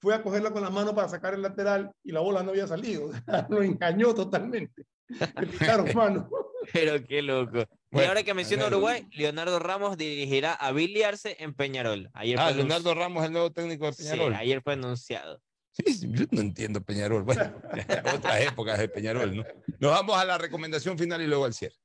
fue 0.00 0.14
a 0.14 0.22
cogerla 0.22 0.50
con 0.50 0.62
la 0.62 0.70
mano 0.70 0.94
para 0.94 1.08
sacar 1.08 1.34
el 1.34 1.42
lateral 1.42 1.90
y 2.02 2.12
la 2.12 2.20
bola 2.20 2.42
no 2.42 2.50
había 2.50 2.66
salido. 2.66 3.10
Lo 3.48 3.62
engañó 3.62 4.14
totalmente. 4.14 4.86
Le 5.08 5.46
picaron 5.46 5.86
mano. 5.94 6.28
Pero 6.72 7.02
qué 7.04 7.22
loco. 7.22 7.64
Y 7.94 8.04
ahora 8.06 8.22
que 8.22 8.34
menciona 8.34 8.64
Leonardo- 8.64 8.76
Uruguay, 8.78 9.06
Leonardo 9.12 9.58
Ramos 9.58 9.96
dirigirá 9.96 10.54
a 10.54 10.72
Billy 10.72 11.02
Arce 11.02 11.36
en 11.40 11.54
Peñarol. 11.54 12.10
Ayer 12.14 12.38
Ah, 12.38 12.50
anunci- 12.50 12.56
Leonardo 12.56 12.94
Ramos, 12.94 13.24
el 13.24 13.32
nuevo 13.32 13.52
técnico 13.52 13.86
de 13.86 13.92
Sí, 13.92 14.02
Peñarol. 14.04 14.34
ayer 14.34 14.62
fue 14.62 14.72
anunciado. 14.74 15.40
Sí, 15.72 15.92
sí, 15.92 16.08
yo 16.10 16.24
no 16.30 16.40
entiendo 16.40 16.80
Peñarol. 16.82 17.22
Bueno, 17.24 17.52
otras 18.14 18.40
épocas 18.42 18.78
de 18.78 18.88
Peñarol, 18.88 19.36
¿no? 19.36 19.44
Nos 19.80 19.90
vamos 19.90 20.16
a 20.16 20.24
la 20.24 20.38
recomendación 20.38 20.96
final 20.98 21.20
y 21.22 21.26
luego 21.26 21.44
al 21.46 21.54
cierre. 21.54 21.76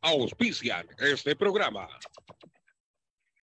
Auspician 0.00 0.86
este 0.98 1.34
programa. 1.36 1.88